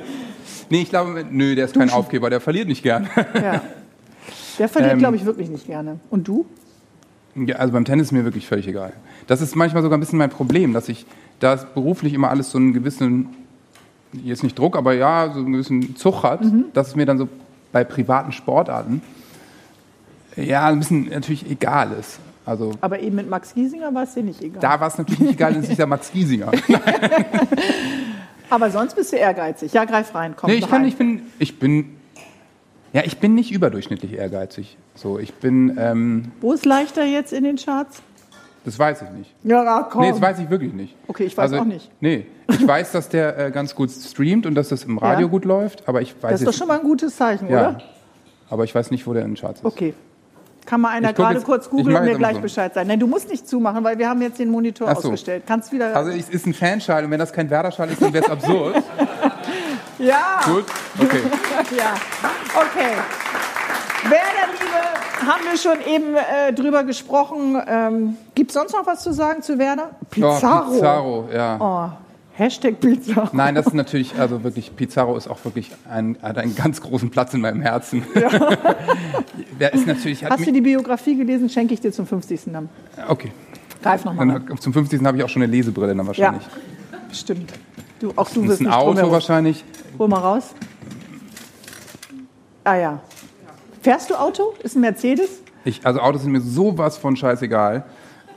Nee, 0.68 0.82
ich 0.82 0.90
glaube, 0.90 1.24
nö, 1.30 1.54
der 1.54 1.66
ist 1.66 1.76
Duschen. 1.76 1.88
kein 1.88 1.96
Aufgeber, 1.96 2.30
der 2.30 2.40
verliert 2.40 2.68
nicht 2.68 2.82
gern. 2.82 3.08
ja. 3.34 3.60
Der 4.58 4.68
verliert, 4.68 4.94
ähm, 4.94 4.98
glaube 4.98 5.16
ich, 5.16 5.24
wirklich 5.24 5.48
nicht 5.48 5.66
gerne. 5.66 6.00
Und 6.10 6.26
du? 6.26 6.46
Ja, 7.34 7.56
also 7.56 7.72
beim 7.72 7.84
Tennis 7.84 8.08
ist 8.08 8.12
mir 8.12 8.24
wirklich 8.24 8.46
völlig 8.46 8.66
egal. 8.66 8.92
Das 9.26 9.40
ist 9.40 9.54
manchmal 9.54 9.82
sogar 9.82 9.98
ein 9.98 10.00
bisschen 10.00 10.18
mein 10.18 10.30
Problem, 10.30 10.72
dass 10.72 10.88
ich, 10.88 11.04
da 11.40 11.56
beruflich 11.56 12.14
immer 12.14 12.30
alles 12.30 12.50
so 12.50 12.58
einen 12.58 12.72
gewissen, 12.72 13.28
jetzt 14.12 14.42
nicht 14.42 14.58
Druck, 14.58 14.76
aber 14.76 14.94
ja, 14.94 15.30
so 15.32 15.40
einen 15.40 15.52
gewissen 15.52 15.96
Zug 15.96 16.22
hat, 16.22 16.42
mhm. 16.42 16.66
dass 16.72 16.88
es 16.88 16.96
mir 16.96 17.04
dann 17.04 17.18
so 17.18 17.28
bei 17.72 17.84
privaten 17.84 18.32
Sportarten 18.32 19.02
ja, 20.36 20.66
ein 20.66 20.78
bisschen 20.78 21.08
natürlich 21.08 21.50
egal 21.50 21.92
ist. 21.98 22.18
Also, 22.44 22.72
Aber 22.80 23.00
eben 23.00 23.16
mit 23.16 23.28
Max 23.28 23.54
Giesinger 23.54 23.92
war 23.92 24.04
es 24.04 24.14
dir 24.14 24.22
nicht 24.22 24.40
egal. 24.40 24.60
Da 24.60 24.78
war 24.78 24.86
es 24.86 24.98
natürlich 24.98 25.20
nicht 25.20 25.32
egal, 25.32 25.52
denn 25.52 25.62
es 25.62 25.68
ist 25.68 25.78
ja 25.78 25.86
Max 25.86 26.12
Giesinger. 26.12 26.52
Aber 28.50 28.70
sonst 28.70 28.94
bist 28.94 29.12
du 29.12 29.16
ehrgeizig. 29.16 29.72
Ja, 29.72 29.84
greif 29.84 30.14
rein, 30.14 30.34
komm. 30.36 30.50
Nee, 30.50 30.58
ich, 30.58 30.70
kann, 30.70 30.84
ich 30.84 30.96
bin, 30.96 31.22
ich 31.40 31.58
bin, 31.58 31.96
ja, 32.92 33.02
ich 33.04 33.18
bin 33.18 33.34
nicht 33.34 33.50
überdurchschnittlich 33.50 34.12
ehrgeizig. 34.12 34.76
So, 34.94 35.18
ich 35.18 35.34
bin. 35.34 35.76
Ähm, 35.80 36.30
Wo 36.40 36.52
ist 36.52 36.64
leichter 36.64 37.04
jetzt 37.04 37.32
in 37.32 37.42
den 37.42 37.56
Charts? 37.56 38.00
Das 38.64 38.78
weiß 38.78 39.02
ich 39.02 39.10
nicht. 39.10 39.34
Ja, 39.44 39.88
komm. 39.90 40.02
Nee, 40.02 40.10
das 40.10 40.20
weiß 40.20 40.38
ich 40.40 40.50
wirklich 40.50 40.72
nicht. 40.72 40.94
Okay, 41.06 41.24
ich 41.24 41.36
weiß 41.36 41.52
also, 41.52 41.62
auch 41.62 41.66
nicht. 41.66 41.90
Nee, 42.00 42.26
ich 42.48 42.66
weiß, 42.66 42.92
dass 42.92 43.08
der 43.08 43.38
äh, 43.38 43.50
ganz 43.50 43.74
gut 43.74 43.90
streamt 43.90 44.46
und 44.46 44.54
dass 44.54 44.68
das 44.68 44.84
im 44.84 44.98
Radio 44.98 45.26
ja. 45.26 45.30
gut 45.30 45.44
läuft, 45.44 45.88
aber 45.88 46.00
ich 46.00 46.14
weiß 46.20 46.32
Das 46.32 46.40
ist 46.42 46.46
doch 46.46 46.52
schon 46.52 46.68
mal 46.68 46.78
ein 46.78 46.84
gutes 46.84 47.16
Zeichen, 47.16 47.48
ja. 47.48 47.70
oder? 47.70 47.82
Aber 48.50 48.64
ich 48.64 48.74
weiß 48.74 48.90
nicht, 48.92 49.06
wo 49.06 49.12
der 49.12 49.22
in 49.22 49.30
den 49.30 49.36
Charts 49.36 49.60
ist. 49.60 49.66
Okay, 49.66 49.94
kann 50.66 50.80
mal 50.80 50.90
einer 50.90 51.12
gerade 51.12 51.40
kurz 51.40 51.70
googeln 51.70 51.96
und 51.96 52.04
mir 52.04 52.16
gleich 52.16 52.36
so. 52.36 52.42
Bescheid 52.42 52.74
sagen. 52.74 52.88
Nein, 52.88 53.00
du 53.00 53.06
musst 53.06 53.30
nicht 53.30 53.48
zumachen, 53.48 53.82
weil 53.84 53.98
wir 53.98 54.08
haben 54.08 54.20
jetzt 54.20 54.38
den 54.38 54.50
Monitor 54.50 54.88
so. 54.88 55.08
ausgestellt. 55.08 55.44
Kannst 55.46 55.72
wieder. 55.72 55.96
Also 55.96 56.10
es 56.10 56.28
ist 56.28 56.46
ein 56.46 56.54
Fanschal 56.54 57.04
und 57.04 57.10
wenn 57.10 57.18
das 57.18 57.32
kein 57.32 57.48
Werder-Schal 57.48 57.88
ist, 57.90 58.02
dann 58.02 58.12
wäre 58.12 58.24
es 58.24 58.30
absurd. 58.30 58.76
ja. 59.98 60.40
Gut. 60.44 60.64
Okay. 60.98 61.22
ja. 61.78 61.94
Okay. 62.54 62.92
Werder-Liebe 64.10 65.30
haben 65.30 65.44
wir 65.44 65.56
schon 65.56 65.80
eben 65.86 66.14
äh, 66.16 66.52
drüber 66.52 66.84
gesprochen. 66.84 67.60
Ähm, 67.66 68.16
Gibt 68.34 68.50
es 68.50 68.54
sonst 68.54 68.72
noch 68.72 68.86
was 68.86 69.02
zu 69.02 69.12
sagen 69.12 69.42
zu 69.42 69.58
Werder? 69.58 69.90
Pizarro. 70.10 70.66
Oh, 70.68 70.74
Pizarro, 70.74 71.28
ja. 71.32 71.56
Oh. 71.58 72.05
Hashtag 72.36 72.80
Pizarro. 72.80 73.30
Nein, 73.32 73.54
das 73.54 73.66
ist 73.66 73.72
natürlich, 73.72 74.18
also 74.18 74.44
wirklich, 74.44 74.76
Pizarro 74.76 75.16
ist 75.16 75.26
auch 75.26 75.42
wirklich 75.46 75.70
ein, 75.88 76.18
hat 76.20 76.36
einen 76.36 76.54
ganz 76.54 76.82
großen 76.82 77.08
Platz 77.08 77.32
in 77.32 77.40
meinem 77.40 77.62
Herzen. 77.62 78.02
Ja. 78.14 78.28
Der 79.60 79.72
ist 79.72 79.86
natürlich, 79.86 80.22
Hast 80.22 80.46
du 80.46 80.52
die 80.52 80.60
Biografie 80.60 81.16
gelesen? 81.16 81.48
Schenke 81.48 81.72
ich 81.72 81.80
dir 81.80 81.92
zum 81.92 82.06
50. 82.06 82.40
dann. 82.52 82.68
Okay. 83.08 83.32
Greif 83.82 84.04
nochmal. 84.04 84.42
Zum 84.60 84.74
50. 84.74 85.02
habe 85.02 85.16
ich 85.16 85.24
auch 85.24 85.28
schon 85.30 85.42
eine 85.42 85.50
Lesebrille 85.50 85.94
dann 85.94 86.06
wahrscheinlich. 86.06 86.42
Ja, 86.42 87.14
stimmt. 87.14 87.54
Du, 88.00 88.12
auch 88.16 88.28
du 88.28 88.46
wirst 88.46 88.60
ein 88.60 88.68
Auto 88.68 89.10
wahrscheinlich. 89.10 89.64
Hol 89.98 90.08
mal 90.08 90.18
raus. 90.18 90.54
Ah 92.64 92.76
ja. 92.76 93.00
Fährst 93.80 94.10
du 94.10 94.14
Auto? 94.14 94.52
Ist 94.62 94.76
ein 94.76 94.82
Mercedes? 94.82 95.40
Ich, 95.64 95.86
also 95.86 96.00
Autos 96.00 96.22
sind 96.22 96.32
mir 96.32 96.40
sowas 96.42 96.98
von 96.98 97.16
scheißegal. 97.16 97.84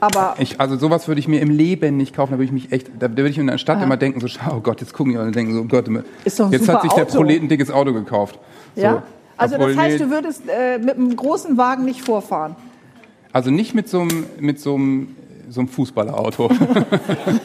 Aber 0.00 0.34
ich, 0.38 0.60
also 0.60 0.76
sowas 0.76 1.08
würde 1.08 1.20
ich 1.20 1.28
mir 1.28 1.40
im 1.40 1.50
Leben 1.50 1.96
nicht 1.96 2.14
kaufen. 2.14 2.32
Da 2.32 2.38
würde 2.38 2.46
ich 2.46 2.52
mich 2.52 2.72
echt, 2.72 2.90
da 2.98 3.10
würde 3.10 3.28
ich 3.28 3.38
in 3.38 3.46
der 3.46 3.58
Stadt 3.58 3.76
Aha. 3.76 3.84
immer 3.84 3.96
denken, 3.96 4.20
so, 4.20 4.28
oh 4.50 4.60
Gott, 4.60 4.80
jetzt 4.80 4.94
gucken 4.94 5.12
die 5.12 5.18
und 5.18 5.34
denken 5.34 5.52
so, 5.54 5.60
oh 5.60 5.64
Gott, 5.64 5.86
jetzt 6.24 6.68
hat 6.68 6.82
sich 6.82 6.92
der 6.92 7.04
Prolet 7.04 7.42
ein 7.42 7.48
dickes 7.48 7.70
Auto 7.70 7.92
gekauft. 7.92 8.38
So. 8.74 8.82
Ja. 8.82 9.02
Also 9.36 9.56
Obwohl, 9.56 9.74
das 9.74 9.78
heißt, 9.78 9.98
nee, 9.98 10.04
du 10.04 10.10
würdest 10.10 10.42
äh, 10.48 10.78
mit 10.78 10.96
einem 10.96 11.16
großen 11.16 11.56
Wagen 11.56 11.84
nicht 11.84 12.02
vorfahren? 12.02 12.56
Also 13.32 13.50
nicht 13.50 13.74
mit 13.74 13.88
so 13.88 14.00
einem, 14.00 14.26
mit 14.38 14.60
so 14.60 14.74
einem, 14.74 15.16
so 15.48 15.60
einem 15.60 15.68
Fußballerauto. 15.68 16.50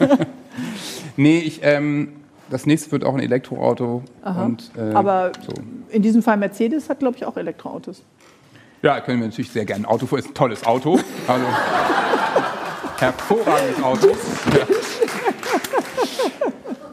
nee, 1.17 1.39
ich, 1.39 1.61
ähm, 1.63 2.09
das 2.49 2.65
nächste 2.65 2.91
wird 2.91 3.05
auch 3.05 3.13
ein 3.13 3.21
Elektroauto. 3.21 4.03
Und, 4.23 4.71
äh, 4.77 4.93
Aber 4.93 5.31
so. 5.45 5.53
in 5.89 6.01
diesem 6.01 6.21
Fall 6.21 6.37
Mercedes 6.37 6.89
hat, 6.89 6.99
glaube 6.99 7.17
ich, 7.17 7.25
auch 7.25 7.37
Elektroautos. 7.37 8.03
Ja, 8.81 8.99
können 8.99 9.19
wir 9.19 9.27
natürlich 9.27 9.51
sehr 9.51 9.65
gerne 9.65 9.85
ein 9.85 9.89
Auto 9.89 10.05
vor. 10.05 10.19
Ist 10.19 10.27
ein 10.27 10.33
tolles 10.33 10.65
Auto. 10.65 10.99
Also, 11.27 11.45
hervorragendes 12.99 13.83
Auto. 13.83 14.07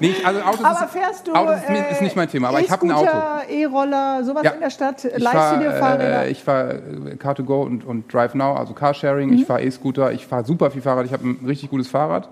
Nee, 0.03 0.17
also 0.25 0.41
Autos 0.41 0.65
aber 0.65 0.89
fährst 0.89 1.29
du. 1.29 1.33
Autos 1.33 1.59
ist, 1.69 1.93
ist 1.93 2.03
nicht 2.03 2.17
mein 2.17 2.29
Thema, 2.29 2.49
aber 2.49 2.61
ich 2.61 2.71
habe 2.71 2.85
ein 2.85 2.91
Auto. 2.91 3.09
E-Roller, 3.49 4.25
sowas 4.25 4.43
ja. 4.43 4.51
in 4.51 4.61
der 4.61 4.71
Stadt. 4.71 5.05
Leihst 5.05 5.53
du 5.55 5.59
dir 5.61 5.71
Fahrräder? 5.71 6.25
Äh, 6.25 6.31
ich 6.31 6.43
fahre 6.43 6.75
äh, 6.75 7.15
Car2Go 7.15 7.63
und, 7.63 7.85
und 7.85 8.13
Drive 8.13 8.35
Now, 8.35 8.55
also 8.55 8.73
Carsharing. 8.73 9.29
Mhm. 9.31 9.37
Ich 9.37 9.47
fahre 9.47 9.63
E-Scooter. 9.63 10.11
Ich 10.11 10.27
fahre 10.27 10.45
super 10.45 10.73
viel 10.73 10.83
Fahrrad. 10.83 11.07
Ich 11.07 11.13
habe 11.13 11.25
ein 11.25 11.45
richtig 11.47 11.71
gutes 11.71 11.87
Fahrrad. 11.87 12.29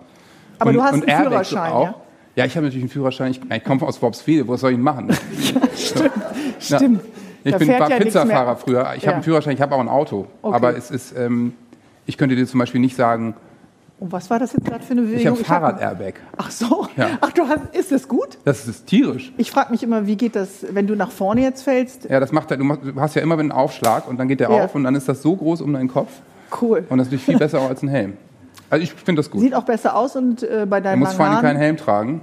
Aber 0.59 0.71
und, 0.71 0.77
du 0.77 0.83
hast 0.83 0.95
einen 0.95 1.03
Führerschein, 1.03 1.73
auch. 1.73 1.85
ja? 1.85 1.95
Ja, 2.35 2.45
ich 2.45 2.57
habe 2.57 2.67
natürlich 2.67 2.83
einen 2.83 2.91
Führerschein. 2.91 3.31
Ich, 3.31 3.41
ich 3.49 3.65
komme 3.65 3.83
aus 3.83 4.03
Worpswede. 4.03 4.49
Was 4.49 4.63
soll 4.63 4.73
ich 4.73 4.79
machen? 4.79 5.09
ja, 5.55 5.61
stimmt. 5.77 6.13
So. 6.59 6.77
Stimmt. 6.77 7.03
Ich 7.45 7.57
bin, 7.57 7.69
war 7.69 7.91
ja 7.91 7.99
Pizzafahrer 7.99 8.57
früher. 8.57 8.93
Ich 8.97 9.03
ja. 9.03 9.09
habe 9.09 9.15
einen 9.17 9.23
Führerschein, 9.23 9.55
ich 9.55 9.61
habe 9.61 9.75
auch 9.75 9.81
ein 9.81 9.89
Auto. 9.89 10.27
Okay. 10.43 10.55
Aber 10.55 10.77
es 10.77 10.91
ist, 10.91 11.17
ähm, 11.17 11.55
ich 12.07 12.19
könnte 12.19 12.37
dir 12.37 12.47
zum 12.47 12.59
Beispiel 12.59 12.81
nicht 12.81 12.97
sagen. 12.97 13.35
Und 14.01 14.13
was 14.13 14.31
war 14.31 14.39
das 14.39 14.55
jetzt 14.55 14.65
gerade 14.65 14.83
für 14.83 14.93
eine 14.93 15.03
Bewegung? 15.03 15.21
Ich 15.21 15.27
habe 15.27 15.45
Fahrrad-Airbag. 15.45 16.15
Ach 16.39 16.51
so. 16.51 16.89
Ja. 16.97 17.19
Ach, 17.21 17.33
du 17.33 17.47
hast, 17.47 17.75
ist 17.75 17.93
das 17.93 18.09
gut? 18.09 18.39
Das 18.47 18.67
ist 18.67 18.87
tierisch. 18.87 19.31
Ich 19.37 19.51
frage 19.51 19.71
mich 19.71 19.83
immer, 19.83 20.07
wie 20.07 20.17
geht 20.17 20.35
das, 20.35 20.65
wenn 20.71 20.87
du 20.87 20.97
nach 20.97 21.11
vorne 21.11 21.43
jetzt 21.43 21.63
fällst? 21.63 22.09
Ja, 22.09 22.19
das 22.19 22.33
macht 22.33 22.51
er. 22.51 22.57
Du 22.57 22.67
hast 22.97 23.15
ja 23.15 23.21
immer 23.21 23.39
einen 23.39 23.53
Aufschlag 23.53 24.09
und 24.09 24.19
dann 24.19 24.27
geht 24.27 24.41
der 24.41 24.51
ja. 24.51 24.65
auf 24.65 24.75
und 24.75 24.85
dann 24.85 24.95
ist 24.95 25.07
das 25.07 25.21
so 25.21 25.37
groß 25.37 25.61
um 25.61 25.75
deinen 25.75 25.89
Kopf. 25.89 26.11
Cool. 26.61 26.87
Und 26.89 26.97
das 26.97 27.09
ist 27.09 27.13
natürlich 27.13 27.25
viel 27.25 27.39
besser 27.39 27.61
als 27.61 27.83
ein 27.83 27.89
Helm. 27.89 28.15
Also 28.71 28.83
ich 28.83 28.95
finde 28.95 29.21
das 29.21 29.31
gut. 29.31 29.43
Sieht 29.43 29.55
auch 29.55 29.65
besser 29.65 29.95
aus 29.95 30.17
und 30.17 30.43
äh, 30.45 30.67
bei 30.69 30.81
deinem 30.81 31.01
Du 31.01 31.05
musst 31.05 31.17
vor 31.17 31.27
allem 31.27 31.43
keinen 31.43 31.59
Helm 31.59 31.77
tragen, 31.77 32.23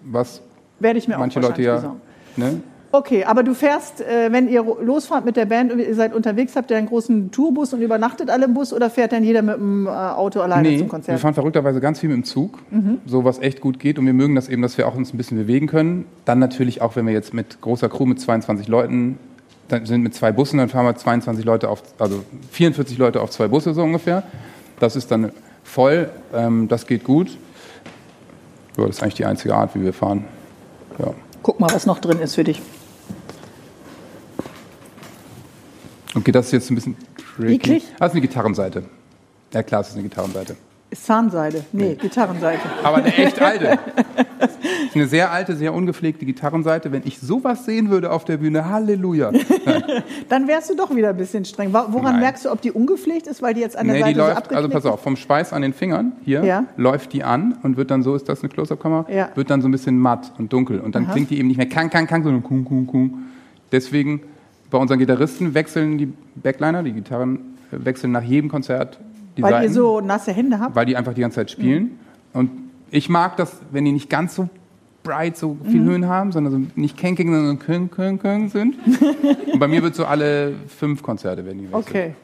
was 0.00 0.40
Werde 0.80 0.98
ich 0.98 1.06
mir 1.06 1.18
manche 1.18 1.38
auch 1.38 1.44
Leute 1.44 1.62
ja. 1.62 1.96
Ne? 2.36 2.62
Okay, 2.94 3.24
aber 3.24 3.42
du 3.42 3.54
fährst, 3.54 4.00
äh, 4.02 4.30
wenn 4.30 4.46
ihr 4.46 4.62
losfahrt 4.62 5.24
mit 5.24 5.34
der 5.34 5.46
Band 5.46 5.72
und 5.72 5.80
ihr 5.80 5.96
seid 5.96 6.14
unterwegs, 6.14 6.54
habt 6.54 6.70
ihr 6.70 6.76
einen 6.76 6.86
großen 6.86 7.32
Tourbus 7.32 7.72
und 7.72 7.82
übernachtet 7.82 8.30
alle 8.30 8.44
im 8.44 8.54
Bus 8.54 8.72
oder 8.72 8.88
fährt 8.88 9.10
dann 9.10 9.24
jeder 9.24 9.42
mit 9.42 9.56
dem 9.56 9.88
äh, 9.88 9.90
Auto 9.90 10.40
alleine 10.40 10.68
nee, 10.68 10.78
zum 10.78 10.86
Konzert? 10.86 11.16
Wir 11.16 11.18
fahren 11.18 11.34
verrückterweise 11.34 11.80
ganz 11.80 11.98
viel 11.98 12.08
mit 12.08 12.18
dem 12.18 12.24
Zug, 12.24 12.60
mhm. 12.70 12.98
so 13.04 13.24
was 13.24 13.40
echt 13.40 13.60
gut 13.60 13.80
geht 13.80 13.98
und 13.98 14.06
wir 14.06 14.12
mögen 14.12 14.36
das 14.36 14.48
eben, 14.48 14.62
dass 14.62 14.78
wir 14.78 14.86
auch 14.86 14.94
uns 14.94 15.12
ein 15.12 15.16
bisschen 15.16 15.36
bewegen 15.36 15.66
können. 15.66 16.06
Dann 16.24 16.38
natürlich 16.38 16.82
auch, 16.82 16.94
wenn 16.94 17.04
wir 17.04 17.12
jetzt 17.12 17.34
mit 17.34 17.60
großer 17.60 17.88
Crew 17.88 18.06
mit 18.06 18.20
22 18.20 18.68
Leuten 18.68 19.18
dann 19.66 19.86
sind 19.86 20.02
mit 20.02 20.14
zwei 20.14 20.30
Bussen, 20.30 20.58
dann 20.58 20.68
fahren 20.68 20.86
wir 20.86 20.94
22 20.94 21.44
Leute 21.44 21.70
auf, 21.70 21.82
also 21.98 22.22
44 22.52 22.96
Leute 22.96 23.22
auf 23.22 23.30
zwei 23.30 23.48
Busse 23.48 23.74
so 23.74 23.82
ungefähr. 23.82 24.22
Das 24.78 24.94
ist 24.94 25.10
dann 25.10 25.32
voll, 25.64 26.10
ähm, 26.32 26.68
das 26.68 26.86
geht 26.86 27.02
gut. 27.02 27.36
Ja, 28.76 28.86
das 28.86 28.98
ist 28.98 29.02
eigentlich 29.02 29.14
die 29.14 29.24
einzige 29.24 29.56
Art, 29.56 29.74
wie 29.74 29.82
wir 29.82 29.92
fahren. 29.92 30.26
Ja. 31.00 31.12
Guck 31.42 31.60
mal, 31.60 31.70
was 31.74 31.86
noch 31.86 31.98
drin 31.98 32.20
ist 32.20 32.36
für 32.36 32.44
dich. 32.44 32.62
Okay, 36.14 36.32
das 36.32 36.46
ist 36.46 36.52
jetzt 36.52 36.70
ein 36.70 36.74
bisschen 36.74 36.96
tricky. 37.36 37.54
Eklig? 37.54 37.84
Das 37.98 38.08
ist 38.08 38.12
eine 38.12 38.20
Gitarrenseite. 38.20 38.84
Ja 39.52 39.62
klar, 39.62 39.80
es 39.80 39.88
ist 39.88 39.94
eine 39.94 40.04
Gitarrenseite. 40.04 40.56
Ist 40.90 41.06
Zahnseide. 41.06 41.64
Nee, 41.72 41.88
nee, 41.88 41.94
Gitarrenseite. 41.94 42.62
Aber 42.84 42.98
eine 42.98 43.12
echt 43.16 43.40
alte. 43.40 43.78
Das 44.38 44.50
ist 44.88 44.94
eine 44.94 45.08
sehr 45.08 45.32
alte, 45.32 45.56
sehr 45.56 45.74
ungepflegte 45.74 46.24
Gitarrenseite. 46.24 46.92
Wenn 46.92 47.02
ich 47.04 47.18
sowas 47.18 47.64
sehen 47.64 47.90
würde 47.90 48.12
auf 48.12 48.24
der 48.24 48.36
Bühne, 48.36 48.68
Halleluja. 48.68 49.32
Dann 50.28 50.46
wärst 50.46 50.70
du 50.70 50.76
doch 50.76 50.94
wieder 50.94 51.08
ein 51.08 51.16
bisschen 51.16 51.44
streng. 51.44 51.72
Woran 51.72 52.02
Nein. 52.02 52.20
merkst 52.20 52.44
du, 52.44 52.50
ob 52.52 52.60
die 52.60 52.70
ungepflegt 52.70 53.26
ist, 53.26 53.42
weil 53.42 53.54
die 53.54 53.60
jetzt 53.60 53.76
an 53.76 53.86
der 53.86 53.96
nee, 53.96 54.00
Seite 54.02 54.12
die 54.12 54.18
läuft, 54.20 54.50
so 54.50 54.54
Also 54.56 54.68
pass 54.68 54.86
auf, 54.86 55.02
vom 55.02 55.16
Schweiß 55.16 55.52
an 55.52 55.62
den 55.62 55.72
Fingern 55.72 56.12
hier 56.24 56.44
ja. 56.44 56.64
läuft 56.76 57.12
die 57.12 57.24
an 57.24 57.58
und 57.64 57.76
wird 57.76 57.90
dann 57.90 58.04
so, 58.04 58.14
ist 58.14 58.28
das 58.28 58.42
eine 58.42 58.50
Close-Up-Kamera, 58.50 59.06
ja. 59.10 59.30
wird 59.34 59.50
dann 59.50 59.62
so 59.62 59.68
ein 59.68 59.72
bisschen 59.72 59.98
matt 59.98 60.32
und 60.38 60.52
dunkel. 60.52 60.78
Und 60.78 60.94
dann 60.94 61.06
Aha. 61.06 61.12
klingt 61.12 61.30
die 61.30 61.38
eben 61.38 61.48
nicht 61.48 61.56
mehr 61.56 61.68
kang, 61.68 61.90
kang, 61.90 62.06
kang, 62.06 62.22
sondern 62.22 62.44
kung, 62.44 62.64
kung, 62.64 62.86
kung. 62.86 63.18
Deswegen 63.72 64.20
bei 64.70 64.78
unseren 64.78 64.98
Gitarristen 64.98 65.54
wechseln 65.54 65.98
die 65.98 66.12
Backliner, 66.36 66.82
die 66.82 66.92
Gitarren 66.92 67.56
äh, 67.70 67.84
wechseln 67.84 68.12
nach 68.12 68.22
jedem 68.22 68.50
Konzert 68.50 68.98
die 69.36 69.42
weil 69.42 69.52
Seiten, 69.52 69.64
ihr 69.64 69.70
so 69.70 70.00
nasse 70.00 70.32
Hände 70.32 70.58
habt? 70.60 70.76
Weil 70.76 70.86
die 70.86 70.96
einfach 70.96 71.14
die 71.14 71.20
ganze 71.20 71.36
Zeit 71.36 71.50
spielen. 71.50 71.82
Mhm. 71.82 71.90
Und 72.32 72.50
ich 72.90 73.08
mag 73.08 73.36
das, 73.36 73.56
wenn 73.72 73.84
die 73.84 73.92
nicht 73.92 74.08
ganz 74.08 74.34
so 74.34 74.48
bright, 75.02 75.36
so 75.36 75.56
viel 75.64 75.80
mhm. 75.80 75.88
Höhen 75.88 76.06
haben, 76.06 76.32
sondern 76.32 76.52
so 76.52 76.80
nicht 76.80 76.96
Kenking, 76.96 77.32
sondern 77.32 77.58
Köng, 77.58 77.90
Köng, 77.90 78.18
Köng 78.18 78.48
sind. 78.48 78.76
Und 79.52 79.58
bei 79.58 79.68
mir 79.68 79.82
wird 79.82 79.94
so 79.94 80.06
alle 80.06 80.54
fünf 80.68 81.02
Konzerte 81.02 81.44
werden 81.44 81.58
die 81.58 81.64
wechseln. 81.64 81.74
Okay. 81.74 82.14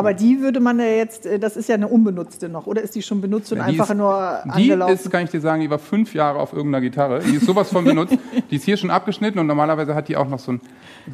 Aber 0.00 0.14
die 0.14 0.40
würde 0.40 0.60
man 0.60 0.78
ja 0.78 0.86
jetzt, 0.86 1.26
äh, 1.26 1.38
das 1.38 1.56
ist 1.56 1.68
ja 1.68 1.74
eine 1.74 1.88
unbenutzte 1.88 2.48
noch, 2.48 2.66
oder 2.66 2.80
ist 2.80 2.94
die 2.94 3.02
schon 3.02 3.20
benutzt 3.20 3.52
und 3.52 3.58
ja, 3.58 3.64
einfach 3.64 3.90
ist, 3.90 3.96
nur 3.96 4.14
angelaufen? 4.14 4.94
Die 4.96 5.02
ist, 5.04 5.10
kann 5.10 5.24
ich 5.24 5.30
dir 5.30 5.42
sagen, 5.42 5.60
die 5.60 5.68
war 5.68 5.78
fünf 5.78 6.14
Jahre 6.14 6.38
auf 6.38 6.54
irgendeiner 6.54 6.80
Gitarre. 6.80 7.20
Die 7.20 7.36
ist 7.36 7.44
sowas 7.44 7.70
von 7.70 7.84
benutzt. 7.84 8.16
die 8.50 8.56
ist 8.56 8.64
hier 8.64 8.78
schon 8.78 8.90
abgeschnitten 8.90 9.38
und 9.38 9.46
normalerweise 9.46 9.94
hat 9.94 10.08
die 10.08 10.16
auch 10.16 10.28
noch 10.28 10.38
so 10.38 10.52
ein 10.52 10.60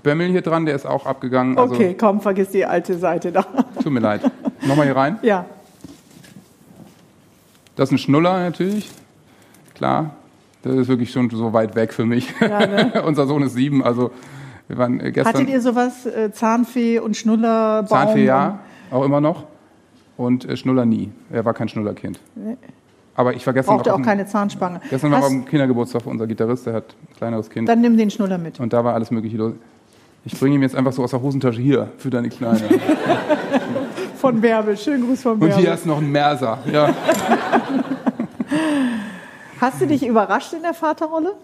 Bömmel 0.04 0.28
hier 0.28 0.42
dran, 0.42 0.66
der 0.66 0.76
ist 0.76 0.86
auch 0.86 1.04
abgegangen. 1.04 1.58
Also 1.58 1.74
okay, 1.74 1.96
komm, 1.98 2.20
vergiss 2.20 2.50
die 2.50 2.64
alte 2.64 2.96
Seite 2.96 3.32
da. 3.32 3.42
Tut 3.82 3.92
mir 3.92 4.00
leid. 4.00 4.20
Nochmal 4.66 4.86
hier 4.86 4.96
rein? 4.96 5.18
Ja. 5.22 5.46
Das 7.74 7.88
ist 7.88 7.92
ein 7.92 7.98
Schnuller 7.98 8.38
natürlich, 8.38 8.90
klar. 9.74 10.12
Das 10.62 10.74
ist 10.74 10.88
wirklich 10.88 11.10
schon 11.10 11.28
so 11.30 11.52
weit 11.52 11.74
weg 11.74 11.92
für 11.92 12.04
mich. 12.04 12.32
Ja, 12.40 12.66
ne? 12.66 13.02
Unser 13.06 13.26
Sohn 13.26 13.42
ist 13.42 13.54
sieben, 13.54 13.84
also 13.84 14.12
wir 14.68 14.78
waren 14.78 14.98
gestern. 14.98 15.26
Hattet 15.26 15.48
ihr 15.48 15.60
sowas, 15.60 16.06
äh, 16.06 16.32
Zahnfee 16.32 16.98
und 16.98 17.16
Schnuller? 17.16 17.82
Baum 17.82 17.88
Zahnfee 17.88 18.24
ja, 18.24 18.58
auch 18.90 19.04
immer 19.04 19.20
noch. 19.20 19.44
Und 20.16 20.48
äh, 20.48 20.56
Schnuller 20.56 20.86
nie. 20.86 21.12
Er 21.30 21.44
war 21.44 21.54
kein 21.54 21.68
Schnullerkind. 21.68 22.18
Nee. 22.34 22.56
Aber 23.14 23.34
ich 23.34 23.46
war 23.46 23.54
gestern. 23.54 23.76
Brauchte 23.76 23.94
auch 23.94 24.02
keine 24.02 24.26
Zahnspange. 24.26 24.80
Gestern 24.90 25.12
Hast 25.12 25.22
war 25.22 25.30
beim 25.30 25.44
Kindergeburtstag 25.44 26.04
unser 26.06 26.26
Gitarrist, 26.26 26.66
der 26.66 26.74
hat 26.74 26.96
ein 27.10 27.16
kleineres 27.16 27.48
Kind. 27.48 27.68
Dann 27.68 27.80
nimm 27.80 27.96
den 27.96 28.10
Schnuller 28.10 28.38
mit. 28.38 28.60
Und 28.60 28.72
da 28.72 28.84
war 28.84 28.94
alles 28.94 29.10
Mögliche 29.10 29.38
los. 29.38 29.54
Ich 30.24 30.38
bringe 30.38 30.56
ihm 30.56 30.62
jetzt 30.62 30.74
einfach 30.74 30.92
so 30.92 31.04
aus 31.04 31.10
der 31.10 31.22
Hosentasche 31.22 31.60
hier 31.60 31.92
für 31.98 32.10
deine 32.10 32.28
Kleine. 32.28 32.60
von 34.16 34.40
Bärbel. 34.40 34.76
Schönen 34.76 35.06
Gruß 35.06 35.22
von 35.22 35.38
Bärbel. 35.38 35.56
Und 35.56 35.62
hier 35.62 35.72
ist 35.72 35.86
noch 35.86 35.98
ein 35.98 36.10
Merser. 36.10 36.58
Ja. 36.70 36.92
Hast 39.60 39.80
du 39.80 39.86
dich 39.86 40.06
überrascht 40.06 40.52
in 40.52 40.62
der 40.62 40.74
Vaterrolle? 40.74 41.34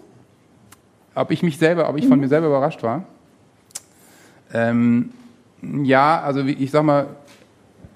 Ob 1.15 1.31
ich 1.31 1.43
mich 1.43 1.57
selber, 1.57 1.89
ob 1.89 1.97
ich 1.97 2.07
von 2.07 2.17
mhm. 2.17 2.21
mir 2.21 2.27
selber 2.27 2.47
überrascht 2.47 2.83
war? 2.83 3.03
Ähm, 4.53 5.11
ja, 5.61 6.21
also 6.21 6.41
ich 6.41 6.69
sag 6.69 6.83
mal, 6.83 7.07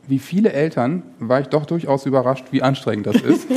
wie 0.08 0.20
viele 0.20 0.54
Eltern 0.54 1.04
war 1.20 1.42
ich 1.42 1.48
doch 1.48 1.66
durchaus 1.66 2.06
überrascht, 2.06 2.46
wie 2.52 2.62
anstrengend 2.62 3.08
das 3.08 3.18
ist. 3.18 3.48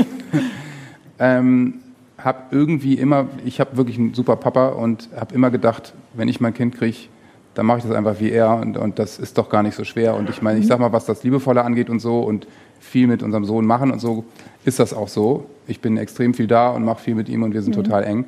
ähm, 1.19 1.75
hab 2.19 2.53
irgendwie 2.53 2.95
immer, 2.95 3.29
ich 3.45 3.61
habe 3.61 3.77
wirklich 3.77 3.99
einen 3.99 4.15
super 4.15 4.37
Papa 4.37 4.69
und 4.69 5.09
habe 5.19 5.35
immer 5.35 5.51
gedacht, 5.51 5.95
wenn 6.15 6.29
ich 6.29 6.41
mein 6.41 6.53
Kind 6.55 6.77
kriege, 6.77 7.09
dann 7.55 7.67
mache 7.67 7.79
ich 7.79 7.85
das 7.85 7.93
einfach 7.93 8.21
wie 8.21 8.31
er 8.31 8.57
und, 8.57 8.77
und 8.77 8.99
das 8.99 9.19
ist 9.19 9.39
doch 9.39 9.49
gar 9.49 9.63
nicht 9.63 9.75
so 9.75 9.85
schwer. 9.85 10.15
Und 10.17 10.31
ich 10.31 10.41
meine, 10.43 10.59
ich 10.59 10.67
sag 10.67 10.79
mal, 10.79 10.93
was 10.93 11.07
das 11.07 11.25
Liebevolle 11.25 11.65
angeht 11.65 11.91
und 11.91 12.01
so 12.01 12.21
und 12.21 12.47
viel 12.79 13.07
mit 13.07 13.23
unserem 13.23 13.45
Sohn 13.45 13.67
machen 13.67 13.91
und 13.91 14.01
so, 14.01 14.25
ist 14.65 14.79
das 14.79 14.95
auch 14.95 15.09
so. 15.09 15.47
Ich 15.67 15.81
bin 15.81 15.97
extrem 15.97 16.35
viel 16.35 16.47
da 16.47 16.71
und 16.71 16.85
mache 16.85 17.03
viel 17.03 17.15
mit 17.15 17.29
ihm 17.29 17.43
und 17.43 17.53
wir 17.53 17.63
sind 17.63 17.77
mhm. 17.77 17.85
total 17.85 18.05
eng. 18.05 18.25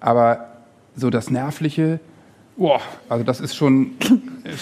Aber 0.00 0.46
so 0.96 1.10
das 1.10 1.30
Nervliche, 1.30 2.00
boah, 2.60 2.80
also 3.08 3.24
das 3.24 3.40
ist 3.40 3.56
schon, 3.56 3.92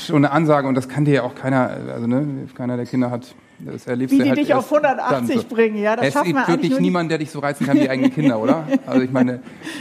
schon 0.07 0.24
eine 0.24 0.30
Ansage 0.30 0.68
und 0.68 0.76
das 0.76 0.88
kann 0.88 1.05
dir 1.05 1.14
ja 1.14 1.22
auch 1.24 1.34
keiner, 1.34 1.70
also 1.92 2.07
ne, 2.07 2.46
keiner 2.55 2.76
der 2.76 2.86
Kinder 2.86 3.11
hat 3.11 3.34
das 3.59 3.88
erlebst 3.88 4.14
wie 4.14 4.22
die 4.22 4.28
halt 4.28 4.38
dich 4.38 4.55
auf 4.55 4.72
180 4.72 5.34
so. 5.34 5.42
bringen, 5.49 5.82
ja, 5.82 5.96
das 5.96 6.14
es 6.14 6.22
gibt 6.22 6.46
wirklich 6.46 6.78
niemanden, 6.78 7.09
der 7.09 7.18
dich 7.18 7.32
so 7.32 7.40
reizen 7.40 7.66
kann 7.66 7.76
wie 7.76 7.80
die 7.80 7.90
eigenen 7.90 8.14
Kinder, 8.14 8.38
oder? 8.38 8.64
Also 8.86 9.03
ich 9.03 9.11
meine, 9.11 9.40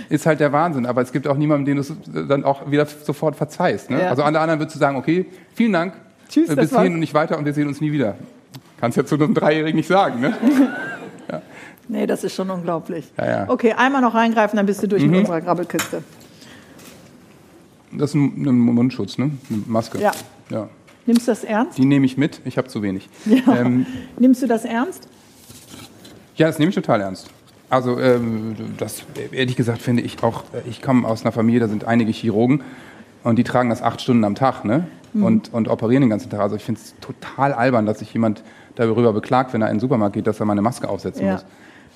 ist 0.10 0.26
halt 0.26 0.40
der 0.40 0.52
Wahnsinn. 0.52 0.88
Aber 0.88 1.04
es 1.04 1.12
gibt 1.12 1.28
auch 1.28 1.38
niemanden, 1.38 1.66
den 1.66 1.78
du 1.78 2.24
dann 2.24 2.44
auch 2.44 2.72
wieder 2.72 2.88
sofort 2.88 3.36
verzeihst. 3.36 3.92
Ne? 3.92 4.02
Ja. 4.02 4.10
Also 4.10 4.24
alle 4.24 4.40
anderen 4.40 4.60
würdest 4.60 4.76
du 4.76 4.80
sagen, 4.80 4.98
okay, 4.98 5.28
vielen 5.54 5.74
Dank, 5.74 5.94
Tschüss, 6.28 6.56
bis 6.56 6.72
hierhin 6.72 6.94
und 6.94 7.00
nicht 7.00 7.14
weiter 7.14 7.38
und 7.38 7.46
wir 7.46 7.54
sehen 7.54 7.68
uns 7.68 7.80
nie 7.80 7.92
wieder. 7.92 8.16
Kannst 8.80 8.98
ja 8.98 9.06
zu 9.06 9.14
einem 9.14 9.36
Dreijährigen 9.36 9.78
nicht 9.78 9.88
sagen, 9.88 10.22
ne? 10.22 10.36
ja. 11.32 11.42
Nee, 11.88 12.08
das 12.08 12.24
ist 12.24 12.34
schon 12.34 12.50
unglaublich. 12.50 13.12
Ja, 13.16 13.28
ja. 13.28 13.46
Okay, 13.48 13.74
einmal 13.74 14.02
noch 14.02 14.16
reingreifen, 14.16 14.58
dann 14.58 14.66
bist 14.66 14.82
du 14.82 14.88
durch 14.88 15.04
mhm. 15.04 15.12
mit 15.12 15.20
unserer 15.20 15.42
Grabbelkiste. 15.42 16.02
Das 17.92 18.12
ist 18.12 18.16
ein, 18.16 18.48
ein 18.48 18.60
Mundschutz, 18.60 19.18
ne? 19.18 19.32
Eine 19.50 19.64
Maske. 19.68 20.00
Ja. 20.00 20.12
ja. 20.50 20.70
Nimmst 21.06 21.28
du 21.28 21.32
das 21.32 21.44
ernst? 21.44 21.78
Die 21.78 21.86
nehme 21.86 22.06
ich 22.06 22.18
mit, 22.18 22.42
ich 22.46 22.58
habe 22.58 22.68
zu 22.68 22.82
wenig. 22.82 23.10
Ja. 23.26 23.56
Ähm, 23.56 23.86
Nimmst 24.20 24.42
du 24.42 24.48
das 24.48 24.66
ernst? 24.66 25.08
Ja, 26.36 26.48
das 26.48 26.60
nehme 26.60 26.70
ich 26.70 26.76
total 26.76 27.02
ernst. 27.02 27.30
Also 27.70 28.00
ähm, 28.00 28.56
das 28.78 29.04
ehrlich 29.32 29.56
gesagt 29.56 29.82
finde 29.82 30.04
ich 30.04 30.24
auch, 30.24 30.44
äh, 30.54 30.70
ich 30.70 30.82
komme 30.82 31.08
aus 31.08 31.24
einer 31.24 31.32
Familie, 31.32 31.60
da 31.62 31.68
sind 31.68 31.86
einige 31.86 32.12
Chirurgen 32.12 32.62
und 33.24 33.38
die 33.38 33.44
tragen 33.44 33.70
das 33.70 33.82
acht 33.82 34.02
Stunden 34.02 34.24
am 34.24 34.36
Tag 34.36 34.64
ne? 34.64 34.88
Mhm. 35.14 35.24
und, 35.24 35.54
und 35.54 35.68
operieren 35.68 36.02
den 36.02 36.10
ganzen 36.10 36.30
Tag. 36.30 36.40
Also 36.40 36.56
ich 36.56 36.64
finde 36.64 36.80
es 36.82 36.96
total 37.02 37.54
albern, 37.54 37.86
dass 37.86 38.00
sich 38.00 38.14
jemand 38.14 38.44
darüber 38.76 39.12
beklagt, 39.12 39.54
wenn 39.54 39.62
er 39.62 39.70
in 39.70 39.76
den 39.76 39.80
Supermarkt 39.82 40.14
geht, 40.14 40.28
dass 40.28 40.40
er 40.40 40.46
mal 40.46 40.54
eine 40.54 40.62
Maske 40.62 40.88
aufsetzen 40.88 41.26
ja. 41.26 41.34
muss. 41.34 41.46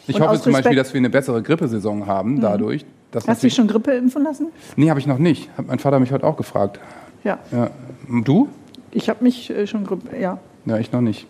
Ich 0.07 0.15
und 0.15 0.23
hoffe 0.23 0.41
zum 0.41 0.53
Beispiel, 0.53 0.75
dass 0.75 0.93
wir 0.93 0.97
eine 0.97 1.09
bessere 1.09 1.41
Grippesaison 1.41 2.07
haben 2.07 2.35
mhm. 2.35 2.41
Dadurch. 3.11 3.27
Hast 3.27 3.43
du 3.43 3.47
dich 3.47 3.55
schon 3.55 3.67
Grippe 3.67 3.91
impfen 3.91 4.23
lassen? 4.23 4.47
Nee, 4.75 4.89
habe 4.89 4.99
ich 4.99 5.07
noch 5.07 5.17
nicht. 5.17 5.49
Hat 5.57 5.67
mein 5.67 5.79
Vater 5.79 5.99
mich 5.99 6.11
heute 6.11 6.25
auch 6.25 6.37
gefragt. 6.37 6.79
Ja. 7.23 7.39
ja. 7.51 7.69
Du? 8.23 8.49
Ich 8.91 9.09
habe 9.09 9.23
mich 9.23 9.49
äh, 9.49 9.67
schon, 9.67 9.87
ja. 10.19 10.39
Ja, 10.65 10.77
ich 10.77 10.91
noch 10.91 11.01
nicht. 11.01 11.27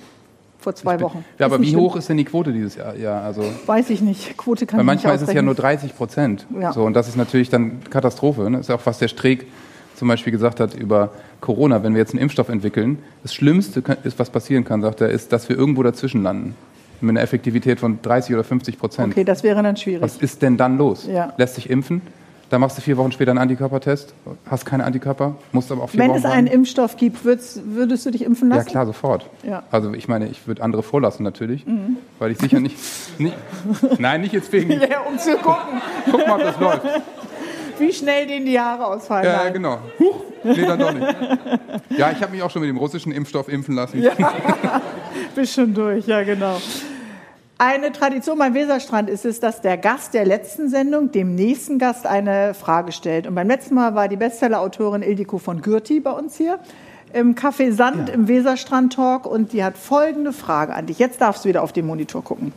Vor 0.59 0.75
zwei 0.75 0.97
bin, 0.97 1.05
Wochen. 1.05 1.25
Ja, 1.39 1.47
aber 1.47 1.59
wie 1.59 1.75
hoch 1.75 1.95
ist 1.95 2.07
denn 2.07 2.17
die 2.17 2.25
Quote 2.25 2.53
dieses 2.53 2.75
Jahr? 2.75 2.95
Ja, 2.95 3.21
also, 3.21 3.43
Weiß 3.65 3.89
ich 3.89 4.01
nicht. 4.01 4.37
Quote 4.37 4.67
kann 4.67 4.77
weil 4.77 4.85
manchmal 4.85 5.15
ist 5.15 5.23
es 5.23 5.33
ja 5.33 5.41
nur 5.41 5.55
30 5.55 5.95
Prozent. 5.95 6.45
Ja. 6.59 6.71
So, 6.71 6.83
und 6.83 6.93
das 6.93 7.07
ist 7.07 7.17
natürlich 7.17 7.49
dann 7.49 7.83
Katastrophe. 7.89 8.49
Ne? 8.49 8.57
Das 8.57 8.67
ist 8.67 8.69
auch, 8.69 8.85
was 8.85 8.99
der 8.99 9.07
Streeck 9.07 9.47
zum 9.95 10.07
Beispiel 10.07 10.31
gesagt 10.31 10.59
hat 10.59 10.75
über 10.75 11.11
Corona. 11.41 11.83
Wenn 11.83 11.93
wir 11.93 11.99
jetzt 11.99 12.13
einen 12.13 12.21
Impfstoff 12.21 12.49
entwickeln, 12.49 12.99
das 13.23 13.33
Schlimmste, 13.33 13.83
ist, 14.03 14.19
was 14.19 14.29
passieren 14.29 14.63
kann, 14.63 14.81
sagt 14.81 15.01
er, 15.01 15.09
ist, 15.09 15.33
dass 15.33 15.49
wir 15.49 15.57
irgendwo 15.57 15.81
dazwischen 15.81 16.21
landen. 16.21 16.55
Mit 17.01 17.11
einer 17.11 17.21
Effektivität 17.21 17.79
von 17.79 17.99
30 18.01 18.35
oder 18.35 18.43
50 18.43 18.77
Prozent. 18.77 19.13
Okay, 19.13 19.23
das 19.23 19.43
wäre 19.43 19.61
dann 19.63 19.75
schwierig. 19.75 20.01
Was 20.01 20.17
ist 20.17 20.41
denn 20.41 20.57
dann 20.57 20.77
los? 20.77 21.07
Ja. 21.07 21.33
Lässt 21.37 21.55
sich 21.55 21.69
impfen? 21.69 22.01
Da 22.51 22.59
machst 22.59 22.77
du 22.77 22.81
vier 22.81 22.97
Wochen 22.97 23.13
später 23.13 23.31
einen 23.31 23.37
Antikörpertest, 23.37 24.13
hast 24.45 24.65
keine 24.65 24.83
Antikörper, 24.83 25.35
musst 25.53 25.71
aber 25.71 25.83
auch 25.83 25.89
vier 25.89 26.01
Wenn 26.01 26.09
Wochen 26.09 26.17
es 26.17 26.25
einen 26.25 26.47
Impfstoff 26.47 26.97
gibt, 26.97 27.23
würdest, 27.23 27.61
würdest, 27.63 28.05
du 28.05 28.11
dich 28.11 28.25
impfen 28.25 28.49
lassen? 28.49 28.67
Ja, 28.67 28.69
klar, 28.69 28.85
sofort. 28.85 29.25
Ja. 29.43 29.63
Also 29.71 29.93
ich 29.93 30.09
meine, 30.09 30.27
ich 30.27 30.47
würde 30.47 30.61
andere 30.61 30.83
vorlassen 30.83 31.23
natürlich, 31.23 31.65
mhm. 31.65 31.95
weil 32.19 32.31
ich 32.31 32.39
sicher 32.39 32.59
nicht, 32.59 32.75
nicht, 33.19 33.37
Nein, 33.99 34.19
nicht 34.19 34.33
jetzt 34.33 34.51
wegen... 34.51 34.69
Ja, 34.81 34.99
um 35.09 35.17
zu 35.17 35.37
gucken. 35.37 35.81
Guck 36.11 36.27
mal, 36.27 36.35
ob 36.35 36.41
das 36.41 36.59
läuft. 36.59 36.85
Wie 37.81 37.93
schnell 37.93 38.27
denen 38.27 38.45
die 38.45 38.59
Haare 38.59 38.85
ausfallen. 38.85 39.25
Ja, 39.25 39.43
nein. 39.43 39.53
genau. 39.53 39.79
Huch, 39.99 40.23
nee, 40.43 40.65
dann 40.65 40.79
doch 40.79 40.93
nicht. 40.93 41.07
Ja, 41.97 42.11
ich 42.11 42.21
habe 42.21 42.31
mich 42.31 42.41
auch 42.41 42.49
schon 42.49 42.61
mit 42.61 42.69
dem 42.69 42.77
russischen 42.77 43.11
Impfstoff 43.11 43.47
impfen 43.49 43.75
lassen. 43.75 44.01
Ja, 44.01 44.13
bist 45.35 45.53
schon 45.53 45.73
durch, 45.73 46.07
ja 46.07 46.23
genau. 46.23 46.57
Eine 47.57 47.91
Tradition 47.91 48.39
beim 48.39 48.55
Weserstrand 48.55 49.07
ist 49.07 49.23
es, 49.23 49.39
dass 49.39 49.61
der 49.61 49.77
Gast 49.77 50.15
der 50.15 50.25
letzten 50.25 50.67
Sendung 50.69 51.11
dem 51.11 51.35
nächsten 51.35 51.77
Gast 51.77 52.07
eine 52.07 52.55
Frage 52.55 52.91
stellt. 52.91 53.27
Und 53.27 53.35
beim 53.35 53.47
letzten 53.47 53.75
Mal 53.75 53.93
war 53.93 54.07
die 54.07 54.15
Bestsellerautorin 54.15 55.03
Ildiko 55.03 55.37
von 55.37 55.61
Gürti 55.61 55.99
bei 55.99 56.11
uns 56.11 56.37
hier 56.37 56.57
im 57.13 57.35
Café 57.35 57.71
Sand 57.71 58.09
ja. 58.09 58.15
im 58.15 58.27
Weserstrand 58.27 58.93
Talk 58.93 59.25
und 59.25 59.53
die 59.53 59.63
hat 59.63 59.77
folgende 59.77 60.33
Frage 60.33 60.73
an 60.73 60.87
dich. 60.87 60.97
Jetzt 60.97 61.21
darfst 61.21 61.45
du 61.45 61.49
wieder 61.49 61.61
auf 61.61 61.71
den 61.71 61.85
Monitor 61.85 62.23
gucken. 62.23 62.53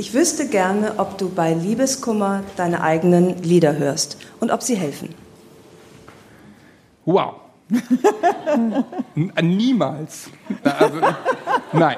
Ich 0.00 0.14
wüsste 0.14 0.46
gerne, 0.46 0.92
ob 0.98 1.18
du 1.18 1.28
bei 1.28 1.52
Liebeskummer 1.52 2.44
deine 2.56 2.82
eigenen 2.82 3.42
Lieder 3.42 3.76
hörst 3.76 4.16
und 4.38 4.52
ob 4.52 4.62
sie 4.62 4.76
helfen. 4.76 5.12
Wow. 7.04 7.34
niemals. 9.42 10.30
Also, 10.62 11.00
nein. 11.72 11.96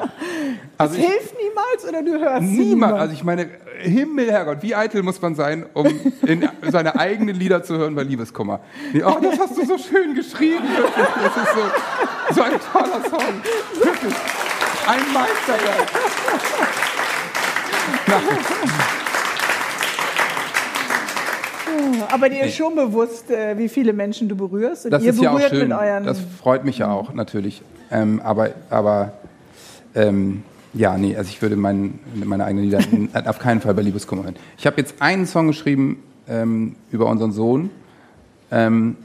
Also 0.79 0.95
es 0.95 1.01
ich, 1.01 1.07
hilft 1.07 1.35
niemals 1.39 1.85
oder 1.87 2.03
du 2.03 2.19
hörst 2.19 2.43
niemals. 2.43 2.95
Also 2.95 3.13
ich 3.13 3.23
meine, 3.23 3.51
Himmel, 3.81 4.33
Herrgott, 4.33 4.63
wie 4.63 4.75
eitel 4.75 5.03
muss 5.03 5.21
man 5.21 5.35
sein, 5.35 5.67
um 5.75 5.87
in 6.23 6.49
seine 6.71 6.99
eigenen 6.99 7.37
Lieder 7.37 7.63
zu 7.63 7.77
hören 7.77 7.95
bei 7.95 8.03
Liebeskummer. 8.03 8.61
Nee, 8.95 9.03
oh, 9.03 9.19
das 9.21 9.39
hast 9.39 9.59
du 9.59 9.67
so 9.67 9.77
schön 9.77 10.15
geschrieben. 10.15 10.65
Das 11.23 11.37
ist 11.37 11.55
so, 11.55 12.35
so 12.35 12.43
ein 12.43 12.53
toller 12.73 13.11
Song. 13.11 13.43
Wirklich. 13.75 14.15
Ein 14.87 15.13
Meisterwerk. 15.13 16.90
Aber 22.11 22.29
dir 22.29 22.45
ist 22.45 22.57
schon 22.57 22.75
bewusst, 22.75 23.31
äh, 23.31 23.57
wie 23.57 23.69
viele 23.69 23.93
Menschen 23.93 24.29
du 24.29 24.37
berührst. 24.37 24.85
Und 24.87 24.91
das 24.91 25.03
ihr 25.03 25.11
ist 25.11 25.21
ja 25.21 25.33
auch 25.33 25.41
schön. 25.49 25.71
das 25.71 26.21
freut 26.41 26.65
mich 26.65 26.79
ja 26.79 26.91
auch 26.91 27.15
natürlich. 27.15 27.63
Ähm, 27.91 28.21
aber 28.23 28.51
aber 28.69 29.13
ähm, 29.95 30.43
ja, 30.73 30.97
nee, 30.97 31.17
also 31.17 31.29
ich 31.29 31.43
würde 31.43 31.57
mein, 31.57 31.99
meine 32.15 32.45
eigenen 32.45 32.65
Lieder 32.65 32.81
auf 33.29 33.39
keinen 33.39 33.61
Fall 33.61 33.75
bei 33.75 33.83
Liebeskummer 33.83 34.25
hören. 34.25 34.37
Ich 34.57 34.67
habe 34.67 34.77
jetzt 34.79 35.01
einen 35.01 35.27
Song 35.27 35.49
geschrieben 35.49 36.03
ähm, 36.29 36.77
über 36.93 37.07
unseren 37.07 37.33
Sohn. 37.33 37.71
Ähm, 38.51 38.97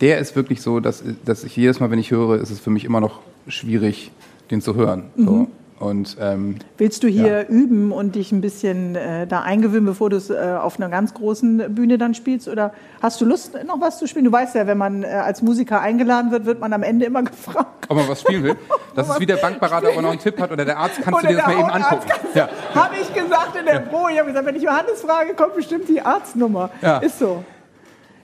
der 0.00 0.18
ist 0.18 0.36
wirklich 0.36 0.62
so, 0.62 0.80
dass, 0.80 1.02
dass 1.24 1.44
ich 1.44 1.56
jedes 1.56 1.80
Mal, 1.80 1.90
wenn 1.90 1.98
ich 1.98 2.10
höre, 2.10 2.40
ist 2.40 2.50
es 2.50 2.60
für 2.60 2.70
mich 2.70 2.84
immer 2.84 3.00
noch 3.00 3.20
schwierig, 3.48 4.12
den 4.50 4.60
zu 4.60 4.74
hören. 4.74 5.10
Mhm. 5.16 5.48
Und, 5.80 6.16
ähm, 6.20 6.56
Willst 6.76 7.04
du 7.04 7.08
hier 7.08 7.42
ja. 7.42 7.42
üben 7.42 7.92
und 7.92 8.16
dich 8.16 8.32
ein 8.32 8.40
bisschen 8.40 8.96
äh, 8.96 9.26
da 9.26 9.42
eingewöhnen, 9.42 9.86
bevor 9.86 10.10
du 10.10 10.16
es 10.16 10.28
äh, 10.28 10.56
auf 10.60 10.78
einer 10.78 10.88
ganz 10.88 11.14
großen 11.14 11.72
Bühne 11.74 11.98
dann 11.98 12.14
spielst? 12.14 12.48
Oder 12.48 12.72
hast 13.00 13.20
du 13.20 13.24
Lust, 13.24 13.56
noch 13.64 13.80
was 13.80 13.98
zu 13.98 14.08
spielen? 14.08 14.24
Du 14.24 14.32
weißt 14.32 14.56
ja, 14.56 14.66
wenn 14.66 14.78
man 14.78 15.04
äh, 15.04 15.06
als 15.06 15.40
Musiker 15.40 15.80
eingeladen 15.80 16.32
wird, 16.32 16.46
wird 16.46 16.58
man 16.58 16.72
am 16.72 16.82
Ende 16.82 17.06
immer 17.06 17.22
gefragt. 17.24 17.86
Ob 17.88 17.96
man 17.96 18.08
was 18.08 18.22
spielen 18.22 18.42
will? 18.42 18.56
Das 18.96 19.08
ist 19.08 19.20
wie 19.20 19.26
der 19.26 19.36
Bankberater, 19.36 19.88
ob 19.90 19.96
er 19.96 20.02
noch 20.02 20.10
einen 20.10 20.18
Tipp 20.18 20.40
hat 20.40 20.50
oder 20.50 20.64
der 20.64 20.78
Arzt, 20.78 21.00
kannst 21.02 21.20
oder 21.20 21.28
du 21.28 21.34
dir 21.34 21.36
das 21.36 21.46
mal 21.46 21.58
eben 21.60 21.70
angucken. 21.70 22.10
Ja. 22.34 22.48
Habe 22.74 22.94
ich 23.00 23.14
gesagt 23.14 23.56
in 23.56 23.64
der 23.64 23.74
ja. 23.74 23.80
Pro. 23.80 24.08
Ich 24.08 24.18
habe 24.18 24.28
gesagt, 24.28 24.46
wenn 24.46 24.56
ich 24.56 24.62
Johannes 24.62 25.00
frage, 25.00 25.34
kommt 25.34 25.54
bestimmt 25.54 25.88
die 25.88 26.00
Arztnummer. 26.00 26.70
Ja. 26.82 26.98
Ist 26.98 27.20
so. 27.20 27.44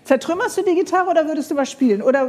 Zertrümmerst 0.02 0.58
du 0.58 0.62
die 0.62 0.74
Gitarre 0.74 1.08
oder 1.08 1.26
würdest 1.26 1.50
du 1.50 1.56
was 1.56 1.70
spielen? 1.70 2.02
Oder 2.02 2.28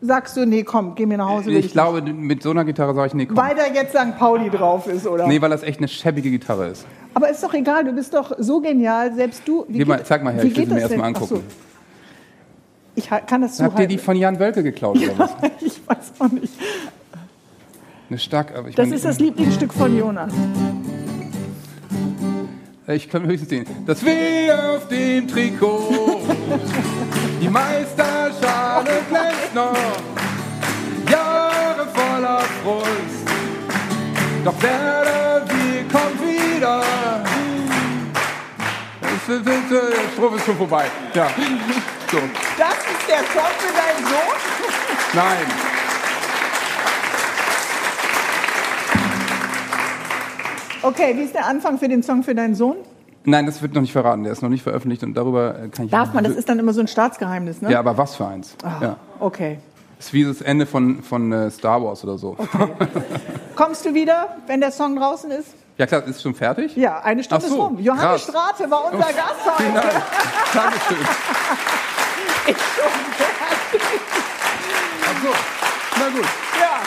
sagst 0.00 0.36
du, 0.36 0.46
nee, 0.46 0.62
komm, 0.62 0.94
geh 0.94 1.06
mir 1.06 1.18
nach 1.18 1.28
Hause. 1.28 1.50
Ich, 1.50 1.66
ich 1.66 1.72
glaube, 1.72 2.02
nicht. 2.02 2.16
mit 2.16 2.42
so 2.42 2.50
einer 2.50 2.64
Gitarre 2.64 2.94
sage 2.94 3.08
ich, 3.08 3.14
nee, 3.14 3.26
komm. 3.26 3.36
Weil 3.36 3.54
da 3.54 3.66
jetzt 3.66 3.96
St. 3.96 4.18
Pauli 4.18 4.50
drauf 4.50 4.86
ist, 4.86 5.06
oder? 5.06 5.26
Nee, 5.26 5.40
weil 5.40 5.50
das 5.50 5.62
echt 5.62 5.78
eine 5.78 5.88
schäbige 5.88 6.30
Gitarre 6.30 6.68
ist. 6.68 6.86
Aber 7.14 7.28
ist 7.28 7.42
doch 7.42 7.54
egal, 7.54 7.84
du 7.84 7.92
bist 7.92 8.14
doch 8.14 8.32
so 8.38 8.60
genial, 8.60 9.12
selbst 9.14 9.42
du. 9.46 9.64
Wie 9.68 9.84
mal, 9.84 10.02
zeig 10.04 10.22
mal 10.22 10.34
her, 10.34 10.44
ich 10.44 10.56
will 10.56 10.66
sie 10.66 10.74
mir 10.74 10.80
erstmal 10.80 11.08
angucken. 11.08 11.36
So. 11.36 11.42
Ich 12.94 13.08
kann 13.08 13.42
das 13.42 13.56
so 13.56 13.64
Habt 13.64 13.78
ihr 13.78 13.86
die 13.86 13.98
von 13.98 14.16
Jan 14.16 14.38
Wölke 14.40 14.62
geklaut, 14.62 14.98
ja, 14.98 15.10
oder 15.10 15.18
was? 15.18 15.30
ich 15.60 15.80
weiß 15.86 16.12
auch 16.18 16.32
nicht. 16.32 16.52
Eine 18.10 18.18
stark, 18.18 18.56
aber 18.56 18.68
ich 18.68 18.74
Das 18.74 18.86
mein, 18.86 18.96
ist 18.96 19.04
das 19.04 19.18
Lieblingsstück 19.18 19.72
von 19.72 19.96
Jonas. 19.96 20.32
Ich 22.88 23.08
kann 23.10 23.26
höchstens 23.26 23.50
sehen. 23.50 23.66
Das 23.86 24.02
W 24.04 24.50
auf 24.50 24.88
dem 24.88 25.28
Trikot. 25.28 26.22
Die 27.42 27.48
Meisterschale 28.98 29.02
glänzt 29.08 29.54
noch. 29.54 29.76
Jahre 31.10 31.86
voller 31.94 32.40
Frust. 32.62 33.28
Doch 34.44 34.62
Werder, 34.62 35.44
wie 35.48 35.82
kommt 35.88 36.20
wieder. 36.22 36.82
Der 39.28 40.10
Strophe 40.14 40.36
ist 40.36 40.46
schon 40.46 40.56
vorbei. 40.56 40.86
Ja. 41.12 41.28
So. 42.10 42.18
Das 42.56 42.78
ist 42.78 43.08
der 43.08 43.18
Song 43.18 43.52
für 43.58 43.72
deinen 43.74 44.06
Sohn? 44.06 44.36
Nein. 45.12 45.46
Okay, 50.80 51.14
wie 51.16 51.22
ist 51.24 51.34
der 51.34 51.46
Anfang 51.46 51.78
für 51.78 51.88
den 51.88 52.02
Song 52.02 52.22
für 52.22 52.34
deinen 52.34 52.54
Sohn? 52.54 52.76
Nein, 53.24 53.46
das 53.46 53.60
wird 53.60 53.74
noch 53.74 53.82
nicht 53.82 53.92
verraten. 53.92 54.22
Der 54.22 54.32
ist 54.32 54.42
noch 54.42 54.48
nicht 54.48 54.62
veröffentlicht 54.62 55.02
und 55.02 55.14
darüber 55.14 55.58
äh, 55.58 55.68
kann 55.68 55.86
ich. 55.86 55.90
Darf 55.90 56.14
man? 56.14 56.24
Das 56.24 56.34
ist 56.34 56.48
dann 56.48 56.58
immer 56.58 56.72
so 56.72 56.80
ein 56.80 56.88
Staatsgeheimnis, 56.88 57.60
ne? 57.60 57.70
Ja, 57.70 57.80
aber 57.80 57.96
was 57.98 58.16
für 58.16 58.26
eins? 58.26 58.56
Oh, 58.64 58.82
ja. 58.82 58.96
Okay. 59.20 59.58
Das 59.98 60.06
ist 60.06 60.12
wie 60.12 60.24
das 60.24 60.40
Ende 60.40 60.64
von, 60.64 61.02
von 61.02 61.32
äh, 61.32 61.50
Star 61.50 61.82
Wars 61.82 62.04
oder 62.04 62.16
so. 62.18 62.36
Okay. 62.38 62.68
Kommst 63.56 63.84
du 63.84 63.92
wieder, 63.94 64.36
wenn 64.46 64.60
der 64.60 64.70
Song 64.70 64.96
draußen 64.96 65.30
ist? 65.32 65.54
Ja 65.76 65.86
klar, 65.86 66.04
ist 66.06 66.22
schon 66.22 66.34
fertig? 66.34 66.76
Ja, 66.76 67.00
eine 67.00 67.22
Stunde 67.22 67.46
so, 67.46 67.54
ist 67.54 67.60
rum. 67.60 67.78
Johannes 67.78 68.26
krass. 68.26 68.56
Strate 68.56 68.70
war 68.70 68.84
unser 68.86 69.12
Gast 69.12 69.44
heute. 69.44 69.62
Vielen 69.62 69.74
Dank. 69.74 70.02
Dankeschön. 70.54 70.98
Ist 72.48 72.60
schon 72.74 73.12
fertig. 73.12 74.00
Ach 75.04 75.22
so, 75.22 75.28
na 75.98 76.08
gut. 76.08 76.28
Ja, 76.58 76.80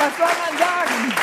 was 0.00 0.16
soll 0.16 0.26
man 0.26 0.58
sagen? 0.58 1.14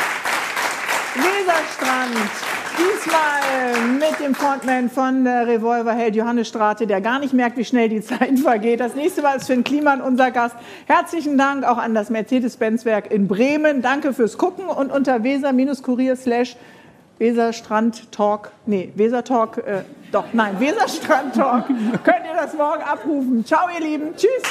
Weserstrand. 1.14 2.65
Diesmal 2.78 3.88
mit 3.98 4.20
dem 4.20 4.34
Frontman 4.34 4.90
von 4.90 5.26
Revolverheld 5.26 6.14
Johannes 6.14 6.48
Strate, 6.48 6.86
der 6.86 7.00
gar 7.00 7.18
nicht 7.18 7.32
merkt, 7.32 7.56
wie 7.56 7.64
schnell 7.64 7.88
die 7.88 8.00
Zeit 8.02 8.38
vergeht. 8.38 8.80
Das 8.80 8.94
nächste 8.94 9.22
Mal 9.22 9.36
ist 9.36 9.46
Finn 9.46 9.64
Kliman 9.64 10.00
unser 10.00 10.30
Gast. 10.30 10.56
Herzlichen 10.86 11.38
Dank 11.38 11.64
auch 11.64 11.78
an 11.78 11.94
das 11.94 12.10
Mercedes-Benz-Werk 12.10 13.10
in 13.10 13.28
Bremen. 13.28 13.82
Danke 13.82 14.12
fürs 14.12 14.36
Gucken 14.36 14.66
und 14.66 14.92
unter 14.92 15.22
weser-kurier 15.22 16.16
slash 16.16 16.56
Weserstrand 17.18 18.08
nee, 18.66 18.92
Weser 18.94 19.20
äh, 19.20 19.82
doch, 20.12 20.24
nein, 20.32 20.60
Weserstrand 20.60 21.34
könnt 22.04 22.26
ihr 22.26 22.36
das 22.36 22.52
morgen 22.54 22.82
abrufen. 22.82 23.44
Ciao, 23.44 23.68
ihr 23.74 23.84
Lieben. 23.84 24.14
Tschüss. 24.14 24.42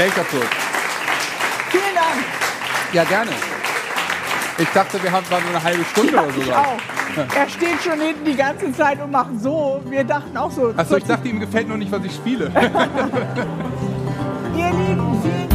Echt 0.00 0.18
absurd. 0.18 0.48
Vielen 1.68 1.94
Dank. 1.94 2.24
Ja, 2.94 3.04
gerne. 3.04 3.30
Ich 4.56 4.68
dachte, 4.70 5.02
wir 5.02 5.12
haben 5.12 5.26
zwar 5.26 5.40
nur 5.40 5.50
eine 5.50 5.62
halbe 5.62 5.84
Stunde 5.84 6.14
ja, 6.14 6.22
oder 6.22 6.32
so. 6.32 6.40
Ich 6.40 6.52
auch. 6.52 6.78
Er 7.36 7.48
steht 7.48 7.82
schon 7.82 8.00
hinten 8.00 8.24
die 8.24 8.36
ganze 8.36 8.72
Zeit 8.72 9.02
und 9.02 9.10
macht 9.10 9.38
so. 9.40 9.82
Wir 9.90 10.04
dachten 10.04 10.34
auch 10.38 10.50
so. 10.50 10.72
Achso, 10.74 10.96
ich 10.96 11.04
dachte, 11.04 11.28
ihm 11.28 11.38
gefällt 11.40 11.68
nur 11.68 11.76
nicht, 11.76 11.92
was 11.92 12.02
ich 12.04 12.14
spiele. 12.14 12.46
Ihr 14.56 14.70
Lieben, 14.70 15.22
vielen. 15.22 15.49